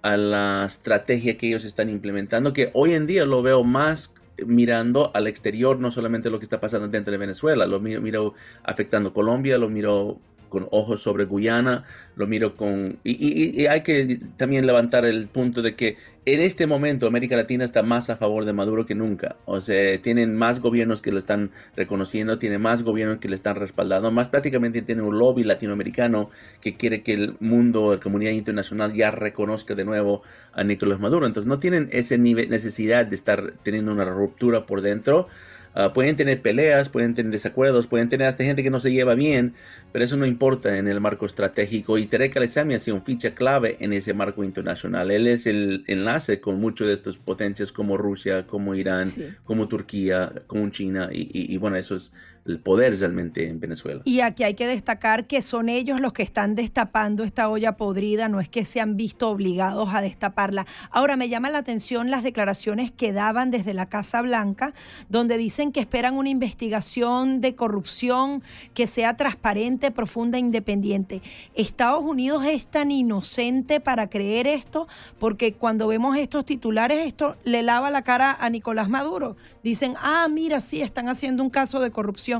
a 0.02 0.18
la 0.18 0.64
estrategia 0.68 1.38
que 1.38 1.46
ellos 1.46 1.64
están 1.64 1.88
implementando, 1.88 2.52
que 2.52 2.70
hoy 2.74 2.92
en 2.92 3.06
día 3.06 3.24
lo 3.24 3.42
veo 3.42 3.64
más 3.64 4.12
mirando 4.46 5.10
al 5.14 5.26
exterior, 5.26 5.78
no 5.78 5.90
solamente 5.90 6.30
lo 6.30 6.38
que 6.38 6.44
está 6.44 6.60
pasando 6.60 6.88
dentro 6.88 7.12
de 7.12 7.18
Venezuela, 7.18 7.66
lo 7.66 7.80
miro, 7.80 8.00
miro 8.00 8.34
afectando 8.62 9.12
Colombia, 9.12 9.58
lo 9.58 9.68
miro 9.68 10.18
con 10.54 10.68
ojos 10.70 11.02
sobre 11.02 11.24
Guyana, 11.24 11.82
lo 12.14 12.28
miro 12.28 12.56
con... 12.56 12.98
Y, 13.02 13.66
hay 13.66 13.82
que 13.82 14.20
también 14.36 14.66
levantar 14.66 15.04
el 15.04 15.26
punto 15.26 15.62
de 15.62 15.74
que 15.74 15.96
en 16.26 16.40
este 16.40 16.68
momento 16.68 17.08
América 17.08 17.34
Latina 17.36 17.64
está 17.64 17.82
más 17.82 18.08
a 18.08 18.16
favor 18.16 18.44
de 18.44 18.52
Maduro 18.52 18.86
que 18.86 18.94
nunca. 18.94 19.34
O 19.46 19.60
sea, 19.60 20.00
tienen 20.00 20.36
más 20.36 20.60
gobiernos 20.60 21.02
que 21.02 21.10
lo 21.10 21.18
están 21.18 21.50
reconociendo, 21.74 22.38
tiene 22.38 22.58
más 22.58 22.84
gobiernos 22.84 23.18
que 23.18 23.28
le 23.28 23.34
están 23.34 23.56
respaldando, 23.56 24.12
más 24.12 24.28
prácticamente 24.28 24.80
tiene 24.80 25.02
un 25.02 25.18
lobby 25.18 25.42
latinoamericano 25.42 26.30
que 26.60 26.76
quiere 26.76 27.02
que 27.02 27.14
el 27.14 27.36
mundo, 27.40 27.96
la 27.96 28.00
comunidad 28.00 28.30
internacional 28.30 28.94
ya 28.94 29.10
reconozca 29.10 29.74
de 29.74 29.84
nuevo 29.84 30.22
a 30.52 30.62
Nicolás 30.62 31.00
Maduro. 31.00 31.26
Entonces 31.26 31.48
no 31.48 31.58
tienen 31.58 31.88
esa 31.90 32.16
necesidad 32.16 33.06
de 33.06 33.16
estar 33.16 33.54
teniendo 33.64 33.90
una 33.90 34.04
ruptura 34.04 34.66
por 34.66 34.82
dentro. 34.82 35.26
Ah, 35.74 35.92
pueden 35.92 36.14
tener 36.14 36.40
peleas, 36.40 36.88
pueden 36.88 37.14
tener 37.14 37.32
desacuerdos, 37.32 37.88
pueden 37.88 38.08
tener 38.08 38.28
hasta 38.28 38.44
gente 38.44 38.62
que 38.62 38.70
no 38.70 38.78
se 38.78 38.92
lleva 38.92 39.14
bien, 39.14 39.54
pero 39.92 40.04
eso 40.04 40.16
no 40.16 40.24
importa 40.24 40.78
en 40.78 40.86
el 40.86 41.00
marco 41.00 41.26
estratégico. 41.26 41.98
Y 41.98 42.06
Tarek 42.06 42.36
Al-Isami 42.36 42.74
ha 42.74 42.78
sido 42.78 42.96
un 42.96 43.02
ficha 43.02 43.34
clave 43.34 43.76
en 43.80 43.92
ese 43.92 44.14
marco 44.14 44.44
internacional. 44.44 45.10
Él 45.10 45.26
es 45.26 45.46
el 45.46 45.82
enlace 45.88 46.40
con 46.40 46.60
muchas 46.60 46.86
de 46.86 46.94
estas 46.94 47.16
potencias 47.16 47.72
como 47.72 47.96
Rusia, 47.96 48.46
como 48.46 48.74
Irán, 48.74 49.06
como 49.44 49.66
Turquía, 49.66 50.32
como 50.46 50.68
China. 50.70 51.08
y 51.10 51.56
bueno, 51.58 51.76
eso 51.76 51.96
es 51.96 52.12
el 52.46 52.60
poder 52.60 52.98
realmente 52.98 53.48
en 53.48 53.58
Venezuela. 53.58 54.02
Y 54.04 54.20
aquí 54.20 54.44
hay 54.44 54.54
que 54.54 54.66
destacar 54.66 55.26
que 55.26 55.40
son 55.40 55.68
ellos 55.68 56.00
los 56.00 56.12
que 56.12 56.22
están 56.22 56.54
destapando 56.54 57.24
esta 57.24 57.48
olla 57.48 57.76
podrida, 57.76 58.28
no 58.28 58.40
es 58.40 58.48
que 58.48 58.64
se 58.64 58.80
han 58.80 58.96
visto 58.96 59.30
obligados 59.30 59.94
a 59.94 60.02
destaparla. 60.02 60.66
Ahora 60.90 61.16
me 61.16 61.28
llama 61.28 61.48
la 61.50 61.58
atención 61.58 62.10
las 62.10 62.22
declaraciones 62.22 62.90
que 62.90 63.12
daban 63.12 63.50
desde 63.50 63.72
la 63.72 63.88
Casa 63.88 64.20
Blanca, 64.20 64.74
donde 65.08 65.38
dicen 65.38 65.72
que 65.72 65.80
esperan 65.80 66.14
una 66.14 66.28
investigación 66.28 67.40
de 67.40 67.54
corrupción 67.54 68.42
que 68.74 68.86
sea 68.86 69.16
transparente, 69.16 69.90
profunda 69.90 70.36
e 70.36 70.40
independiente. 70.40 71.22
Estados 71.54 72.02
Unidos 72.02 72.44
es 72.44 72.66
tan 72.66 72.90
inocente 72.90 73.80
para 73.80 74.10
creer 74.10 74.46
esto, 74.46 74.86
porque 75.18 75.54
cuando 75.54 75.86
vemos 75.86 76.16
estos 76.16 76.44
titulares, 76.44 77.06
esto 77.06 77.36
le 77.44 77.62
lava 77.62 77.90
la 77.90 78.02
cara 78.02 78.36
a 78.38 78.50
Nicolás 78.50 78.90
Maduro. 78.90 79.36
Dicen, 79.62 79.94
ah, 79.98 80.28
mira, 80.30 80.60
sí, 80.60 80.82
están 80.82 81.08
haciendo 81.08 81.42
un 81.42 81.50
caso 81.50 81.80
de 81.80 81.90
corrupción 81.90 82.33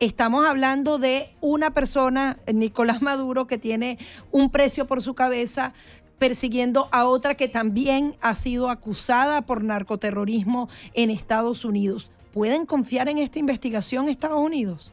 Estamos 0.00 0.44
hablando 0.44 0.98
de 0.98 1.30
una 1.40 1.72
persona, 1.72 2.38
Nicolás 2.52 3.00
Maduro, 3.00 3.46
que 3.46 3.58
tiene 3.58 3.98
un 4.32 4.50
precio 4.50 4.86
por 4.86 5.02
su 5.02 5.14
cabeza 5.14 5.72
persiguiendo 6.18 6.88
a 6.92 7.06
otra 7.06 7.36
que 7.36 7.48
también 7.48 8.16
ha 8.20 8.34
sido 8.34 8.70
acusada 8.70 9.42
por 9.42 9.62
narcoterrorismo 9.62 10.68
en 10.94 11.10
Estados 11.10 11.64
Unidos. 11.64 12.10
¿Pueden 12.32 12.66
confiar 12.66 13.08
en 13.08 13.18
esta 13.18 13.38
investigación 13.38 14.08
Estados 14.08 14.40
Unidos? 14.40 14.92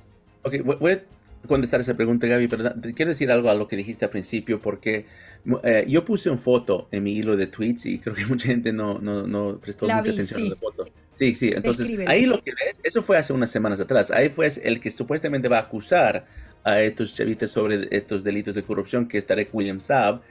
Contestar 1.47 1.80
esa 1.80 1.95
pregunta, 1.95 2.27
Gaby, 2.27 2.47
pero 2.47 2.73
quiero 2.95 3.09
decir 3.09 3.31
algo 3.31 3.49
a 3.49 3.55
lo 3.55 3.68
que 3.68 3.76
dijiste 3.76 4.05
al 4.05 4.11
principio, 4.11 4.61
porque 4.61 5.05
eh, 5.63 5.85
yo 5.88 6.05
puse 6.05 6.30
una 6.30 6.38
foto 6.38 6.88
en 6.91 7.03
mi 7.03 7.13
hilo 7.13 7.35
de 7.35 7.47
tweets 7.47 7.85
y 7.85 7.99
creo 7.99 8.15
que 8.15 8.26
mucha 8.27 8.47
gente 8.47 8.72
no, 8.73 8.99
no, 8.99 9.26
no 9.27 9.57
prestó 9.59 9.85
mucha 9.85 9.99
atención 9.99 10.43
a 10.43 10.49
la 10.49 10.55
foto. 10.55 10.88
Sí, 11.11 11.35
sí, 11.35 11.51
entonces 11.53 11.89
ahí 12.07 12.26
lo 12.26 12.41
que 12.41 12.51
ves, 12.51 12.80
eso 12.84 13.03
fue 13.03 13.18
hace 13.18 13.34
unas 13.34 13.51
semanas 13.51 13.80
atrás, 13.80 14.11
ahí 14.11 14.30
fue 14.30 14.49
el 14.63 14.80
que 14.80 14.91
supuestamente 14.91 15.47
va 15.47 15.57
a 15.57 15.61
acusar 15.61 16.26
a 16.63 16.81
estos 16.81 17.15
chavitas 17.15 17.51
sobre 17.51 17.88
estos 17.91 18.23
delitos 18.23 18.55
de 18.55 18.63
corrupción, 18.63 19.07
que 19.07 19.18
es 19.18 19.26
Tarek 19.26 19.53
William 19.53 19.81
Saab, 19.81 20.22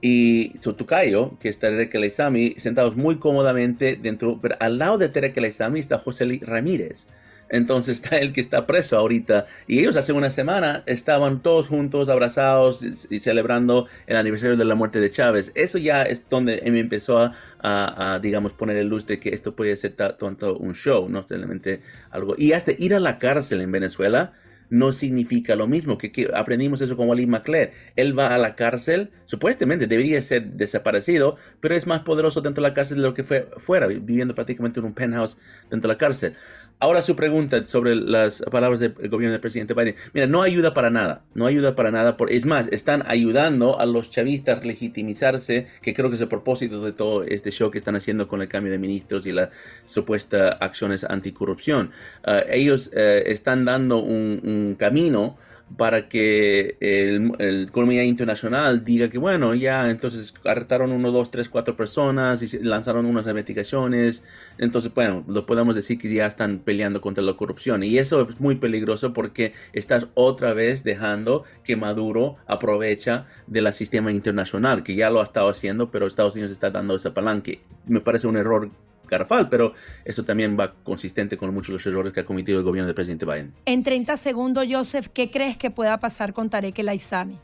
y 0.00 0.52
su 0.60 0.74
tucayo, 0.74 1.38
que 1.40 1.48
es 1.48 1.58
Tarek 1.58 1.92
El 1.94 2.10
sentados 2.58 2.94
muy 2.94 3.18
cómodamente 3.18 3.98
dentro, 4.00 4.38
pero 4.40 4.54
al 4.60 4.78
lado 4.78 4.98
de 4.98 5.08
Tarek 5.08 5.36
El 5.38 5.44
está 5.46 5.98
José 5.98 6.40
Ramírez 6.42 7.08
entonces 7.48 8.00
está 8.02 8.18
el 8.18 8.32
que 8.32 8.40
está 8.40 8.66
preso 8.66 8.96
ahorita. 8.96 9.46
Y 9.66 9.80
ellos 9.80 9.96
hace 9.96 10.12
una 10.12 10.30
semana 10.30 10.82
estaban 10.86 11.42
todos 11.42 11.68
juntos, 11.68 12.08
abrazados 12.08 12.84
y, 13.10 13.20
celebrando 13.20 13.86
el 14.06 14.16
aniversario 14.16 14.56
de 14.56 14.64
la 14.64 14.74
muerte 14.74 15.00
de 15.00 15.10
Chávez. 15.10 15.52
Eso 15.54 15.78
ya 15.78 16.02
es 16.02 16.28
donde 16.28 16.62
me 16.70 16.80
empezó 16.80 17.32
a, 17.60 18.18
digamos, 18.22 18.52
poner 18.52 18.76
el 18.76 18.88
luz 18.88 19.06
de 19.06 19.18
que 19.18 19.30
esto 19.30 19.54
puede 19.54 19.76
ser 19.76 19.92
tanto 19.92 20.56
un 20.56 20.74
show, 20.74 21.08
no 21.08 21.26
solamente 21.26 21.80
algo. 22.10 22.34
Y 22.36 22.52
hasta 22.52 22.72
ir 22.78 22.94
a 22.94 23.00
la 23.00 23.18
cárcel 23.18 23.60
en 23.60 23.72
Venezuela 23.72 24.32
no 24.70 24.92
significa 24.92 25.56
lo 25.56 25.66
mismo. 25.66 25.98
Que, 25.98 26.30
aprendimos 26.34 26.80
eso 26.80 26.96
con 26.96 27.08
Wally 27.08 27.26
McClare. 27.26 27.72
Él 27.96 28.18
va 28.18 28.34
a 28.34 28.38
la 28.38 28.54
cárcel, 28.54 29.10
supuestamente 29.24 29.86
debería 29.86 30.20
ser 30.22 30.52
desaparecido, 30.52 31.36
pero 31.60 31.74
es 31.74 31.86
más 31.86 32.00
poderoso 32.00 32.40
dentro 32.40 32.62
de 32.62 32.68
la 32.68 32.74
cárcel 32.74 32.98
de 32.98 33.04
lo 33.04 33.14
que 33.14 33.24
fue 33.24 33.48
fuera, 33.56 33.86
viviendo 33.86 34.34
prácticamente 34.34 34.80
en 34.80 34.86
un 34.86 34.94
penthouse 34.94 35.38
dentro 35.70 35.88
de 35.88 35.94
la 35.94 35.98
cárcel. 35.98 36.34
Ahora 36.80 37.02
su 37.02 37.16
pregunta 37.16 37.66
sobre 37.66 37.96
las 37.96 38.40
palabras 38.52 38.78
del 38.78 38.92
gobierno 39.08 39.32
del 39.32 39.40
presidente 39.40 39.74
Biden. 39.74 39.96
Mira, 40.12 40.28
no 40.28 40.42
ayuda 40.42 40.74
para 40.74 40.90
nada, 40.90 41.24
no 41.34 41.46
ayuda 41.46 41.74
para 41.74 41.90
nada. 41.90 42.16
Por, 42.16 42.30
es 42.30 42.46
más, 42.46 42.68
están 42.70 43.02
ayudando 43.08 43.80
a 43.80 43.86
los 43.86 44.10
chavistas 44.10 44.64
legitimizarse, 44.64 45.66
que 45.82 45.92
creo 45.92 46.08
que 46.08 46.14
es 46.14 46.22
el 46.22 46.28
propósito 46.28 46.84
de 46.84 46.92
todo 46.92 47.24
este 47.24 47.50
show 47.50 47.72
que 47.72 47.78
están 47.78 47.96
haciendo 47.96 48.28
con 48.28 48.42
el 48.42 48.48
cambio 48.48 48.70
de 48.70 48.78
ministros 48.78 49.26
y 49.26 49.32
las 49.32 49.48
supuestas 49.86 50.56
acciones 50.60 51.02
anticorrupción. 51.02 51.90
Uh, 52.24 52.48
ellos 52.48 52.92
uh, 52.94 52.98
están 53.26 53.64
dando 53.64 53.98
un 53.98 54.76
camino 54.78 55.36
para 55.76 56.08
que 56.08 56.76
el, 56.80 57.66
economía 57.68 58.04
internacional 58.04 58.84
diga 58.84 59.08
que 59.10 59.18
bueno, 59.18 59.54
ya 59.54 59.90
entonces 59.90 60.34
arrestaron 60.44 60.92
uno, 60.92 61.12
dos, 61.12 61.30
tres, 61.30 61.48
cuatro 61.48 61.76
personas 61.76 62.42
y 62.42 62.58
lanzaron 62.62 63.06
unas 63.06 63.26
investigaciones, 63.26 64.24
entonces 64.58 64.92
bueno, 64.94 65.24
lo 65.28 65.46
podemos 65.46 65.74
decir 65.74 65.98
que 65.98 66.12
ya 66.12 66.26
están 66.26 66.58
peleando 66.58 67.00
contra 67.00 67.22
la 67.22 67.34
corrupción 67.34 67.82
y 67.82 67.98
eso 67.98 68.26
es 68.28 68.40
muy 68.40 68.56
peligroso 68.56 69.12
porque 69.12 69.52
estás 69.72 70.06
otra 70.14 70.52
vez 70.52 70.84
dejando 70.84 71.44
que 71.64 71.76
Maduro 71.76 72.36
aprovecha 72.46 73.26
del 73.46 73.72
sistema 73.72 74.10
internacional, 74.12 74.82
que 74.82 74.94
ya 74.94 75.10
lo 75.10 75.20
ha 75.20 75.24
estado 75.24 75.48
haciendo, 75.48 75.90
pero 75.90 76.06
Estados 76.06 76.34
Unidos 76.34 76.52
está 76.52 76.70
dando 76.70 76.96
ese 76.96 77.10
palanque. 77.10 77.60
Me 77.86 78.00
parece 78.00 78.26
un 78.26 78.36
error 78.36 78.70
garrafal, 79.08 79.48
pero 79.48 79.72
eso 80.04 80.24
también 80.24 80.56
va 80.58 80.74
consistente 80.82 81.36
con 81.36 81.52
muchos 81.52 81.68
de 81.68 81.74
los 81.74 81.86
errores 81.86 82.12
que 82.12 82.20
ha 82.20 82.24
cometido 82.24 82.58
el 82.58 82.64
gobierno 82.64 82.86
del 82.86 82.94
presidente 82.94 83.24
Biden. 83.24 83.52
En 83.64 83.82
30 83.82 84.16
segundos, 84.16 84.66
Joseph, 84.70 85.08
¿qué 85.12 85.30
crees 85.30 85.56
que 85.56 85.70
pueda 85.70 85.98
pasar 85.98 86.32
con 86.32 86.50
Tarek 86.50 86.78
El 86.78 86.88
Aizami? 86.88 87.38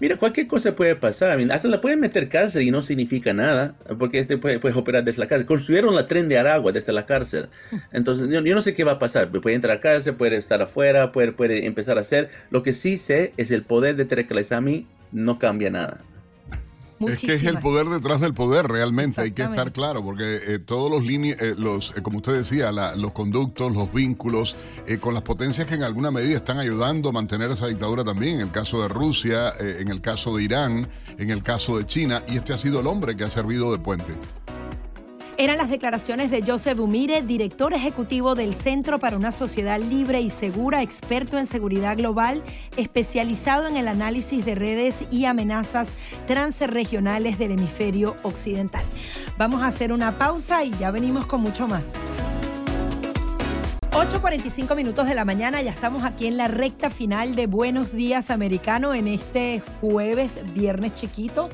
Mira, 0.00 0.16
cualquier 0.16 0.46
cosa 0.46 0.74
puede 0.74 0.96
pasar. 0.96 1.38
Hasta 1.50 1.68
la 1.68 1.82
pueden 1.82 2.00
meter 2.00 2.30
cárcel 2.30 2.62
y 2.62 2.70
no 2.70 2.80
significa 2.80 3.34
nada, 3.34 3.74
porque 3.98 4.18
este 4.18 4.38
puede, 4.38 4.58
operar 4.74 5.04
desde 5.04 5.20
la 5.20 5.26
cárcel. 5.26 5.46
Construyeron 5.46 5.94
la 5.94 6.06
tren 6.06 6.26
de 6.26 6.38
Aragua 6.38 6.72
desde 6.72 6.92
la 6.92 7.04
cárcel. 7.04 7.48
Entonces, 7.92 8.28
yo, 8.30 8.40
no 8.40 8.62
sé 8.62 8.72
qué 8.72 8.82
va 8.82 8.92
a 8.92 8.98
pasar. 8.98 9.30
Puede 9.30 9.56
entrar 9.56 9.76
a 9.76 9.80
cárcel, 9.80 10.14
puede 10.14 10.38
estar 10.38 10.62
afuera, 10.62 11.12
puede, 11.12 11.32
puede 11.32 11.66
empezar 11.66 11.98
a 11.98 12.00
hacer. 12.00 12.30
Lo 12.50 12.62
que 12.62 12.72
sí 12.72 12.96
sé 12.96 13.34
es 13.36 13.50
el 13.50 13.62
poder 13.62 13.96
de 13.96 14.06
Tarek 14.06 14.30
El 14.30 14.86
no 15.12 15.38
cambia 15.38 15.70
nada 15.70 16.00
es 17.08 17.20
que 17.22 17.34
es 17.34 17.44
el 17.44 17.58
poder 17.58 17.86
detrás 17.86 18.20
del 18.20 18.34
poder, 18.34 18.66
realmente, 18.66 19.20
hay 19.20 19.32
que 19.32 19.42
estar 19.42 19.72
claro, 19.72 20.04
porque 20.04 20.38
eh, 20.46 20.58
todos 20.58 20.90
los 20.90 21.04
líneas, 21.04 21.38
eh, 21.40 21.54
los, 21.56 21.92
eh, 21.96 22.02
como 22.02 22.18
usted 22.18 22.36
decía, 22.36 22.70
los 22.72 23.12
conductos, 23.12 23.72
los 23.72 23.92
vínculos, 23.92 24.56
con 25.00 25.14
las 25.14 25.22
potencias 25.22 25.66
que 25.66 25.74
en 25.74 25.82
alguna 25.82 26.10
medida 26.10 26.36
están 26.36 26.58
ayudando 26.58 27.08
a 27.08 27.12
mantener 27.12 27.50
esa 27.50 27.68
dictadura 27.68 28.04
también, 28.04 28.36
en 28.36 28.40
el 28.42 28.50
caso 28.50 28.82
de 28.82 28.88
Rusia, 28.88 29.54
en 29.58 29.88
el 29.88 30.00
caso 30.00 30.36
de 30.36 30.42
Irán, 30.42 30.88
en 31.18 31.30
el 31.30 31.42
caso 31.42 31.78
de 31.78 31.86
China, 31.86 32.22
y 32.28 32.36
este 32.36 32.52
ha 32.52 32.58
sido 32.58 32.80
el 32.80 32.86
hombre 32.86 33.16
que 33.16 33.24
ha 33.24 33.30
servido 33.30 33.72
de 33.72 33.78
puente. 33.78 34.14
Eran 35.40 35.56
las 35.56 35.70
declaraciones 35.70 36.30
de 36.30 36.44
Joseph 36.46 36.78
Umire, 36.80 37.22
director 37.22 37.72
ejecutivo 37.72 38.34
del 38.34 38.52
Centro 38.52 38.98
para 38.98 39.16
una 39.16 39.32
Sociedad 39.32 39.80
Libre 39.80 40.20
y 40.20 40.28
Segura, 40.28 40.82
experto 40.82 41.38
en 41.38 41.46
seguridad 41.46 41.96
global, 41.96 42.42
especializado 42.76 43.66
en 43.66 43.78
el 43.78 43.88
análisis 43.88 44.44
de 44.44 44.54
redes 44.54 45.06
y 45.10 45.24
amenazas 45.24 45.94
transregionales 46.26 47.38
del 47.38 47.52
hemisferio 47.52 48.18
occidental. 48.22 48.84
Vamos 49.38 49.62
a 49.62 49.68
hacer 49.68 49.94
una 49.94 50.18
pausa 50.18 50.62
y 50.62 50.72
ya 50.72 50.90
venimos 50.90 51.24
con 51.24 51.40
mucho 51.40 51.66
más. 51.66 51.84
8.45 53.92 54.76
minutos 54.76 55.08
de 55.08 55.14
la 55.14 55.24
mañana, 55.24 55.62
ya 55.62 55.70
estamos 55.70 56.04
aquí 56.04 56.26
en 56.26 56.36
la 56.36 56.48
recta 56.48 56.90
final 56.90 57.34
de 57.34 57.46
Buenos 57.46 57.92
Días 57.92 58.30
Americano 58.30 58.92
en 58.92 59.08
este 59.08 59.62
jueves, 59.80 60.38
viernes 60.52 60.92
chiquito, 60.92 61.48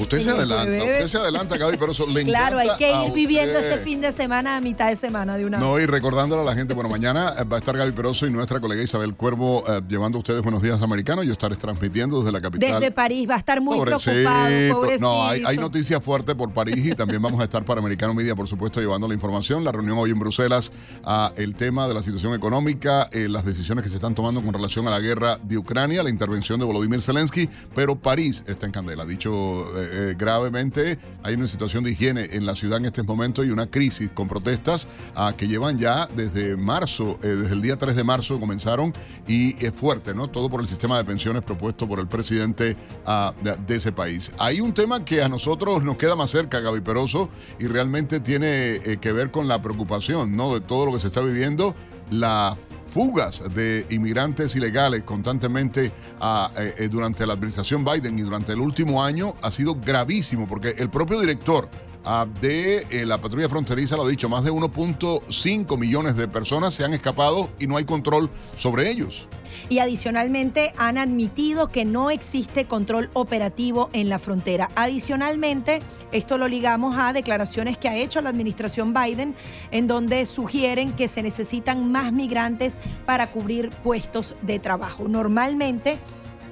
Usted 0.00 0.22
se 0.22 0.30
adelanta, 0.30 0.72
usted 0.72 1.08
se 1.08 1.18
adelanta, 1.18 1.58
Gaby, 1.58 1.76
pero 1.76 1.92
eso 1.92 2.06
le 2.06 2.24
Claro, 2.24 2.58
hay 2.58 2.70
que 2.78 2.90
ir 2.90 3.12
viviendo 3.12 3.58
ese 3.58 3.78
fin 3.78 4.00
de 4.00 4.12
semana 4.12 4.56
a 4.56 4.60
mitad 4.60 4.88
de 4.88 4.96
semana 4.96 5.36
de 5.36 5.44
una 5.44 5.58
No, 5.58 5.78
y 5.78 5.86
recordándole 5.86 6.42
a 6.42 6.44
la 6.44 6.54
gente, 6.54 6.74
bueno, 6.74 6.88
mañana 6.88 7.34
eh, 7.38 7.44
va 7.44 7.56
a 7.56 7.58
estar 7.58 7.76
Gaby 7.76 7.92
Peroso 7.92 8.26
y 8.26 8.30
nuestra 8.30 8.60
colega 8.60 8.82
Isabel 8.82 9.14
Cuervo 9.14 9.62
eh, 9.68 9.80
llevando 9.88 10.16
a 10.16 10.20
ustedes 10.20 10.42
Buenos 10.42 10.62
Días 10.62 10.80
Americanos. 10.80 11.26
Yo 11.26 11.32
estaré 11.32 11.56
transmitiendo 11.56 12.18
desde 12.20 12.32
la 12.32 12.40
capital. 12.40 12.80
Desde 12.80 12.90
París, 12.90 13.28
va 13.28 13.34
a 13.34 13.38
estar 13.38 13.60
muy 13.60 13.78
preocupado, 13.80 14.72
pobrecito. 14.72 15.00
No, 15.00 15.28
hay, 15.28 15.42
hay 15.44 15.56
noticias 15.58 16.02
fuertes 16.02 16.34
por 16.34 16.52
París 16.52 16.78
y 16.84 16.92
también 16.92 17.20
vamos 17.20 17.40
a 17.40 17.44
estar 17.44 17.64
para 17.64 17.80
Americano 17.80 18.14
Media, 18.14 18.34
por 18.34 18.48
supuesto, 18.48 18.80
llevando 18.80 19.06
la 19.06 19.14
información. 19.14 19.64
La 19.64 19.72
reunión 19.72 19.98
hoy 19.98 20.10
en 20.10 20.18
Bruselas, 20.18 20.72
a 21.04 21.32
el 21.36 21.54
tema 21.54 21.88
de 21.88 21.94
la 21.94 22.02
situación 22.02 22.34
económica, 22.34 23.08
eh, 23.12 23.28
las 23.28 23.44
decisiones 23.44 23.84
que 23.84 23.90
se 23.90 23.96
están 23.96 24.14
tomando 24.14 24.42
con 24.42 24.54
relación 24.54 24.86
a 24.88 24.90
la 24.90 25.00
guerra 25.00 25.38
de 25.42 25.58
Ucrania, 25.58 26.02
la 26.02 26.10
intervención 26.10 26.58
de 26.58 26.64
Volodymyr 26.64 27.02
Zelensky, 27.02 27.48
pero 27.74 27.96
París 27.96 28.42
está 28.46 28.66
en 28.66 28.72
candela. 28.72 29.04
Dicho 29.04 29.29
eh, 29.30 30.10
eh, 30.10 30.14
gravemente. 30.16 30.98
Hay 31.22 31.34
una 31.34 31.46
situación 31.46 31.84
de 31.84 31.92
higiene 31.92 32.28
en 32.32 32.46
la 32.46 32.54
ciudad 32.54 32.78
en 32.78 32.86
este 32.86 33.02
momento 33.02 33.44
y 33.44 33.50
una 33.50 33.66
crisis 33.66 34.10
con 34.10 34.28
protestas 34.28 34.88
ah, 35.14 35.34
que 35.36 35.46
llevan 35.46 35.78
ya 35.78 36.06
desde 36.06 36.56
marzo, 36.56 37.18
eh, 37.22 37.28
desde 37.28 37.54
el 37.54 37.62
día 37.62 37.76
3 37.76 37.94
de 37.94 38.04
marzo 38.04 38.40
comenzaron 38.40 38.92
y 39.26 39.64
es 39.64 39.72
fuerte, 39.72 40.14
¿no? 40.14 40.28
Todo 40.28 40.50
por 40.50 40.60
el 40.60 40.66
sistema 40.66 40.98
de 40.98 41.04
pensiones 41.04 41.42
propuesto 41.42 41.86
por 41.86 42.00
el 42.00 42.08
presidente 42.08 42.76
ah, 43.06 43.32
de, 43.42 43.76
ese 43.76 43.92
país. 43.92 44.32
Hay 44.38 44.60
un 44.60 44.74
tema 44.74 45.04
que 45.04 45.22
a 45.22 45.28
nosotros 45.28 45.82
nos 45.82 45.96
queda 45.96 46.16
más 46.16 46.30
cerca, 46.30 46.60
Gaby 46.60 46.80
Peroso, 46.80 47.28
y 47.58 47.66
realmente 47.66 48.20
tiene 48.20 48.80
que 49.00 49.12
ver 49.12 49.30
con 49.30 49.48
la 49.48 49.62
preocupación, 49.62 50.36
¿no? 50.36 50.52
De 50.52 50.60
todo 50.60 50.86
lo 50.86 50.92
que 50.92 51.00
se 51.00 51.06
está 51.06 51.20
viviendo, 51.20 51.74
la 52.10 52.58
fugas 52.90 53.42
de 53.54 53.86
inmigrantes 53.90 54.54
ilegales 54.56 55.04
constantemente 55.04 55.92
ah, 56.20 56.50
eh, 56.58 56.74
eh, 56.78 56.88
durante 56.88 57.26
la 57.26 57.34
administración 57.34 57.84
Biden 57.84 58.18
y 58.18 58.22
durante 58.22 58.52
el 58.52 58.60
último 58.60 59.02
año 59.02 59.34
ha 59.42 59.50
sido 59.50 59.76
gravísimo 59.76 60.48
porque 60.48 60.74
el 60.76 60.90
propio 60.90 61.20
director 61.20 61.68
ah, 62.04 62.26
de 62.40 62.86
eh, 62.90 63.06
la 63.06 63.20
patrulla 63.20 63.48
fronteriza 63.48 63.96
lo 63.96 64.04
ha 64.04 64.08
dicho, 64.08 64.28
más 64.28 64.44
de 64.44 64.52
1.5 64.52 65.78
millones 65.78 66.16
de 66.16 66.28
personas 66.28 66.74
se 66.74 66.84
han 66.84 66.92
escapado 66.92 67.50
y 67.58 67.66
no 67.66 67.76
hay 67.76 67.84
control 67.84 68.30
sobre 68.56 68.90
ellos. 68.90 69.26
Y 69.68 69.78
adicionalmente 69.78 70.72
han 70.76 70.98
admitido 70.98 71.68
que 71.68 71.84
no 71.84 72.10
existe 72.10 72.66
control 72.66 73.10
operativo 73.12 73.90
en 73.92 74.08
la 74.08 74.18
frontera. 74.18 74.70
Adicionalmente, 74.74 75.80
esto 76.12 76.38
lo 76.38 76.48
ligamos 76.48 76.96
a 76.96 77.12
declaraciones 77.12 77.76
que 77.76 77.88
ha 77.88 77.96
hecho 77.96 78.20
la 78.20 78.30
administración 78.30 78.94
Biden, 78.94 79.34
en 79.70 79.86
donde 79.86 80.24
sugieren 80.26 80.92
que 80.92 81.08
se 81.08 81.22
necesitan 81.22 81.90
más 81.90 82.12
migrantes 82.12 82.78
para 83.06 83.30
cubrir 83.30 83.70
puestos 83.70 84.34
de 84.42 84.58
trabajo. 84.58 85.08
Normalmente, 85.08 85.98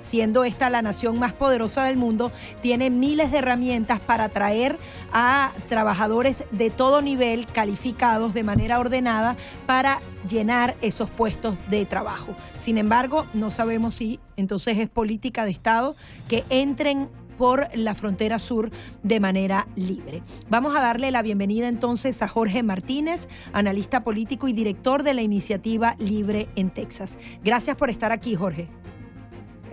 siendo 0.00 0.44
esta 0.44 0.70
la 0.70 0.82
nación 0.82 1.18
más 1.18 1.32
poderosa 1.32 1.84
del 1.84 1.96
mundo, 1.96 2.32
tiene 2.60 2.90
miles 2.90 3.32
de 3.32 3.38
herramientas 3.38 4.00
para 4.00 4.24
atraer 4.24 4.78
a 5.12 5.52
trabajadores 5.68 6.44
de 6.50 6.70
todo 6.70 7.02
nivel 7.02 7.46
calificados 7.46 8.34
de 8.34 8.42
manera 8.42 8.78
ordenada 8.78 9.36
para 9.66 10.00
llenar 10.28 10.76
esos 10.82 11.10
puestos 11.10 11.56
de 11.68 11.84
trabajo. 11.86 12.34
Sin 12.56 12.78
embargo, 12.78 13.26
no 13.32 13.50
sabemos 13.50 13.94
si 13.94 14.20
entonces 14.36 14.78
es 14.78 14.88
política 14.88 15.44
de 15.44 15.50
Estado 15.50 15.96
que 16.28 16.44
entren 16.50 17.08
por 17.38 17.68
la 17.74 17.94
frontera 17.94 18.38
sur 18.38 18.70
de 19.02 19.20
manera 19.20 19.68
libre. 19.76 20.22
Vamos 20.50 20.76
a 20.76 20.80
darle 20.80 21.10
la 21.10 21.22
bienvenida 21.22 21.68
entonces 21.68 22.20
a 22.20 22.28
Jorge 22.28 22.62
Martínez, 22.62 23.28
analista 23.52 24.02
político 24.02 24.48
y 24.48 24.52
director 24.52 25.04
de 25.04 25.14
la 25.14 25.22
iniciativa 25.22 25.94
Libre 25.98 26.48
en 26.56 26.70
Texas. 26.70 27.16
Gracias 27.44 27.76
por 27.76 27.88
estar 27.88 28.12
aquí, 28.12 28.34
Jorge. 28.34 28.68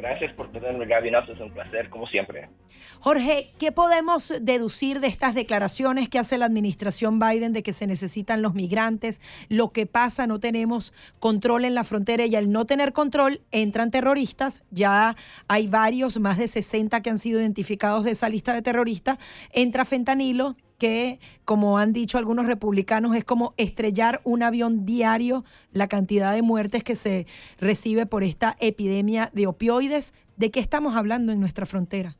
Gracias 0.05 0.33
por 0.33 0.51
tenerme, 0.51 0.85
Gaby. 0.85 1.09
No, 1.09 1.19
es 1.23 1.39
un 1.39 1.51
placer, 1.51 1.89
como 1.89 2.05
siempre. 2.05 2.47
Jorge, 2.99 3.49
¿qué 3.57 3.71
podemos 3.71 4.31
deducir 4.39 4.99
de 4.99 5.07
estas 5.07 5.33
declaraciones 5.33 6.09
que 6.09 6.19
hace 6.19 6.37
la 6.37 6.45
administración 6.45 7.17
Biden 7.17 7.53
de 7.53 7.63
que 7.63 7.73
se 7.73 7.87
necesitan 7.87 8.43
los 8.43 8.53
migrantes? 8.53 9.19
Lo 9.49 9.71
que 9.71 9.87
pasa, 9.87 10.27
no 10.27 10.39
tenemos 10.39 10.93
control 11.19 11.65
en 11.65 11.73
la 11.73 11.83
frontera 11.83 12.27
y 12.27 12.35
al 12.35 12.51
no 12.51 12.65
tener 12.65 12.93
control 12.93 13.41
entran 13.51 13.89
terroristas. 13.89 14.61
Ya 14.69 15.15
hay 15.47 15.65
varios, 15.65 16.19
más 16.19 16.37
de 16.37 16.49
60 16.49 17.01
que 17.01 17.09
han 17.09 17.17
sido 17.17 17.39
identificados 17.39 18.03
de 18.03 18.11
esa 18.11 18.29
lista 18.29 18.53
de 18.53 18.61
terroristas. 18.61 19.17
Entra 19.53 19.85
fentanilo, 19.85 20.55
que, 20.79 21.19
como 21.45 21.77
han 21.77 21.93
dicho 21.93 22.17
algunos 22.17 22.47
republicanos, 22.47 23.15
es 23.15 23.23
como 23.23 23.53
estrellar 23.57 24.21
un 24.23 24.43
avión 24.43 24.85
diario 24.85 25.43
la 25.71 25.87
cantidad 25.87 26.33
de 26.33 26.41
muertes 26.41 26.83
que 26.83 26.95
se 26.95 27.25
recibe 27.59 28.05
por 28.05 28.23
esta 28.23 28.55
epidemia 28.59 29.29
de 29.33 29.47
opioides. 29.47 30.13
¿De 30.37 30.51
qué 30.51 30.59
estamos 30.59 30.95
hablando 30.95 31.31
en 31.31 31.39
nuestra 31.39 31.65
frontera? 31.65 32.15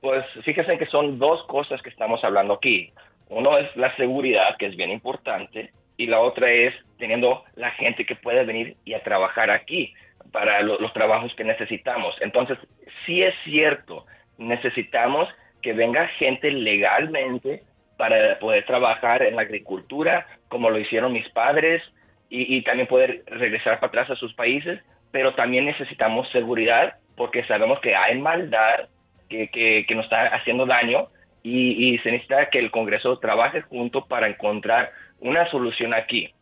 Pues 0.00 0.24
fíjense 0.44 0.78
que 0.78 0.86
son 0.86 1.18
dos 1.18 1.44
cosas 1.46 1.82
que 1.82 1.90
estamos 1.90 2.22
hablando 2.24 2.54
aquí. 2.54 2.92
Uno 3.28 3.58
es 3.58 3.74
la 3.76 3.94
seguridad, 3.96 4.56
que 4.58 4.66
es 4.66 4.76
bien 4.76 4.90
importante, 4.90 5.72
y 5.96 6.06
la 6.06 6.20
otra 6.20 6.50
es 6.50 6.74
teniendo 6.98 7.44
la 7.54 7.70
gente 7.72 8.06
que 8.06 8.16
puede 8.16 8.44
venir 8.44 8.76
y 8.84 8.94
a 8.94 9.02
trabajar 9.02 9.50
aquí 9.50 9.92
para 10.32 10.62
lo- 10.62 10.78
los 10.78 10.92
trabajos 10.92 11.32
que 11.36 11.44
necesitamos. 11.44 12.14
Entonces, 12.20 12.58
sí 13.04 13.22
es 13.22 13.34
cierto, 13.44 14.06
necesitamos 14.38 15.28
que 15.62 15.72
venga 15.72 16.08
gente 16.18 16.50
legalmente 16.50 17.62
para 17.96 18.38
poder 18.38 18.64
trabajar 18.64 19.22
en 19.22 19.36
la 19.36 19.42
agricultura, 19.42 20.26
como 20.48 20.70
lo 20.70 20.78
hicieron 20.78 21.12
mis 21.12 21.28
padres, 21.30 21.82
y, 22.32 22.62
también 22.62 22.86
poder 22.86 23.24
regresar 23.26 23.80
para 23.80 23.88
atrás 23.88 24.10
a 24.10 24.14
sus 24.14 24.32
países, 24.34 24.80
pero 25.10 25.34
también 25.34 25.64
necesitamos 25.64 26.30
seguridad 26.30 26.94
porque 27.16 27.44
sabemos 27.44 27.80
que 27.80 27.96
hay 27.96 28.20
maldad 28.20 28.88
que, 29.28 29.48
que, 29.48 29.84
que 29.86 29.94
nos 29.96 30.04
está 30.04 30.28
haciendo 30.28 30.64
daño 30.64 31.08
y, 31.42 31.92
y 31.92 31.98
se 31.98 32.12
necesita 32.12 32.48
que 32.48 32.60
el 32.60 32.70
Congreso 32.70 33.18
trabaje 33.18 33.62
junto 33.62 34.06
para 34.06 34.28
encontrar 34.28 34.92
una 35.18 35.50
solución 35.50 35.92
aquí. 35.92 36.32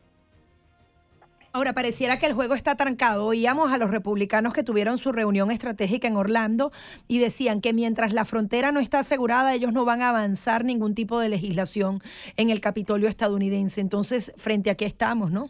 Ahora, 1.58 1.72
pareciera 1.72 2.20
que 2.20 2.26
el 2.26 2.34
juego 2.34 2.54
está 2.54 2.76
trancado. 2.76 3.26
Oíamos 3.26 3.72
a 3.72 3.78
los 3.78 3.90
republicanos 3.90 4.52
que 4.52 4.62
tuvieron 4.62 4.96
su 4.96 5.10
reunión 5.10 5.50
estratégica 5.50 6.06
en 6.06 6.16
Orlando 6.16 6.70
y 7.08 7.18
decían 7.18 7.60
que 7.60 7.72
mientras 7.72 8.12
la 8.12 8.24
frontera 8.24 8.70
no 8.70 8.78
está 8.78 9.00
asegurada, 9.00 9.52
ellos 9.52 9.72
no 9.72 9.84
van 9.84 10.00
a 10.00 10.10
avanzar 10.10 10.64
ningún 10.64 10.94
tipo 10.94 11.18
de 11.18 11.28
legislación 11.28 11.98
en 12.36 12.50
el 12.50 12.60
Capitolio 12.60 13.08
estadounidense. 13.08 13.80
Entonces, 13.80 14.32
frente 14.36 14.70
a 14.70 14.76
qué 14.76 14.84
estamos, 14.84 15.32
¿no? 15.32 15.48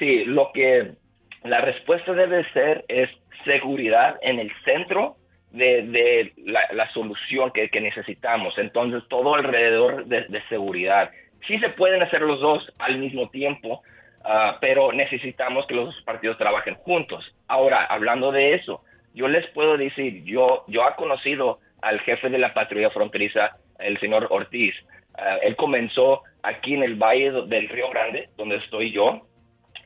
Sí, 0.00 0.24
lo 0.24 0.50
que 0.52 0.96
la 1.44 1.60
respuesta 1.60 2.12
debe 2.12 2.44
ser 2.52 2.84
es 2.88 3.10
seguridad 3.44 4.16
en 4.22 4.40
el 4.40 4.50
centro 4.64 5.18
de, 5.52 5.82
de 5.82 6.32
la, 6.46 6.62
la 6.72 6.92
solución 6.92 7.52
que, 7.52 7.68
que 7.68 7.80
necesitamos. 7.80 8.54
Entonces, 8.58 9.04
todo 9.08 9.36
alrededor 9.36 10.04
de, 10.06 10.22
de 10.22 10.42
seguridad. 10.48 11.12
Sí 11.46 11.60
se 11.60 11.68
pueden 11.68 12.02
hacer 12.02 12.22
los 12.22 12.40
dos 12.40 12.72
al 12.80 12.98
mismo 12.98 13.30
tiempo, 13.30 13.84
ah, 14.24 14.58
pero 14.60 14.92
necesitamos 14.92 15.66
que 15.66 15.74
los 15.74 15.86
dos 15.86 16.02
partidos 16.04 16.38
trabajen 16.38 16.74
juntos. 16.76 17.24
Ahora, 17.48 17.84
hablando 17.86 18.32
de 18.32 18.54
eso, 18.54 18.82
yo 19.14 19.28
les 19.28 19.46
puedo 19.48 19.76
decir, 19.76 20.24
yo, 20.24 20.64
yo 20.68 20.86
he 20.88 20.94
conocido 20.96 21.58
al 21.82 22.00
jefe 22.00 22.28
de 22.30 22.38
la 22.38 22.54
patrulla 22.54 22.90
fronteriza, 22.90 23.56
el 23.78 23.98
señor 24.00 24.28
Ortiz. 24.30 24.74
Ah, 25.18 25.36
él 25.42 25.56
comenzó 25.56 26.22
aquí 26.42 26.74
en 26.74 26.82
el 26.82 26.94
Valle 26.96 27.30
del 27.46 27.68
Río 27.68 27.90
Grande, 27.90 28.28
donde 28.36 28.56
estoy 28.56 28.92
yo, 28.92 29.22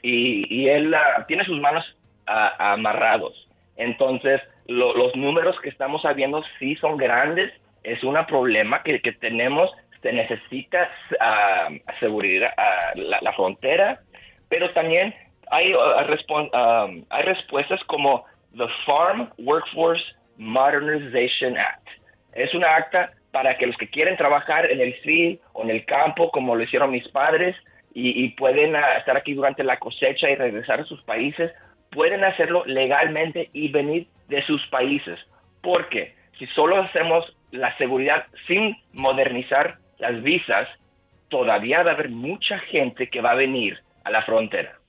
y, 0.03 0.47
y 0.55 0.69
él 0.69 0.95
ah, 0.95 1.25
tiene 1.27 1.45
sus 1.45 1.61
manos 1.61 1.85
amarrados. 2.27 3.49
Entonces, 3.77 4.41
lo- 4.67 4.95
los 4.97 5.15
números 5.17 5.59
que 5.61 5.69
estamos 5.69 6.03
sabiendo 6.03 6.43
sí 6.59 6.77
son 6.77 6.97
grandes, 6.97 7.53
es 7.85 8.03
un 8.03 8.17
problema 8.27 8.83
que, 8.83 9.01
que 9.01 9.13
tenemos, 9.13 9.71
se 10.03 10.13
necesita 10.13 10.91
seguridad, 12.01 12.53
la 12.95 13.33
frontera, 13.33 14.01
pero 14.49 14.71
también 14.71 15.15
hay, 15.51 15.73
respon- 15.73 16.51
ah, 16.53 16.89
hay 17.11 17.23
respuestas 17.23 17.83
como 17.85 18.25
the 18.57 18.67
Farm 18.85 19.31
Workforce 19.39 20.05
Modernization 20.39 21.57
Act. 21.57 21.89
Es 22.33 22.53
una 22.55 22.75
acta 22.77 23.13
para 23.33 23.57
que 23.57 23.67
los 23.67 23.77
que 23.77 23.89
quieren 23.89 24.17
trabajar 24.17 24.71
en 24.71 24.81
el 24.81 24.95
field 25.01 25.39
o 25.53 25.63
en 25.63 25.71
el 25.71 25.85
campo, 25.85 26.31
como 26.31 26.55
lo 26.55 26.63
hicieron 26.63 26.91
mis 26.91 27.07
padres, 27.09 27.57
y, 27.95 28.25
y 28.25 28.31
pueden 28.31 28.77
ah, 28.77 28.97
estar 28.99 29.17
aquí 29.17 29.35
durante 29.35 29.65
la 29.65 29.79
cosecha 29.79 30.31
y 30.31 30.37
regresar 30.37 30.81
a 30.81 30.85
sus 30.85 31.03
países, 31.03 31.53
pueden 31.91 32.25
hacerlo 32.25 32.65
legalmente 32.67 33.49
y 33.53 33.69
venir 33.69 34.07
de 34.29 34.43
sus 34.43 34.67
países. 34.69 35.19
Porque 35.63 36.15
si 36.39 36.47
solo 36.49 36.83
hacemos 36.83 37.35
la 37.53 37.77
seguridad 37.79 38.27
sin 38.47 38.77
modernizar 38.93 39.79
las 39.99 40.23
visas, 40.23 40.69
todavía 41.29 41.83
va 41.83 41.93
a 41.93 41.95
haber 41.95 42.11
mucha 42.11 42.59
gente 42.59 43.09
que 43.09 43.21
va 43.23 43.31
a 43.31 43.37
venir 43.37 43.79
a 44.07 44.11
la 44.11 44.23
frontera. 44.25 44.81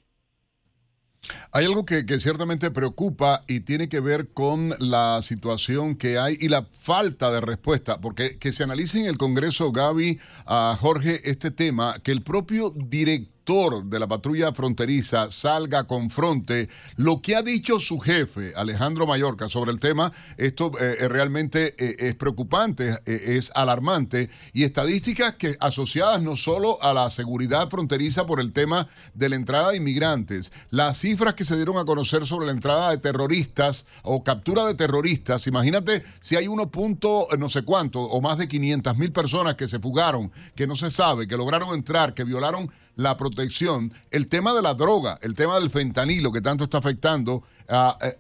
Hay 1.51 1.65
algo 1.65 1.85
que, 1.85 2.05
que 2.05 2.19
ciertamente 2.19 2.69
preocupa 2.69 3.41
y 3.47 3.61
tiene 3.61 3.89
que 3.89 3.99
ver 3.99 4.29
con 4.31 4.69
la 4.79 5.21
situación 5.23 5.95
que 5.95 6.19
hay 6.19 6.37
y 6.39 6.49
la 6.49 6.67
falta 6.79 7.31
de 7.31 7.41
respuesta, 7.41 7.99
porque 7.99 8.37
que 8.37 8.53
se 8.53 8.63
analice 8.63 8.99
en 8.99 9.07
el 9.07 9.17
Congreso, 9.17 9.71
Gaby, 9.71 10.19
a 10.45 10.77
Jorge, 10.79 11.29
este 11.29 11.49
tema, 11.49 11.95
que 12.03 12.11
el 12.11 12.21
propio 12.21 12.69
director 12.75 13.36
de 13.47 13.97
la 13.97 14.07
patrulla 14.07 14.51
fronteriza 14.51 15.31
salga, 15.31 15.85
confronte 15.85 16.67
lo 16.97 17.21
que 17.21 17.37
ha 17.37 17.41
dicho 17.41 17.79
su 17.79 17.97
jefe, 17.97 18.51
Alejandro 18.57 19.07
Mallorca, 19.07 19.47
sobre 19.47 19.71
el 19.71 19.79
tema, 19.79 20.11
esto 20.35 20.69
eh, 20.81 20.97
eh, 20.99 21.07
realmente 21.07 21.73
eh, 21.77 21.95
es 21.97 22.15
preocupante, 22.15 22.99
es 23.05 23.51
alarmante, 23.55 24.29
y 24.51 24.65
estadísticas 24.65 25.35
que 25.35 25.55
asociadas 25.61 26.21
no 26.21 26.35
solo 26.35 26.77
a 26.83 26.93
la 26.93 27.09
seguridad 27.09 27.69
fronteriza 27.69 28.27
por 28.27 28.41
el 28.41 28.51
tema 28.51 28.89
de 29.13 29.29
la 29.29 29.37
entrada 29.37 29.71
de 29.71 29.77
inmigrantes, 29.77 30.51
las 30.69 30.99
cifras 30.99 31.33
que 31.35 31.45
se 31.45 31.55
dieron 31.55 31.77
a 31.77 31.85
conocer 31.85 32.25
sobre 32.25 32.47
la 32.47 32.51
entrada 32.51 32.91
de 32.91 32.97
terroristas 32.97 33.85
o 34.03 34.25
captura 34.25 34.65
de 34.65 34.73
terroristas, 34.73 35.47
imagínate 35.47 36.03
si 36.19 36.35
hay 36.35 36.49
uno 36.49 36.69
punto 36.69 37.29
no 37.39 37.47
sé 37.47 37.61
cuánto 37.61 38.01
o 38.01 38.19
más 38.19 38.39
de 38.39 38.49
500 38.49 38.97
mil 38.97 39.13
personas 39.13 39.55
que 39.55 39.69
se 39.69 39.79
fugaron, 39.79 40.33
que 40.53 40.67
no 40.67 40.75
se 40.75 40.91
sabe, 40.91 41.29
que 41.29 41.37
lograron 41.37 41.73
entrar, 41.73 42.13
que 42.13 42.25
violaron 42.25 42.69
la 42.97 43.17
protección, 43.17 43.91
el 44.11 44.27
tema 44.27 44.53
de 44.53 44.61
la 44.61 44.73
droga, 44.73 45.17
el 45.21 45.33
tema 45.33 45.59
del 45.59 45.69
fentanilo 45.69 46.31
que 46.31 46.41
tanto 46.41 46.65
está 46.65 46.79
afectando, 46.79 47.43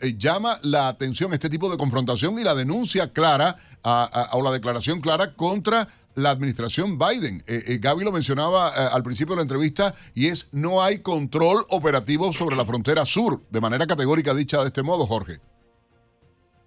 eh, 0.01 0.13
llama 0.17 0.57
la 0.63 0.87
atención 0.87 1.33
este 1.33 1.49
tipo 1.49 1.69
de 1.69 1.77
confrontación 1.77 2.39
y 2.39 2.43
la 2.43 2.55
denuncia 2.55 3.11
clara 3.11 3.57
ah, 3.83 4.09
ah, 4.13 4.29
o 4.33 4.41
la 4.41 4.51
declaración 4.51 5.01
clara 5.01 5.33
contra 5.33 5.87
la 6.15 6.31
administración 6.31 6.97
Biden. 6.97 7.43
Eh, 7.47 7.77
Gaby 7.79 8.03
lo 8.03 8.11
mencionaba 8.11 8.69
al 8.69 9.03
principio 9.03 9.33
de 9.35 9.37
la 9.37 9.41
entrevista 9.43 9.93
y 10.15 10.27
es 10.27 10.49
no 10.51 10.81
hay 10.81 10.99
control 10.99 11.63
operativo 11.69 12.33
sobre 12.33 12.55
la 12.55 12.65
frontera 12.65 13.05
sur, 13.05 13.41
de 13.51 13.61
manera 13.61 13.85
categórica 13.85 14.33
dicha 14.33 14.61
de 14.61 14.67
este 14.67 14.81
modo, 14.83 15.05
Jorge. 15.05 15.39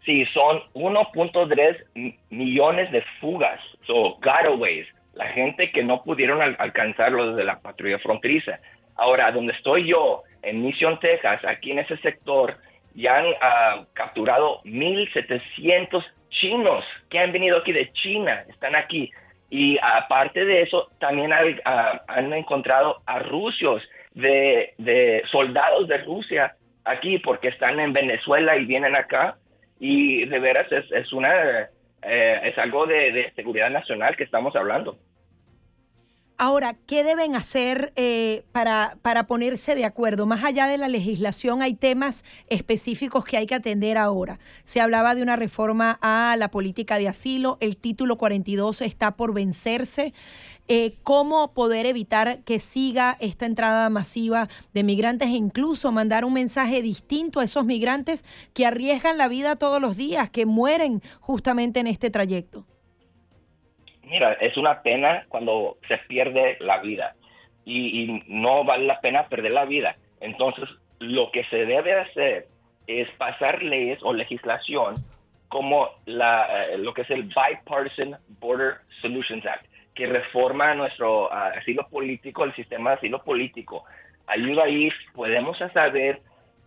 Sí, 0.05 0.25
son 0.33 0.61
1.3 0.75 1.77
m- 1.95 2.19
millones 2.31 2.91
de 2.93 3.03
fugas, 3.21 3.61
so 3.87 4.15
gotaways, 4.23 4.87
la 5.15 5.27
gente 5.29 5.71
que 5.73 5.83
no 5.85 6.03
pudieron 6.03 6.41
al- 6.43 6.57
alcanzarlo 6.59 7.31
desde 7.33 7.45
la 7.45 7.61
patrulla 7.61 7.99
fronteriza. 7.99 8.61
Ahora, 8.97 9.31
donde 9.33 9.53
estoy 9.53 9.87
yo, 9.89 10.23
en 10.43 10.63
Mission, 10.63 10.99
Texas, 11.01 11.45
aquí 11.45 11.71
en 11.73 11.81
ese 11.81 11.97
sector, 11.99 12.57
ya 12.95 13.19
han 13.19 13.27
ah, 13.41 13.85
capturado 13.95 14.61
1.700 14.65 16.05
chinos 16.31 16.85
que 17.09 17.19
han 17.19 17.33
venido 17.33 17.59
aquí 17.59 17.73
de 17.73 17.93
China, 17.93 18.45
están 18.49 18.75
aquí. 18.75 19.11
Y 19.49 19.79
aparte 19.83 20.45
de 20.45 20.63
eso, 20.63 20.89
también 21.01 21.33
hay, 21.33 21.57
ah, 21.65 22.01
han 22.09 22.33
encontrado 22.33 23.03
a 23.07 23.19
rusios, 23.21 23.83
de, 24.13 24.75
de 24.79 25.23
soldados 25.31 25.87
de 25.89 25.99
Rusia 25.99 26.57
aquí, 26.85 27.19
porque 27.19 27.49
están 27.49 27.79
en 27.81 27.93
Venezuela 27.93 28.57
y 28.57 28.65
vienen 28.65 28.97
acá. 28.97 29.37
Y 29.79 30.25
de 30.27 30.39
veras 30.39 30.71
es, 30.73 30.91
es 30.93 31.13
una 31.13 31.69
eh, 32.03 32.41
es 32.45 32.59
algo 32.59 32.87
de, 32.87 33.13
de 33.13 33.33
seguridad 33.33 33.71
nacional 33.71 34.17
que 34.17 34.25
estamos 34.25 34.57
hablando. 34.57 34.99
Ahora, 36.43 36.73
¿qué 36.87 37.05
deben 37.05 37.37
hacer 37.37 37.93
eh, 37.97 38.45
para, 38.51 38.97
para 39.03 39.27
ponerse 39.27 39.75
de 39.75 39.85
acuerdo? 39.85 40.25
Más 40.25 40.43
allá 40.43 40.69
de 40.69 40.79
la 40.79 40.89
legislación, 40.89 41.61
hay 41.61 41.75
temas 41.75 42.25
específicos 42.49 43.27
que 43.27 43.37
hay 43.37 43.45
que 43.45 43.55
atender 43.55 43.99
ahora. 43.99 44.39
Se 44.65 44.81
hablaba 44.81 45.15
de 45.15 45.21
una 45.21 45.37
reforma 45.37 45.99
a 46.01 46.35
la 46.39 46.51
política 46.51 46.97
de 46.97 47.09
asilo, 47.09 47.59
el 47.61 47.77
título 47.77 48.17
42 48.17 48.81
está 48.81 49.19
por 49.19 49.35
vencerse. 49.35 50.15
Eh, 50.67 50.97
¿Cómo 51.03 51.53
poder 51.53 51.85
evitar 51.85 52.43
que 52.45 52.59
siga 52.59 53.19
esta 53.21 53.45
entrada 53.45 53.91
masiva 53.91 54.49
de 54.73 54.83
migrantes 54.83 55.29
e 55.29 55.33
incluso 55.33 55.93
mandar 55.93 56.25
un 56.25 56.33
mensaje 56.33 56.81
distinto 56.81 57.41
a 57.41 57.45
esos 57.45 57.67
migrantes 57.67 58.25
que 58.55 58.65
arriesgan 58.65 59.19
la 59.19 59.29
vida 59.29 59.57
todos 59.57 59.79
los 59.79 59.99
días, 59.99 60.31
que 60.31 60.47
mueren 60.47 61.03
justamente 61.21 61.81
en 61.81 61.87
este 61.87 62.09
trayecto? 62.09 62.65
Mira, 64.11 64.33
es 64.33 64.57
una 64.57 64.83
pena 64.83 65.25
cuando 65.29 65.79
se 65.87 65.97
pierde 66.09 66.57
la 66.59 66.79
vida 66.79 67.15
y, 67.65 68.25
no 68.27 68.65
vale 68.65 68.85
la 68.85 69.01
pena 69.01 69.29
perder 69.29 69.53
la 69.53 69.67
vida. 69.67 69.95
Entonces, 70.21 70.69
lo 70.99 71.31
que 71.31 71.45
se 71.45 71.65
debe 71.65 71.95
hacer 71.95 72.49
es 72.89 73.09
pasar 73.13 73.63
leyes 73.63 74.01
o 74.03 74.13
legislación 74.13 74.97
como 75.49 75.91
la, 76.07 76.67
eh, 76.67 76.79
lo 76.79 76.93
que 76.93 77.03
es 77.03 77.11
el 77.11 77.23
Bipartisan 77.23 78.17
Border 78.41 78.79
Solutions 79.01 79.47
Act, 79.47 79.67
que 79.95 80.07
reforma 80.07 80.75
nuestro 80.75 81.33
ah, 81.33 81.53
asilo 81.57 81.87
político, 81.89 82.43
el 82.43 82.55
sistema 82.57 82.91
de 82.91 82.97
asilo 82.97 83.23
político. 83.23 83.85
Ayuda 84.27 84.65
ahí, 84.65 84.91
podemos 85.15 85.57
saber 85.73 86.21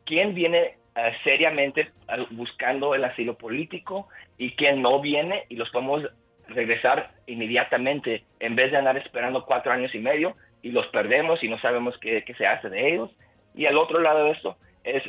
quién 0.06 0.34
viene 0.34 0.78
ah, 0.96 1.12
seriamente 1.26 1.92
buscando 2.32 2.96
el 2.96 3.04
asilo 3.04 3.38
político 3.38 4.08
y 4.38 4.52
quién 4.52 4.82
no 4.82 5.02
viene 5.02 5.44
y 5.50 5.58
los 5.58 5.70
podemos 5.72 6.04
regresar 6.48 7.12
inmediatamente 7.28 8.24
en 8.40 8.56
vez 8.56 8.72
de 8.72 8.78
andar 8.78 8.98
esperando 8.98 9.46
cuatro 9.46 9.72
años 9.72 9.94
y 9.96 10.00
medio 10.00 10.36
y 10.62 10.72
los 10.72 10.88
perdemos 10.88 11.44
y 11.44 11.48
no 11.48 11.60
sabemos 11.60 11.96
qué, 12.00 12.24
se 12.38 12.48
hace 12.48 12.70
de 12.70 12.94
ellos. 12.94 13.12
Y 13.56 13.66
al 13.66 13.78
otro 13.78 14.00
lado 14.00 14.26
de 14.26 14.32
esto 14.32 14.58
es 14.84 15.04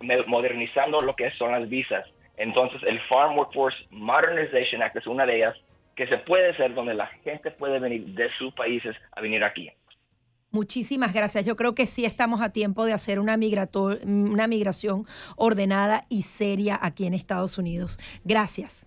me- 0.00 0.22
modernizando 0.26 1.00
lo 1.00 1.14
que 1.16 1.30
son 1.32 1.52
las 1.52 1.68
visas. 1.68 2.04
Entonces 2.36 2.82
el 2.84 3.00
Farm 3.08 3.36
Workforce 3.38 3.78
Modernization 3.90 4.82
Act 4.82 4.96
es 4.96 5.06
una 5.06 5.24
de 5.26 5.36
ellas 5.36 5.56
que 5.96 6.06
se 6.08 6.18
puede 6.18 6.50
hacer 6.50 6.74
donde 6.74 6.94
la 6.94 7.06
gente 7.22 7.50
puede 7.52 7.78
venir 7.78 8.04
de 8.06 8.28
sus 8.38 8.52
países 8.54 8.96
a 9.12 9.20
venir 9.20 9.44
aquí. 9.44 9.70
Muchísimas 10.50 11.12
gracias. 11.12 11.46
Yo 11.46 11.56
creo 11.56 11.74
que 11.74 11.86
sí 11.86 12.04
estamos 12.04 12.40
a 12.40 12.52
tiempo 12.52 12.84
de 12.84 12.92
hacer 12.92 13.18
una, 13.18 13.36
una 14.06 14.46
migración 14.48 15.04
ordenada 15.36 16.02
y 16.08 16.22
seria 16.22 16.78
aquí 16.80 17.06
en 17.06 17.14
Estados 17.14 17.58
Unidos. 17.58 17.98
Gracias. 18.24 18.86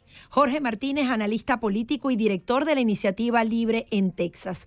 Jorge 0.29 0.59
Martínez, 0.59 1.09
analista 1.09 1.59
político 1.59 2.11
y 2.11 2.15
director 2.15 2.65
de 2.65 2.75
la 2.75 2.81
iniciativa 2.81 3.43
Libre 3.43 3.85
en 3.91 4.11
Texas. 4.11 4.65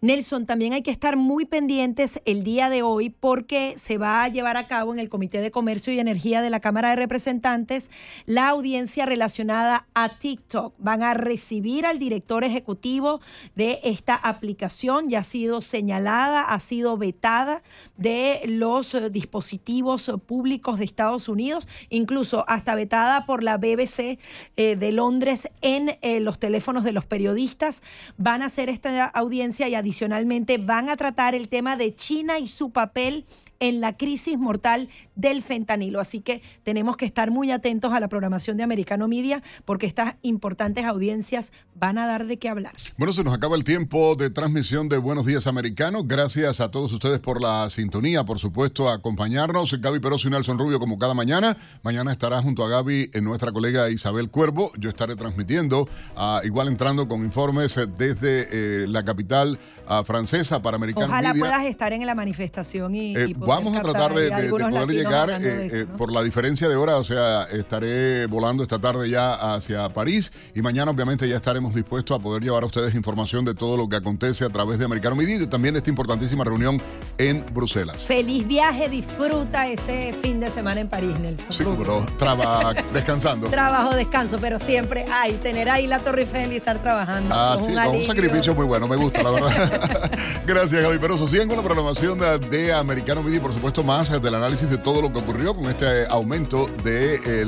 Nelson, 0.00 0.46
también 0.46 0.72
hay 0.72 0.82
que 0.82 0.90
estar 0.90 1.16
muy 1.16 1.44
pendientes 1.44 2.20
el 2.24 2.42
día 2.42 2.70
de 2.70 2.82
hoy 2.82 3.10
porque 3.10 3.74
se 3.78 3.98
va 3.98 4.24
a 4.24 4.28
llevar 4.28 4.56
a 4.56 4.66
cabo 4.66 4.92
en 4.92 4.98
el 5.00 5.08
Comité 5.08 5.40
de 5.40 5.50
Comercio 5.50 5.92
y 5.92 6.00
Energía 6.00 6.42
de 6.42 6.50
la 6.50 6.60
Cámara 6.60 6.90
de 6.90 6.96
Representantes 6.96 7.90
la 8.26 8.48
audiencia 8.48 9.06
relacionada 9.06 9.86
a 9.94 10.18
TikTok. 10.18 10.74
Van 10.78 11.02
a 11.02 11.14
recibir 11.14 11.86
al 11.86 11.98
director 11.98 12.44
ejecutivo 12.44 13.20
de 13.54 13.80
esta 13.84 14.14
aplicación, 14.14 15.08
ya 15.08 15.20
ha 15.20 15.24
sido 15.24 15.60
señalada, 15.60 16.42
ha 16.42 16.60
sido 16.60 16.96
vetada 16.96 17.62
de 17.96 18.40
los 18.46 18.96
dispositivos 19.10 20.10
públicos 20.26 20.78
de 20.78 20.84
Estados 20.84 21.28
Unidos, 21.28 21.66
incluso 21.88 22.44
hasta 22.48 22.74
vetada 22.74 23.26
por 23.26 23.42
la 23.42 23.56
BBC 23.56 24.18
eh, 24.56 24.76
de 24.76 24.85
Londres 24.92 25.48
en 25.60 25.98
eh, 26.02 26.20
los 26.20 26.38
teléfonos 26.38 26.84
de 26.84 26.92
los 26.92 27.04
periodistas. 27.04 27.82
Van 28.16 28.42
a 28.42 28.46
hacer 28.46 28.68
esta 28.68 29.04
audiencia 29.06 29.68
y 29.68 29.74
adicionalmente 29.74 30.58
van 30.58 30.88
a 30.88 30.96
tratar 30.96 31.34
el 31.34 31.48
tema 31.48 31.76
de 31.76 31.94
China 31.94 32.38
y 32.38 32.46
su 32.46 32.70
papel 32.70 33.24
en 33.60 33.80
la 33.80 33.96
crisis 33.96 34.38
mortal 34.38 34.88
del 35.14 35.42
fentanilo. 35.42 36.00
Así 36.00 36.20
que 36.20 36.42
tenemos 36.62 36.96
que 36.96 37.06
estar 37.06 37.30
muy 37.30 37.50
atentos 37.50 37.92
a 37.92 38.00
la 38.00 38.08
programación 38.08 38.56
de 38.56 38.62
Americano 38.62 39.08
Media 39.08 39.42
porque 39.64 39.86
estas 39.86 40.14
importantes 40.22 40.84
audiencias 40.84 41.52
van 41.74 41.98
a 41.98 42.06
dar 42.06 42.26
de 42.26 42.38
qué 42.38 42.48
hablar. 42.48 42.74
Bueno, 42.98 43.12
se 43.12 43.24
nos 43.24 43.34
acaba 43.34 43.56
el 43.56 43.64
tiempo 43.64 44.14
de 44.16 44.30
transmisión 44.30 44.88
de 44.88 44.98
Buenos 44.98 45.26
Días 45.26 45.46
Americanos. 45.46 46.04
Gracias 46.06 46.60
a 46.60 46.70
todos 46.70 46.92
ustedes 46.92 47.18
por 47.18 47.40
la 47.40 47.68
sintonía, 47.70 48.24
por 48.24 48.38
supuesto, 48.38 48.88
a 48.88 48.94
acompañarnos. 48.94 49.72
Gaby 49.80 50.00
Peroso 50.00 50.28
y 50.28 50.30
Nelson 50.30 50.58
Rubio, 50.58 50.78
como 50.78 50.98
cada 50.98 51.14
mañana. 51.14 51.56
Mañana 51.82 52.12
estará 52.12 52.42
junto 52.42 52.64
a 52.64 52.68
Gaby 52.68 53.10
en 53.12 53.24
nuestra 53.24 53.52
colega 53.52 53.90
Isabel 53.90 54.30
Cuervo. 54.30 54.70
Yo 54.78 54.88
estaré 54.90 55.16
transmitiendo, 55.16 55.88
ah, 56.16 56.40
igual 56.44 56.68
entrando 56.68 57.08
con 57.08 57.24
informes 57.24 57.76
eh, 57.76 57.86
desde 57.86 58.48
eh, 58.84 58.86
la 58.88 59.04
capital 59.04 59.58
ah, 59.86 60.02
francesa 60.04 60.62
para 60.62 60.76
Americano 60.76 61.06
Ojalá 61.06 61.32
Media. 61.32 61.44
puedas 61.44 61.66
estar 61.66 61.92
en 61.92 62.04
la 62.06 62.14
manifestación 62.14 62.94
y, 62.94 63.16
Eh, 63.16 63.26
y 63.28 63.34
poder 63.34 63.45
vamos 63.46 63.76
a 63.76 63.82
tratar 63.82 64.14
de, 64.14 64.30
poder 64.50 64.88
llegar 64.88 65.30
eh, 65.30 65.66
eso, 65.66 65.76
eh, 65.76 65.86
¿no? 65.88 65.96
por 65.96 66.12
la 66.12 66.22
diferencia 66.22 66.68
de 66.68 66.76
hora, 66.76 66.96
o 66.96 67.04
sea, 67.04 67.44
estaré 67.44 68.26
volando 68.26 68.62
esta 68.62 68.78
tarde 68.78 69.08
ya 69.08 69.54
hacia 69.54 69.88
París 69.90 70.32
y 70.54 70.62
mañana 70.62 70.90
obviamente 70.90 71.28
ya 71.28 71.36
estaremos 71.36 71.74
dispuestos 71.74 72.18
a 72.18 72.22
poder 72.22 72.42
llevar 72.42 72.62
a 72.62 72.66
ustedes 72.66 72.94
información 72.94 73.44
de 73.44 73.54
todo 73.54 73.76
lo 73.76 73.88
que 73.88 73.96
acontece 73.96 74.44
a 74.44 74.48
través 74.48 74.78
de 74.78 74.84
Americano 74.84 75.16
Media 75.16 75.36
y 75.36 75.46
también 75.46 75.74
de 75.74 75.78
esta 75.78 75.90
importantísima 75.90 76.44
reunión 76.44 76.80
en 77.18 77.44
Bruselas. 77.52 78.06
Feliz 78.06 78.46
viaje, 78.46 78.88
disfruta 78.88 79.68
ese 79.68 80.14
fin 80.20 80.40
de 80.40 80.50
semana 80.50 80.80
en 80.80 80.88
París, 80.88 81.18
Nelson. 81.18 81.52
Sí, 81.52 81.64
pero 81.78 82.04
traba 82.18 82.74
descansando. 82.92 83.48
Trabajo, 83.48 83.94
descanso, 83.94 84.38
pero 84.40 84.58
siempre 84.58 85.04
hay 85.12 85.34
tener 85.34 85.68
ahí 85.68 85.86
la 85.86 86.00
Torre 86.00 86.22
Eiffel 86.22 86.52
y 86.52 86.56
estar 86.56 86.80
trabajando. 86.80 87.34
Ah, 87.36 87.54
con 87.56 87.64
sí, 87.64 87.70
un 87.72 87.84
con 87.84 87.96
un 87.96 88.02
sacrificio 88.04 88.54
muy 88.54 88.66
bueno, 88.66 88.88
me 88.88 88.96
gusta, 88.96 89.22
la 89.22 89.30
verdad. 89.30 90.10
Gracias, 90.46 90.82
Gaby 90.82 90.98
Peroso. 90.98 91.28
Sigan 91.28 91.48
con 91.48 91.56
la 91.56 91.62
programación 91.62 92.18
de, 92.18 92.38
de 92.38 92.72
Americano 92.72 93.22
Media 93.22 93.35
y, 93.36 93.40
por 93.40 93.52
supuesto, 93.52 93.82
más 93.82 94.10
del 94.20 94.34
análisis 94.34 94.68
de 94.70 94.78
todo 94.78 95.00
lo 95.02 95.12
que 95.12 95.18
ocurrió 95.18 95.54
con 95.54 95.66
este 95.66 96.06
aumento 96.08 96.66
de 96.82 97.16
eh, 97.24 97.46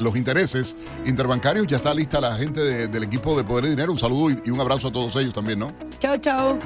los 0.00 0.16
intereses 0.16 0.74
interbancarios. 1.04 1.66
Ya 1.66 1.76
está 1.76 1.92
lista 1.94 2.20
la 2.20 2.36
gente 2.36 2.60
de- 2.60 2.88
del 2.88 3.02
equipo 3.04 3.36
de 3.36 3.44
Poder 3.44 3.66
y 3.66 3.68
Dinero. 3.70 3.92
Un 3.92 3.98
saludo 3.98 4.30
y, 4.30 4.40
y 4.44 4.50
un 4.50 4.60
abrazo 4.60 4.88
a 4.88 4.92
todos 4.92 5.14
ellos 5.16 5.34
también, 5.34 5.58
¿no? 5.58 5.72
Chao, 5.98 6.16
chao. 6.18 6.58